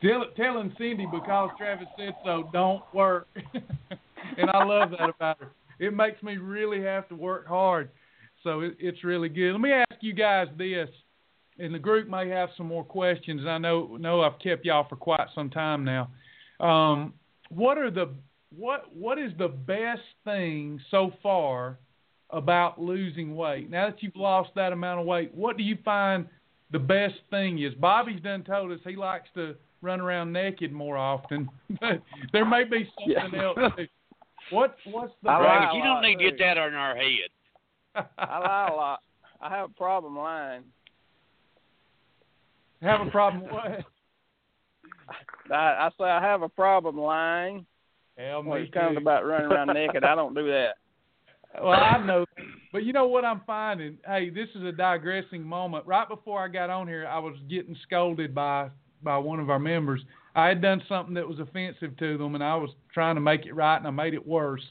Tell, 0.00 0.24
telling 0.34 0.74
Cindy 0.78 1.06
because 1.10 1.50
Travis 1.58 1.86
said 1.98 2.14
so 2.24 2.48
don't 2.52 2.82
work, 2.94 3.28
and 4.38 4.50
I 4.50 4.64
love 4.64 4.90
that 4.92 5.10
about 5.10 5.40
her. 5.40 5.50
It 5.78 5.94
makes 5.94 6.22
me 6.22 6.38
really 6.38 6.82
have 6.82 7.08
to 7.08 7.14
work 7.14 7.46
hard, 7.46 7.90
so 8.42 8.60
it, 8.60 8.76
it's 8.78 9.04
really 9.04 9.28
good. 9.28 9.52
Let 9.52 9.60
me 9.60 9.72
ask 9.72 10.00
you 10.00 10.14
guys 10.14 10.48
this, 10.56 10.88
and 11.58 11.74
the 11.74 11.78
group 11.78 12.08
may 12.08 12.28
have 12.30 12.48
some 12.56 12.66
more 12.66 12.84
questions. 12.84 13.42
I 13.46 13.58
know 13.58 13.98
know 13.98 14.22
I've 14.22 14.38
kept 14.38 14.64
y'all 14.64 14.86
for 14.88 14.96
quite 14.96 15.26
some 15.34 15.50
time 15.50 15.84
now. 15.84 16.08
Um, 16.58 17.12
what 17.50 17.76
are 17.76 17.90
the 17.90 18.14
what 18.56 18.94
what 18.94 19.18
is 19.18 19.32
the 19.38 19.48
best 19.48 20.02
thing 20.24 20.80
so 20.90 21.12
far 21.22 21.78
about 22.30 22.80
losing 22.80 23.34
weight? 23.36 23.70
Now 23.70 23.86
that 23.90 24.02
you've 24.02 24.16
lost 24.16 24.50
that 24.56 24.72
amount 24.72 25.00
of 25.00 25.06
weight, 25.06 25.34
what 25.34 25.56
do 25.56 25.62
you 25.62 25.78
find 25.84 26.26
the 26.70 26.78
best 26.78 27.14
thing 27.30 27.58
is? 27.62 27.74
Bobby's 27.74 28.20
done 28.22 28.42
told 28.42 28.72
us 28.72 28.78
he 28.84 28.96
likes 28.96 29.28
to 29.34 29.54
run 29.80 30.00
around 30.00 30.32
naked 30.32 30.72
more 30.72 30.96
often, 30.96 31.48
but 31.80 32.02
there 32.32 32.44
may 32.44 32.64
be 32.64 32.88
something 32.98 33.38
Yeah. 33.38 33.44
else. 33.44 33.58
Too. 33.76 33.86
What 34.50 34.76
what's 34.84 35.12
the 35.22 35.30
I 35.30 35.38
lie 35.38 35.40
Travis, 35.40 35.76
you 35.76 35.82
don't 35.82 36.02
need 36.02 36.16
to 36.16 36.30
get 36.30 36.38
that 36.38 36.58
on 36.58 36.74
our 36.74 36.96
head. 36.96 37.30
I 38.18 38.38
lie 38.38 38.68
a 38.70 38.74
lot. 38.74 39.00
I 39.40 39.50
have 39.50 39.70
a 39.70 39.74
problem 39.74 40.16
lying. 40.16 40.62
have 42.82 43.00
a 43.00 43.10
problem? 43.10 43.44
What? 43.44 43.84
I, 45.50 45.54
I 45.54 45.90
say 45.98 46.04
I 46.04 46.20
have 46.22 46.42
a 46.42 46.48
problem 46.48 46.98
lying 46.98 47.66
Hell, 48.16 48.42
when 48.42 48.62
it 48.62 48.72
comes 48.72 48.96
about 48.96 49.24
running 49.24 49.50
around 49.50 49.68
naked. 49.74 50.04
I 50.04 50.14
don't 50.14 50.34
do 50.34 50.46
that. 50.48 50.74
Well, 51.62 51.72
I 51.72 52.02
know, 52.02 52.24
but 52.72 52.82
you 52.82 52.94
know 52.94 53.06
what 53.06 53.26
I'm 53.26 53.42
finding? 53.46 53.98
Hey, 54.06 54.30
this 54.30 54.48
is 54.54 54.62
a 54.62 54.72
digressing 54.72 55.42
moment. 55.42 55.86
Right 55.86 56.08
before 56.08 56.42
I 56.42 56.48
got 56.48 56.70
on 56.70 56.88
here, 56.88 57.06
I 57.06 57.18
was 57.18 57.36
getting 57.50 57.76
scolded 57.82 58.34
by 58.34 58.70
by 59.02 59.18
one 59.18 59.38
of 59.38 59.50
our 59.50 59.58
members. 59.58 60.00
I 60.34 60.46
had 60.46 60.62
done 60.62 60.82
something 60.88 61.12
that 61.12 61.28
was 61.28 61.38
offensive 61.40 61.94
to 61.98 62.16
them, 62.16 62.34
and 62.34 62.42
I 62.42 62.56
was 62.56 62.70
trying 62.94 63.16
to 63.16 63.20
make 63.20 63.44
it 63.44 63.52
right, 63.52 63.76
and 63.76 63.86
I 63.86 63.90
made 63.90 64.14
it 64.14 64.26
worse. 64.26 64.62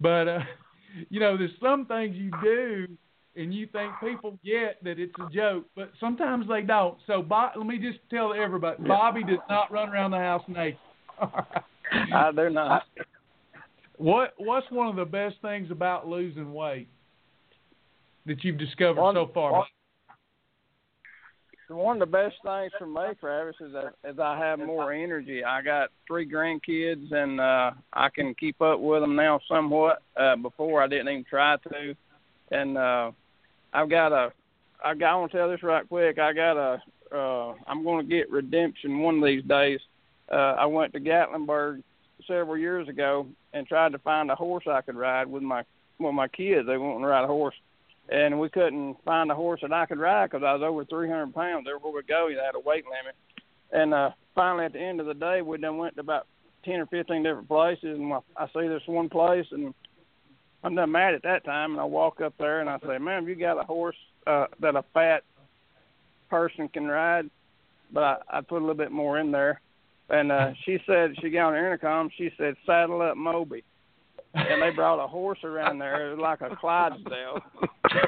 But 0.00 0.26
uh, 0.26 0.38
you 1.08 1.20
know, 1.20 1.36
there's 1.36 1.52
some 1.62 1.86
things 1.86 2.16
you 2.16 2.32
do, 2.42 2.88
and 3.36 3.54
you 3.54 3.68
think 3.68 3.92
people 4.02 4.40
get 4.44 4.82
that 4.82 4.98
it's 4.98 5.14
a 5.20 5.32
joke, 5.32 5.66
but 5.76 5.92
sometimes 6.00 6.48
they 6.48 6.62
don't. 6.62 6.98
So, 7.06 7.22
Bob, 7.22 7.52
let 7.54 7.64
me 7.64 7.78
just 7.78 8.00
tell 8.10 8.34
everybody: 8.34 8.82
Bobby 8.82 9.22
does 9.22 9.38
not 9.48 9.70
run 9.70 9.88
around 9.88 10.10
the 10.10 10.18
house 10.18 10.42
naked. 10.48 10.78
I 12.14 12.32
do 12.32 12.50
not. 12.50 12.84
What 13.96 14.34
What's 14.38 14.70
one 14.70 14.88
of 14.88 14.96
the 14.96 15.04
best 15.04 15.36
things 15.42 15.70
about 15.70 16.08
losing 16.08 16.52
weight 16.52 16.88
that 18.26 18.44
you've 18.44 18.58
discovered 18.58 19.00
One- 19.00 19.14
so 19.14 19.30
far? 19.32 19.52
one- 19.52 19.66
One 21.70 22.00
of 22.00 22.08
the 22.08 22.16
best 22.16 22.36
things 22.42 22.72
for 22.78 22.86
me, 22.86 23.14
Travis, 23.20 23.56
is 23.60 23.72
that 23.72 23.94
is 24.08 24.18
I 24.18 24.38
have 24.38 24.58
more 24.58 24.92
energy. 24.92 25.44
I 25.44 25.60
got 25.60 25.90
three 26.06 26.26
grandkids, 26.26 27.12
and 27.12 27.40
uh 27.40 27.72
I 27.92 28.08
can 28.08 28.34
keep 28.34 28.60
up 28.62 28.80
with 28.80 29.02
them 29.02 29.16
now 29.16 29.40
somewhat. 29.48 30.02
Uh 30.16 30.36
Before 30.36 30.82
I 30.82 30.86
didn't 30.86 31.08
even 31.08 31.24
try 31.24 31.56
to, 31.70 31.94
and 32.52 32.78
uh 32.78 33.10
I've 33.72 33.90
got 33.90 34.12
a. 34.12 34.32
I 34.82 34.94
got. 34.94 35.12
I 35.12 35.16
want 35.16 35.32
to 35.32 35.38
tell 35.38 35.50
this 35.50 35.62
right 35.62 35.86
quick. 35.88 36.18
I 36.18 36.32
got 36.32 36.56
a. 36.56 36.82
Uh, 37.14 37.54
I'm 37.66 37.84
going 37.84 38.06
to 38.06 38.14
get 38.14 38.30
redemption 38.30 39.00
one 39.00 39.16
of 39.18 39.24
these 39.24 39.42
days. 39.44 39.80
Uh, 40.30 40.54
I 40.58 40.66
went 40.66 40.92
to 40.92 41.00
Gatlinburg 41.00 41.82
several 42.26 42.56
years 42.56 42.88
ago 42.88 43.26
and 43.52 43.66
tried 43.66 43.92
to 43.92 43.98
find 43.98 44.30
a 44.30 44.34
horse 44.34 44.64
I 44.70 44.82
could 44.82 44.96
ride 44.96 45.26
with 45.26 45.42
my 45.42 45.64
with 45.98 46.14
my 46.14 46.28
kids. 46.28 46.66
They 46.66 46.76
wanted 46.76 47.00
to 47.00 47.06
ride 47.06 47.24
a 47.24 47.28
horse, 47.28 47.54
and 48.08 48.38
we 48.38 48.48
couldn't 48.48 48.96
find 49.04 49.30
a 49.30 49.34
horse 49.34 49.60
that 49.62 49.72
I 49.72 49.86
could 49.86 49.98
ride 49.98 50.30
because 50.30 50.44
I 50.44 50.52
was 50.54 50.62
over 50.62 50.84
300 50.84 51.34
pounds. 51.34 51.66
Everywhere 51.68 52.02
we 52.02 52.02
go, 52.06 52.28
you 52.28 52.38
had 52.38 52.54
a 52.54 52.60
weight 52.60 52.84
limit. 52.84 53.16
And 53.70 53.92
uh, 53.92 54.10
finally, 54.34 54.66
at 54.66 54.72
the 54.72 54.80
end 54.80 55.00
of 55.00 55.06
the 55.06 55.14
day, 55.14 55.42
we 55.42 55.58
done 55.58 55.78
went 55.78 55.94
to 55.96 56.00
about 56.00 56.26
10 56.64 56.74
or 56.80 56.86
15 56.86 57.22
different 57.22 57.48
places, 57.48 57.98
and 57.98 58.12
I 58.36 58.46
see 58.46 58.68
this 58.68 58.82
one 58.86 59.08
place, 59.08 59.46
and 59.50 59.74
I'm 60.62 60.74
done 60.74 60.92
mad 60.92 61.14
at 61.14 61.22
that 61.22 61.44
time. 61.44 61.72
And 61.72 61.80
I 61.80 61.84
walk 61.84 62.20
up 62.20 62.34
there 62.38 62.60
and 62.60 62.68
I 62.68 62.78
say, 62.80 62.98
"Ma'am, 62.98 63.28
you 63.28 63.34
got 63.34 63.60
a 63.60 63.64
horse 63.64 63.96
uh, 64.26 64.46
that 64.60 64.76
a 64.76 64.84
fat 64.94 65.24
person 66.30 66.68
can 66.68 66.86
ride?" 66.86 67.30
But 67.92 68.02
I, 68.02 68.38
I 68.38 68.40
put 68.42 68.58
a 68.58 68.64
little 68.64 68.74
bit 68.74 68.92
more 68.92 69.18
in 69.18 69.30
there. 69.30 69.60
And 70.10 70.32
uh, 70.32 70.52
she 70.64 70.78
said, 70.86 71.14
she 71.20 71.30
got 71.30 71.48
on 71.48 71.52
the 71.52 71.58
intercom. 71.58 72.10
She 72.16 72.30
said, 72.38 72.54
"Saddle 72.64 73.02
up, 73.02 73.16
Moby." 73.16 73.62
and 74.34 74.62
they 74.62 74.70
brought 74.70 75.02
a 75.02 75.08
horse 75.08 75.38
around 75.44 75.78
there. 75.78 76.16
Like 76.16 76.40
a 76.40 76.54
Clydesdale. 76.56 77.40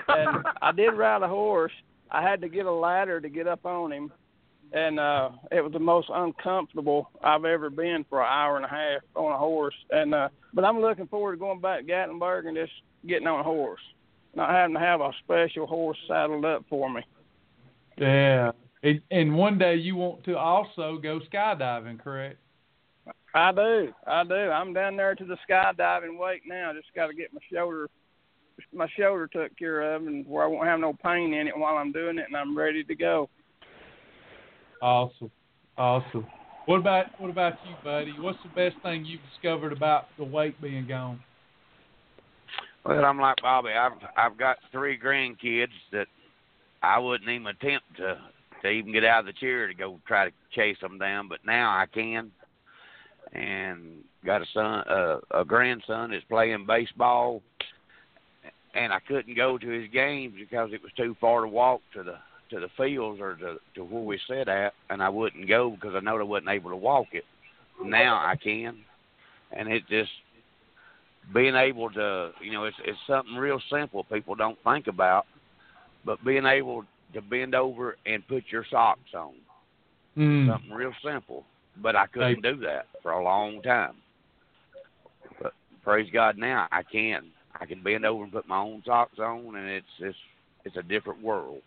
and 0.08 0.46
I 0.60 0.72
did 0.72 0.90
ride 0.90 1.22
a 1.22 1.28
horse. 1.28 1.72
I 2.10 2.22
had 2.22 2.40
to 2.42 2.48
get 2.48 2.66
a 2.66 2.72
ladder 2.72 3.20
to 3.20 3.28
get 3.28 3.46
up 3.46 3.64
on 3.64 3.92
him, 3.92 4.12
and 4.72 4.98
uh 4.98 5.30
it 5.50 5.62
was 5.62 5.72
the 5.72 5.78
most 5.78 6.08
uncomfortable 6.12 7.10
I've 7.22 7.44
ever 7.44 7.70
been 7.70 8.04
for 8.08 8.20
an 8.20 8.28
hour 8.28 8.56
and 8.56 8.64
a 8.64 8.68
half 8.68 9.02
on 9.14 9.32
a 9.32 9.38
horse. 9.38 9.74
And 9.90 10.14
uh 10.14 10.28
but 10.52 10.64
I'm 10.64 10.80
looking 10.80 11.06
forward 11.06 11.32
to 11.32 11.38
going 11.38 11.60
back 11.60 11.80
to 11.80 11.86
Gatlinburg 11.86 12.46
and 12.46 12.56
just 12.56 12.72
getting 13.06 13.28
on 13.28 13.40
a 13.40 13.44
horse, 13.44 13.80
not 14.34 14.50
having 14.50 14.74
to 14.74 14.80
have 14.80 15.00
a 15.00 15.12
special 15.24 15.66
horse 15.66 15.98
saddled 16.08 16.44
up 16.44 16.64
for 16.68 16.90
me. 16.90 17.02
Yeah. 17.96 18.52
And, 18.82 19.00
and 19.10 19.34
one 19.36 19.58
day 19.58 19.74
you 19.74 19.96
want 19.96 20.24
to 20.24 20.38
also 20.38 20.98
go 21.02 21.20
skydiving, 21.32 22.00
correct? 22.00 22.38
I 23.34 23.52
do, 23.52 23.92
I 24.06 24.24
do. 24.24 24.34
I'm 24.34 24.72
down 24.72 24.96
there 24.96 25.14
to 25.14 25.24
the 25.24 25.36
skydiving 25.48 26.18
weight 26.18 26.42
now. 26.46 26.72
Just 26.72 26.94
got 26.94 27.06
to 27.08 27.14
get 27.14 27.32
my 27.32 27.40
shoulder, 27.52 27.88
my 28.72 28.88
shoulder 28.98 29.28
took 29.28 29.56
care 29.56 29.94
of, 29.94 30.06
and 30.06 30.26
where 30.26 30.44
I 30.44 30.46
won't 30.48 30.66
have 30.66 30.80
no 30.80 30.94
pain 31.04 31.34
in 31.34 31.46
it 31.46 31.56
while 31.56 31.76
I'm 31.76 31.92
doing 31.92 32.18
it, 32.18 32.24
and 32.26 32.36
I'm 32.36 32.56
ready 32.56 32.82
to 32.84 32.94
go. 32.94 33.28
Awesome. 34.82 35.30
Awesome. 35.76 36.26
What 36.66 36.78
about 36.78 37.06
what 37.18 37.30
about 37.30 37.54
you, 37.66 37.74
buddy? 37.82 38.12
What's 38.18 38.38
the 38.42 38.50
best 38.50 38.82
thing 38.82 39.04
you've 39.04 39.20
discovered 39.32 39.72
about 39.72 40.06
the 40.18 40.24
weight 40.24 40.60
being 40.60 40.86
gone? 40.86 41.20
Well, 42.84 43.04
I'm 43.04 43.18
like 43.18 43.36
Bobby. 43.42 43.70
I've 43.70 43.98
I've 44.16 44.38
got 44.38 44.58
three 44.72 44.98
grandkids 44.98 45.68
that 45.92 46.06
I 46.82 46.98
wouldn't 46.98 47.28
even 47.28 47.46
attempt 47.46 47.96
to 47.96 48.18
to 48.62 48.68
even 48.68 48.92
get 48.92 49.04
out 49.04 49.20
of 49.20 49.26
the 49.26 49.32
chair 49.32 49.66
to 49.66 49.74
go 49.74 49.98
try 50.06 50.26
to 50.26 50.32
chase 50.54 50.76
them 50.80 50.98
down, 50.98 51.28
but 51.28 51.38
now 51.44 51.70
I 51.70 51.86
can. 51.86 52.30
And 53.32 54.02
got 54.24 54.42
a 54.42 54.46
son, 54.52 54.80
uh, 54.88 55.18
a 55.30 55.44
grandson 55.44 56.10
that's 56.10 56.24
playing 56.24 56.66
baseball, 56.66 57.42
and 58.74 58.92
I 58.92 58.98
couldn't 59.06 59.36
go 59.36 59.56
to 59.56 59.68
his 59.68 59.90
games 59.90 60.34
because 60.38 60.70
it 60.72 60.82
was 60.82 60.92
too 60.96 61.16
far 61.20 61.42
to 61.42 61.48
walk 61.48 61.80
to 61.94 62.02
the 62.02 62.16
to 62.50 62.58
the 62.58 62.68
fields 62.76 63.20
or 63.20 63.36
to 63.36 63.56
to 63.76 63.84
where 63.84 64.02
we 64.02 64.18
sit 64.28 64.48
at, 64.48 64.72
and 64.90 65.02
I 65.02 65.08
wouldn't 65.08 65.48
go 65.48 65.70
because 65.70 65.94
I 65.94 66.00
know 66.00 66.18
I 66.18 66.22
wasn't 66.22 66.50
able 66.50 66.70
to 66.70 66.76
walk 66.76 67.08
it. 67.12 67.24
Now 67.84 68.16
I 68.16 68.36
can, 68.36 68.78
and 69.52 69.68
it 69.68 69.82
just 69.88 70.10
being 71.32 71.54
able 71.54 71.90
to, 71.90 72.32
you 72.42 72.52
know, 72.52 72.64
it's 72.64 72.76
it's 72.84 72.98
something 73.06 73.36
real 73.36 73.60
simple 73.70 74.04
people 74.04 74.34
don't 74.34 74.58
think 74.64 74.86
about, 74.88 75.26
but 76.04 76.24
being 76.24 76.46
able 76.46 76.84
to 77.14 77.20
bend 77.22 77.54
over 77.54 77.96
and 78.06 78.26
put 78.26 78.44
your 78.50 78.64
socks 78.70 79.14
on, 79.14 79.34
Mm. 80.16 80.46
something 80.48 80.72
real 80.72 80.92
simple. 81.04 81.44
But 81.76 81.94
I 81.96 82.06
couldn't 82.06 82.42
do 82.42 82.56
that 82.58 82.86
for 83.02 83.12
a 83.12 83.22
long 83.22 83.62
time. 83.62 83.94
But 85.40 85.52
praise 85.84 86.10
God, 86.12 86.36
now 86.36 86.66
I 86.72 86.82
can. 86.82 87.26
I 87.58 87.66
can 87.66 87.82
bend 87.82 88.04
over 88.04 88.24
and 88.24 88.32
put 88.32 88.46
my 88.48 88.58
own 88.58 88.82
socks 88.84 89.18
on, 89.18 89.56
and 89.56 89.68
it's 89.68 89.86
it's 90.00 90.18
it's 90.64 90.76
a 90.76 90.82
different 90.82 91.22
world. 91.22 91.62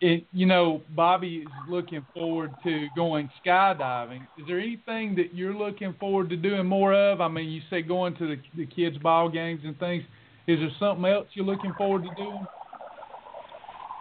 it, 0.00 0.24
you 0.32 0.46
know, 0.46 0.82
Bobby 0.96 1.38
is 1.46 1.48
looking 1.68 2.04
forward 2.12 2.50
to 2.64 2.88
going 2.96 3.30
skydiving. 3.46 4.22
Is 4.36 4.46
there 4.48 4.58
anything 4.58 5.14
that 5.14 5.32
you're 5.32 5.54
looking 5.54 5.94
forward 6.00 6.28
to 6.30 6.36
doing 6.36 6.66
more 6.66 6.92
of? 6.92 7.20
I 7.20 7.28
mean, 7.28 7.48
you 7.48 7.60
say 7.70 7.82
going 7.82 8.16
to 8.16 8.26
the, 8.26 8.36
the 8.56 8.66
kids' 8.66 8.98
ball 8.98 9.28
games 9.28 9.60
and 9.64 9.78
things. 9.78 10.02
Is 10.48 10.58
there 10.58 10.70
something 10.80 11.04
else 11.04 11.28
you're 11.34 11.46
looking 11.46 11.72
forward 11.78 12.02
to 12.02 12.14
doing? 12.16 12.46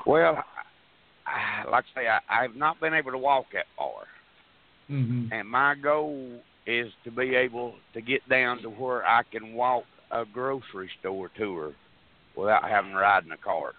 Well, 0.06 0.44
I, 1.28 1.70
like 1.70 1.86
I 1.96 2.02
say, 2.02 2.08
I, 2.08 2.44
I've 2.44 2.56
not 2.56 2.80
been 2.80 2.94
able 2.94 3.12
to 3.12 3.18
walk 3.18 3.46
that 3.54 3.66
far, 3.78 4.04
Mm-hmm. 4.90 5.32
and 5.32 5.48
my 5.48 5.76
goal 5.76 6.42
is 6.68 6.92
to 7.06 7.12
be 7.12 7.34
able 7.36 7.76
to 7.94 8.02
get 8.02 8.28
down 8.28 8.62
to 8.62 8.70
where 8.70 9.06
I 9.06 9.22
can 9.32 9.54
walk 9.54 9.86
a 10.12 10.26
grocery 10.26 10.90
store 11.00 11.30
tour 11.38 11.72
without 12.36 12.64
having 12.70 12.92
to 12.92 12.98
ride 12.98 13.24
in 13.24 13.32
a 13.32 13.38
cart. 13.38 13.76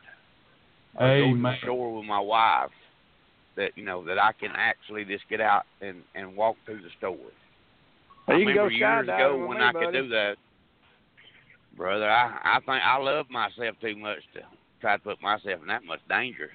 Or 0.98 1.06
go 1.08 1.14
to 1.14 1.24
Amen. 1.32 1.42
the 1.42 1.58
store 1.66 1.94
with 1.94 2.06
my 2.06 2.20
wife. 2.20 2.70
That 3.56 3.72
you 3.76 3.84
know 3.84 4.02
that 4.04 4.18
I 4.18 4.32
can 4.32 4.52
actually 4.56 5.04
just 5.04 5.28
get 5.28 5.40
out 5.42 5.64
and 5.82 5.98
and 6.14 6.34
walk 6.34 6.56
through 6.64 6.80
the 6.80 6.88
store. 6.96 7.16
Well, 8.26 8.36
I 8.36 8.40
you 8.40 8.46
can 8.46 8.54
go 8.54 8.64
remember 8.64 9.04
years 9.04 9.08
ago 9.08 9.46
when 9.46 9.58
me, 9.58 9.64
I 9.64 9.72
buddy. 9.72 9.84
could 9.86 9.92
do 9.92 10.08
that, 10.08 10.36
brother. 11.76 12.08
I 12.10 12.38
I 12.42 12.58
think 12.60 12.82
I 12.82 12.96
love 12.96 13.28
myself 13.28 13.76
too 13.82 13.96
much 13.96 14.20
to 14.34 14.40
try 14.82 14.96
to 14.96 15.02
put 15.02 15.22
myself 15.22 15.62
in 15.62 15.68
that 15.68 15.84
much 15.84 16.00
danger. 16.08 16.50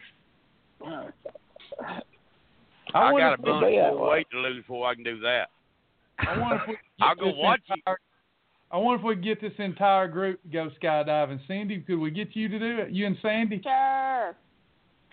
I, 2.94 3.12
wonder 3.12 3.20
got 3.20 3.30
a 3.30 3.34
if 3.34 3.42
bunch 3.42 3.66
be 3.66 3.78
more 3.78 4.10
weight 4.12 4.28
to 4.32 4.38
lose 4.38 4.58
before 4.58 4.88
I 4.88 4.94
can 4.94 5.04
do 5.04 5.20
that. 5.22 5.48
I 6.20 6.38
wonder 6.38 6.56
if 6.58 6.68
we 6.68 6.74
could 6.76 6.82
I'll 7.02 7.16
get 7.16 7.22
go 7.22 7.28
this 7.28 7.36
watch 7.38 7.62
you. 7.70 7.76
entire, 7.76 7.98
I 8.72 8.78
wonder 8.78 9.00
if 9.00 9.08
we 9.08 9.16
could 9.16 9.24
get 9.24 9.42
this 9.42 9.54
entire 9.58 10.08
group 10.08 10.42
to 10.44 10.50
go 10.50 10.70
skydiving. 10.82 11.40
Sandy, 11.48 11.80
could 11.80 12.00
we 12.00 12.12
get 12.12 12.36
you 12.36 12.48
to 12.50 12.60
do 12.60 12.80
it? 12.80 12.92
You 12.92 13.08
and 13.08 13.18
Sandy? 13.22 13.62
Sure. 13.64 14.36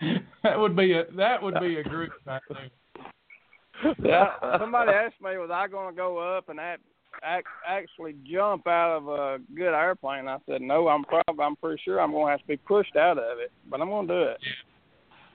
that 0.43 0.59
would 0.59 0.75
be 0.75 0.93
a 0.93 1.05
that 1.15 1.41
would 1.41 1.55
be 1.61 1.77
a 1.77 1.83
group 1.83 2.11
right 2.25 2.41
there. 2.49 3.95
yeah, 4.03 4.57
somebody 4.59 4.91
asked 4.91 5.21
me, 5.21 5.37
was 5.37 5.49
I 5.51 5.67
going 5.67 5.93
to 5.93 5.97
go 5.97 6.17
up 6.17 6.49
and 6.49 6.59
act, 6.59 6.81
act, 7.23 7.47
actually 7.67 8.15
jump 8.29 8.67
out 8.67 8.97
of 8.97 9.07
a 9.07 9.39
good 9.55 9.73
airplane? 9.73 10.27
I 10.27 10.37
said, 10.47 10.61
no, 10.61 10.87
I'm 10.87 11.03
probably, 11.03 11.43
I'm 11.43 11.55
pretty 11.55 11.81
sure 11.83 11.99
I'm 11.99 12.11
going 12.11 12.27
to 12.27 12.31
have 12.31 12.41
to 12.41 12.47
be 12.47 12.57
pushed 12.57 12.95
out 12.95 13.17
of 13.17 13.39
it, 13.39 13.51
but 13.69 13.81
I'm 13.81 13.89
going 13.89 14.07
to 14.07 14.13
do 14.13 14.21
it. 14.31 14.37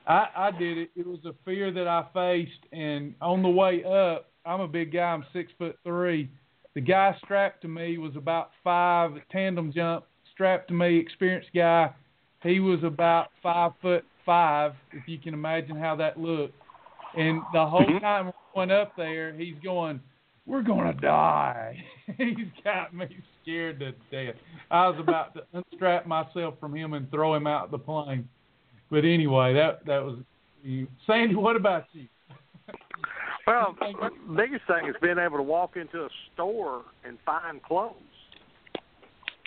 I, 0.07 0.29
I 0.37 0.51
did 0.51 0.79
it. 0.79 0.91
It 0.97 1.07
was 1.07 1.21
a 1.25 1.35
fear 1.45 1.73
that 1.73 1.87
I 1.87 2.07
faced, 2.15 2.73
and 2.73 3.15
on 3.21 3.43
the 3.43 3.49
way 3.49 3.85
up, 3.85 4.31
I'm 4.45 4.61
a 4.61 4.69
big 4.69 4.93
guy. 4.93 5.03
I'm 5.03 5.25
six 5.33 5.53
foot 5.59 5.77
three. 5.85 6.31
The 6.75 6.81
guy 6.81 7.17
strapped 7.25 7.63
to 7.63 7.69
me 7.69 7.99
was 7.99 8.17
about 8.17 8.51
five. 8.65 9.13
Tandem 9.31 9.73
jump 9.73 10.05
strapped 10.33 10.69
to 10.69 10.75
me, 10.75 10.97
experienced 10.97 11.51
guy. 11.55 11.91
He 12.43 12.61
was 12.61 12.83
about 12.83 13.29
five 13.43 13.73
foot 13.83 14.05
five, 14.25 14.73
if 14.93 15.07
you 15.07 15.19
can 15.19 15.35
imagine 15.35 15.77
how 15.77 15.95
that 15.97 16.19
looked. 16.19 16.55
And 17.17 17.43
the 17.53 17.67
whole 17.67 17.85
Mhm. 17.85 18.01
time 18.01 18.27
we 18.27 18.33
went 18.55 18.73
up 18.73 18.95
there, 18.97 19.33
he's 19.33 19.59
going, 19.63 20.01
"We're 20.47 20.63
gonna 20.63 20.95
die." 20.95 21.83
he's 22.19 22.49
got 22.65 22.95
me 22.95 23.07
scared 23.43 23.81
to 23.81 23.93
death. 24.11 24.37
I 24.71 24.89
was 24.89 24.99
about 25.01 25.35
to 25.35 25.43
unstrap 25.73 26.07
myself 26.07 26.55
from 26.61 26.75
him 26.75 26.95
and 26.95 27.11
throw 27.11 27.35
him 27.35 27.47
out 27.47 27.71
the 27.71 27.79
plane. 27.79 28.29
But 28.91 29.05
anyway, 29.05 29.55
that 29.55 29.85
that 29.87 30.05
was 30.05 30.19
you. 30.63 30.87
Sandy. 31.07 31.35
What 31.35 31.57
about 31.57 31.85
you? 31.93 32.07
Well, 33.47 33.75
the 33.81 34.11
biggest 34.37 34.65
thing 34.69 34.89
is 34.89 34.95
being 35.03 35.19
able 35.19 35.39
to 35.39 35.43
walk 35.43 35.77
into 35.77 36.05
a 36.05 36.09
store 36.33 36.83
and 37.05 37.19
find 37.27 37.61
clothes. 37.61 37.95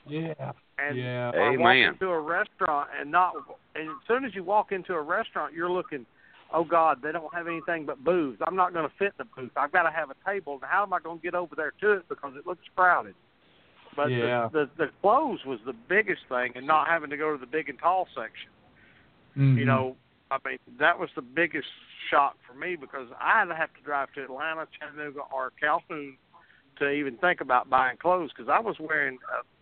Yeah, 0.05 0.51
And 0.77 0.97
yeah. 0.97 1.31
or 1.33 1.57
walk 1.57 1.75
into 1.75 2.07
a 2.07 2.19
restaurant 2.19 2.89
and 2.99 3.09
not 3.09 3.33
and 3.75 3.89
as 3.89 3.95
soon 4.07 4.25
as 4.25 4.35
you 4.35 4.43
walk 4.43 4.73
into 4.73 4.93
a 4.93 5.01
restaurant 5.01 5.53
you're 5.53 5.71
looking 5.71 6.05
oh 6.53 6.63
god 6.63 6.99
they 7.01 7.11
don't 7.11 7.33
have 7.33 7.47
anything 7.47 7.85
but 7.85 8.03
booths 8.03 8.41
i'm 8.45 8.55
not 8.55 8.73
going 8.73 8.87
to 8.87 8.95
fit 8.97 9.13
in 9.19 9.25
the 9.25 9.41
booth. 9.41 9.51
I've 9.57 9.71
got 9.71 9.83
to 9.83 9.91
have 9.91 10.09
a 10.09 10.15
table. 10.25 10.53
And 10.53 10.63
how 10.63 10.83
am 10.83 10.93
i 10.93 10.99
going 10.99 11.17
to 11.19 11.23
get 11.23 11.35
over 11.35 11.55
there 11.55 11.73
to 11.81 11.93
it? 11.93 12.09
Because 12.09 12.33
it 12.37 12.45
looks 12.47 12.63
crowded. 12.75 13.15
But 13.95 14.09
Yeah. 14.11 14.49
the, 14.51 14.69
the 14.77 14.85
the 14.85 14.91
clothes 15.01 15.39
was 15.45 15.59
the 15.65 15.73
biggest 15.73 16.21
thing 16.29 16.53
and 16.55 16.65
not 16.65 16.87
having 16.87 17.09
to 17.09 17.17
go 17.17 17.31
to 17.33 17.37
the 17.37 17.45
big 17.45 17.69
and 17.69 17.79
tall 17.79 18.07
section. 18.15 18.49
Mhm. 19.37 19.57
you 19.57 19.65
know 19.65 19.95
i 20.31 20.37
mean 20.45 20.59
that 20.79 20.97
was 20.99 21.09
the 21.15 21.21
biggest 21.21 21.67
shock 22.09 22.35
for 22.47 22.53
me 22.53 22.75
because 22.75 23.07
i'd 23.19 23.49
have 23.55 23.73
to 23.73 23.81
drive 23.83 24.11
to 24.13 24.23
atlanta 24.23 24.67
chattanooga 24.79 25.21
or 25.33 25.51
calhoun 25.59 26.17
to 26.77 26.89
even 26.89 27.17
think 27.17 27.41
about 27.41 27.69
buying 27.69 27.97
clothes 27.97 28.29
because 28.35 28.49
i 28.49 28.59
was 28.59 28.75
wearing 28.79 29.17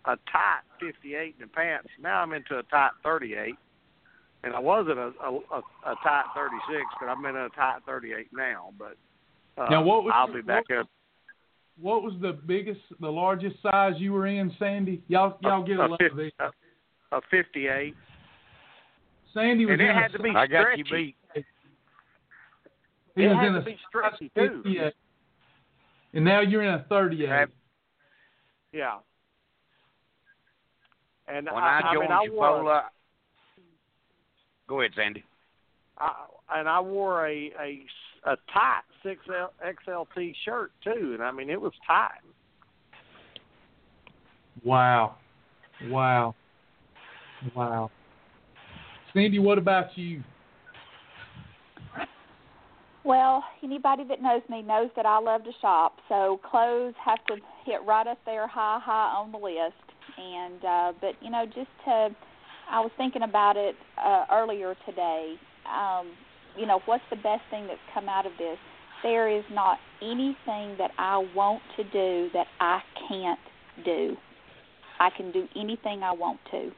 a, 0.06 0.12
a 0.12 0.16
tight 0.32 0.62
58 0.80 1.36
in 1.40 1.42
the 1.42 1.48
pants. 1.48 1.90
Now 2.02 2.22
i'm 2.22 2.34
into 2.34 2.58
a 2.58 2.64
tight 2.64 2.92
38 3.04 3.56
and 4.44 4.54
i 4.56 4.60
was 4.60 4.88
in 4.92 4.98
a 4.98 5.12
a, 5.26 5.58
a, 5.58 5.92
a 5.92 5.96
tight 6.04 6.24
36 6.36 6.84
but 7.00 7.08
i'm 7.08 7.24
in 7.26 7.36
a 7.36 7.50
tight 7.50 7.80
38 7.86 8.28
now 8.34 8.72
but 8.80 8.96
uh, 9.58 9.68
Now, 9.70 9.84
what 9.84 10.04
was 10.04 10.14
i'll 10.16 10.28
your- 10.28 10.38
be 10.38 10.42
back 10.48 10.64
what- 10.70 10.80
up 10.80 10.88
What 11.80 12.04
was 12.04 12.14
the 12.22 12.34
biggest, 12.34 12.82
the 13.00 13.10
largest 13.10 13.56
size 13.64 13.94
you 13.98 14.12
were 14.14 14.28
in, 14.28 14.54
Sandy? 14.60 15.02
Y'all, 15.08 15.38
y'all 15.42 15.64
get 15.64 15.80
a 15.80 15.88
lot 15.88 16.02
of 16.02 16.18
these. 16.18 16.32
a, 16.40 16.52
a 17.16 17.22
58 17.32 17.96
Sandy 19.34 19.66
was 19.66 19.74
and 19.74 19.82
in 19.82 19.88
it 19.88 19.92
a 19.92 19.94
had 19.94 20.12
to 20.12 20.20
be 20.20 20.30
I 20.30 20.46
got 20.48 20.78
you 20.78 20.86
stretchy. 20.86 21.16
beat. 21.36 21.46
He 23.16 23.24
it 23.24 23.28
was 23.30 23.38
had 23.38 23.48
in 23.48 23.54
to 23.54 23.60
a 23.60 23.64
be 23.64 23.72
size 23.72 23.80
stretchy 23.90 24.32
too 24.36 24.62
58. 24.64 24.94
And 26.14 26.26
now 26.26 26.42
you're 26.42 26.62
in 26.64 26.74
a 26.74 26.86
38. 26.90 27.30
Ab- 27.30 27.52
yeah 28.74 28.98
and 31.28 31.46
When 31.46 31.64
I, 31.64 31.80
I, 31.80 31.90
I 31.90 31.94
joined 31.94 32.10
mean, 32.10 32.12
I 32.12 32.30
wore 32.30 32.46
Shibboleth, 32.64 32.84
go 34.72 34.80
ahead, 34.80 34.92
Sandy. 34.96 35.24
I, 35.98 36.12
and 36.56 36.68
I 36.68 36.80
wore 36.80 37.28
a 37.28 37.52
a, 37.60 37.86
a 38.26 38.38
tight 38.54 38.82
six 39.04 39.20
L, 39.30 39.52
XLT 39.64 40.34
shirt 40.46 40.72
too, 40.84 41.12
and 41.14 41.22
I 41.22 41.32
mean 41.32 41.50
it 41.50 41.60
was 41.60 41.74
tight. 41.86 42.22
Wow. 44.64 45.18
Wow. 45.88 46.36
Wow. 47.54 47.92
Sandy, 49.14 49.40
what 49.40 49.58
about 49.58 49.98
you? 49.98 50.24
Well, 53.04 53.44
anybody 53.64 54.04
that 54.08 54.22
knows 54.22 54.44
me 54.48 54.62
knows 54.62 54.90
that 54.96 55.06
I 55.06 55.20
love 55.20 55.44
to 55.44 55.52
shop, 55.60 55.98
so 56.08 56.40
clothes 56.50 56.94
have 57.04 57.26
to 57.26 57.36
hit 57.66 57.82
right 57.86 58.08
up 58.08 58.20
there 58.26 58.48
high, 58.48 58.80
high 58.82 59.14
on 59.18 59.34
the 59.34 59.38
list. 59.38 59.76
And 60.18 60.64
uh 60.64 60.94
but 61.02 61.16
you 61.22 61.30
know, 61.30 61.46
just 61.46 61.70
to 61.86 62.16
I 62.72 62.80
was 62.80 62.92
thinking 62.98 63.24
about 63.24 63.58
it 63.58 63.76
uh 64.04 64.26
earlier 64.32 64.76
today. 64.86 65.36
Um, 65.68 66.12
you 66.58 66.66
know, 66.66 66.82
what's 66.86 67.04
the 67.10 67.18
best 67.18 67.42
thing 67.50 67.68
that's 67.68 67.80
come 67.94 68.10
out 68.10 68.26
of 68.26 68.32
this? 68.38 68.58
There 69.04 69.30
is 69.30 69.44
not 69.52 69.78
anything 70.02 70.78
that 70.78 70.92
I 70.98 71.26
want 71.36 71.62
to 71.78 71.84
do 71.84 72.30
that 72.34 72.48
I 72.60 72.80
can't 73.10 73.40
do. 73.84 74.16
I 75.00 75.10
can 75.16 75.32
do 75.32 75.48
anything 75.56 76.04
I 76.04 76.12
want 76.12 76.40
to. 76.52 76.72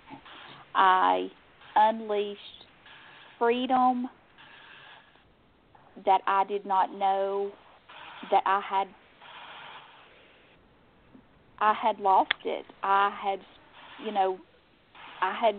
I 0.73 1.27
unleashed 1.75 2.39
freedom 3.37 4.07
that 6.05 6.21
I 6.25 6.43
did 6.45 6.65
not 6.65 6.93
know 6.93 7.51
that 8.31 8.43
I 8.45 8.61
had 8.67 8.87
I 11.59 11.73
had 11.73 11.99
lost 11.99 12.33
it. 12.45 12.65
I 12.81 13.15
had 13.21 13.39
you 14.05 14.11
know 14.11 14.37
I 15.23 15.33
had 15.39 15.55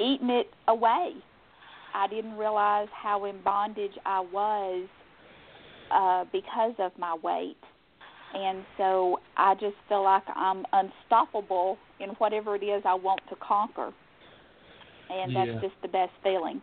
eaten 0.00 0.28
it 0.28 0.48
away. 0.66 1.12
I 1.94 2.08
didn't 2.08 2.36
realize 2.36 2.88
how 3.00 3.24
in 3.26 3.40
bondage 3.42 3.92
I 4.04 4.20
was 4.20 4.88
uh 5.92 6.24
because 6.32 6.74
of 6.78 6.90
my 6.98 7.16
weight. 7.22 7.56
And 8.34 8.64
so 8.76 9.20
I 9.36 9.54
just 9.54 9.76
feel 9.88 10.04
like 10.04 10.22
I'm 10.34 10.64
unstoppable 10.72 11.78
in 12.00 12.10
whatever 12.10 12.56
it 12.56 12.64
is 12.64 12.82
I 12.84 12.94
want 12.94 13.20
to 13.28 13.36
conquer. 13.36 13.92
And 15.10 15.32
Yeah. 15.32 15.46
that's 15.46 15.62
just 15.62 15.82
the 15.82 15.88
best 15.88 16.12
feeling. 16.22 16.60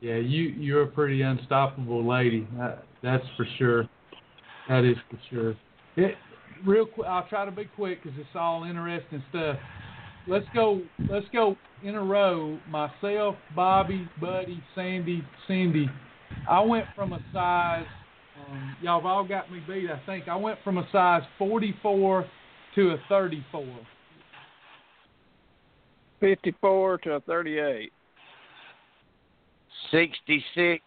Yeah, 0.00 0.16
you 0.16 0.42
you're 0.64 0.82
a 0.82 0.86
pretty 0.86 1.22
unstoppable 1.22 2.06
lady. 2.06 2.46
That, 2.56 2.84
that's 3.02 3.24
for 3.36 3.46
sure. 3.58 3.88
That 4.68 4.84
is 4.84 4.96
for 5.10 5.18
sure. 5.30 5.56
It, 5.96 6.16
real 6.64 6.86
quick, 6.86 7.08
I'll 7.08 7.26
try 7.28 7.44
to 7.44 7.50
be 7.50 7.64
quick 7.64 8.02
because 8.02 8.16
it's 8.20 8.36
all 8.36 8.64
interesting 8.64 9.22
stuff. 9.30 9.58
Let's 10.28 10.46
go. 10.54 10.82
Let's 11.10 11.26
go 11.32 11.56
in 11.82 11.94
a 11.94 12.02
row. 12.02 12.58
Myself, 12.68 13.36
Bobby, 13.56 14.06
Buddy, 14.20 14.62
Sandy, 14.74 15.24
Cindy. 15.46 15.88
I 16.48 16.60
went 16.60 16.84
from 16.94 17.14
a 17.14 17.20
size. 17.32 17.86
Um, 18.46 18.76
y'all 18.82 19.00
have 19.00 19.06
all 19.06 19.26
got 19.26 19.50
me 19.50 19.60
beat. 19.66 19.90
I 19.90 20.00
think 20.04 20.28
I 20.28 20.36
went 20.36 20.58
from 20.62 20.78
a 20.78 20.86
size 20.92 21.22
44 21.38 22.26
to 22.74 22.90
a 22.90 22.96
34. 23.08 23.64
54 26.20 26.98
to 26.98 27.10
a 27.12 27.20
38. 27.20 27.92
66 29.90 30.82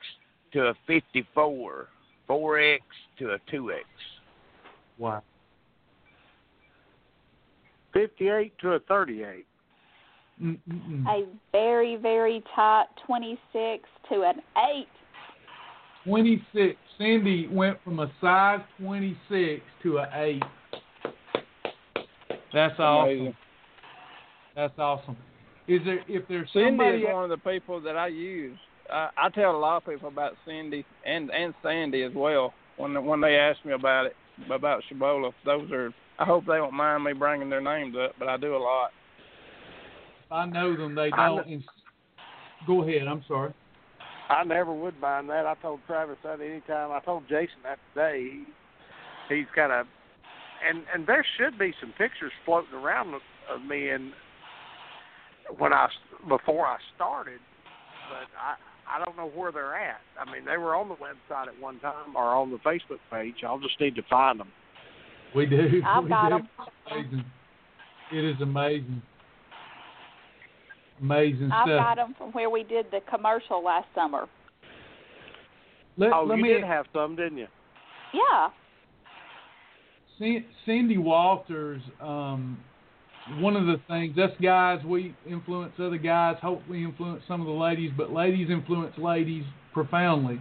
to 0.53 0.67
a 0.67 0.73
54, 0.85 1.87
4X 2.29 2.79
to 3.19 3.31
a 3.31 3.39
2X. 3.51 3.79
Wow. 4.97 5.23
Fifty 7.93 8.29
eight 8.29 8.53
to 8.59 8.73
a 8.73 8.79
thirty 8.79 9.23
eight. 9.23 9.45
A 10.43 11.23
very, 11.51 11.97
very 11.97 12.43
tight 12.55 12.85
26 13.05 13.87
to 14.09 14.23
an 14.23 14.41
8. 14.57 14.87
26. 16.05 16.75
Cindy 16.97 17.47
went 17.51 17.77
from 17.83 17.99
a 17.99 18.11
size 18.19 18.61
26 18.79 19.61
to 19.83 19.99
an 19.99 20.07
8. 20.13 20.43
That's 22.53 22.79
awesome. 22.79 23.09
Amazing. 23.09 23.35
That's 24.55 24.79
awesome. 24.79 25.17
Is 25.67 25.81
there 25.85 25.99
if 26.07 26.27
there's 26.27 26.49
Cindy 26.53 26.69
somebody 26.69 26.97
is 26.99 27.13
one 27.13 27.23
of 27.23 27.29
the 27.29 27.37
people 27.37 27.79
that 27.81 27.95
I 27.95 28.07
use. 28.07 28.57
I, 28.91 29.09
I 29.15 29.29
tell 29.29 29.55
a 29.55 29.57
lot 29.57 29.77
of 29.77 29.85
people 29.85 30.09
about 30.09 30.33
Cindy 30.45 30.85
and 31.05 31.29
and 31.31 31.53
Sandy 31.63 32.03
as 32.03 32.11
well 32.13 32.53
when 32.77 33.05
when 33.05 33.21
they 33.21 33.37
ask 33.37 33.63
me 33.63 33.73
about 33.73 34.07
it 34.07 34.15
about 34.51 34.83
Shibboleth. 34.89 35.33
Those 35.45 35.71
are 35.71 35.93
I 36.21 36.25
hope 36.25 36.45
they 36.45 36.57
don't 36.57 36.75
mind 36.75 37.03
me 37.03 37.13
bringing 37.13 37.49
their 37.49 37.61
names 37.61 37.95
up, 37.99 38.13
but 38.19 38.27
I 38.27 38.37
do 38.37 38.55
a 38.55 38.57
lot. 38.59 38.91
I 40.29 40.45
know 40.45 40.77
them, 40.77 40.93
they 40.93 41.09
don't. 41.09 41.47
and- 41.47 41.63
Go 42.67 42.83
ahead. 42.87 43.07
I'm 43.07 43.23
sorry. 43.27 43.51
I 44.29 44.43
never 44.43 44.71
would 44.71 44.99
mind 44.99 45.29
that. 45.31 45.47
I 45.47 45.55
told 45.63 45.79
Travis 45.87 46.17
that 46.23 46.39
anytime. 46.39 46.91
I 46.91 46.99
told 46.99 47.23
Jason 47.27 47.57
that 47.63 47.79
today. 47.95 48.29
He, 49.29 49.35
he's 49.35 49.47
got 49.55 49.71
a, 49.71 49.83
and 50.69 50.83
and 50.93 51.07
there 51.07 51.25
should 51.37 51.57
be 51.57 51.73
some 51.81 51.91
pictures 51.97 52.31
floating 52.45 52.75
around 52.75 53.15
of, 53.15 53.21
of 53.51 53.65
me 53.65 53.89
and 53.89 54.13
when 55.57 55.73
I 55.73 55.87
before 56.29 56.67
I 56.67 56.77
started, 56.95 57.39
but 58.09 58.29
I 58.39 58.55
I 58.95 59.03
don't 59.03 59.17
know 59.17 59.31
where 59.35 59.51
they're 59.51 59.75
at. 59.75 60.01
I 60.19 60.31
mean, 60.31 60.45
they 60.45 60.57
were 60.57 60.75
on 60.75 60.87
the 60.87 60.95
website 60.95 61.47
at 61.47 61.59
one 61.59 61.79
time 61.79 62.15
or 62.15 62.25
on 62.35 62.51
the 62.51 62.57
Facebook 62.57 62.99
page. 63.11 63.37
I'll 63.43 63.59
just 63.59 63.81
need 63.81 63.95
to 63.95 64.03
find 64.07 64.39
them. 64.39 64.49
We 65.35 65.45
do. 65.45 65.81
I've 65.85 66.03
we 66.03 66.09
got 66.09 66.29
do. 66.29 66.35
'em. 66.35 66.49
Amazing. 66.91 67.25
It 68.13 68.25
is 68.25 68.41
amazing. 68.41 69.01
Amazing 71.01 71.51
I've 71.51 71.65
stuff. 71.67 71.79
got 71.79 71.95
them 71.95 72.15
from 72.17 72.31
where 72.31 72.49
we 72.49 72.63
did 72.63 72.85
the 72.91 72.99
commercial 73.09 73.63
last 73.63 73.87
summer. 73.95 74.27
Let, 75.97 76.11
Oh, 76.13 76.23
let 76.23 76.37
you 76.37 76.43
me 76.43 76.49
did 76.49 76.63
have 76.63 76.85
some, 76.93 77.15
didn't 77.15 77.37
you? 77.39 77.47
Yeah. 78.13 78.49
Cin- 80.19 80.45
Cindy 80.65 80.97
Walters, 80.97 81.81
um, 81.99 82.59
one 83.39 83.55
of 83.55 83.65
the 83.65 83.79
things, 83.87 84.17
us 84.17 84.31
guys, 84.41 84.79
we 84.85 85.15
influence 85.27 85.73
other 85.79 85.97
guys. 85.97 86.35
Hopefully, 86.41 86.83
influence 86.83 87.23
some 87.27 87.41
of 87.41 87.47
the 87.47 87.53
ladies, 87.53 87.91
but 87.97 88.11
ladies 88.11 88.49
influence 88.49 88.95
ladies 88.97 89.43
profoundly. 89.73 90.39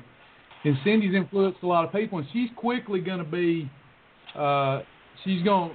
And 0.65 0.77
Cindy's 0.85 1.15
influenced 1.15 1.63
a 1.63 1.67
lot 1.67 1.85
of 1.87 1.93
people, 1.93 2.19
and 2.19 2.27
she's 2.33 2.51
quickly 2.57 3.01
going 3.01 3.19
to 3.19 3.25
be, 3.25 3.71
uh, 4.37 4.83
she's 5.25 5.43
going, 5.43 5.73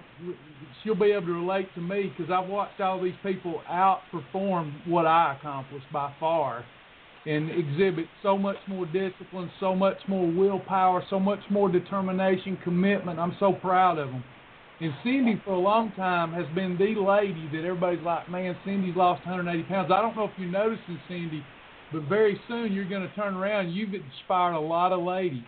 she'll 0.84 0.95
be 0.95 1.11
able 1.11 1.27
to 1.27 1.34
relate 1.34 1.68
to 1.76 1.82
me 1.82 2.11
because 2.15 2.32
I've 2.32 2.49
watched 2.49 2.80
all 2.82 3.02
these 3.02 3.15
people 3.23 3.61
outperform 3.69 4.88
what 4.88 5.06
I 5.06 5.36
accomplished 5.38 5.88
by 5.91 6.14
far, 6.19 6.65
and 7.26 7.49
exhibit 7.49 8.06
so 8.22 8.38
much 8.38 8.57
more 8.68 8.86
discipline, 8.86 9.49
so 9.60 9.76
much 9.76 9.98
more 10.07 10.32
willpower, 10.32 11.03
so 11.10 11.19
much 11.19 11.40
more 11.49 11.69
determination, 11.69 12.57
commitment. 12.64 13.19
I'm 13.19 13.36
so 13.40 13.53
proud 13.53 13.98
of 13.98 14.10
them. 14.10 14.23
And 14.80 14.94
Cindy, 15.03 15.41
for 15.45 15.52
a 15.52 15.60
long 15.60 15.91
time, 15.94 16.34
has 16.34 16.45
been 16.53 16.77
the 16.77 16.99
lady 16.99 17.49
that 17.53 17.65
everybody's 17.65 18.03
like, 18.03 18.30
man, 18.30 18.56
Cindy's 18.65 18.95
lost 18.95 19.26
180 19.26 19.68
pounds. 19.69 19.90
I 19.91 20.02
don't 20.02 20.15
know 20.15 20.26
if 20.26 20.32
you're 20.38 20.49
noticing, 20.49 20.99
Cindy, 21.07 21.44
but 21.94 22.03
very 22.03 22.40
soon 22.48 22.73
you're 22.73 22.88
going 22.88 23.07
to 23.07 23.15
turn 23.15 23.36
around. 23.36 23.72
You've 23.72 23.94
inspired 23.94 24.53
a 24.53 24.60
lot 24.60 24.91
of 24.91 25.02
ladies. 25.02 25.44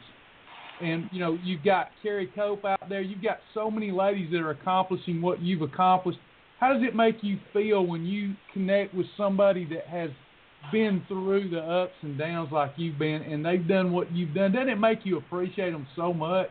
And, 0.82 1.10
you 1.12 1.20
know, 1.20 1.38
you've 1.44 1.64
got 1.64 1.90
Carrie 2.04 2.32
Cope 2.36 2.64
out 2.66 2.88
there. 2.90 3.02
You've 3.02 3.24
got 3.24 3.40
so 3.54 3.72
many 3.72 3.91
ladies 3.91 4.32
that 4.32 4.40
are 4.40 4.52
accomplishing 4.52 5.22
what 5.22 5.41
you've 5.41 5.62
accomplished. 5.62 6.20
How 6.60 6.74
does 6.74 6.84
it 6.84 6.95
make 6.95 7.18
you 7.22 7.38
feel 7.54 7.86
when 7.86 8.06
you 8.06 8.36
connect 8.54 8.94
with 8.94 9.08
somebody 9.16 9.66
that 9.66 9.86
has 9.88 10.10
been 10.72 11.04
through 11.08 11.49
the 11.49 11.60
ups 11.60 11.94
and 12.02 12.18
downs 12.18 12.49
like 12.52 12.72
you've 12.78 12.99
been 12.99 13.22
and 13.22 13.45
they've 13.45 13.68
done 13.68 13.91
what 13.91 14.12
you've 14.12 14.34
done? 14.34 14.52
Doesn't 14.52 14.70
it 14.70 14.80
make 14.80 14.99
you 15.04 15.18
appreciate 15.18 15.72
them 15.72 15.88
so 15.95 16.14
much? 16.14 16.49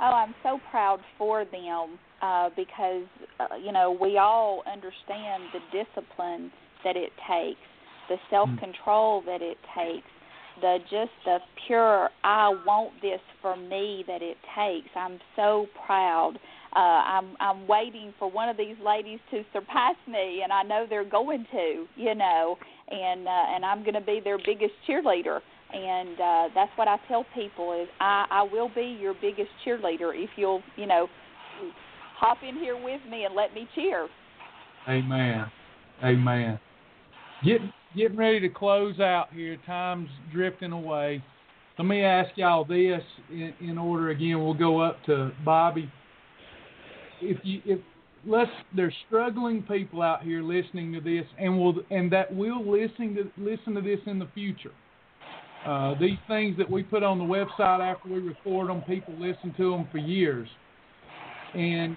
Oh, 0.00 0.04
I'm 0.04 0.34
so 0.42 0.58
proud 0.70 1.00
for 1.16 1.44
them 1.44 1.98
uh, 2.20 2.50
because 2.56 3.04
uh, 3.38 3.56
you 3.56 3.72
know 3.72 3.96
we 4.00 4.18
all 4.18 4.62
understand 4.70 5.44
the 5.52 5.60
discipline 5.70 6.50
that 6.82 6.96
it 6.96 7.10
takes, 7.30 7.60
the 8.08 8.16
self-control 8.28 9.22
that 9.26 9.40
it 9.40 9.56
takes, 9.76 10.06
the 10.60 10.78
just 10.90 11.10
the 11.24 11.38
pure 11.66 12.08
I 12.22 12.48
want 12.66 12.92
this 13.02 13.20
for 13.42 13.56
me 13.56 14.04
that 14.06 14.22
it 14.22 14.36
takes. 14.56 14.88
I'm 14.96 15.18
so 15.36 15.66
proud. 15.86 16.34
Uh, 16.74 16.78
I'm 16.78 17.36
I'm 17.40 17.66
waiting 17.66 18.12
for 18.18 18.30
one 18.30 18.48
of 18.48 18.56
these 18.56 18.76
ladies 18.84 19.20
to 19.30 19.42
surpass 19.52 19.96
me, 20.08 20.40
and 20.42 20.52
I 20.52 20.62
know 20.62 20.86
they're 20.88 21.08
going 21.08 21.46
to. 21.52 21.86
You 21.96 22.14
know, 22.14 22.56
and 22.90 23.26
uh, 23.26 23.54
and 23.54 23.64
I'm 23.64 23.82
going 23.82 23.94
to 23.94 24.00
be 24.00 24.20
their 24.22 24.38
biggest 24.38 24.74
cheerleader 24.88 25.40
and 25.72 26.20
uh 26.20 26.48
that's 26.54 26.70
what 26.76 26.86
I 26.86 26.96
tell 27.08 27.24
people 27.34 27.72
is 27.80 27.88
I 28.00 28.26
I 28.30 28.42
will 28.42 28.70
be 28.74 28.96
your 29.00 29.14
biggest 29.20 29.48
cheerleader 29.66 30.12
if 30.14 30.30
you'll, 30.36 30.62
you 30.76 30.86
know, 30.86 31.08
hop 32.16 32.38
in 32.48 32.54
here 32.56 32.76
with 32.76 33.00
me 33.10 33.24
and 33.24 33.34
let 33.34 33.54
me 33.54 33.68
cheer. 33.74 34.08
Amen. 34.88 35.46
Amen. 36.02 36.60
Getting 37.44 37.72
getting 37.96 38.16
ready 38.16 38.40
to 38.40 38.48
close 38.48 39.00
out 39.00 39.32
here. 39.32 39.56
Time's 39.66 40.08
drifting 40.32 40.72
away. 40.72 41.22
Let 41.78 41.86
me 41.86 42.02
ask 42.02 42.30
y'all 42.36 42.64
this 42.64 43.02
in, 43.30 43.52
in 43.60 43.78
order 43.78 44.10
again. 44.10 44.42
We'll 44.42 44.54
go 44.54 44.80
up 44.80 45.02
to 45.06 45.32
Bobby. 45.44 45.90
If 47.20 47.38
you 47.42 47.60
if 47.64 47.80
let's 48.26 48.50
there's 48.74 48.94
struggling 49.06 49.62
people 49.62 50.02
out 50.02 50.22
here 50.22 50.42
listening 50.42 50.92
to 50.92 51.00
this 51.00 51.24
and 51.38 51.58
will 51.58 51.74
and 51.90 52.12
that 52.12 52.34
will 52.34 52.60
listen 52.60 53.14
to 53.16 53.30
listen 53.36 53.74
to 53.74 53.80
this 53.80 54.00
in 54.06 54.18
the 54.18 54.28
future. 54.34 54.72
Uh, 55.66 55.98
these 55.98 56.18
things 56.28 56.56
that 56.58 56.70
we 56.70 56.82
put 56.82 57.02
on 57.02 57.18
the 57.18 57.24
website 57.24 57.80
after 57.80 58.08
we 58.08 58.18
record 58.18 58.68
them, 58.68 58.82
people 58.82 59.14
listen 59.18 59.54
to 59.56 59.70
them 59.70 59.88
for 59.90 59.96
years. 59.96 60.46
And 61.54 61.96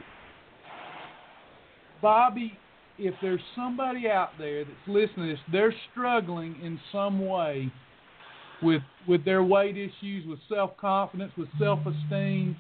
Bobby, 2.02 2.57
if 2.98 3.14
there's 3.22 3.41
somebody 3.56 4.07
out 4.07 4.32
there 4.38 4.64
that's 4.64 4.78
listening 4.88 5.28
to 5.28 5.34
this, 5.34 5.40
they're 5.52 5.74
struggling 5.91 6.56
in 6.64 6.80
some 6.91 7.26
way 7.26 7.72
with 8.61 8.82
with 9.07 9.24
their 9.24 9.44
weight 9.44 9.78
issues, 9.78 10.26
with 10.28 10.40
self 10.49 10.76
confidence, 10.78 11.32
with 11.38 11.48
self 11.60 11.80
esteem, 11.86 12.56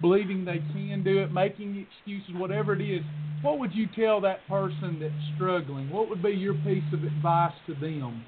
believing 0.00 0.44
they 0.44 0.62
can 0.72 1.02
do 1.04 1.20
it, 1.20 1.32
making 1.32 1.86
excuses, 1.86 2.34
whatever 2.34 2.74
it 2.74 2.80
is, 2.80 3.02
what 3.42 3.58
would 3.58 3.74
you 3.74 3.86
tell 3.94 4.20
that 4.20 4.46
person 4.48 4.98
that's 5.00 5.12
struggling? 5.34 5.90
What 5.90 6.08
would 6.08 6.22
be 6.22 6.30
your 6.30 6.54
piece 6.54 6.84
of 6.92 7.04
advice 7.04 7.52
to 7.66 7.74
them? 7.74 8.24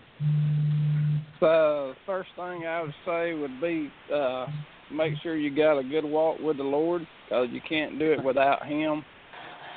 The 1.40 1.94
first 2.04 2.30
thing 2.36 2.66
I 2.66 2.82
would 2.82 2.94
say 3.06 3.34
would 3.34 3.60
be 3.60 3.90
uh, 4.12 4.46
make 4.92 5.14
sure 5.22 5.36
you 5.36 5.54
got 5.54 5.78
a 5.78 5.84
good 5.84 6.04
walk 6.04 6.40
with 6.40 6.56
the 6.56 6.62
Lord, 6.62 7.06
because 7.28 7.48
you 7.50 7.60
can't 7.66 7.98
do 7.98 8.12
it 8.12 8.22
without 8.22 8.66
Him. 8.66 9.04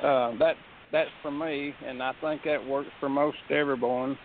Uh, 0.01 0.37
that 0.37 0.55
that's 0.91 1.09
for 1.21 1.31
me, 1.31 1.73
and 1.85 2.01
I 2.01 2.13
think 2.21 2.41
that 2.45 2.65
works 2.65 2.89
for 2.99 3.09
most 3.09 3.37
everyone. 3.49 4.17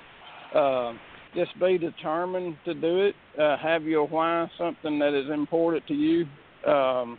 Uh, 0.54 0.92
just 1.34 1.58
be 1.58 1.78
determined 1.78 2.56
to 2.64 2.74
do 2.74 3.00
it. 3.06 3.14
Uh, 3.40 3.56
have 3.56 3.84
your 3.84 4.06
why, 4.06 4.50
something 4.58 4.98
that 4.98 5.18
is 5.18 5.30
important 5.30 5.86
to 5.86 5.94
you, 5.94 6.26
um, 6.70 7.18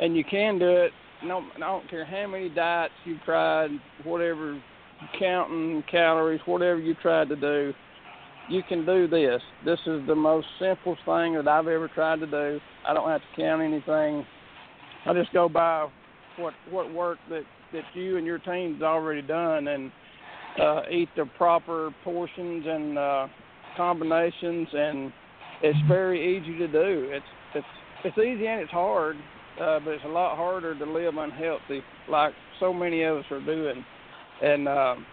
and 0.00 0.16
you 0.16 0.24
can 0.24 0.58
do 0.58 0.68
it. 0.68 0.92
No, 1.22 1.44
I 1.56 1.60
don't 1.60 1.88
care 1.90 2.04
how 2.04 2.26
many 2.28 2.48
diets 2.48 2.94
you 3.04 3.18
tried, 3.24 3.70
whatever 4.04 4.60
counting 5.18 5.82
calories, 5.90 6.40
whatever 6.46 6.78
you 6.78 6.94
tried 6.94 7.28
to 7.28 7.36
do 7.36 7.74
you 8.48 8.62
can 8.62 8.84
do 8.84 9.06
this. 9.06 9.40
This 9.64 9.78
is 9.86 10.06
the 10.06 10.14
most 10.14 10.46
simplest 10.58 11.04
thing 11.04 11.34
that 11.34 11.46
I've 11.46 11.68
ever 11.68 11.88
tried 11.88 12.20
to 12.20 12.26
do. 12.26 12.60
I 12.86 12.94
don't 12.94 13.08
have 13.08 13.20
to 13.20 13.26
count 13.36 13.62
anything. 13.62 14.26
I 15.06 15.12
just 15.14 15.32
go 15.32 15.48
by 15.48 15.88
what 16.36 16.54
what 16.70 16.92
work 16.92 17.18
that 17.30 17.42
that 17.72 17.84
you 17.94 18.16
and 18.16 18.26
your 18.26 18.38
team's 18.38 18.82
already 18.82 19.22
done 19.22 19.68
and 19.68 19.92
uh, 20.60 20.82
eat 20.90 21.08
the 21.16 21.26
proper 21.36 21.94
portions 22.04 22.64
and 22.66 22.98
uh, 22.98 23.28
combinations, 23.76 24.68
and 24.72 25.12
it's 25.62 25.78
very 25.86 26.36
easy 26.36 26.58
to 26.58 26.68
do. 26.68 27.08
It's 27.10 27.24
it's 27.54 27.66
it's 28.04 28.18
easy 28.18 28.46
and 28.46 28.60
it's 28.60 28.70
hard, 28.70 29.16
uh, 29.60 29.80
but 29.80 29.90
it's 29.90 30.04
a 30.04 30.08
lot 30.08 30.36
harder 30.36 30.76
to 30.78 30.84
live 30.84 31.16
unhealthy, 31.16 31.82
like 32.08 32.32
so 32.60 32.72
many 32.72 33.02
of 33.02 33.18
us 33.18 33.24
are 33.30 33.44
doing. 33.44 33.84
And 34.42 34.68
um, 34.68 35.06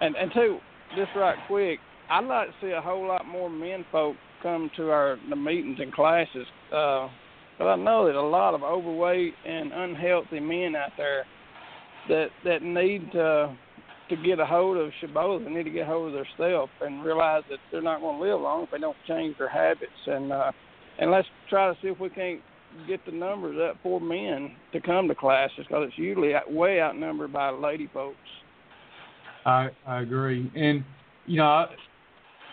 and 0.00 0.16
and 0.16 0.30
two, 0.32 0.58
just 0.96 1.10
right 1.16 1.36
quick, 1.46 1.78
I'd 2.10 2.24
like 2.24 2.48
to 2.48 2.54
see 2.60 2.72
a 2.72 2.80
whole 2.80 3.06
lot 3.06 3.26
more 3.26 3.50
men 3.50 3.84
folk 3.90 4.16
come 4.42 4.70
to 4.76 4.90
our 4.90 5.16
the 5.28 5.36
meetings 5.36 5.78
and 5.80 5.92
classes. 5.92 6.46
Uh, 6.72 7.08
but 7.58 7.68
I 7.68 7.76
know 7.76 8.06
that 8.06 8.14
a 8.14 8.20
lot 8.20 8.54
of 8.54 8.62
overweight 8.62 9.32
and 9.46 9.72
unhealthy 9.72 10.40
men 10.40 10.76
out 10.76 10.90
there 10.98 11.24
that 12.08 12.28
that 12.44 12.62
need 12.62 13.10
to 13.12 13.56
to 14.08 14.16
get 14.16 14.38
a 14.38 14.46
hold 14.46 14.76
of 14.76 14.90
Shibboleth, 15.00 15.44
they 15.44 15.50
need 15.50 15.64
to 15.64 15.70
get 15.70 15.82
a 15.82 15.86
hold 15.86 16.08
of 16.08 16.14
their 16.14 16.28
self 16.36 16.70
and 16.80 17.04
realize 17.04 17.42
that 17.50 17.58
they're 17.72 17.82
not 17.82 18.00
going 18.00 18.18
to 18.18 18.22
live 18.22 18.40
long 18.40 18.62
if 18.62 18.70
they 18.70 18.78
don't 18.78 18.96
change 19.08 19.36
their 19.38 19.48
habits. 19.48 19.90
And 20.06 20.32
uh, 20.32 20.52
and 20.98 21.10
let's 21.10 21.28
try 21.50 21.72
to 21.72 21.78
see 21.80 21.88
if 21.88 21.98
we 21.98 22.08
can't 22.08 22.40
get 22.86 23.04
the 23.06 23.12
numbers 23.12 23.56
up 23.70 23.76
for 23.82 24.00
men 24.00 24.52
to 24.72 24.80
come 24.80 25.08
to 25.08 25.14
classes 25.14 25.58
because 25.58 25.88
it's 25.88 25.98
usually 25.98 26.32
way 26.48 26.80
outnumbered 26.80 27.32
by 27.32 27.50
lady 27.50 27.88
folks. 27.92 28.16
I 29.44 29.68
I 29.86 30.00
agree, 30.00 30.50
and 30.54 30.84
you 31.26 31.38
know, 31.38 31.66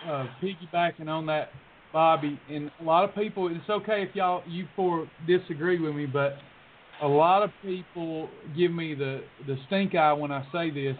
uh, 0.07 0.25
piggybacking 0.41 1.07
on 1.07 1.25
that, 1.27 1.49
Bobby, 1.91 2.39
and 2.49 2.71
a 2.79 2.83
lot 2.83 3.07
of 3.07 3.15
people. 3.15 3.47
It's 3.47 3.69
okay 3.69 4.03
if 4.07 4.15
y'all 4.15 4.43
you 4.47 4.67
four 4.75 5.07
disagree 5.27 5.79
with 5.79 5.95
me, 5.95 6.05
but 6.05 6.33
a 7.01 7.07
lot 7.07 7.43
of 7.43 7.51
people 7.61 8.29
give 8.55 8.71
me 8.71 8.93
the 8.93 9.23
the 9.47 9.57
stink 9.67 9.95
eye 9.95 10.13
when 10.13 10.31
I 10.31 10.45
say 10.51 10.69
this. 10.69 10.97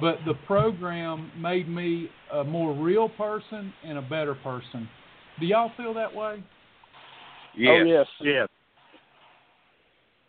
But 0.00 0.16
the 0.26 0.32
program 0.46 1.30
made 1.36 1.68
me 1.68 2.08
a 2.32 2.42
more 2.42 2.72
real 2.74 3.10
person 3.10 3.72
and 3.84 3.98
a 3.98 4.02
better 4.02 4.34
person. 4.34 4.88
Do 5.38 5.44
y'all 5.44 5.72
feel 5.76 5.92
that 5.94 6.14
way? 6.14 6.42
Yes. 7.54 7.70
Oh 7.70 7.84
yes, 7.84 8.06
yes. 8.22 8.48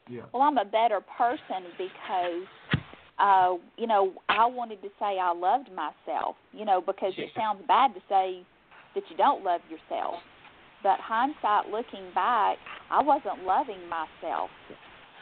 Yeah. 0.09 0.23
Well, 0.33 0.43
I'm 0.43 0.57
a 0.57 0.65
better 0.65 0.99
person 1.17 1.71
because, 1.77 2.81
uh, 3.17 3.53
you 3.77 3.87
know, 3.87 4.13
I 4.27 4.45
wanted 4.45 4.81
to 4.81 4.89
say 4.99 5.17
I 5.19 5.31
loved 5.33 5.69
myself, 5.71 6.35
you 6.51 6.65
know, 6.65 6.81
because 6.81 7.13
it 7.17 7.29
sounds 7.35 7.61
bad 7.67 7.93
to 7.93 8.01
say 8.09 8.43
that 8.93 9.03
you 9.09 9.15
don't 9.15 9.43
love 9.43 9.61
yourself. 9.69 10.15
But 10.83 10.99
hindsight 10.99 11.71
looking 11.71 12.11
back, 12.13 12.57
I 12.89 13.01
wasn't 13.01 13.45
loving 13.45 13.87
myself. 13.87 14.49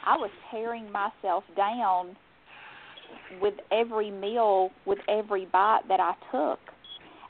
I 0.05 0.17
was 0.17 0.29
tearing 0.51 0.91
myself 0.91 1.43
down 1.55 2.15
with 3.41 3.55
every 3.71 4.11
meal, 4.11 4.69
with 4.85 4.99
every 5.07 5.45
bite 5.45 5.81
that 5.87 5.99
I 5.99 6.13
took. 6.31 6.59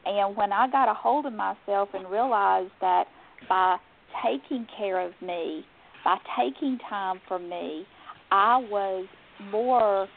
And 0.06 0.36
when 0.36 0.52
I 0.54 0.70
got 0.70 0.90
a 0.90 0.94
hold 0.94 1.26
of 1.26 1.34
myself 1.34 1.90
and 1.94 2.10
realized 2.10 2.72
that 2.82 3.06
by 3.48 3.78
taking 4.24 4.66
care 4.78 5.00
of 5.06 5.14
me, 5.22 5.66
by 6.04 6.18
taking 6.38 6.78
time 6.90 7.20
for 7.28 7.40
me, 7.40 7.86
I 8.32 8.58
was 8.58 9.08
more 9.52 10.08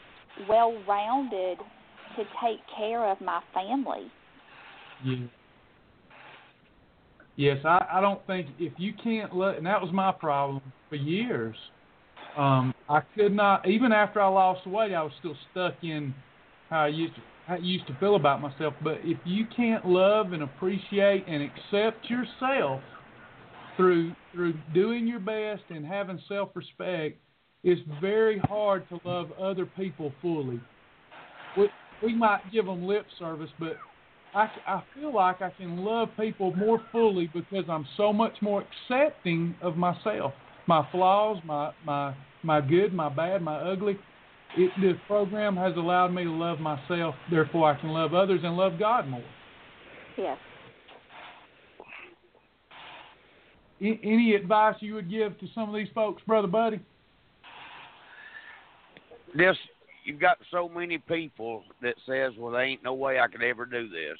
well 0.47 0.73
rounded 0.87 1.57
to 2.15 2.23
take 2.41 2.59
care 2.77 3.05
of 3.09 3.19
my 3.21 3.41
family. 3.53 4.11
Yeah. 5.03 5.25
Yes, 7.35 7.57
I, 7.65 7.85
I 7.93 8.01
don't 8.01 8.25
think 8.27 8.47
if 8.59 8.73
you 8.77 8.93
can't 9.03 9.35
let, 9.35 9.57
and 9.57 9.65
that 9.65 9.81
was 9.81 9.91
my 9.91 10.11
problem 10.11 10.61
for 10.89 10.95
years. 10.95 11.55
Um, 12.37 12.73
I 12.89 13.01
could 13.15 13.33
not, 13.33 13.67
even 13.67 13.91
after 13.91 14.21
I 14.21 14.27
lost 14.27 14.65
weight, 14.67 14.93
I 14.93 15.03
was 15.03 15.11
still 15.19 15.35
stuck 15.51 15.75
in 15.83 16.13
how 16.69 16.81
I 16.81 16.87
used 16.87 17.15
to, 17.15 17.21
how 17.47 17.55
I 17.55 17.57
used 17.57 17.85
to 17.87 17.95
feel 17.99 18.15
about 18.15 18.41
myself. 18.41 18.73
But 18.83 18.97
if 19.03 19.17
you 19.25 19.45
can't 19.55 19.85
love 19.85 20.33
and 20.33 20.43
appreciate 20.43 21.25
and 21.27 21.43
accept 21.43 22.09
yourself 22.09 22.81
through 23.77 24.13
through 24.33 24.55
doing 24.73 25.05
your 25.07 25.19
best 25.19 25.63
and 25.69 25.85
having 25.85 26.19
self-respect, 26.27 27.17
it's 27.63 27.81
very 28.01 28.39
hard 28.39 28.87
to 28.89 28.99
love 29.05 29.31
other 29.39 29.65
people 29.65 30.11
fully. 30.21 30.59
We, 31.55 31.69
we 32.01 32.15
might 32.15 32.41
give 32.51 32.65
them 32.65 32.85
lip 32.85 33.05
service, 33.19 33.49
but 33.59 33.77
I, 34.33 34.49
I 34.67 34.83
feel 34.95 35.13
like 35.13 35.41
I 35.41 35.51
can 35.51 35.77
love 35.77 36.09
people 36.19 36.55
more 36.55 36.81
fully 36.91 37.29
because 37.31 37.65
I'm 37.69 37.85
so 37.95 38.11
much 38.11 38.33
more 38.41 38.63
accepting 38.89 39.55
of 39.61 39.77
myself, 39.77 40.33
my 40.67 40.87
flaws, 40.91 41.37
my 41.45 41.71
my 41.85 42.13
my 42.43 42.61
good, 42.61 42.93
my 42.93 43.09
bad, 43.09 43.41
my 43.41 43.57
ugly. 43.57 43.97
It, 44.55 44.71
this 44.79 44.95
program 45.07 45.57
has 45.57 45.75
allowed 45.77 46.13
me 46.13 46.25
to 46.25 46.31
love 46.31 46.59
myself, 46.59 47.15
therefore 47.31 47.71
I 47.71 47.79
can 47.79 47.89
love 47.89 48.13
others 48.13 48.41
and 48.43 48.55
love 48.55 48.73
God 48.77 49.07
more. 49.07 49.23
Yes. 50.15 50.37
A- 53.81 53.99
any 54.03 54.35
advice 54.35 54.75
you 54.79 54.93
would 54.93 55.09
give 55.09 55.39
to 55.39 55.47
some 55.55 55.69
of 55.69 55.75
these 55.75 55.87
folks, 55.95 56.21
brother 56.27 56.47
Buddy? 56.47 56.79
This 59.35 59.57
you've 60.05 60.19
got 60.19 60.37
so 60.51 60.69
many 60.69 60.99
people 60.99 61.63
that 61.81 61.95
says, 62.05 62.33
"Well, 62.37 62.51
there 62.51 62.61
ain't 62.61 62.83
no 62.83 62.93
way 62.93 63.19
I 63.19 63.27
could 63.27 63.41
ever 63.41 63.65
do 63.65 63.89
this." 63.89 64.17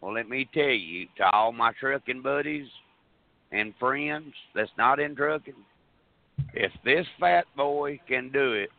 Well, 0.00 0.12
let 0.12 0.28
me 0.28 0.48
tell 0.52 0.64
you, 0.64 1.06
to 1.16 1.30
all 1.32 1.52
my 1.52 1.72
trucking 1.80 2.22
buddies 2.22 2.68
and 3.52 3.74
friends 3.78 4.34
that's 4.54 4.70
not 4.76 5.00
in 5.00 5.14
trucking, 5.16 5.54
if 6.54 6.72
this 6.84 7.06
fat 7.18 7.44
boy 7.56 8.00
can 8.08 8.30
do 8.30 8.52
it 8.52 8.70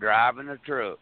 driving 0.00 0.48
a 0.48 0.56
truck, 0.58 0.98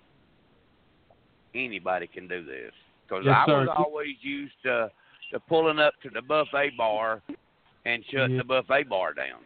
anybody 1.55 2.07
can 2.07 2.29
do 2.29 2.45
this. 2.45 2.73
Because 3.09 3.25
Yes, 3.25 3.35
I 3.47 3.51
was 3.51 3.69
sir. 3.69 3.75
always 3.77 4.17
used 4.23 4.55
to 4.65 4.91
to 5.33 5.41
pulling 5.41 5.81
up 5.81 5.93
to 6.01 6.09
the 6.09 6.23
buffet 6.23 6.77
bar 6.77 7.21
and 7.85 8.05
shutting 8.07 8.37
Yeah. 8.37 8.43
the 8.43 8.45
buffet 8.45 8.89
bar 8.89 9.13
down. 9.13 9.45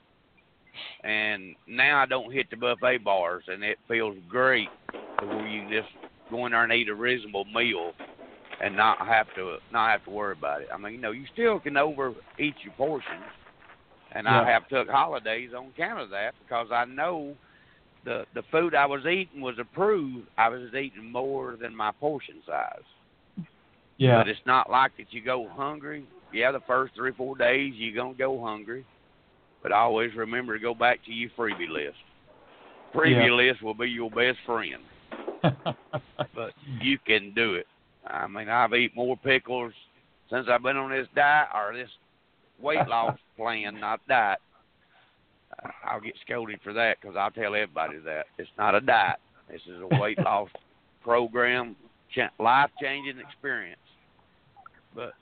And 1.02 1.56
now 1.66 2.02
I 2.02 2.06
don't 2.06 2.30
hit 2.30 2.50
the 2.50 2.56
buffet 2.56 2.98
bars, 2.98 3.44
and 3.48 3.64
it 3.64 3.78
feels 3.88 4.16
great 4.28 4.68
where 5.20 5.46
you 5.48 5.68
just 5.70 5.92
go 6.30 6.44
in 6.46 6.52
there 6.52 6.64
and 6.64 6.72
eat 6.72 6.88
a 6.90 6.94
reasonable 6.94 7.46
meal 7.46 7.94
and 8.60 8.76
not 8.76 8.98
have 9.06 9.32
to 9.34 9.58
not 9.72 9.90
have 9.90 10.04
to 10.04 10.10
worry 10.10 10.32
about 10.32 10.60
it. 10.60 10.68
I 10.72 10.76
mean, 10.76 10.92
you 10.92 11.00
know, 11.00 11.12
you 11.12 11.24
still 11.32 11.58
can 11.58 11.76
overeat 11.76 12.54
your 12.62 12.74
portions, 12.76 13.24
and 14.12 14.28
I 14.28 14.48
have 14.50 14.68
took 14.68 14.88
holidays 14.88 15.50
on 15.56 15.66
account 15.66 16.00
of 16.00 16.10
that 16.10 16.34
because 16.42 16.68
I 16.72 16.84
know 16.84 17.34
the 18.04 18.24
the 18.34 18.42
food 18.50 18.74
I 18.74 18.86
was 18.86 19.06
eating 19.06 19.40
was 19.40 19.58
approved. 19.58 20.26
I 20.38 20.48
was 20.48 20.68
eating 20.74 21.10
more 21.10 21.56
than 21.60 21.74
my 21.74 21.92
portion 21.92 22.36
size. 22.46 23.44
Yeah. 23.98 24.18
But 24.18 24.28
it's 24.28 24.40
not 24.46 24.70
like 24.70 24.92
that 24.96 25.12
you 25.12 25.22
go 25.22 25.48
hungry. 25.50 26.04
Yeah, 26.32 26.52
the 26.52 26.60
first 26.66 26.94
three, 26.94 27.12
four 27.12 27.36
days 27.36 27.74
you're 27.76 27.94
gonna 27.94 28.14
go 28.16 28.42
hungry. 28.42 28.84
But 29.62 29.72
always 29.72 30.14
remember 30.14 30.54
to 30.54 30.62
go 30.62 30.74
back 30.74 31.04
to 31.04 31.12
your 31.12 31.30
freebie 31.36 31.68
list. 31.68 31.98
Freebie 32.94 33.26
Yeah. 33.26 33.34
list 33.34 33.62
will 33.62 33.74
be 33.74 33.88
your 33.88 34.10
best 34.10 34.38
friend. 34.46 34.82
But 36.34 36.52
you 36.80 36.98
can 37.06 37.32
do 37.34 37.54
it. 37.54 37.66
I 38.06 38.26
mean, 38.26 38.48
I've 38.48 38.72
eaten 38.74 38.96
more 38.96 39.16
pickles 39.16 39.72
since 40.30 40.46
I've 40.48 40.62
been 40.62 40.76
on 40.76 40.90
this 40.90 41.08
diet 41.14 41.48
or 41.54 41.72
this 41.74 41.90
weight 42.62 42.86
loss 42.88 43.18
plan, 43.36 43.80
not 43.80 44.00
diet. 44.08 44.38
Uh, 45.62 45.68
I'll 45.84 46.00
get 46.00 46.14
scolded 46.24 46.60
for 46.62 46.72
that 46.72 46.98
because 47.00 47.16
I'll 47.16 47.30
tell 47.30 47.54
everybody 47.54 47.98
that 48.04 48.26
it's 48.38 48.50
not 48.56 48.74
a 48.74 48.80
diet. 48.80 49.18
This 49.50 49.62
is 49.66 49.80
a 49.80 50.00
weight 50.00 50.18
loss 50.24 50.48
program, 51.02 51.76
cha- 52.14 52.30
life 52.38 52.70
changing 52.80 53.18
experience. 53.18 53.80
But 54.94 55.12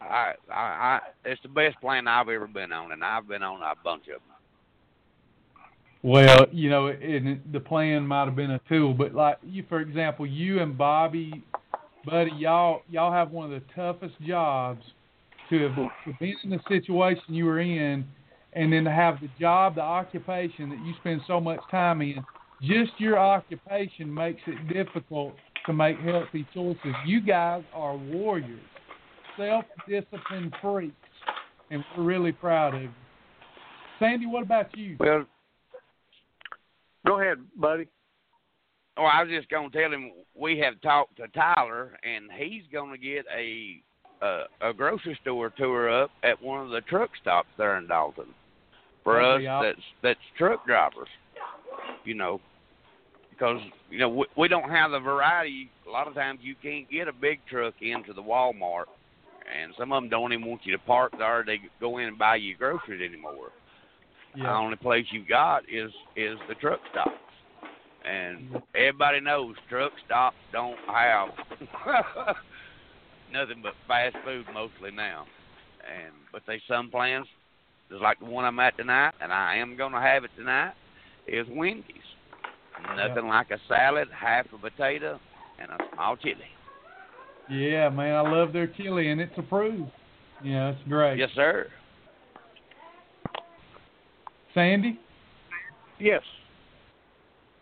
I, 0.00 0.34
I, 0.50 0.54
I, 0.54 1.00
it's 1.24 1.42
the 1.42 1.48
best 1.48 1.80
plan 1.80 2.06
I've 2.06 2.28
ever 2.28 2.46
been 2.46 2.72
on, 2.72 2.92
and 2.92 3.04
I've 3.04 3.28
been 3.28 3.42
on 3.42 3.62
a 3.62 3.74
bunch 3.82 4.04
of 4.04 4.14
them. 4.14 4.22
Well, 6.02 6.46
you 6.52 6.70
know, 6.70 6.86
and 6.86 7.42
the 7.52 7.58
plan 7.58 8.06
might 8.06 8.26
have 8.26 8.36
been 8.36 8.52
a 8.52 8.60
tool, 8.68 8.94
but 8.94 9.14
like 9.14 9.38
you, 9.42 9.64
for 9.68 9.80
example, 9.80 10.26
you 10.26 10.60
and 10.60 10.78
Bobby, 10.78 11.42
buddy, 12.06 12.30
y'all 12.36 12.82
y'all 12.88 13.12
have 13.12 13.32
one 13.32 13.52
of 13.52 13.60
the 13.60 13.72
toughest 13.74 14.14
jobs 14.24 14.84
to 15.50 15.68
have 15.68 15.76
been 16.18 16.34
in 16.44 16.50
the 16.50 16.60
situation 16.68 17.34
you 17.34 17.44
were 17.44 17.60
in, 17.60 18.06
and 18.52 18.72
then 18.72 18.84
to 18.84 18.90
have 18.90 19.20
the 19.20 19.28
job, 19.40 19.74
the 19.74 19.80
occupation 19.80 20.70
that 20.70 20.78
you 20.84 20.94
spend 21.00 21.20
so 21.26 21.40
much 21.40 21.60
time 21.70 22.00
in. 22.02 22.24
Just 22.60 22.92
your 22.98 23.18
occupation 23.18 24.12
makes 24.12 24.40
it 24.46 24.72
difficult 24.72 25.34
to 25.66 25.72
make 25.72 25.98
healthy 26.00 26.46
choices. 26.52 26.94
You 27.06 27.20
guys 27.20 27.62
are 27.72 27.96
warriors, 27.96 28.60
self-disciplined 29.36 30.54
freaks, 30.60 30.94
and 31.70 31.84
we're 31.96 32.04
really 32.04 32.32
proud 32.32 32.74
of 32.74 32.82
you. 32.82 32.90
Sandy, 33.98 34.26
what 34.26 34.42
about 34.42 34.76
you? 34.76 34.96
Well, 34.98 35.26
Go 37.08 37.20
ahead, 37.20 37.38
buddy. 37.56 37.88
Oh, 38.98 39.04
I 39.04 39.22
was 39.22 39.32
just 39.32 39.48
gonna 39.48 39.70
tell 39.70 39.90
him 39.90 40.10
we 40.34 40.58
have 40.58 40.80
talked 40.82 41.16
to 41.16 41.28
Tyler, 41.28 41.96
and 42.02 42.30
he's 42.36 42.64
gonna 42.70 42.98
get 42.98 43.24
a 43.34 43.82
a, 44.22 44.42
a 44.60 44.72
grocery 44.72 45.18
store 45.22 45.50
tour 45.56 46.02
up 46.02 46.10
at 46.22 46.42
one 46.42 46.64
of 46.64 46.70
the 46.70 46.80
truck 46.82 47.10
stops 47.20 47.48
there 47.56 47.78
in 47.78 47.86
Dalton 47.86 48.26
for 49.04 49.22
That'd 49.22 49.46
us 49.46 49.64
that's 49.64 49.86
that's 50.02 50.20
truck 50.36 50.66
drivers. 50.66 51.08
You 52.04 52.14
know, 52.14 52.40
because 53.30 53.60
you 53.90 53.98
know 53.98 54.08
we, 54.08 54.26
we 54.36 54.48
don't 54.48 54.70
have 54.70 54.90
the 54.90 55.00
variety. 55.00 55.70
A 55.86 55.90
lot 55.90 56.08
of 56.08 56.14
times 56.14 56.40
you 56.42 56.54
can't 56.62 56.90
get 56.90 57.08
a 57.08 57.12
big 57.12 57.40
truck 57.48 57.74
into 57.80 58.12
the 58.12 58.22
Walmart, 58.22 58.84
and 59.52 59.72
some 59.78 59.92
of 59.92 60.02
them 60.02 60.10
don't 60.10 60.32
even 60.32 60.46
want 60.46 60.62
you 60.64 60.72
to 60.72 60.82
park 60.84 61.12
there. 61.18 61.44
They 61.46 61.60
go 61.80 61.98
in 61.98 62.06
and 62.06 62.18
buy 62.18 62.36
you 62.36 62.56
groceries 62.56 63.02
anymore. 63.02 63.50
The 64.36 64.48
only 64.48 64.76
place 64.76 65.06
you 65.10 65.24
got 65.28 65.62
is 65.64 65.90
is 66.14 66.38
the 66.48 66.54
truck 66.54 66.80
stops, 66.92 67.10
and 68.04 68.38
mm-hmm. 68.38 68.56
everybody 68.74 69.20
knows 69.20 69.56
truck 69.68 69.92
stops 70.06 70.36
don't 70.52 70.78
have 70.86 71.28
nothing 73.32 73.60
but 73.62 73.74
fast 73.86 74.16
food 74.24 74.46
mostly 74.52 74.90
now. 74.90 75.26
And 75.82 76.12
but 76.32 76.42
they 76.46 76.60
some 76.68 76.90
plans, 76.90 77.26
just 77.90 78.02
like 78.02 78.18
the 78.18 78.26
one 78.26 78.44
I'm 78.44 78.58
at 78.60 78.76
tonight, 78.76 79.14
and 79.20 79.32
I 79.32 79.56
am 79.56 79.76
gonna 79.76 80.00
have 80.00 80.24
it 80.24 80.30
tonight, 80.36 80.74
is 81.26 81.46
Wendy's. 81.50 81.84
Nothing 82.96 83.26
like 83.28 83.50
a 83.50 83.58
salad, 83.68 84.08
half 84.12 84.46
a 84.52 84.58
potato, 84.58 85.18
and 85.58 85.70
a 85.70 85.78
small 85.94 86.16
chili. 86.16 86.36
Yeah, 87.50 87.88
man, 87.88 88.14
I 88.14 88.20
love 88.20 88.52
their 88.52 88.66
chili, 88.66 89.10
and 89.10 89.20
it's 89.20 89.36
approved. 89.36 89.90
Yeah, 90.44 90.70
it's 90.70 90.88
great. 90.88 91.18
Yes, 91.18 91.30
sir. 91.34 91.68
Sandy, 94.54 94.98
Yes. 95.98 96.22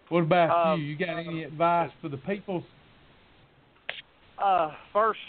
what 0.08 0.20
about 0.20 0.72
Um, 0.74 0.80
you? 0.80 0.86
You 0.86 0.96
got 0.96 1.18
any 1.18 1.44
advice 1.44 1.90
for 2.00 2.08
the 2.08 2.18
people 2.18 2.62
uh, 4.38 4.72
first 4.92 5.20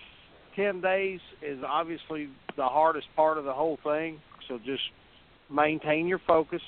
ten 0.58 0.82
days 0.82 1.22
is 1.42 1.60
obviously 1.66 2.28
the 2.58 2.68
hardest 2.68 3.08
part 3.16 3.38
of 3.38 3.46
the 3.46 3.54
whole 3.54 3.80
thing. 3.84 4.20
So 4.50 4.60
just 4.66 4.84
maintain 5.50 6.08
your 6.08 6.20
focus, 6.28 6.62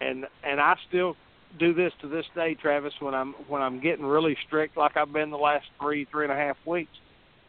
and 0.00 0.26
and 0.44 0.60
I 0.60 0.76
still 0.88 1.16
do 1.58 1.74
this 1.74 1.92
to 2.02 2.08
this 2.08 2.26
day, 2.34 2.54
Travis. 2.54 2.92
When 3.00 3.14
I'm 3.14 3.32
when 3.48 3.62
I'm 3.62 3.80
getting 3.80 4.04
really 4.04 4.36
strict, 4.46 4.76
like 4.76 4.96
I've 4.96 5.12
been 5.12 5.30
the 5.30 5.36
last 5.36 5.66
three 5.80 6.06
three 6.10 6.24
and 6.24 6.32
a 6.32 6.36
half 6.36 6.56
weeks, 6.66 6.92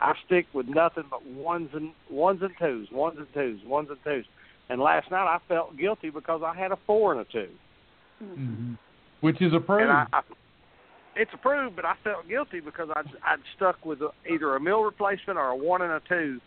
I 0.02 0.14
stick 0.26 0.48
with 0.54 0.68
nothing 0.68 1.04
but 1.10 1.26
ones 1.26 1.70
and 1.74 1.92
ones 2.10 2.42
and 2.42 2.52
twos, 2.58 2.88
ones 2.92 3.18
and 3.20 3.28
twos, 3.34 3.60
ones 3.66 3.90
and 3.90 4.00
twos. 4.04 4.26
And 4.70 4.80
last 4.80 5.12
night 5.12 5.28
I 5.28 5.40
felt 5.48 5.78
guilty 5.78 6.10
because 6.10 6.42
I 6.46 6.56
had 6.56 6.72
a 6.72 6.78
four 6.88 7.12
and 7.12 7.22
a 7.22 7.26
2 7.26 7.48
mm-hmm. 8.24 8.74
which 9.22 9.42
is 9.42 9.54
approved. 9.54 9.90
I, 9.90 10.06
I, 10.14 10.22
it's 11.20 11.32
approved, 11.34 11.76
but 11.76 11.84
I 11.84 11.96
felt 12.02 12.30
guilty 12.30 12.62
because 12.62 12.88
I'd, 12.96 13.08
I'd 13.26 13.40
stuck 13.58 13.86
with 13.86 14.00
a, 14.02 14.10
either 14.32 14.56
a 14.56 14.60
meal 14.60 14.82
replacement 14.82 15.38
or 15.38 15.50
a 15.50 15.56
one 15.56 15.82
and 15.82 15.92
a 15.92 16.02
two 16.08 16.40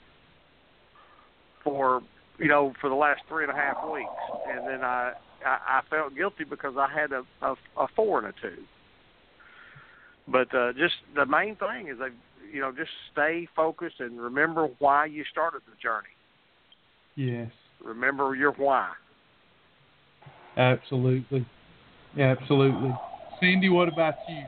for 1.63 2.01
you 2.39 2.49
know 2.49 2.73
for 2.81 2.89
the 2.89 2.97
last 2.97 3.21
three 3.29 3.45
and 3.45 3.53
a 3.53 3.55
half 3.55 3.77
weeks, 3.93 4.09
and 4.49 4.67
then 4.67 4.83
I 4.83 5.13
I, 5.45 5.81
I 5.81 5.81
felt 5.91 6.17
guilty 6.17 6.45
because 6.45 6.75
I 6.79 6.89
had 6.89 7.13
a, 7.13 7.23
a 7.43 7.55
a 7.77 7.87
four 7.95 8.19
and 8.19 8.29
a 8.29 8.33
two. 8.41 8.63
But 10.27 10.55
uh, 10.55 10.73
just 10.73 10.95
the 11.15 11.27
main 11.27 11.57
thing 11.57 11.89
is 11.89 11.99
that 11.99 12.11
you 12.51 12.63
know 12.63 12.73
just 12.73 12.91
stay 13.13 13.47
focused 13.55 14.01
and 14.01 14.19
remember 14.19 14.69
why 14.79 15.05
you 15.05 15.23
started 15.31 15.61
the 15.67 15.77
journey. 15.83 16.09
Yes. 17.15 17.53
Remember 17.85 18.35
your 18.35 18.53
why. 18.53 18.91
Absolutely. 20.57 21.47
Absolutely. 22.19 22.95
Cindy, 23.39 23.69
what 23.69 23.89
about 23.89 24.15
you? 24.29 24.45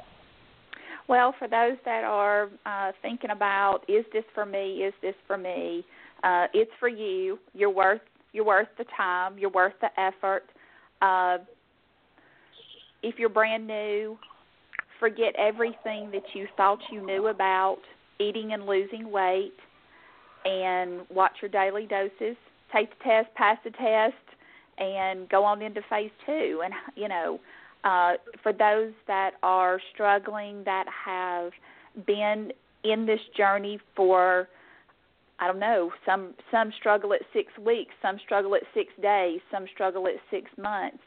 Well, 1.09 1.35
for 1.39 1.48
those 1.48 1.76
that 1.85 2.05
are 2.05 2.48
uh, 2.64 2.93
thinking 3.02 3.31
about, 3.31 3.81
is 3.89 4.05
this 4.12 4.24
for 4.35 4.47
me? 4.47 4.82
Is 4.85 4.94
this 5.02 5.14
for 5.26 5.36
me? 5.36 5.85
Uh, 6.22 6.47
it's 6.55 6.70
for 6.81 6.89
you. 6.89 7.39
You're 7.52 7.70
worth 7.70 8.01
you're 8.32 8.44
worth 8.44 8.68
the 8.78 8.85
time. 8.97 9.39
You're 9.39 9.51
worth 9.51 9.74
the 9.81 9.89
effort. 10.01 10.43
Uh, 11.01 11.39
if 13.02 13.16
you're 13.18 13.28
brand 13.28 13.66
new, 13.66 14.18
forget 14.98 15.35
everything 15.39 16.10
that 16.10 16.24
you 16.32 16.47
thought 16.56 16.81
you 16.90 17.05
knew 17.05 17.28
about 17.28 17.78
eating 18.18 18.52
and 18.52 18.66
losing 18.66 19.10
weight, 19.10 19.52
and 20.44 21.02
watch 21.10 21.32
your 21.43 21.51
daily 21.51 21.86
doses. 21.86 22.36
Take 22.72 22.90
the 22.98 23.05
test, 23.05 23.35
pass 23.35 23.59
the 23.64 23.70
test, 23.70 24.14
and 24.78 25.28
go 25.28 25.44
on 25.44 25.62
into 25.62 25.81
phase 25.89 26.10
two. 26.26 26.62
And 26.64 26.74
you 26.97 27.09
know, 27.09 27.39
uh, 27.85 28.15
for 28.43 28.52
those 28.52 28.93
that 29.06 29.32
are 29.43 29.78
struggling, 29.93 30.65
that 30.65 30.86
have 30.89 31.52
been 32.06 32.52
in 32.82 33.06
this 33.06 33.20
journey 33.36 33.78
for 33.94 34.48
I 35.40 35.48
don't 35.48 35.59
know, 35.59 35.90
some 36.06 36.35
some 36.51 36.73
struggle 36.78 37.12
at 37.12 37.20
6 37.32 37.52
weeks, 37.59 37.93
some 38.01 38.19
struggle 38.24 38.55
at 38.55 38.62
6 38.73 38.93
days, 39.02 39.40
some 39.51 39.66
struggle 39.74 40.06
at 40.06 40.15
6 40.31 40.51
months. 40.59 40.98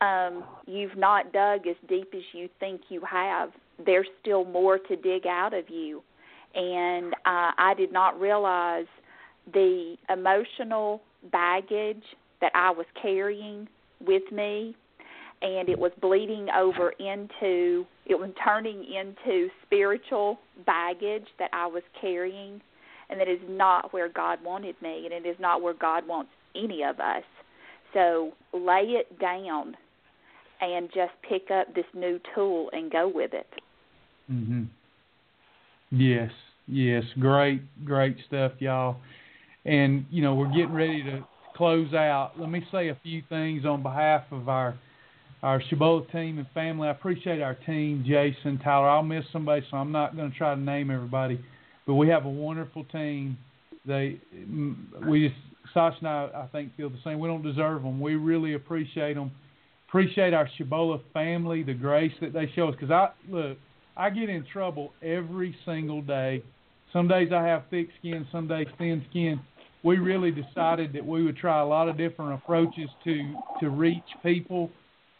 Um 0.00 0.44
you've 0.66 0.96
not 0.96 1.32
dug 1.32 1.66
as 1.66 1.76
deep 1.88 2.12
as 2.14 2.22
you 2.32 2.48
think 2.60 2.82
you 2.88 3.02
have. 3.08 3.50
There's 3.84 4.06
still 4.20 4.44
more 4.44 4.78
to 4.78 4.96
dig 4.96 5.26
out 5.26 5.52
of 5.52 5.68
you. 5.68 6.02
And 6.54 7.12
uh 7.26 7.52
I 7.58 7.74
did 7.76 7.92
not 7.92 8.20
realize 8.20 8.86
the 9.52 9.96
emotional 10.08 11.02
baggage 11.30 12.04
that 12.40 12.52
I 12.54 12.70
was 12.70 12.86
carrying 13.00 13.68
with 14.00 14.30
me 14.30 14.76
and 15.42 15.68
it 15.68 15.78
was 15.78 15.92
bleeding 16.00 16.48
over 16.56 16.90
into 16.98 17.84
it 18.06 18.18
was 18.18 18.30
turning 18.42 18.84
into 18.84 19.48
spiritual 19.66 20.38
baggage 20.64 21.26
that 21.38 21.50
I 21.52 21.66
was 21.66 21.82
carrying 22.00 22.60
and 23.10 23.20
that 23.20 23.28
is 23.28 23.40
not 23.48 23.92
where 23.92 24.08
God 24.08 24.38
wanted 24.44 24.80
me 24.80 25.04
and 25.04 25.12
it 25.12 25.28
is 25.28 25.36
not 25.38 25.60
where 25.60 25.74
God 25.74 26.06
wants 26.06 26.30
any 26.54 26.82
of 26.82 27.00
us. 27.00 27.24
So 27.92 28.32
lay 28.52 28.82
it 28.82 29.18
down 29.18 29.76
and 30.60 30.88
just 30.94 31.12
pick 31.28 31.50
up 31.50 31.74
this 31.74 31.84
new 31.94 32.20
tool 32.34 32.70
and 32.72 32.90
go 32.90 33.08
with 33.08 33.34
it. 33.34 33.48
Mhm. 34.30 34.68
Yes. 35.90 36.30
Yes, 36.68 37.04
great 37.18 37.60
great 37.84 38.16
stuff 38.26 38.52
y'all. 38.60 38.96
And 39.64 40.06
you 40.10 40.22
know, 40.22 40.34
we're 40.34 40.46
getting 40.46 40.72
ready 40.72 41.02
to 41.02 41.24
close 41.54 41.92
out. 41.92 42.32
Let 42.38 42.50
me 42.50 42.66
say 42.70 42.88
a 42.88 42.94
few 43.02 43.22
things 43.28 43.64
on 43.66 43.82
behalf 43.82 44.22
of 44.30 44.48
our 44.48 44.74
our 45.42 45.60
Shibboleth 45.60 46.10
team 46.12 46.38
and 46.38 46.46
family. 46.54 46.88
I 46.88 46.92
appreciate 46.92 47.42
our 47.42 47.54
team, 47.54 48.04
Jason, 48.06 48.58
Tyler. 48.58 48.88
I'll 48.88 49.02
miss 49.02 49.24
somebody, 49.32 49.64
so 49.70 49.76
I'm 49.76 49.90
not 49.90 50.16
going 50.16 50.30
to 50.30 50.36
try 50.36 50.54
to 50.54 50.60
name 50.60 50.90
everybody, 50.90 51.40
but 51.86 51.94
we 51.94 52.08
have 52.08 52.26
a 52.26 52.30
wonderful 52.30 52.84
team. 52.84 53.36
They, 53.84 54.20
mm, 54.34 54.76
we 55.08 55.28
just, 55.28 55.40
Sasha 55.74 55.96
and 55.98 56.08
I, 56.08 56.28
I 56.34 56.46
think, 56.52 56.76
feel 56.76 56.90
the 56.90 56.98
same. 57.02 57.18
We 57.18 57.28
don't 57.28 57.42
deserve 57.42 57.82
them. 57.82 58.00
We 58.00 58.14
really 58.14 58.54
appreciate 58.54 59.14
them. 59.14 59.32
Appreciate 59.88 60.32
our 60.32 60.48
Shibboleth 60.56 61.02
family, 61.12 61.62
the 61.62 61.74
grace 61.74 62.12
that 62.20 62.32
they 62.32 62.50
show 62.54 62.68
us. 62.68 62.74
Because 62.78 62.90
I 62.90 63.08
look, 63.28 63.58
I 63.96 64.10
get 64.10 64.30
in 64.30 64.46
trouble 64.50 64.92
every 65.02 65.54
single 65.66 66.00
day. 66.00 66.42
Some 66.92 67.08
days 67.08 67.30
I 67.32 67.44
have 67.44 67.64
thick 67.68 67.88
skin, 67.98 68.26
some 68.30 68.48
days 68.48 68.68
thin 68.78 69.04
skin. 69.10 69.40
We 69.82 69.98
really 69.98 70.30
decided 70.30 70.92
that 70.92 71.04
we 71.04 71.24
would 71.24 71.36
try 71.36 71.60
a 71.60 71.66
lot 71.66 71.88
of 71.88 71.98
different 71.98 72.34
approaches 72.34 72.88
to 73.04 73.34
to 73.60 73.68
reach 73.68 74.02
people 74.22 74.70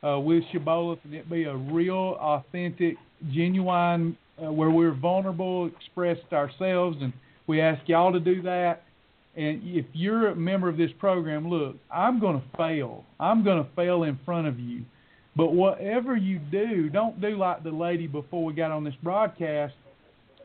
uh, 0.06 0.18
with 0.18 0.42
Shibboleth, 0.52 0.98
and 1.04 1.14
it 1.14 1.30
be 1.30 1.44
a 1.44 1.56
real, 1.56 2.16
authentic, 2.20 2.96
genuine, 3.32 4.16
uh, 4.42 4.52
where 4.52 4.70
we're 4.70 4.94
vulnerable, 4.94 5.66
expressed 5.66 6.32
ourselves, 6.32 6.96
and 7.00 7.12
we 7.46 7.60
ask 7.60 7.86
y'all 7.88 8.12
to 8.12 8.20
do 8.20 8.42
that. 8.42 8.82
And 9.36 9.62
if 9.64 9.86
you're 9.92 10.28
a 10.28 10.36
member 10.36 10.68
of 10.68 10.76
this 10.76 10.90
program, 10.98 11.48
look, 11.48 11.76
I'm 11.90 12.20
going 12.20 12.40
to 12.40 12.56
fail. 12.56 13.04
I'm 13.18 13.44
going 13.44 13.62
to 13.62 13.70
fail 13.74 14.02
in 14.02 14.18
front 14.24 14.46
of 14.46 14.58
you. 14.58 14.84
But 15.34 15.54
whatever 15.54 16.14
you 16.16 16.38
do, 16.38 16.90
don't 16.90 17.20
do 17.20 17.38
like 17.38 17.62
the 17.62 17.70
lady 17.70 18.06
before 18.06 18.44
we 18.44 18.52
got 18.52 18.70
on 18.70 18.84
this 18.84 18.94
broadcast 19.02 19.74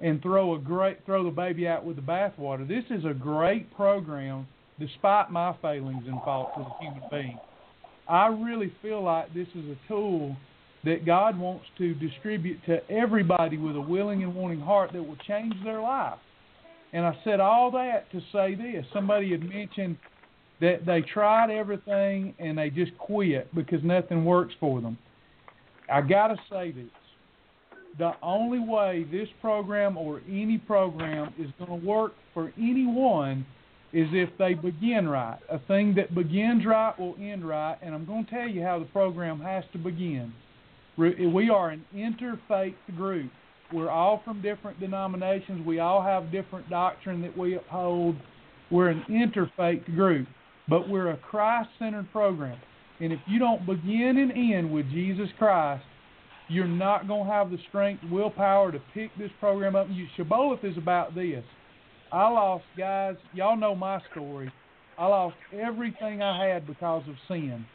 and 0.02 0.22
throw 0.22 0.56
a 0.56 0.60
great 0.60 1.06
throw 1.06 1.24
the 1.24 1.32
baby 1.32 1.68
out 1.68 1.84
with 1.84 1.98
the 1.98 2.02
bathwater. 2.02 2.66
This 2.68 2.86
is 2.90 3.04
a 3.04 3.14
great 3.14 3.74
program, 3.76 4.48
despite 4.80 5.32
my 5.32 5.56
failings 5.62 6.04
and 6.08 6.22
faults 6.24 6.54
as 6.58 6.66
a 6.66 6.84
human 6.84 7.02
being. 7.12 7.40
I 8.10 8.28
really 8.28 8.72
feel 8.82 9.04
like 9.04 9.34
this 9.34 9.48
is 9.56 9.66
a 9.66 9.78
tool 9.88 10.36
that 10.84 11.06
God 11.06 11.38
wants 11.38 11.66
to 11.78 11.94
distribute 11.96 12.60
to 12.66 12.80
everybody 12.90 13.58
with 13.58 13.76
a 13.76 13.82
willing 13.82 14.24
and 14.24 14.34
wanting 14.34 14.62
heart 14.62 14.92
that 14.94 15.04
will 15.04 15.18
change 15.28 15.54
their 15.64 15.82
life. 15.82 16.20
And 16.94 17.06
I 17.06 17.18
said 17.24 17.40
all 17.40 17.72
that 17.72 18.10
to 18.12 18.22
say 18.32 18.56
this. 18.56 18.86
Somebody 18.94 19.32
had 19.32 19.42
mentioned 19.42 19.98
that 20.62 20.86
they 20.86 21.02
tried 21.02 21.52
everything 21.52 22.34
and 22.40 22.58
they 22.58 22.70
just 22.70 22.98
quit 22.98 23.54
because 23.54 23.84
nothing 23.84 24.24
works 24.24 24.54
for 24.60 24.82
them. 24.82 24.98
I 25.92 26.02
got 26.02 26.28
to 26.28 26.38
say 26.50 26.72
this. 26.72 26.86
The 27.98 28.14
only 28.22 28.60
way 28.60 29.06
this 29.12 29.28
program 29.42 29.98
or 29.98 30.22
any 30.30 30.58
program 30.60 31.34
is 31.40 31.50
going 31.58 31.80
to 31.80 31.86
work 31.86 32.14
for 32.34 32.54
anyone 32.58 33.46
is 33.94 34.08
if 34.12 34.30
they 34.38 34.54
begin 34.54 35.08
right. 35.08 35.40
A 35.50 35.60
thing 35.60 35.96
that 35.96 36.14
begins 36.14 36.66
right 36.66 36.98
will 37.00 37.16
end 37.20 37.48
right, 37.48 37.78
and 37.82 37.96
I'm 37.96 38.06
going 38.06 38.26
to 38.26 38.32
tell 38.32 38.48
you 38.48 38.62
how 38.62 38.80
the 38.80 38.86
program 38.86 39.40
has 39.40 39.64
to 39.72 39.78
begin. 39.78 40.34
We 40.98 41.50
are 41.50 41.70
an 41.70 41.86
interfaith 41.96 42.76
group. 42.96 43.32
We're 43.72 43.90
all 43.90 44.22
from 44.26 44.42
different 44.42 44.80
denominations. 44.80 45.66
We 45.66 45.80
all 45.80 46.02
have 46.02 46.32
different 46.32 46.70
doctrine 46.70 47.22
that 47.22 47.38
we 47.38 47.56
uphold. 47.56 48.16
We're 48.72 48.90
an 48.90 49.06
interfaith 49.10 49.86
group, 49.96 50.28
but 50.68 50.90
we're 50.90 51.12
a 51.12 51.18
Christ-centered 51.18 52.12
program. 52.12 52.58
And 53.00 53.14
if 53.14 53.20
you 53.28 53.40
don't 53.40 53.66
begin 53.66 54.18
and 54.18 54.32
end 54.56 54.72
with 54.72 54.90
Jesus 54.90 55.30
Christ, 55.38 55.84
you're 56.50 56.66
not 56.66 57.08
going 57.08 57.28
to 57.28 57.32
have 57.32 57.52
the 57.52 57.58
strength, 57.70 58.04
willpower 58.10 58.72
to 58.72 58.80
pick 58.94 59.12
this 59.18 59.32
program 59.40 59.76
up. 59.76 59.88
Shibboleth 60.16 60.64
is 60.64 60.78
about 60.78 61.14
this. 61.14 61.44
I 62.12 62.30
lost, 62.30 62.66
guys. 62.78 63.16
Y'all 63.34 63.58
know 63.58 63.76
my 63.76 64.02
story. 64.12 64.52
I 64.98 65.06
lost 65.06 65.36
everything 65.54 66.22
I 66.22 66.48
had 66.48 66.66
because 66.66 67.04
of 67.08 67.16
sin. 67.28 67.66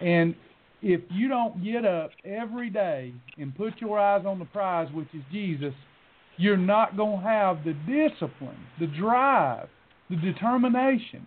And 0.00 0.34
if 0.82 1.00
you 1.10 1.28
don't 1.28 1.64
get 1.64 1.84
up 1.84 2.10
every 2.24 2.70
day 2.70 3.12
and 3.38 3.56
put 3.56 3.80
your 3.80 3.98
eyes 3.98 4.24
on 4.26 4.38
the 4.38 4.44
prize, 4.44 4.88
which 4.92 5.08
is 5.14 5.22
Jesus, 5.32 5.74
you're 6.36 6.56
not 6.56 6.96
going 6.96 7.20
to 7.20 7.26
have 7.26 7.64
the 7.64 7.72
discipline, 7.72 8.58
the 8.78 8.86
drive, 8.86 9.68
the 10.10 10.16
determination 10.16 11.26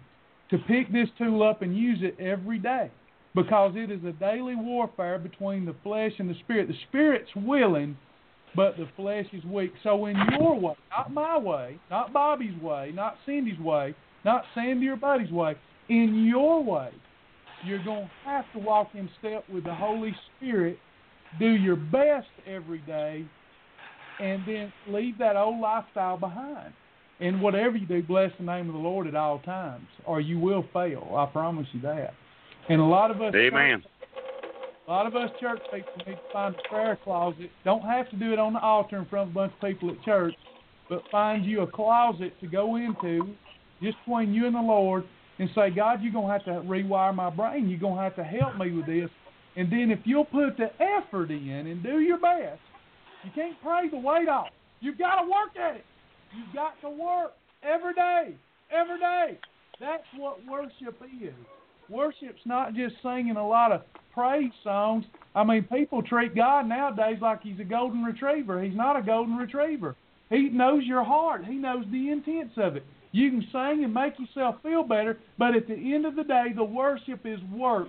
to 0.52 0.58
pick 0.60 0.92
this 0.92 1.10
tool 1.18 1.44
up 1.44 1.62
and 1.62 1.76
use 1.76 2.00
it 2.02 2.16
every 2.20 2.60
day 2.60 2.92
because 3.36 3.74
it 3.76 3.92
is 3.92 4.04
a 4.06 4.12
daily 4.14 4.56
warfare 4.56 5.20
between 5.20 5.66
the 5.66 5.76
flesh 5.84 6.14
and 6.20 6.30
the 6.30 6.36
spirit. 6.40 6.68
The 6.68 6.76
spirit's 6.88 7.30
willing, 7.36 7.98
but 8.56 8.78
the 8.78 8.88
flesh 8.96 9.26
is 9.34 9.44
weak. 9.46 9.72
So 9.84 10.06
in 10.06 10.18
your 10.40 10.60
way, 10.60 10.76
not 10.90 11.14
my 11.14 11.38
way, 11.38 11.80
not 11.90 12.14
Bobby's 12.14 12.60
way, 12.62 12.92
not 12.94 13.16
Cindy's 13.26 13.60
way, 13.60 13.96
not 14.26 14.44
Sandy 14.56 14.88
or 14.88 14.96
Buddy's 14.96 15.32
way, 15.32 15.56
in 15.88 16.26
your 16.30 16.64
way, 16.64 16.90
you're 17.66 17.84
going 17.84 18.06
to 18.06 18.12
have 18.26 18.46
to 18.54 18.60
walk 18.60 18.90
in 18.94 19.10
step 19.20 19.44
with 19.52 19.64
the 19.64 19.74
Holy 19.74 20.16
Spirit. 20.38 20.78
Do 21.40 21.50
your 21.50 21.76
best 21.76 22.28
every 22.48 22.80
day 22.80 23.26
and 24.20 24.44
then 24.46 24.74
leave 24.88 25.18
that 25.20 25.36
old 25.36 25.60
lifestyle 25.60 26.18
behind. 26.18 26.74
And 27.20 27.42
whatever 27.42 27.76
you 27.76 27.86
do, 27.86 28.02
bless 28.02 28.32
the 28.38 28.46
name 28.46 28.68
of 28.68 28.74
the 28.74 28.80
Lord 28.80 29.08
at 29.08 29.16
all 29.16 29.40
times, 29.40 29.88
or 30.06 30.22
you 30.22 30.40
will 30.40 30.64
fail. 30.74 31.16
I 31.18 31.26
promise 31.26 31.68
you 31.74 31.82
that. 31.82 32.14
And 32.70 32.80
a 32.80 32.86
lot 32.86 33.12
of 33.12 33.22
us, 33.22 33.34
Amen. 33.36 33.84
A 34.90 34.92
lot 34.92 35.06
of 35.06 35.16
us 35.16 35.30
church 35.40 35.62
people 35.72 35.92
need 36.08 36.16
to 36.16 36.34
find 36.34 36.56
a 36.56 36.68
prayer 36.68 36.98
closet. 37.04 37.52
Don't 37.64 37.84
have 37.84 38.10
to 38.10 38.16
do 38.16 38.34
it 38.34 38.40
on 38.40 38.54
the 38.54 38.60
altar 38.60 38.98
in 38.98 39.06
front 39.06 39.30
of 39.30 39.36
a 39.36 39.40
bunch 39.40 39.54
of 39.54 39.68
people 39.68 39.92
at 39.92 40.04
church, 40.04 40.34
but 40.90 41.04
find 41.12 41.46
you 41.46 41.62
a 41.62 41.68
closet 41.68 42.34
to 42.42 42.48
go 42.48 42.76
into, 42.76 43.36
just 43.84 43.98
between 44.04 44.34
you 44.34 44.48
and 44.48 44.56
the 44.56 44.62
Lord, 44.62 45.04
and 45.38 45.48
say, 45.54 45.70
God, 45.70 46.02
you're 46.02 46.12
gonna 46.12 46.34
have 46.34 46.44
to 46.46 46.68
rewire 46.68 47.14
my 47.14 47.30
brain. 47.30 47.70
You're 47.70 47.80
gonna 47.80 48.02
have 48.02 48.16
to 48.16 48.24
help 48.24 48.58
me 48.58 48.72
with 48.72 48.88
this. 48.88 49.10
And 49.56 49.72
then 49.72 49.92
if 49.92 50.00
you'll 50.06 50.26
put 50.26 50.58
the 50.58 50.72
effort 50.82 51.30
in 51.30 51.68
and 51.68 51.84
do 51.84 52.00
your 52.00 52.18
best, 52.18 52.60
you 53.24 53.30
can't 53.36 53.62
pray 53.62 53.90
the 53.90 53.98
weight 53.98 54.28
off. 54.28 54.48
You've 54.80 54.98
got 54.98 55.22
to 55.22 55.30
work 55.30 55.56
at 55.56 55.76
it. 55.76 55.86
You've 56.36 56.54
got 56.54 56.82
to 56.82 56.90
work 56.90 57.34
every 57.62 57.94
day, 57.94 58.34
every 58.72 59.00
day. 59.00 59.38
That's 59.80 60.04
what 60.18 60.40
worship 60.50 61.00
is. 61.22 61.34
Worship's 61.90 62.42
not 62.46 62.74
just 62.74 62.96
singing 63.04 63.36
a 63.36 63.48
lot 63.48 63.72
of 63.72 63.82
praise 64.14 64.52
songs. 64.64 65.06
I 65.36 65.44
mean, 65.44 65.64
people 65.64 66.02
treat 66.02 66.36
God 66.36 66.68
nowadays 66.68 67.20
like 67.22 67.42
he's 67.42 67.60
a 67.60 67.64
golden 67.64 68.04
retriever. 68.04 68.62
He's 68.62 68.76
not 68.76 68.98
a 68.98 69.02
golden 69.02 69.36
retriever. 69.36 69.96
He 70.30 70.50
knows 70.50 70.84
your 70.86 71.04
heart. 71.04 71.46
He 71.46 71.56
knows 71.56 71.86
the 71.92 72.10
intents 72.10 72.54
of 72.58 72.76
it. 72.76 72.86
You 73.12 73.32
can 73.32 73.42
sing 73.52 73.84
and 73.84 73.94
make 73.94 74.14
yourself 74.20 74.56
feel 74.62 74.84
better, 74.84 75.18
but 75.38 75.56
at 75.56 75.68
the 75.68 75.74
end 75.74 76.06
of 76.06 76.16
the 76.16 76.24
day, 76.24 76.48
the 76.56 76.64
worship 76.64 77.22
is 77.26 77.40
work. 77.52 77.88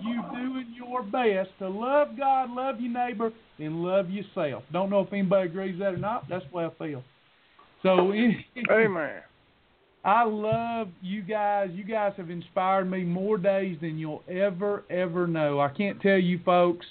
You 0.00 0.22
doing 0.32 0.74
your 0.76 1.02
best 1.02 1.50
to 1.58 1.68
love 1.68 2.16
God, 2.16 2.50
love 2.50 2.80
your 2.80 2.92
neighbor, 2.92 3.32
and 3.58 3.82
love 3.82 4.08
yourself. 4.08 4.62
Don't 4.72 4.88
know 4.88 5.00
if 5.00 5.12
anybody 5.12 5.48
agrees 5.48 5.78
that 5.80 5.94
or 5.94 5.98
not. 5.98 6.28
That's 6.28 6.44
the 6.50 6.56
way 6.56 6.64
I 6.64 6.70
feel. 6.78 7.02
So, 7.82 8.12
Amen. 8.70 9.22
I 10.04 10.24
love 10.24 10.88
you 11.02 11.22
guys. 11.22 11.70
You 11.72 11.84
guys 11.84 12.12
have 12.16 12.30
inspired 12.30 12.90
me 12.90 13.02
more 13.04 13.36
days 13.36 13.76
than 13.80 13.98
you'll 13.98 14.22
ever, 14.28 14.84
ever 14.88 15.26
know. 15.26 15.60
I 15.60 15.68
can't 15.68 16.00
tell 16.00 16.18
you 16.18 16.40
folks 16.44 16.86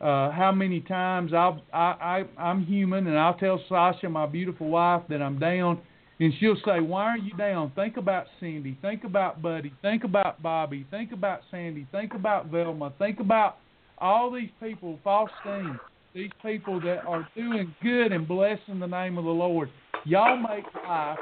uh, 0.00 0.30
how 0.30 0.50
many 0.52 0.80
times 0.80 1.32
I'll, 1.32 1.62
I, 1.72 2.24
I, 2.38 2.42
I'm 2.42 2.64
human, 2.64 3.06
and 3.06 3.18
I'll 3.18 3.34
tell 3.34 3.62
Sasha, 3.68 4.08
my 4.08 4.26
beautiful 4.26 4.68
wife, 4.68 5.02
that 5.10 5.22
I'm 5.22 5.38
down, 5.38 5.80
and 6.18 6.32
she'll 6.40 6.56
say, 6.64 6.80
"Why 6.80 7.04
are 7.04 7.18
you 7.18 7.34
down? 7.36 7.70
Think 7.76 7.96
about 7.96 8.26
Cindy. 8.40 8.76
Think 8.82 9.04
about 9.04 9.40
Buddy. 9.40 9.72
Think 9.80 10.04
about 10.04 10.42
Bobby. 10.42 10.86
Think 10.90 11.12
about 11.12 11.42
Sandy. 11.50 11.86
Think 11.92 12.14
about 12.14 12.46
Velma. 12.46 12.92
Think 12.98 13.20
about 13.20 13.58
all 13.98 14.30
these 14.30 14.50
people, 14.60 14.98
Faustine, 15.04 15.78
these 16.14 16.30
people 16.42 16.80
that 16.80 17.04
are 17.06 17.28
doing 17.36 17.74
good 17.82 18.12
and 18.12 18.26
blessing 18.26 18.78
the 18.80 18.86
name 18.86 19.18
of 19.18 19.24
the 19.24 19.30
Lord." 19.30 19.70
Y'all 20.04 20.36
make 20.36 20.64
life. 20.86 21.18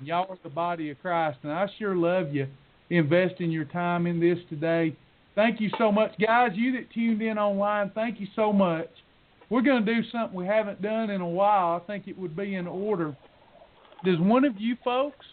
Y'all 0.00 0.30
are 0.30 0.38
the 0.42 0.48
body 0.48 0.90
of 0.90 1.00
Christ, 1.00 1.38
and 1.42 1.52
I 1.52 1.66
sure 1.78 1.96
love 1.96 2.32
you 2.32 2.46
investing 2.90 3.50
your 3.50 3.64
time 3.64 4.06
in 4.06 4.20
this 4.20 4.38
today. 4.48 4.94
Thank 5.34 5.60
you 5.60 5.70
so 5.78 5.92
much, 5.92 6.12
guys. 6.24 6.52
You 6.54 6.72
that 6.72 6.90
tuned 6.92 7.22
in 7.22 7.38
online, 7.38 7.90
thank 7.94 8.20
you 8.20 8.26
so 8.34 8.52
much. 8.52 8.88
We're 9.50 9.62
going 9.62 9.84
to 9.84 9.94
do 9.94 10.02
something 10.10 10.36
we 10.36 10.46
haven't 10.46 10.82
done 10.82 11.10
in 11.10 11.20
a 11.20 11.28
while. 11.28 11.80
I 11.82 11.86
think 11.86 12.06
it 12.06 12.18
would 12.18 12.36
be 12.36 12.54
in 12.54 12.66
order. 12.66 13.16
Does 14.04 14.18
one 14.20 14.44
of 14.44 14.54
you 14.58 14.76
folks, 14.84 15.26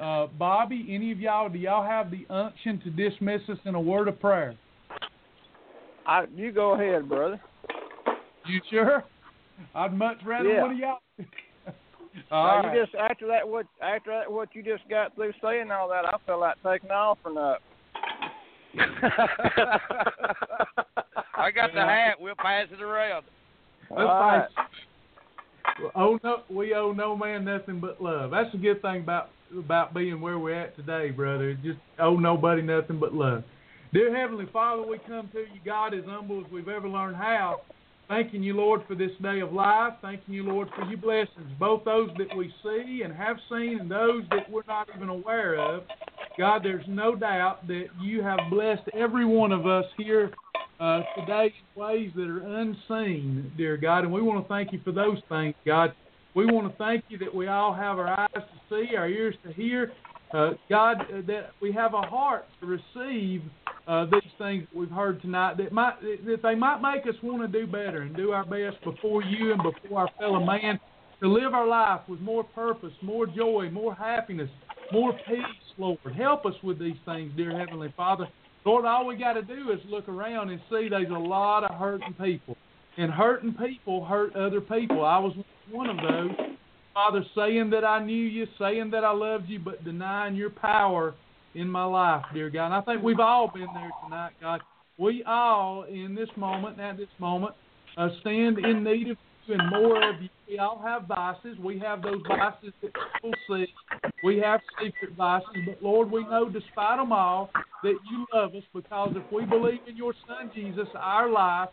uh, 0.00 0.26
Bobby, 0.38 0.86
any 0.90 1.10
of 1.10 1.18
y'all, 1.18 1.48
do 1.48 1.58
y'all 1.58 1.84
have 1.84 2.10
the 2.10 2.26
unction 2.28 2.80
to 2.84 2.90
dismiss 2.90 3.40
us 3.48 3.58
in 3.64 3.74
a 3.74 3.80
word 3.80 4.08
of 4.08 4.20
prayer? 4.20 4.54
I, 6.06 6.26
you 6.34 6.52
go 6.52 6.74
ahead, 6.74 7.08
brother. 7.08 7.40
You 8.48 8.60
sure? 8.70 9.04
I'd 9.74 9.94
much 9.94 10.18
rather 10.24 10.48
Yeah. 10.48 10.62
one 10.62 10.72
of 10.72 10.78
y'all. 10.78 10.98
Now, 12.30 12.36
All 12.36 12.74
you 12.74 12.82
just 12.82 12.94
after 12.94 13.26
that 13.26 13.46
what 13.46 13.66
after 13.82 14.10
that 14.10 14.32
what 14.32 14.48
you 14.54 14.62
just 14.62 14.88
got 14.88 15.14
through 15.14 15.34
saying 15.42 15.70
all 15.70 15.86
that, 15.90 16.06
I 16.06 16.16
felt 16.24 16.40
like 16.40 16.56
taking 16.62 16.90
off 16.90 17.18
or 17.24 17.32
not. 17.34 17.60
I 21.36 21.50
got 21.50 21.74
the 21.74 21.80
hat. 21.80 22.18
We'll 22.18 22.34
pass 22.36 22.68
it 22.72 22.80
around. 22.80 23.26
All 23.90 23.98
right. 23.98 24.48
Oh 25.94 26.18
no, 26.24 26.42
we 26.48 26.74
owe 26.74 26.92
no 26.92 27.14
man 27.16 27.44
nothing 27.44 27.80
but 27.80 28.02
love. 28.02 28.30
That's 28.30 28.50
the 28.52 28.58
good 28.58 28.80
thing 28.80 29.02
about 29.02 29.28
about 29.56 29.92
being 29.92 30.20
where 30.20 30.38
we're 30.38 30.58
at 30.58 30.74
today, 30.74 31.10
brother. 31.10 31.54
Just 31.62 31.78
owe 31.98 32.16
nobody 32.16 32.62
nothing 32.62 32.98
but 32.98 33.12
love. 33.12 33.44
Dear 33.92 34.16
Heavenly 34.16 34.46
Father, 34.52 34.86
we 34.86 34.98
come 35.06 35.28
to 35.32 35.40
you, 35.40 35.60
God, 35.64 35.94
as 35.94 36.04
humble 36.06 36.44
as 36.44 36.50
we've 36.50 36.68
ever 36.68 36.88
learned 36.88 37.16
how. 37.16 37.60
Thanking 38.08 38.42
you, 38.42 38.54
Lord, 38.54 38.82
for 38.86 38.94
this 38.94 39.10
day 39.20 39.40
of 39.40 39.52
life. 39.52 39.94
Thanking 40.00 40.34
you, 40.34 40.44
Lord, 40.44 40.68
for 40.76 40.84
your 40.84 40.98
blessings, 40.98 41.50
both 41.58 41.84
those 41.84 42.08
that 42.18 42.36
we 42.36 42.54
see 42.62 43.02
and 43.02 43.12
have 43.12 43.36
seen 43.50 43.78
and 43.80 43.90
those 43.90 44.22
that 44.30 44.48
we're 44.48 44.62
not 44.68 44.88
even 44.94 45.08
aware 45.08 45.58
of. 45.58 45.82
God, 46.38 46.62
there's 46.62 46.84
no 46.86 47.16
doubt 47.16 47.66
that 47.66 47.86
you 48.00 48.22
have 48.22 48.38
blessed 48.48 48.88
every 48.94 49.24
one 49.24 49.50
of 49.50 49.66
us 49.66 49.84
here 49.96 50.30
uh, 50.78 51.02
today 51.18 51.52
in 51.74 51.82
ways 51.82 52.12
that 52.14 52.28
are 52.28 52.60
unseen, 52.60 53.50
dear 53.56 53.76
God, 53.76 54.04
and 54.04 54.12
we 54.12 54.22
want 54.22 54.44
to 54.44 54.48
thank 54.48 54.72
you 54.72 54.80
for 54.84 54.92
those 54.92 55.18
things, 55.28 55.54
God. 55.64 55.92
We 56.34 56.46
want 56.46 56.70
to 56.70 56.76
thank 56.76 57.04
you 57.08 57.18
that 57.18 57.34
we 57.34 57.48
all 57.48 57.74
have 57.74 57.98
our 57.98 58.08
eyes 58.08 58.28
to 58.34 58.42
see, 58.68 58.94
our 58.94 59.08
ears 59.08 59.34
to 59.44 59.52
hear, 59.52 59.92
uh, 60.32 60.50
God, 60.68 61.00
uh, 61.00 61.22
that 61.26 61.52
we 61.60 61.72
have 61.72 61.94
a 61.94 62.02
heart 62.02 62.44
to 62.60 62.66
receive 62.66 63.42
uh, 63.86 64.04
these 64.06 64.32
things 64.38 64.66
we've 64.74 64.90
heard 64.90 65.20
tonight. 65.22 65.56
That 65.58 65.72
might 65.72 66.00
that 66.00 66.42
they 66.42 66.54
might 66.54 66.80
make 66.80 67.06
us 67.06 67.20
want 67.22 67.42
to 67.42 67.60
do 67.60 67.66
better 67.66 68.02
and 68.02 68.16
do 68.16 68.32
our 68.32 68.44
best 68.44 68.82
before 68.84 69.22
you 69.22 69.52
and 69.52 69.62
before 69.62 70.00
our 70.00 70.10
fellow 70.18 70.44
man 70.44 70.80
to 71.20 71.28
live 71.28 71.54
our 71.54 71.66
life 71.66 72.00
with 72.08 72.20
more 72.20 72.44
purpose, 72.44 72.92
more 73.02 73.26
joy, 73.26 73.70
more 73.70 73.94
happiness, 73.94 74.50
more 74.92 75.12
peace, 75.26 75.74
Lord. 75.78 75.98
Help 76.16 76.44
us 76.46 76.54
with 76.62 76.78
these 76.78 76.96
things, 77.04 77.32
dear 77.36 77.58
Heavenly 77.58 77.92
Father. 77.96 78.26
Lord, 78.64 78.84
all 78.84 79.06
we 79.06 79.16
got 79.16 79.34
to 79.34 79.42
do 79.42 79.70
is 79.70 79.78
look 79.88 80.08
around 80.08 80.50
and 80.50 80.60
see 80.68 80.88
there's 80.88 81.08
a 81.08 81.12
lot 81.12 81.64
of 81.64 81.78
hurting 81.78 82.14
people. 82.20 82.56
And 82.98 83.12
hurting 83.12 83.54
people 83.54 84.04
hurt 84.04 84.34
other 84.34 84.60
people. 84.60 85.04
I 85.04 85.18
was 85.18 85.36
one 85.70 85.88
of 85.88 85.96
those. 85.96 86.30
Father, 86.94 87.24
saying 87.36 87.70
that 87.70 87.84
I 87.84 88.02
knew 88.02 88.24
you, 88.24 88.46
saying 88.58 88.90
that 88.90 89.04
I 89.04 89.12
loved 89.12 89.48
you, 89.48 89.58
but 89.58 89.84
denying 89.84 90.34
your 90.34 90.50
power 90.50 91.14
in 91.56 91.68
my 91.68 91.84
life, 91.84 92.22
dear 92.34 92.50
God. 92.50 92.66
And 92.66 92.74
I 92.74 92.80
think 92.82 93.02
we've 93.02 93.18
all 93.18 93.50
been 93.52 93.66
there 93.74 93.90
tonight, 94.04 94.32
God. 94.40 94.60
We 94.98 95.24
all, 95.26 95.84
in 95.84 96.14
this 96.14 96.28
moment, 96.36 96.78
at 96.78 96.96
this 96.96 97.08
moment, 97.18 97.54
uh, 97.96 98.08
stand 98.20 98.58
in 98.58 98.84
need 98.84 99.10
of 99.10 99.16
you 99.46 99.54
and 99.54 99.70
more 99.70 100.10
of 100.10 100.22
you. 100.22 100.28
We 100.48 100.58
all 100.58 100.80
have 100.84 101.06
vices. 101.06 101.58
We 101.58 101.78
have 101.80 102.02
those 102.02 102.20
vices 102.28 102.72
that 102.82 102.92
people 102.92 103.32
see. 103.48 103.66
We 104.22 104.38
have 104.38 104.60
secret 104.82 105.16
vices. 105.16 105.48
But 105.66 105.82
Lord, 105.82 106.10
we 106.10 106.24
know 106.24 106.48
despite 106.48 106.98
them 106.98 107.12
all 107.12 107.50
that 107.82 107.94
you 108.10 108.26
love 108.34 108.54
us 108.54 108.62
because 108.74 109.14
if 109.16 109.32
we 109.32 109.44
believe 109.44 109.80
in 109.88 109.96
your 109.96 110.14
Son 110.26 110.50
Jesus, 110.54 110.88
our 110.94 111.30
life 111.30 111.70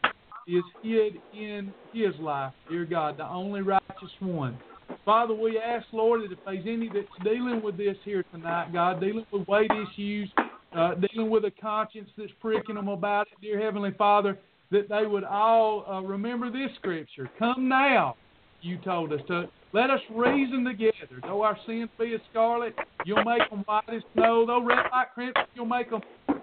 is 0.48 0.64
hid 0.82 1.16
in 1.34 1.74
his 1.94 2.14
life, 2.20 2.54
dear 2.70 2.86
God, 2.86 3.18
the 3.18 3.28
only 3.28 3.62
righteous 3.62 4.12
one. 4.20 4.58
Father, 5.06 5.34
we 5.34 5.60
ask, 5.60 5.86
Lord, 5.92 6.22
that 6.22 6.32
if 6.32 6.40
there's 6.46 6.66
any 6.68 6.90
that's 6.90 7.08
dealing 7.24 7.62
with 7.62 7.78
this 7.78 7.98
here 8.04 8.24
tonight, 8.32 8.74
God, 8.74 9.00
dealing 9.00 9.26
with 9.32 9.48
weight 9.48 9.72
issues, 9.72 10.30
uh, 10.76 10.96
dealing 10.96 11.30
with 11.30 11.46
a 11.46 11.52
conscience 11.52 12.10
that's 12.18 12.32
pricking 12.40 12.76
them 12.76 12.88
about 12.88 13.28
it, 13.28 13.42
dear 13.42 13.60
Heavenly 13.62 13.92
Father, 13.98 14.38
that 14.72 14.90
they 14.90 15.06
would 15.06 15.24
all 15.24 15.86
uh, 15.90 16.02
remember 16.02 16.52
this 16.52 16.76
scripture. 16.78 17.30
Come 17.38 17.70
now, 17.70 18.16
you 18.62 18.78
told 18.80 19.14
us 19.14 19.22
to. 19.28 19.50
Let 19.74 19.90
us 19.90 20.00
reason 20.14 20.64
together. 20.64 21.20
Though 21.24 21.42
our 21.42 21.58
sins 21.66 21.90
be 22.00 22.14
as 22.14 22.22
scarlet, 22.30 22.76
you'll 23.06 23.24
make 23.24 23.50
them 23.50 23.64
white 23.66 23.90
as 23.90 24.04
snow. 24.14 24.46
Though 24.46 24.64
red 24.64 24.86
like 24.92 25.14
crimson, 25.14 25.44
you'll 25.56 25.66
make 25.66 25.90
them 25.90 26.02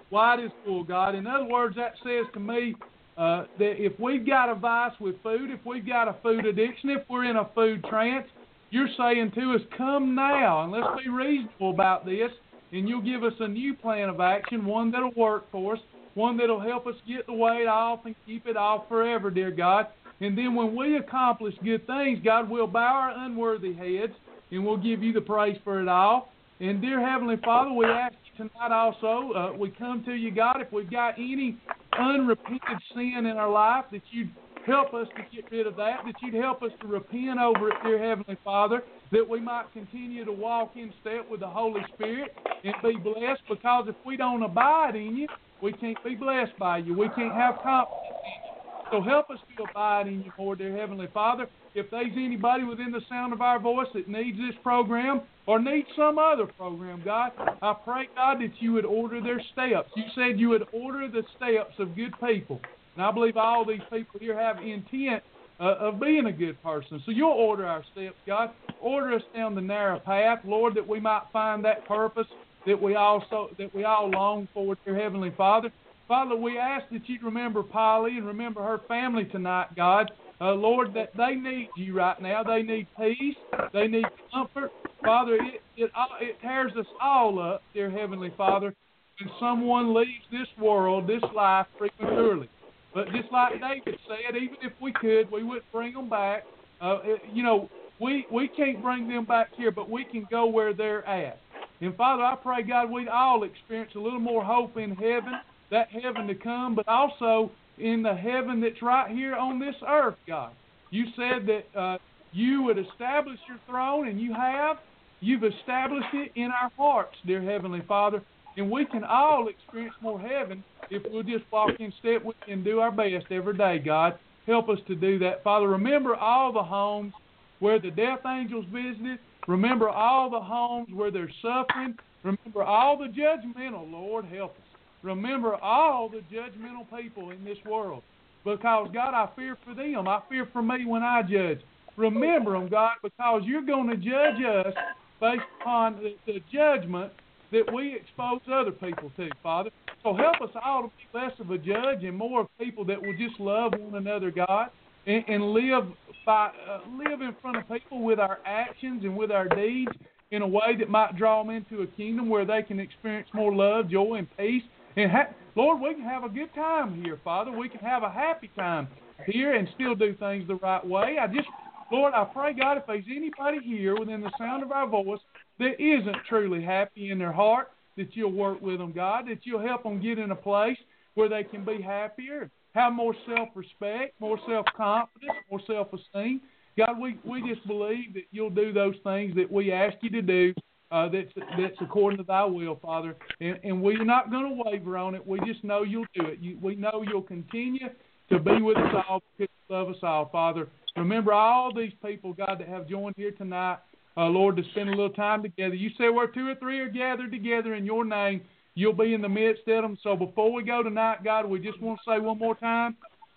white 0.09 0.43
as 0.43 0.51
wool, 0.67 0.83
God. 0.83 1.15
In 1.15 1.25
other 1.25 1.45
words, 1.45 1.77
that 1.77 1.93
says 2.03 2.25
to 2.33 2.39
me 2.41 2.75
uh, 3.17 3.45
that 3.57 3.75
if 3.77 3.97
we've 3.99 4.25
got 4.25 4.49
a 4.49 4.55
vice 4.55 4.91
with 4.99 5.15
food, 5.23 5.49
if 5.49 5.65
we've 5.65 5.87
got 5.87 6.09
a 6.09 6.15
food 6.21 6.45
addiction, 6.45 6.89
if 6.89 7.03
we're 7.09 7.25
in 7.25 7.37
a 7.37 7.49
food 7.55 7.83
trance, 7.85 8.27
you're 8.71 8.89
saying 8.97 9.31
to 9.35 9.53
us, 9.53 9.61
come 9.77 10.15
now 10.15 10.63
and 10.63 10.71
let's 10.71 11.03
be 11.03 11.09
reasonable 11.09 11.71
about 11.71 12.05
this, 12.05 12.31
and 12.71 12.87
you'll 12.87 13.01
give 13.01 13.23
us 13.23 13.33
a 13.39 13.47
new 13.47 13.73
plan 13.75 14.09
of 14.09 14.19
action, 14.19 14.65
one 14.65 14.91
that'll 14.91 15.11
work 15.11 15.45
for 15.51 15.75
us, 15.75 15.79
one 16.13 16.37
that'll 16.37 16.59
help 16.59 16.87
us 16.87 16.95
get 17.07 17.27
the 17.27 17.33
weight 17.33 17.67
off 17.67 18.05
and 18.05 18.15
keep 18.25 18.47
it 18.47 18.57
off 18.57 18.87
forever, 18.87 19.29
dear 19.29 19.51
God. 19.51 19.87
And 20.21 20.37
then 20.37 20.55
when 20.55 20.75
we 20.75 20.97
accomplish 20.97 21.53
good 21.63 21.85
things, 21.87 22.19
God, 22.23 22.49
we'll 22.49 22.67
bow 22.67 22.79
our 22.79 23.25
unworthy 23.25 23.73
heads 23.73 24.13
and 24.51 24.65
we'll 24.65 24.77
give 24.77 25.03
you 25.03 25.13
the 25.13 25.21
praise 25.21 25.57
for 25.63 25.81
it 25.81 25.87
all. 25.87 26.31
And 26.59 26.79
dear 26.79 27.05
Heavenly 27.05 27.37
Father, 27.43 27.73
we 27.73 27.85
ask 27.85 28.13
you 28.37 28.45
tonight 28.45 28.71
also, 28.71 29.33
uh, 29.33 29.57
we 29.57 29.71
come 29.71 30.03
to 30.05 30.13
you, 30.13 30.29
God, 30.31 30.57
if 30.61 30.71
we've 30.71 30.91
got 30.91 31.15
any 31.15 31.57
unrepented 31.97 32.79
sin 32.93 33.25
in 33.25 33.37
our 33.37 33.49
life, 33.49 33.85
that 33.91 34.03
you'd 34.11 34.29
help 34.65 34.93
us 34.93 35.07
to 35.15 35.35
get 35.35 35.51
rid 35.51 35.67
of 35.67 35.75
that, 35.77 35.99
that 36.05 36.15
you'd 36.21 36.33
help 36.33 36.63
us 36.63 36.71
to 36.81 36.87
repent 36.87 37.39
over 37.39 37.69
it, 37.69 37.75
dear 37.83 37.97
Heavenly 37.97 38.37
Father, 38.43 38.83
that 39.11 39.27
we 39.27 39.39
might 39.39 39.65
continue 39.73 40.25
to 40.25 40.31
walk 40.31 40.73
in 40.75 40.93
step 41.01 41.29
with 41.29 41.39
the 41.39 41.47
Holy 41.47 41.81
Spirit 41.95 42.35
and 42.63 42.73
be 42.83 42.95
blessed, 42.97 43.41
because 43.49 43.85
if 43.87 43.95
we 44.05 44.17
don't 44.17 44.43
abide 44.43 44.95
in 44.95 45.15
you, 45.15 45.27
we 45.61 45.73
can't 45.73 46.01
be 46.03 46.15
blessed 46.15 46.57
by 46.59 46.79
you. 46.79 46.97
We 46.97 47.09
can't 47.09 47.33
have 47.33 47.55
confidence 47.61 48.17
in 48.23 48.31
you. 48.31 48.51
So 48.91 49.01
help 49.01 49.29
us 49.29 49.39
to 49.57 49.63
abide 49.69 50.07
in 50.07 50.21
you 50.21 50.31
more, 50.37 50.55
dear 50.55 50.75
Heavenly 50.75 51.07
Father. 51.13 51.47
if 51.73 51.89
there's 51.89 52.11
anybody 52.17 52.63
within 52.63 52.91
the 52.91 53.01
sound 53.07 53.31
of 53.31 53.41
our 53.41 53.59
voice 53.59 53.87
that 53.93 54.07
needs 54.07 54.37
this 54.37 54.55
program 54.63 55.21
or 55.47 55.59
needs 55.59 55.87
some 55.95 56.19
other 56.19 56.45
program, 56.45 57.01
God, 57.05 57.31
I 57.61 57.73
pray, 57.85 58.09
God, 58.15 58.39
that 58.41 58.51
you 58.59 58.73
would 58.73 58.85
order 58.85 59.21
their 59.21 59.41
steps. 59.53 59.89
You 59.95 60.03
said 60.15 60.39
you 60.39 60.49
would 60.49 60.67
order 60.73 61.07
the 61.07 61.23
steps 61.37 61.75
of 61.79 61.95
good 61.95 62.13
people. 62.19 62.59
And 62.95 63.05
I 63.05 63.11
believe 63.11 63.37
all 63.37 63.65
these 63.65 63.81
people 63.91 64.19
here 64.19 64.37
have 64.37 64.57
intent 64.57 65.23
uh, 65.59 65.75
of 65.79 65.99
being 65.99 66.25
a 66.25 66.31
good 66.31 66.61
person. 66.63 67.01
So 67.05 67.11
you'll 67.11 67.29
order 67.29 67.65
our 67.65 67.83
steps, 67.91 68.15
God. 68.25 68.49
Order 68.81 69.15
us 69.15 69.21
down 69.35 69.55
the 69.55 69.61
narrow 69.61 69.99
path, 69.99 70.39
Lord, 70.43 70.75
that 70.75 70.87
we 70.87 70.99
might 70.99 71.23
find 71.31 71.63
that 71.65 71.87
purpose 71.87 72.27
that 72.65 72.79
we 72.79 72.95
also 72.95 73.49
that 73.57 73.73
we 73.73 73.83
all 73.83 74.09
long 74.09 74.47
for, 74.53 74.75
dear 74.85 74.99
Heavenly 74.99 75.33
Father. 75.35 75.71
Father, 76.07 76.35
we 76.35 76.57
ask 76.57 76.85
that 76.91 77.07
you'd 77.07 77.23
remember 77.23 77.63
Polly 77.63 78.17
and 78.17 78.27
remember 78.27 78.61
her 78.61 78.81
family 78.87 79.25
tonight, 79.25 79.67
God. 79.75 80.11
Uh, 80.41 80.53
Lord, 80.53 80.93
that 80.95 81.11
they 81.15 81.35
need 81.35 81.69
you 81.77 81.95
right 81.95 82.19
now. 82.21 82.43
They 82.43 82.63
need 82.63 82.87
peace. 82.97 83.35
They 83.73 83.87
need 83.87 84.05
comfort. 84.33 84.71
Father, 85.03 85.35
it, 85.35 85.61
it, 85.77 85.91
it 86.19 86.35
tears 86.41 86.71
us 86.77 86.87
all 87.01 87.39
up, 87.39 87.61
dear 87.73 87.89
Heavenly 87.89 88.33
Father, 88.35 88.73
when 89.19 89.31
someone 89.39 89.93
leaves 89.93 90.25
this 90.31 90.47
world, 90.59 91.07
this 91.07 91.21
life 91.35 91.67
prematurely. 91.77 92.49
But 92.93 93.07
just 93.11 93.31
like 93.31 93.53
David 93.53 93.99
said, 94.07 94.35
even 94.35 94.57
if 94.61 94.73
we 94.81 94.91
could, 94.91 95.31
we 95.31 95.43
wouldn't 95.43 95.71
bring 95.71 95.93
them 95.93 96.09
back. 96.09 96.43
Uh, 96.81 96.99
you 97.31 97.43
know, 97.43 97.69
we 97.99 98.25
we 98.31 98.47
can't 98.47 98.81
bring 98.81 99.07
them 99.07 99.25
back 99.25 99.49
here, 99.55 99.71
but 99.71 99.89
we 99.89 100.03
can 100.03 100.27
go 100.29 100.47
where 100.47 100.73
they're 100.73 101.07
at. 101.07 101.39
And 101.79 101.95
Father, 101.95 102.23
I 102.23 102.35
pray 102.35 102.63
God 102.63 102.91
we'd 102.91 103.07
all 103.07 103.43
experience 103.43 103.91
a 103.95 103.99
little 103.99 104.19
more 104.19 104.43
hope 104.43 104.77
in 104.77 104.91
heaven, 104.91 105.33
that 105.71 105.89
heaven 105.89 106.27
to 106.27 106.35
come, 106.35 106.75
but 106.75 106.87
also 106.87 107.51
in 107.77 108.03
the 108.03 108.13
heaven 108.13 108.61
that's 108.61 108.81
right 108.81 109.09
here 109.09 109.35
on 109.35 109.59
this 109.59 109.75
earth, 109.87 110.15
God. 110.27 110.51
You 110.89 111.05
said 111.15 111.47
that 111.47 111.79
uh, 111.79 111.97
you 112.33 112.63
would 112.63 112.77
establish 112.77 113.39
your 113.47 113.59
throne, 113.67 114.07
and 114.07 114.19
you 114.19 114.33
have. 114.33 114.77
You've 115.21 115.43
established 115.43 116.13
it 116.13 116.31
in 116.35 116.49
our 116.51 116.71
hearts, 116.77 117.15
dear 117.25 117.41
Heavenly 117.41 117.83
Father, 117.87 118.23
and 118.57 118.69
we 118.69 118.85
can 118.85 119.03
all 119.03 119.47
experience 119.47 119.95
more 120.01 120.19
heaven 120.19 120.63
if 120.89 121.03
we'll 121.11 121.23
just 121.23 121.45
walk 121.51 121.71
in 121.79 121.93
step 121.99 122.23
with 122.23 122.35
and 122.47 122.63
do 122.63 122.79
our 122.79 122.91
best 122.91 123.25
every 123.31 123.57
day, 123.57 123.79
God. 123.79 124.17
Help 124.45 124.69
us 124.69 124.79
to 124.87 124.95
do 124.95 125.19
that. 125.19 125.43
Father, 125.43 125.67
remember 125.67 126.15
all 126.15 126.51
the 126.51 126.63
homes 126.63 127.13
where 127.59 127.79
the 127.79 127.91
death 127.91 128.19
angels 128.27 128.65
visited. 128.71 129.19
Remember 129.47 129.89
all 129.89 130.29
the 130.29 130.39
homes 130.39 130.89
where 130.93 131.11
they're 131.11 131.31
suffering. 131.41 131.95
Remember 132.23 132.63
all 132.63 132.97
the 132.97 133.05
judgmental, 133.05 133.89
Lord, 133.89 134.25
help 134.25 134.51
us. 134.51 134.79
Remember 135.03 135.55
all 135.55 136.09
the 136.09 136.21
judgmental 136.33 136.85
people 136.95 137.31
in 137.31 137.43
this 137.43 137.57
world. 137.65 138.03
Because, 138.43 138.89
God, 138.93 139.13
I 139.13 139.29
fear 139.35 139.57
for 139.63 139.73
them. 139.73 140.07
I 140.07 140.21
fear 140.29 140.47
for 140.51 140.61
me 140.61 140.85
when 140.85 141.03
I 141.03 141.21
judge. 141.21 141.59
Remember 141.97 142.53
them, 142.53 142.67
God, 142.69 142.93
because 143.03 143.43
you're 143.45 143.61
going 143.61 143.89
to 143.89 143.97
judge 143.97 144.43
us 144.43 144.73
based 145.19 145.43
upon 145.61 145.97
the, 145.97 146.15
the 146.25 146.39
judgment 146.51 147.11
that 147.51 147.73
we 147.73 147.95
expose 147.95 148.39
other 148.51 148.71
people 148.71 149.11
to, 149.17 149.29
Father. 149.43 149.69
So 150.03 150.15
help 150.15 150.41
us 150.41 150.55
all 150.63 150.83
to 150.83 150.87
be 150.87 151.19
less 151.19 151.31
of 151.39 151.51
a 151.51 151.57
judge 151.57 152.03
and 152.03 152.17
more 152.17 152.41
of 152.41 152.47
people 152.59 152.85
that 152.85 153.01
will 153.01 153.15
just 153.17 153.39
love 153.39 153.73
one 153.77 153.95
another, 153.95 154.31
God, 154.31 154.69
and, 155.05 155.23
and 155.27 155.51
live 155.51 155.83
by 156.25 156.51
uh, 156.69 156.79
live 156.97 157.21
in 157.21 157.35
front 157.41 157.57
of 157.57 157.67
people 157.67 158.03
with 158.03 158.19
our 158.19 158.39
actions 158.45 159.03
and 159.03 159.15
with 159.15 159.31
our 159.31 159.47
deeds 159.47 159.91
in 160.31 160.41
a 160.41 160.47
way 160.47 160.75
that 160.79 160.89
might 160.89 161.17
draw 161.17 161.43
them 161.43 161.53
into 161.53 161.81
a 161.81 161.87
kingdom 161.87 162.29
where 162.29 162.45
they 162.45 162.63
can 162.63 162.79
experience 162.79 163.27
more 163.33 163.53
love, 163.53 163.89
joy, 163.89 164.15
and 164.15 164.27
peace. 164.37 164.63
And 164.95 165.11
ha- 165.11 165.29
Lord, 165.55 165.81
we 165.81 165.93
can 165.93 166.03
have 166.03 166.23
a 166.23 166.29
good 166.29 166.53
time 166.55 167.03
here, 167.03 167.19
Father. 167.23 167.51
We 167.51 167.67
can 167.69 167.79
have 167.79 168.03
a 168.03 168.09
happy 168.09 168.49
time 168.55 168.87
here 169.27 169.55
and 169.55 169.67
still 169.75 169.95
do 169.95 170.15
things 170.15 170.47
the 170.47 170.55
right 170.55 170.85
way. 170.85 171.17
I 171.21 171.27
just, 171.27 171.47
Lord, 171.91 172.13
I 172.13 172.23
pray, 172.23 172.53
God, 172.53 172.77
if 172.77 172.83
there's 172.87 173.03
anybody 173.09 173.59
here 173.63 173.97
within 173.99 174.21
the 174.21 174.31
sound 174.37 174.63
of 174.63 174.71
our 174.71 174.87
voice 174.87 175.19
that 175.61 175.79
isn't 175.79 176.15
truly 176.27 176.63
happy 176.63 177.11
in 177.11 177.19
their 177.19 177.31
heart, 177.31 177.69
that 177.95 178.15
you'll 178.15 178.31
work 178.31 178.61
with 178.61 178.79
them, 178.79 178.91
God, 178.91 179.27
that 179.27 179.39
you'll 179.43 179.61
help 179.65 179.83
them 179.83 180.01
get 180.01 180.17
in 180.17 180.31
a 180.31 180.35
place 180.35 180.77
where 181.13 181.29
they 181.29 181.43
can 181.43 181.63
be 181.63 181.79
happier, 181.81 182.49
have 182.73 182.93
more 182.93 183.13
self 183.27 183.49
respect, 183.53 184.19
more 184.19 184.39
self 184.47 184.65
confidence, 184.75 185.37
more 185.49 185.61
self 185.67 185.87
esteem. 185.93 186.41
God, 186.77 186.99
we, 186.99 187.19
we 187.23 187.47
just 187.47 187.65
believe 187.67 188.13
that 188.15 188.23
you'll 188.31 188.49
do 188.49 188.73
those 188.73 188.95
things 189.03 189.35
that 189.35 189.51
we 189.51 189.71
ask 189.71 189.95
you 190.01 190.09
to 190.09 190.21
do. 190.21 190.53
Uh, 190.89 191.07
that's 191.09 191.29
that's 191.57 191.75
according 191.79 192.17
to 192.17 192.23
Thy 192.23 192.43
will, 192.43 192.77
Father, 192.81 193.15
and, 193.39 193.59
and 193.63 193.81
we're 193.81 194.03
not 194.03 194.31
going 194.31 194.49
to 194.49 194.63
waver 194.65 194.97
on 194.97 195.15
it. 195.15 195.25
We 195.25 195.39
just 195.45 195.63
know 195.63 195.83
You'll 195.83 196.05
do 196.15 196.25
it. 196.25 196.39
You, 196.39 196.57
we 196.61 196.75
know 196.75 197.03
You'll 197.07 197.21
continue 197.21 197.87
to 198.29 198.39
be 198.39 198.61
with 198.61 198.77
us 198.77 198.93
all 199.07 199.21
because 199.37 199.53
You 199.69 199.75
love 199.75 199.89
us 199.89 199.97
all, 200.01 200.27
Father. 200.29 200.67
Remember 200.97 201.31
all 201.33 201.73
these 201.73 201.93
people, 202.03 202.33
God, 202.33 202.57
that 202.59 202.67
have 202.67 202.89
joined 202.89 203.15
here 203.15 203.31
tonight 203.31 203.77
uh, 204.17 204.25
Lord, 204.25 204.57
to 204.57 204.63
spend 204.71 204.89
a 204.89 204.91
little 204.91 205.09
time 205.09 205.41
together. 205.43 205.75
You 205.75 205.89
say 205.97 206.09
where 206.09 206.27
two 206.27 206.47
or 206.47 206.55
three 206.55 206.79
are 206.79 206.89
gathered 206.89 207.31
together 207.31 207.75
in 207.75 207.85
your 207.85 208.05
name, 208.05 208.41
you'll 208.75 208.93
be 208.93 209.13
in 209.13 209.21
the 209.21 209.29
midst 209.29 209.67
of 209.67 209.83
them. 209.83 209.97
So 210.03 210.15
before 210.15 210.51
we 210.51 210.63
go 210.63 210.83
tonight, 210.83 211.23
God, 211.23 211.45
we 211.45 211.59
just 211.59 211.81
want 211.81 211.99
to 212.03 212.11
say 212.11 212.19
one 212.19 212.37
more 212.37 212.55
time, 212.55 212.95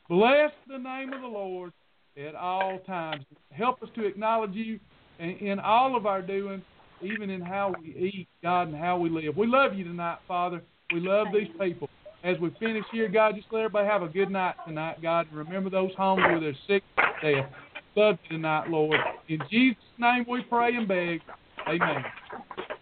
bless 0.08 0.50
the 0.68 0.78
name 0.78 1.12
of 1.12 1.20
the 1.20 1.26
Lord 1.26 1.72
at 2.16 2.34
all 2.34 2.78
times. 2.86 3.24
Help 3.52 3.82
us 3.82 3.88
to 3.94 4.06
acknowledge 4.06 4.54
you 4.54 4.78
in, 5.18 5.58
all 5.60 5.96
of 5.96 6.06
our 6.06 6.22
doing, 6.22 6.62
even 7.02 7.30
in 7.30 7.40
how 7.40 7.74
we 7.80 7.88
eat, 7.96 8.28
God, 8.42 8.68
and 8.68 8.76
how 8.76 8.98
we 8.98 9.10
live. 9.10 9.36
We 9.36 9.46
love 9.46 9.74
you 9.74 9.84
tonight, 9.84 10.18
Father. 10.26 10.62
We 10.92 11.00
love 11.00 11.28
these 11.32 11.48
people. 11.60 11.88
As 12.22 12.38
we 12.40 12.50
finish 12.58 12.84
here, 12.90 13.08
God, 13.08 13.34
just 13.36 13.48
let 13.52 13.60
everybody 13.60 13.86
have 13.86 14.02
a 14.02 14.08
good 14.08 14.30
night 14.30 14.54
tonight, 14.66 15.02
God. 15.02 15.26
Remember 15.32 15.68
those 15.68 15.90
homes 15.96 16.22
where 16.22 16.40
they're 16.40 16.56
sick 16.66 16.82
death. 17.22 17.50
Love 17.96 18.18
you 18.24 18.36
tonight, 18.36 18.68
Lord. 18.68 18.98
In 19.28 19.38
Jesus' 19.50 19.82
name 19.98 20.24
we 20.28 20.42
pray 20.42 20.74
and 20.74 20.88
beg. 20.88 21.20
Amen. 21.68 22.04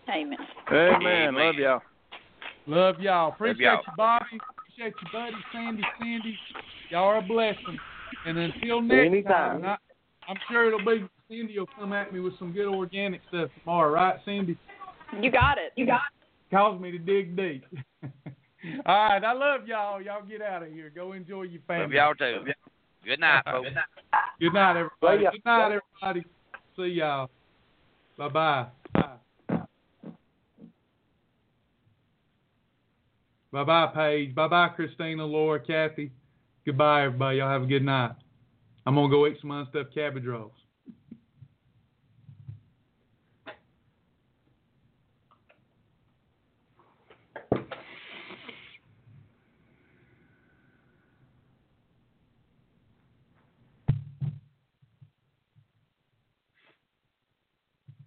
Amen. 0.09 0.39
Amen. 0.70 1.34
Love 1.34 1.55
y'all. 1.56 1.82
Love 2.66 3.01
y'all. 3.01 3.32
Appreciate 3.32 3.64
y'all. 3.64 3.82
you, 3.86 3.93
Bobby. 3.97 4.24
Appreciate 4.59 4.94
you, 5.02 5.09
buddy. 5.12 5.36
Sandy, 5.52 5.82
Cindy. 6.01 6.39
Y'all 6.90 7.05
are 7.05 7.18
a 7.18 7.22
blessing. 7.22 7.78
And 8.26 8.39
until 8.39 8.80
next 8.80 9.06
Anytime. 9.06 9.62
time, 9.62 9.64
I, 9.64 10.30
I'm 10.30 10.36
sure 10.48 10.68
it'll 10.68 10.84
be 10.84 11.06
Cindy 11.28 11.59
will 11.59 11.66
come 11.78 11.93
at 11.93 12.12
me 12.12 12.20
with 12.20 12.39
some 12.39 12.52
good 12.52 12.68
organic 12.68 13.20
stuff 13.28 13.51
tomorrow, 13.60 13.90
right, 13.93 14.16
Cindy? 14.24 14.56
You 15.20 15.30
got 15.30 15.56
it. 15.59 15.72
You 15.76 15.86
got 15.86 16.01
it. 16.14 16.55
Calls 16.55 16.80
me 16.80 16.90
to 16.90 16.98
dig 16.98 17.36
deep. 17.36 17.64
All 18.86 19.09
right, 19.09 19.24
I 19.24 19.32
love 19.32 19.66
y'all. 19.66 20.01
Y'all 20.01 20.24
get 20.24 20.43
out 20.43 20.62
of 20.62 20.70
here. 20.70 20.90
Go 20.94 21.12
enjoy 21.12 21.43
your 21.43 21.62
family. 21.66 21.97
Love 21.97 22.16
y'all 22.18 22.44
too. 22.44 22.52
Good 23.05 23.20
night, 23.20 23.43
folks. 23.45 23.69
Good 24.41 24.55
night, 24.55 24.77
everybody. 24.77 25.24
ya. 25.24 25.31
Good 25.31 25.45
night, 25.45 25.79
everybody. 26.03 26.24
See 26.77 26.99
y'all. 26.99 27.31
Bye 28.16 28.29
bye. 28.29 28.66
Bye 33.53 33.65
bye, 33.65 33.87
Paige. 33.95 34.35
Bye 34.35 34.49
bye, 34.49 34.69
Christina, 34.69 35.27
Laura, 35.27 35.61
Kathy. 35.61 36.11
Goodbye, 36.65 37.05
everybody. 37.05 37.39
Y'all 37.39 37.51
have 37.51 37.62
a 37.62 37.66
good 37.66 37.85
night. 37.85 38.12
I'm 38.87 38.95
gonna 38.95 39.09
go 39.09 39.27
eat 39.27 39.37
some 39.41 39.51
unstuffed 39.51 39.95
cabbage 39.95 40.24
rolls. 40.24 40.53